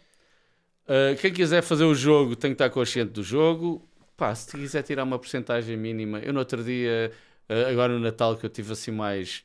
Uh, 0.86 1.16
quem 1.18 1.32
quiser 1.32 1.62
fazer 1.62 1.84
o 1.84 1.94
jogo 1.94 2.36
tem 2.36 2.50
que 2.50 2.56
estar 2.56 2.68
consciente 2.68 3.12
do 3.12 3.22
jogo. 3.22 3.88
Pá, 4.16 4.34
se 4.34 4.50
quiser 4.56 4.82
tirar 4.82 5.04
uma 5.04 5.18
porcentagem 5.18 5.76
mínima, 5.76 6.18
eu 6.18 6.32
no 6.32 6.40
outro 6.40 6.62
dia, 6.62 7.10
uh, 7.48 7.70
agora 7.70 7.92
no 7.92 8.00
Natal, 8.00 8.36
que 8.36 8.44
eu 8.44 8.50
tive 8.50 8.72
assim 8.72 8.90
mais, 8.90 9.42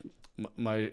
mais, 0.56 0.90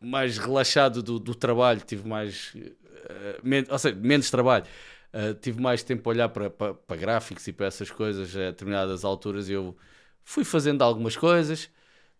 mais 0.00 0.38
relaxado 0.38 1.02
do, 1.02 1.18
do 1.18 1.34
trabalho, 1.34 1.80
tive 1.80 2.06
mais, 2.08 2.52
uh, 2.54 3.40
men- 3.42 3.66
ou 3.68 3.78
seja, 3.78 3.94
menos 3.96 4.30
trabalho. 4.30 4.64
Uh, 5.12 5.34
tive 5.34 5.60
mais 5.60 5.82
tempo 5.82 6.08
a 6.08 6.12
olhar 6.12 6.28
para, 6.28 6.50
para, 6.50 6.74
para 6.74 6.96
gráficos 6.96 7.46
e 7.48 7.52
para 7.52 7.66
essas 7.66 7.90
coisas 7.90 8.34
a 8.36 8.50
determinadas 8.50 9.04
alturas. 9.04 9.48
Eu 9.48 9.76
fui 10.22 10.44
fazendo 10.44 10.82
algumas 10.82 11.16
coisas, 11.16 11.70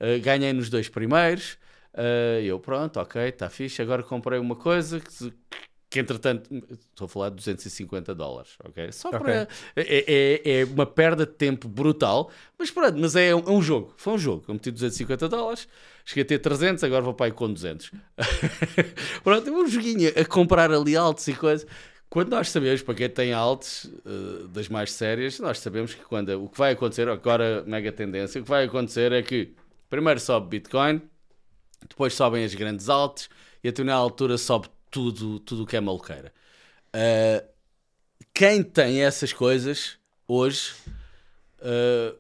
uh, 0.00 0.20
ganhei 0.22 0.52
nos 0.52 0.70
dois 0.70 0.88
primeiros. 0.88 1.58
Eu, 2.44 2.60
pronto, 2.60 3.00
ok, 3.00 3.22
está 3.22 3.48
fixe. 3.48 3.80
Agora 3.80 4.02
comprei 4.02 4.38
uma 4.38 4.54
coisa 4.54 5.00
que, 5.00 5.32
que 5.88 5.98
entretanto, 5.98 6.50
estou 6.90 7.06
a 7.06 7.08
falar 7.08 7.30
de 7.30 7.36
250 7.36 8.14
dólares, 8.14 8.50
ok? 8.62 8.92
Só 8.92 9.08
Ok. 9.08 9.18
para. 9.18 9.48
É, 9.74 10.42
é, 10.44 10.60
é 10.60 10.64
uma 10.66 10.84
perda 10.84 11.24
de 11.24 11.32
tempo 11.32 11.66
brutal, 11.66 12.30
mas 12.58 12.70
pronto, 12.70 12.98
mas 12.98 13.16
é, 13.16 13.34
um- 13.34 13.38
é 13.46 13.50
um 13.50 13.62
jogo. 13.62 13.94
Foi 13.96 14.12
um 14.12 14.18
jogo. 14.18 14.44
Eu 14.46 14.52
meti 14.52 14.70
250 14.70 15.26
dólares, 15.26 15.66
cheguei 16.06 16.22
a 16.22 16.26
ter 16.26 16.38
300, 16.38 16.84
agora 16.84 17.02
vou 17.02 17.12
para 17.12 17.26
aí 17.26 17.32
com 17.32 17.52
200. 17.52 17.90
pronto, 19.24 19.50
um 19.50 19.68
joguinho 19.68 20.08
a 20.18 20.24
comprar 20.24 20.70
ali 20.70 20.96
altos 20.96 21.26
e 21.26 21.34
coisas. 21.34 21.66
quando 22.08 22.30
nós 22.30 22.48
sabemos, 22.48 22.80
para 22.80 22.94
quem 22.94 23.10
tem 23.10 23.32
altos 23.32 23.84
uh, 23.84 24.46
das 24.48 24.68
mais 24.68 24.92
sérias, 24.92 25.40
nós 25.40 25.58
sabemos 25.58 25.92
que 25.92 26.02
quando 26.04 26.30
o 26.42 26.48
que 26.48 26.56
vai 26.56 26.72
acontecer, 26.72 27.08
agora 27.08 27.64
mega 27.66 27.90
tendência, 27.90 28.40
o 28.40 28.44
que 28.44 28.48
vai 28.48 28.64
acontecer 28.64 29.10
é 29.10 29.20
que 29.20 29.52
primeiro 29.90 30.20
sobe 30.20 30.48
Bitcoin, 30.48 31.02
depois 31.88 32.14
sobem 32.14 32.44
as 32.44 32.54
grandes 32.54 32.88
altas 32.88 33.28
e 33.62 33.68
até 33.68 33.82
na 33.82 33.94
altura 33.94 34.38
sobe 34.38 34.68
tudo 34.90 35.40
tudo 35.40 35.66
que 35.66 35.76
é 35.76 35.80
maluqueira. 35.80 36.32
Uh, 36.94 37.44
quem 38.32 38.62
tem 38.62 39.02
essas 39.02 39.32
coisas 39.32 39.98
hoje, 40.28 40.72
uh, 41.58 42.16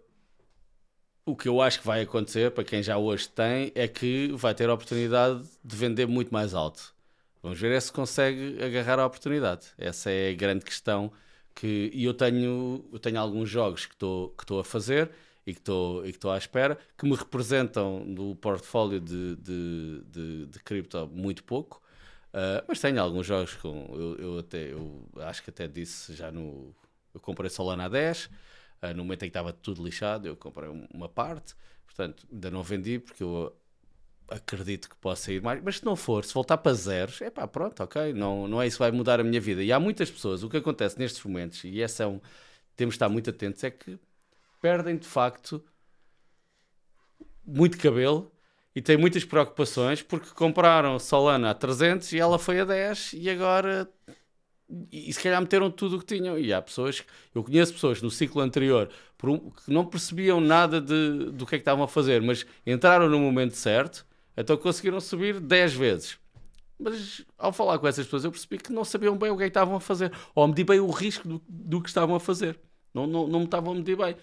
o 1.26 1.36
que 1.36 1.48
eu 1.48 1.60
acho 1.60 1.80
que 1.80 1.86
vai 1.86 2.02
acontecer, 2.02 2.52
para 2.52 2.62
quem 2.62 2.82
já 2.82 2.96
hoje 2.96 3.28
tem, 3.28 3.72
é 3.74 3.88
que 3.88 4.28
vai 4.36 4.54
ter 4.54 4.70
a 4.70 4.74
oportunidade 4.74 5.42
de 5.62 5.76
vender 5.76 6.06
muito 6.06 6.32
mais 6.32 6.54
alto. 6.54 6.94
Vamos 7.42 7.60
ver 7.60 7.72
é 7.72 7.80
se 7.80 7.92
consegue 7.92 8.62
agarrar 8.62 9.00
a 9.00 9.06
oportunidade. 9.06 9.66
Essa 9.76 10.10
é 10.10 10.30
a 10.30 10.34
grande 10.34 10.64
questão. 10.64 11.12
Que, 11.54 11.90
e 11.92 12.04
eu 12.04 12.14
tenho, 12.14 12.84
eu 12.92 12.98
tenho 12.98 13.18
alguns 13.18 13.48
jogos 13.48 13.86
que 13.86 13.94
estou 13.94 14.30
que 14.30 14.54
a 14.54 14.62
fazer 14.62 15.10
e 15.46 15.54
que 15.54 15.60
estou 15.60 16.30
à 16.32 16.38
espera, 16.38 16.78
que 16.98 17.06
me 17.06 17.14
representam 17.14 18.04
no 18.04 18.36
portfólio 18.36 19.00
de, 19.00 19.36
de, 19.36 20.02
de, 20.10 20.46
de 20.46 20.58
cripto 20.60 21.08
muito 21.12 21.44
pouco, 21.44 21.80
uh, 22.34 22.64
mas 22.68 22.80
tenho 22.80 23.00
alguns 23.00 23.26
jogos 23.26 23.54
com. 23.54 23.88
Eu, 23.94 24.16
eu, 24.16 24.38
até, 24.38 24.72
eu 24.72 25.08
acho 25.22 25.42
que 25.42 25.50
até 25.50 25.66
disse 25.66 26.14
já 26.14 26.30
no. 26.30 26.74
Eu 27.14 27.20
comprei 27.20 27.48
Solana 27.48 27.84
a 27.84 27.88
10, 27.88 28.28
uh, 28.82 28.94
no 28.94 29.04
momento 29.04 29.22
em 29.22 29.26
que 29.26 29.30
estava 29.30 29.52
tudo 29.52 29.84
lixado, 29.84 30.26
eu 30.26 30.36
comprei 30.36 30.68
uma 30.92 31.08
parte, 31.08 31.54
portanto, 31.84 32.26
ainda 32.32 32.50
não 32.50 32.62
vendi 32.62 32.98
porque 32.98 33.22
eu 33.22 33.54
acredito 34.28 34.88
que 34.88 34.96
possa 34.96 35.32
ir 35.32 35.40
mais, 35.40 35.62
mas 35.62 35.78
se 35.78 35.84
não 35.84 35.94
for, 35.94 36.24
se 36.24 36.34
voltar 36.34 36.58
para 36.58 36.74
zeros, 36.74 37.20
é 37.20 37.30
pá, 37.30 37.46
pronto, 37.46 37.82
ok, 37.82 38.12
não, 38.12 38.48
não 38.48 38.60
é 38.60 38.66
isso 38.66 38.76
que 38.76 38.82
vai 38.82 38.90
mudar 38.90 39.20
a 39.20 39.24
minha 39.24 39.40
vida. 39.40 39.62
E 39.62 39.72
há 39.72 39.78
muitas 39.78 40.10
pessoas, 40.10 40.42
o 40.42 40.50
que 40.50 40.56
acontece 40.56 40.98
nestes 40.98 41.22
momentos, 41.24 41.62
e 41.64 41.80
essa 41.80 42.02
é 42.02 42.06
um, 42.06 42.20
temos 42.74 42.94
de 42.94 42.96
estar 42.96 43.08
muito 43.08 43.30
atentos, 43.30 43.62
é 43.62 43.70
que 43.70 43.98
perdem 44.60 44.96
de 44.96 45.06
facto 45.06 45.64
muito 47.46 47.78
cabelo 47.78 48.32
e 48.74 48.82
têm 48.82 48.96
muitas 48.96 49.24
preocupações 49.24 50.02
porque 50.02 50.30
compraram 50.30 50.98
Solana 50.98 51.50
a 51.50 51.54
300 51.54 52.12
e 52.12 52.18
ela 52.18 52.38
foi 52.38 52.60
a 52.60 52.64
10 52.64 53.12
e 53.14 53.30
agora 53.30 53.88
e, 54.90 55.12
se 55.12 55.22
calhar 55.22 55.40
meteram 55.40 55.70
tudo 55.70 55.96
o 55.96 55.98
que 56.00 56.06
tinham. 56.06 56.38
E 56.38 56.52
há 56.52 56.60
pessoas, 56.60 57.04
eu 57.34 57.42
conheço 57.42 57.72
pessoas 57.72 58.02
no 58.02 58.10
ciclo 58.10 58.40
anterior 58.40 58.88
que 59.18 59.72
não 59.72 59.84
percebiam 59.84 60.40
nada 60.40 60.80
de, 60.80 61.30
do 61.32 61.46
que 61.46 61.54
é 61.54 61.58
que 61.58 61.62
estavam 61.62 61.84
a 61.84 61.88
fazer, 61.88 62.20
mas 62.20 62.44
entraram 62.66 63.08
no 63.08 63.18
momento 63.18 63.54
certo, 63.54 64.06
então 64.36 64.56
conseguiram 64.56 65.00
subir 65.00 65.40
10 65.40 65.74
vezes. 65.74 66.18
Mas 66.78 67.24
ao 67.38 67.52
falar 67.52 67.78
com 67.78 67.88
essas 67.88 68.04
pessoas 68.04 68.24
eu 68.24 68.30
percebi 68.30 68.58
que 68.58 68.72
não 68.72 68.84
sabiam 68.84 69.16
bem 69.16 69.30
o 69.30 69.36
que 69.36 69.44
é 69.44 69.46
que 69.46 69.50
estavam 69.50 69.76
a 69.76 69.80
fazer, 69.80 70.12
ou 70.34 70.46
medir 70.46 70.64
bem 70.64 70.80
o 70.80 70.90
risco 70.90 71.26
do, 71.26 71.42
do 71.48 71.80
que 71.80 71.88
estavam 71.88 72.14
a 72.14 72.20
fazer. 72.20 72.58
Não, 72.92 73.06
não, 73.06 73.26
não 73.26 73.38
me 73.40 73.44
estavam 73.46 73.72
a 73.72 73.76
medir 73.76 73.96
bem. 73.96 74.16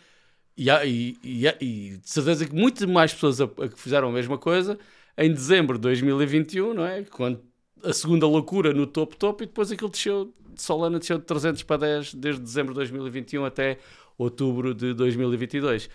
E, 0.55 0.69
há, 0.69 0.85
e, 0.85 1.17
e, 1.23 1.47
e, 1.59 1.97
de 1.97 2.09
certeza 2.09 2.45
que 2.45 2.53
muitas 2.53 2.87
mais 2.87 3.11
pessoas 3.11 3.41
a, 3.41 3.45
a, 3.45 3.67
que 3.67 3.79
fizeram 3.79 4.09
a 4.09 4.11
mesma 4.11 4.37
coisa 4.37 4.77
em 5.17 5.31
dezembro 5.31 5.77
de 5.77 5.81
2021, 5.81 6.73
não 6.75 6.85
é? 6.85 7.03
Quando 7.03 7.41
a 7.83 7.93
segunda 7.93 8.25
loucura 8.25 8.73
no 8.73 8.87
topo-topo 8.87 9.43
e 9.43 9.45
depois 9.45 9.71
aquilo 9.71 9.89
desceu, 9.89 10.33
Solana 10.57 10.99
desceu 10.99 11.17
de 11.17 11.25
300 11.25 11.63
para 11.63 11.77
10 11.77 12.13
desde 12.15 12.41
dezembro 12.41 12.73
de 12.73 12.79
2021 12.79 13.45
até 13.45 13.77
outubro 14.17 14.73
de 14.73 14.93
2022. 14.93 15.89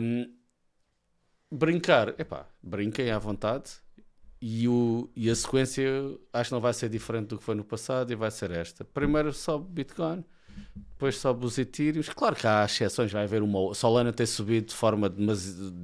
Um, 0.00 0.32
brincar, 1.50 2.08
epá, 2.18 2.46
brinquem 2.62 3.10
à 3.10 3.18
vontade 3.18 3.70
e, 4.40 4.66
o, 4.66 5.10
e 5.14 5.30
a 5.30 5.34
sequência 5.34 5.84
acho 6.32 6.50
que 6.50 6.54
não 6.54 6.60
vai 6.60 6.72
ser 6.72 6.88
diferente 6.88 7.28
do 7.28 7.38
que 7.38 7.44
foi 7.44 7.54
no 7.54 7.64
passado 7.64 8.12
e 8.12 8.16
vai 8.16 8.30
ser 8.30 8.50
esta. 8.50 8.84
Primeiro 8.84 9.32
sobe 9.32 9.70
Bitcoin, 9.70 10.24
depois 11.02 11.18
sobe 11.18 11.44
os. 11.46 12.08
Claro 12.10 12.36
que 12.36 12.46
há 12.46 12.64
exceções, 12.64 13.10
vai 13.10 13.24
haver 13.24 13.42
uma. 13.42 13.74
Solana 13.74 14.12
ter 14.12 14.26
subido 14.26 14.68
de 14.68 14.74
forma 14.74 15.12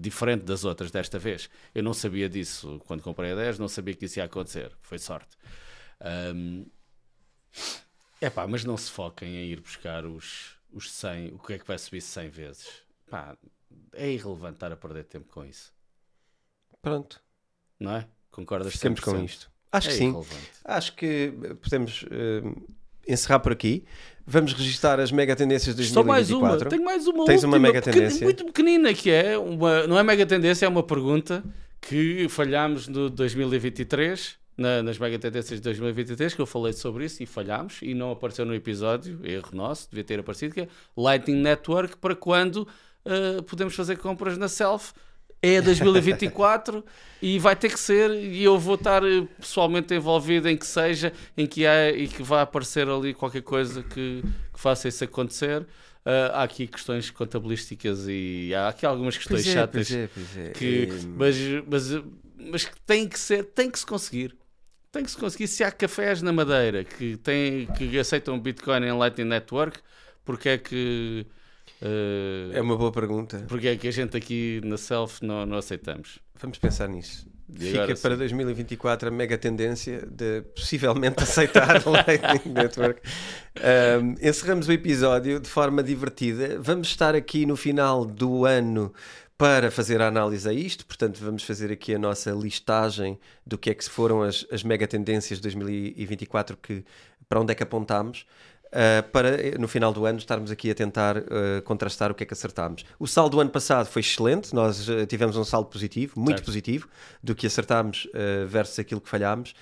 diferente 0.01 0.45
das 0.45 0.65
outras 0.65 0.93
desta 0.93 1.19
vez. 1.19 1.51
Eu 1.75 1.83
não 1.83 1.93
sabia 1.93 2.29
disso 2.29 2.81
quando 2.87 3.03
comprei 3.03 3.33
a 3.33 3.35
10, 3.35 3.59
não 3.59 3.69
sabia 3.69 3.95
que 3.95 4.05
isso 4.05 4.21
ia 4.21 4.25
acontecer. 4.25 4.73
Foi 4.81 4.99
sorte. 4.99 5.37
Um, 6.35 6.65
epá, 8.23 8.47
mas 8.47 8.65
não 8.65 8.77
se 8.77 8.91
foquem 8.93 9.37
em 9.37 9.47
ir 9.49 9.61
buscar 9.61 10.05
os, 10.05 10.57
os 10.73 10.89
100, 10.93 11.35
o 11.35 11.39
que 11.41 11.55
é 11.55 11.59
que 11.59 11.67
vai 11.67 11.79
subir 11.79 12.01
100 12.01 12.29
vezes. 12.29 12.69
Pá, 13.11 13.37
é 13.95 14.09
irrelevante 14.09 14.55
estar 14.55 14.71
a 14.71 14.77
perder 14.77 15.03
tempo 15.05 15.27
com 15.33 15.45
isso. 15.45 15.73
Pronto. 16.81 17.21
Não 17.81 17.91
é? 17.91 18.09
Concordas 18.31 18.73
Ficamos 18.73 19.01
com 19.01 19.19
isto. 19.25 19.51
Acho 19.73 19.89
é 19.89 19.91
que 19.91 19.99
sim. 19.99 20.15
Acho 20.65 20.95
que 20.95 21.33
podemos 21.61 22.03
uh, 22.05 22.78
encerrar 23.09 23.41
por 23.41 23.53
aqui. 23.53 23.85
Vamos 24.27 24.53
registar 24.53 25.01
as 25.01 25.11
mega 25.11 25.35
tendências 25.35 25.75
de 25.75 25.83
2024. 25.83 25.95
Só 25.95 26.05
mais 26.05 26.61
uma. 26.61 26.69
Tenho 26.69 26.85
mais 26.85 27.07
uma 27.07 27.25
Tens 27.25 27.43
última, 27.43 27.57
uma 27.57 27.59
mega 27.59 27.81
tendência? 27.81 28.25
Muito 28.25 28.45
pequenina 28.45 28.93
que 28.93 29.11
é. 29.11 29.39
Uma, 29.39 29.87
não 29.87 29.99
é 29.99 30.03
mega 30.03 30.27
tendência, 30.27 30.67
é 30.67 30.69
uma 30.69 30.83
pergunta 30.83 31.43
que 31.81 32.29
falhámos 32.29 32.89
no 32.89 33.09
2023. 33.09 34.37
Na, 34.59 34.83
nas 34.83 34.99
mega 34.99 35.17
tendências 35.21 35.61
de 35.61 35.63
2023, 35.63 36.35
que 36.35 36.41
eu 36.41 36.47
falei 36.47 36.73
sobre 36.73 37.05
isso 37.05 37.23
e 37.23 37.27
falhámos 37.27 37.79
e 37.81 37.95
não 37.95 38.11
apareceu 38.11 38.45
no 38.45 38.53
episódio, 38.53 39.21
erro 39.23 39.51
nosso, 39.53 39.89
devia 39.89 40.03
ter 40.03 40.19
aparecido, 40.19 40.53
que 40.53 40.63
é 40.63 40.69
Lightning 40.97 41.41
Network 41.41 41.97
para 41.99 42.17
quando 42.17 42.67
uh, 43.07 43.41
podemos 43.45 43.77
fazer 43.77 43.99
compras 43.99 44.37
na 44.37 44.49
Self 44.49 44.93
é 45.41 45.61
2024 45.61 46.85
e 47.23 47.39
vai 47.39 47.55
ter 47.55 47.71
que 47.71 47.79
ser 47.79 48.11
e 48.11 48.43
eu 48.43 48.59
vou 48.59 48.75
estar 48.75 49.05
eh, 49.05 49.27
pessoalmente 49.39 49.95
envolvido 49.95 50.49
em 50.49 50.57
que 50.57 50.67
seja, 50.67 51.13
em 51.37 51.47
que 51.47 51.67
há 51.67 51.91
e 51.91 52.09
que 52.09 52.23
vai 52.23 52.43
aparecer 52.43 52.89
ali 52.89 53.15
qualquer 53.15 53.43
coisa 53.43 53.83
que, 53.83 54.23
que 54.53 54.61
faça 54.61 54.89
isso 54.89 55.05
acontecer. 55.05 55.63
Uh, 56.07 56.33
há 56.33 56.43
aqui 56.45 56.67
questões 56.67 57.11
contabilísticas 57.11 58.07
e 58.09 58.55
há 58.55 58.69
aqui 58.69 58.87
algumas 58.87 59.17
questões 59.17 59.43
pois 59.43 59.55
é, 59.55 59.59
chatas 59.59 59.89
pois 59.89 60.01
é, 60.01 60.09
pois 60.15 60.39
é. 60.39 60.51
que 60.53 60.89
mas, 61.17 61.37
mas, 61.67 62.05
mas 62.51 62.65
que 62.65 62.81
tem 62.87 63.07
que 63.07 63.19
ser, 63.19 63.45
tem 63.45 63.71
que 63.71 63.79
se 63.79 63.85
conseguir. 63.85 64.35
Tem 64.91 65.05
que 65.05 65.11
se 65.11 65.17
conseguir. 65.19 65.47
Se 65.49 65.63
há 65.63 65.71
cafés 65.71 66.23
na 66.23 66.33
Madeira 66.33 66.83
que, 66.83 67.19
têm, 67.19 67.67
que 67.67 67.99
aceitam 67.99 68.41
Bitcoin 68.41 68.85
em 68.85 68.93
Lightning 68.93 69.25
Network, 69.25 69.81
porque 70.25 70.49
é 70.49 70.59
que 70.59 71.27
Uh, 71.81 72.53
é 72.53 72.61
uma 72.61 72.77
boa 72.77 72.91
pergunta. 72.91 73.45
Porque 73.49 73.69
é 73.69 73.77
que 73.77 73.89
a 73.89 73.91
gente 73.91 74.17
aqui 74.17 74.61
na 74.65 74.77
Self 74.77 75.25
não, 75.25 75.47
não 75.47 75.59
aceitamos? 75.59 76.19
Vamos 76.41 76.59
pensar 76.59 76.89
nisso. 76.89 77.27
E 77.51 77.71
Fica 77.73 77.97
para 77.97 78.17
2024 78.17 79.09
a 79.09 79.11
mega 79.11 79.39
tendência 79.39 80.07
de 80.07 80.43
possivelmente 80.55 81.23
aceitar 81.25 81.87
o 81.87 81.91
Lightning 81.91 82.53
Network. 82.53 83.01
Um, 83.57 84.15
encerramos 84.21 84.69
o 84.69 84.73
episódio 84.73 85.41
de 85.41 85.49
forma 85.49 85.83
divertida. 85.83 86.59
Vamos 86.61 86.89
estar 86.89 87.15
aqui 87.15 87.47
no 87.47 87.57
final 87.57 88.05
do 88.05 88.45
ano 88.45 88.93
para 89.39 89.71
fazer 89.71 90.03
a 90.03 90.09
análise 90.09 90.49
a 90.49 90.53
isto, 90.53 90.85
portanto, 90.85 91.21
vamos 91.23 91.45
fazer 91.45 91.71
aqui 91.71 91.95
a 91.95 91.99
nossa 91.99 92.33
listagem 92.33 93.17
do 93.47 93.57
que 93.57 93.71
é 93.71 93.75
que 93.75 93.89
foram 93.89 94.21
as, 94.21 94.45
as 94.51 94.65
mega 94.65 94.85
tendências 94.85 95.39
de 95.39 95.45
2024, 95.45 96.57
que, 96.57 96.85
para 97.29 97.41
onde 97.41 97.53
é 97.53 97.55
que 97.55 97.63
apontámos. 97.63 98.27
Uh, 98.69 99.03
para 99.11 99.59
no 99.59 99.67
final 99.67 99.95
do 99.95 100.05
ano 100.05 100.19
estarmos 100.19 100.51
aqui 100.51 100.71
a 100.71 100.75
tentar 100.75 101.17
uh, 101.17 101.63
contrastar 101.65 102.11
o 102.11 102.15
que 102.15 102.23
é 102.23 102.27
que 102.27 102.35
acertámos. 102.35 102.85
O 102.99 103.07
saldo 103.07 103.37
do 103.37 103.41
ano 103.41 103.49
passado 103.49 103.87
foi 103.87 104.01
excelente, 104.01 104.55
nós 104.55 104.87
uh, 104.91 105.07
tivemos 105.07 105.37
um 105.37 105.45
saldo 105.45 105.71
positivo, 105.71 106.13
muito 106.21 106.37
certo. 106.37 106.45
positivo, 106.45 106.89
do 107.23 107.35
que 107.35 107.47
acertámos 107.47 108.07
versus 108.47 108.79
aquilo 108.79 109.01
que 109.01 109.09
falhámos. 109.09 109.55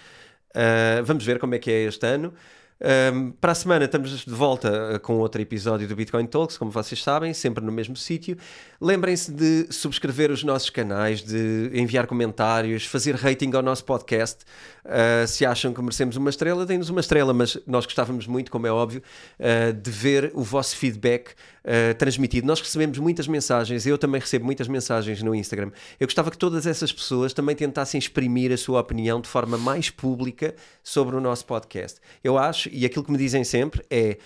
vamos 1.04 1.24
ver 1.24 1.38
como 1.38 1.54
é 1.54 1.58
que 1.58 1.70
é 1.70 1.84
este 1.84 2.04
ano. 2.04 2.32
Um, 2.78 3.30
para 3.30 3.52
a 3.52 3.54
semana 3.54 3.86
estamos 3.86 4.10
de 4.10 4.30
volta 4.30 4.98
com 4.98 5.14
outro 5.14 5.40
episódio 5.40 5.88
do 5.88 5.96
Bitcoin 5.96 6.26
Talks, 6.26 6.58
como 6.58 6.70
vocês 6.70 7.02
sabem, 7.02 7.32
sempre 7.32 7.64
no 7.64 7.72
mesmo 7.72 7.96
sítio. 7.96 8.36
Lembrem-se 8.78 9.32
de 9.32 9.66
subscrever 9.72 10.30
os 10.30 10.44
nossos 10.44 10.68
canais, 10.68 11.22
de 11.22 11.70
enviar 11.72 12.06
comentários, 12.06 12.84
fazer 12.84 13.14
rating 13.14 13.50
ao 13.54 13.62
nosso 13.62 13.82
podcast. 13.84 14.44
Uh, 14.86 15.26
se 15.26 15.44
acham 15.44 15.74
que 15.74 15.82
merecemos 15.82 16.16
uma 16.16 16.30
estrela, 16.30 16.64
deem-nos 16.64 16.88
uma 16.88 17.00
estrela, 17.00 17.34
mas 17.34 17.58
nós 17.66 17.84
gostávamos 17.84 18.26
muito, 18.28 18.52
como 18.52 18.68
é 18.68 18.70
óbvio, 18.70 19.02
uh, 19.40 19.72
de 19.72 19.90
ver 19.90 20.30
o 20.32 20.44
vosso 20.44 20.76
feedback 20.76 21.30
uh, 21.30 21.94
transmitido. 21.98 22.46
Nós 22.46 22.60
recebemos 22.60 22.96
muitas 22.98 23.26
mensagens, 23.26 23.84
eu 23.84 23.98
também 23.98 24.20
recebo 24.20 24.44
muitas 24.44 24.68
mensagens 24.68 25.20
no 25.22 25.34
Instagram. 25.34 25.72
Eu 25.98 26.06
gostava 26.06 26.30
que 26.30 26.38
todas 26.38 26.68
essas 26.68 26.92
pessoas 26.92 27.32
também 27.32 27.56
tentassem 27.56 27.98
exprimir 27.98 28.52
a 28.52 28.56
sua 28.56 28.80
opinião 28.80 29.20
de 29.20 29.28
forma 29.28 29.58
mais 29.58 29.90
pública 29.90 30.54
sobre 30.84 31.16
o 31.16 31.20
nosso 31.20 31.44
podcast. 31.46 32.00
Eu 32.22 32.38
acho, 32.38 32.68
e 32.72 32.86
aquilo 32.86 33.04
que 33.04 33.10
me 33.10 33.18
dizem 33.18 33.42
sempre 33.42 33.84
é 33.90 34.18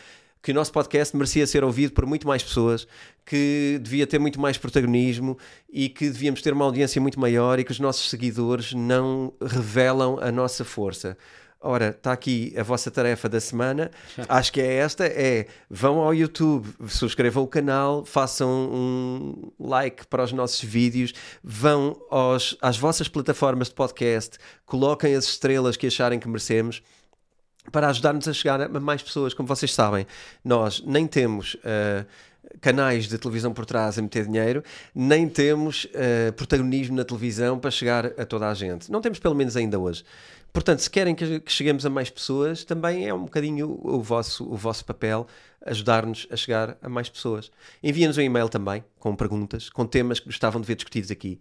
que 0.43 0.53
o 0.53 0.55
nosso 0.55 0.73
podcast 0.73 1.15
merecia 1.17 1.47
ser 1.47 1.63
ouvido 1.63 1.93
por 1.93 2.07
muito 2.07 2.27
mais 2.27 2.43
pessoas, 2.43 2.87
que 3.27 3.79
devia 3.83 4.07
ter 4.07 4.19
muito 4.19 4.41
mais 4.41 4.57
protagonismo 4.57 5.39
e 5.71 5.89
que 5.89 6.09
devíamos 6.09 6.41
ter 6.43 6.53
uma 6.53 6.65
audiência 6.65 7.01
muito 7.01 7.21
maior 7.21 7.59
e 7.59 7.65
que 7.65 7.73
os 7.73 7.81
nossos 7.81 8.09
seguidores 8.09 8.73
não 8.73 9.33
revelam 9.41 10.19
a 10.21 10.33
nossa 10.33 10.65
força. 10.65 11.17
Ora, 11.63 11.91
está 11.91 12.13
aqui 12.13 12.55
a 12.57 12.63
vossa 12.63 12.91
tarefa 12.91 13.29
da 13.29 13.39
semana. 13.39 13.91
Acho 14.27 14.51
que 14.51 14.63
é 14.63 14.77
esta: 14.77 15.05
é 15.05 15.47
vão 15.69 15.99
ao 15.99 16.15
YouTube, 16.15 16.67
subscrevam 16.89 17.43
o 17.43 17.47
canal, 17.47 18.03
façam 18.07 18.49
um 18.73 19.53
like 19.59 20.07
para 20.07 20.25
os 20.25 20.33
nossos 20.33 20.65
vídeos, 20.65 21.13
vão 21.45 22.01
aos, 22.11 22.57
às 22.63 22.79
vossas 22.79 23.09
plataformas 23.09 23.69
de 23.69 23.75
podcast, 23.75 24.39
coloquem 24.65 25.15
as 25.15 25.27
estrelas 25.27 25.77
que 25.77 25.87
acharem 25.87 26.19
que 26.19 26.27
merecemos 26.27 26.83
para 27.71 27.89
ajudar-nos 27.89 28.27
a 28.29 28.33
chegar 28.33 28.61
a 28.63 28.81
mais 28.81 29.03
pessoas. 29.03 29.35
Como 29.35 29.47
vocês 29.47 29.73
sabem, 29.73 30.07
nós 30.45 30.83
nem 30.87 31.07
temos 31.07 31.55
uh, 31.55 32.07
canais 32.61 33.09
de 33.09 33.19
televisão 33.19 33.53
por 33.53 33.65
trás 33.65 33.99
a 33.99 34.03
meter 34.03 34.27
dinheiro, 34.27 34.63
nem 34.95 35.29
temos 35.29 35.85
uh, 35.85 36.33
protagonismo 36.33 36.97
na 36.97 37.05
televisão 37.05 37.59
para 37.59 37.71
chegar 37.71 38.07
a 38.07 38.25
toda 38.25 38.49
a 38.49 38.55
gente. 38.55 38.91
Não 38.91 39.01
temos, 39.01 39.19
pelo 39.19 39.35
menos 39.35 39.57
ainda 39.57 39.79
hoje. 39.79 40.05
Portanto, 40.53 40.81
se 40.81 40.91
querem 40.91 41.15
que, 41.15 41.43
cheguemos 41.47 41.87
a 41.87 41.91
mais 41.91 42.11
pessoas, 42.11 42.65
também 42.65 43.07
é 43.07 43.15
um 43.15 43.25
bocadinho 43.25 43.79
o 43.83 44.03
vosso, 44.03 44.45
o 44.45 44.57
vosso 44.57 44.85
papel 44.85 45.27
ajudar-nos 45.65 46.27
a 46.31 46.37
chegar 46.37 46.77
a 46.83 46.89
mais 46.89 47.09
pessoas. 47.09 47.51
Enviem-nos 47.83 48.19
um 48.19 48.23
e-mail 48.23 48.49
também 48.49 48.83
com 48.99 49.15
perguntas, 49.15 49.69
com 49.69 49.87
temas 49.87 50.19
que 50.19 50.27
gostavam 50.27 50.61
de 50.61 50.67
ver 50.67 50.75
discutidos 50.75 51.11
aqui. 51.11 51.41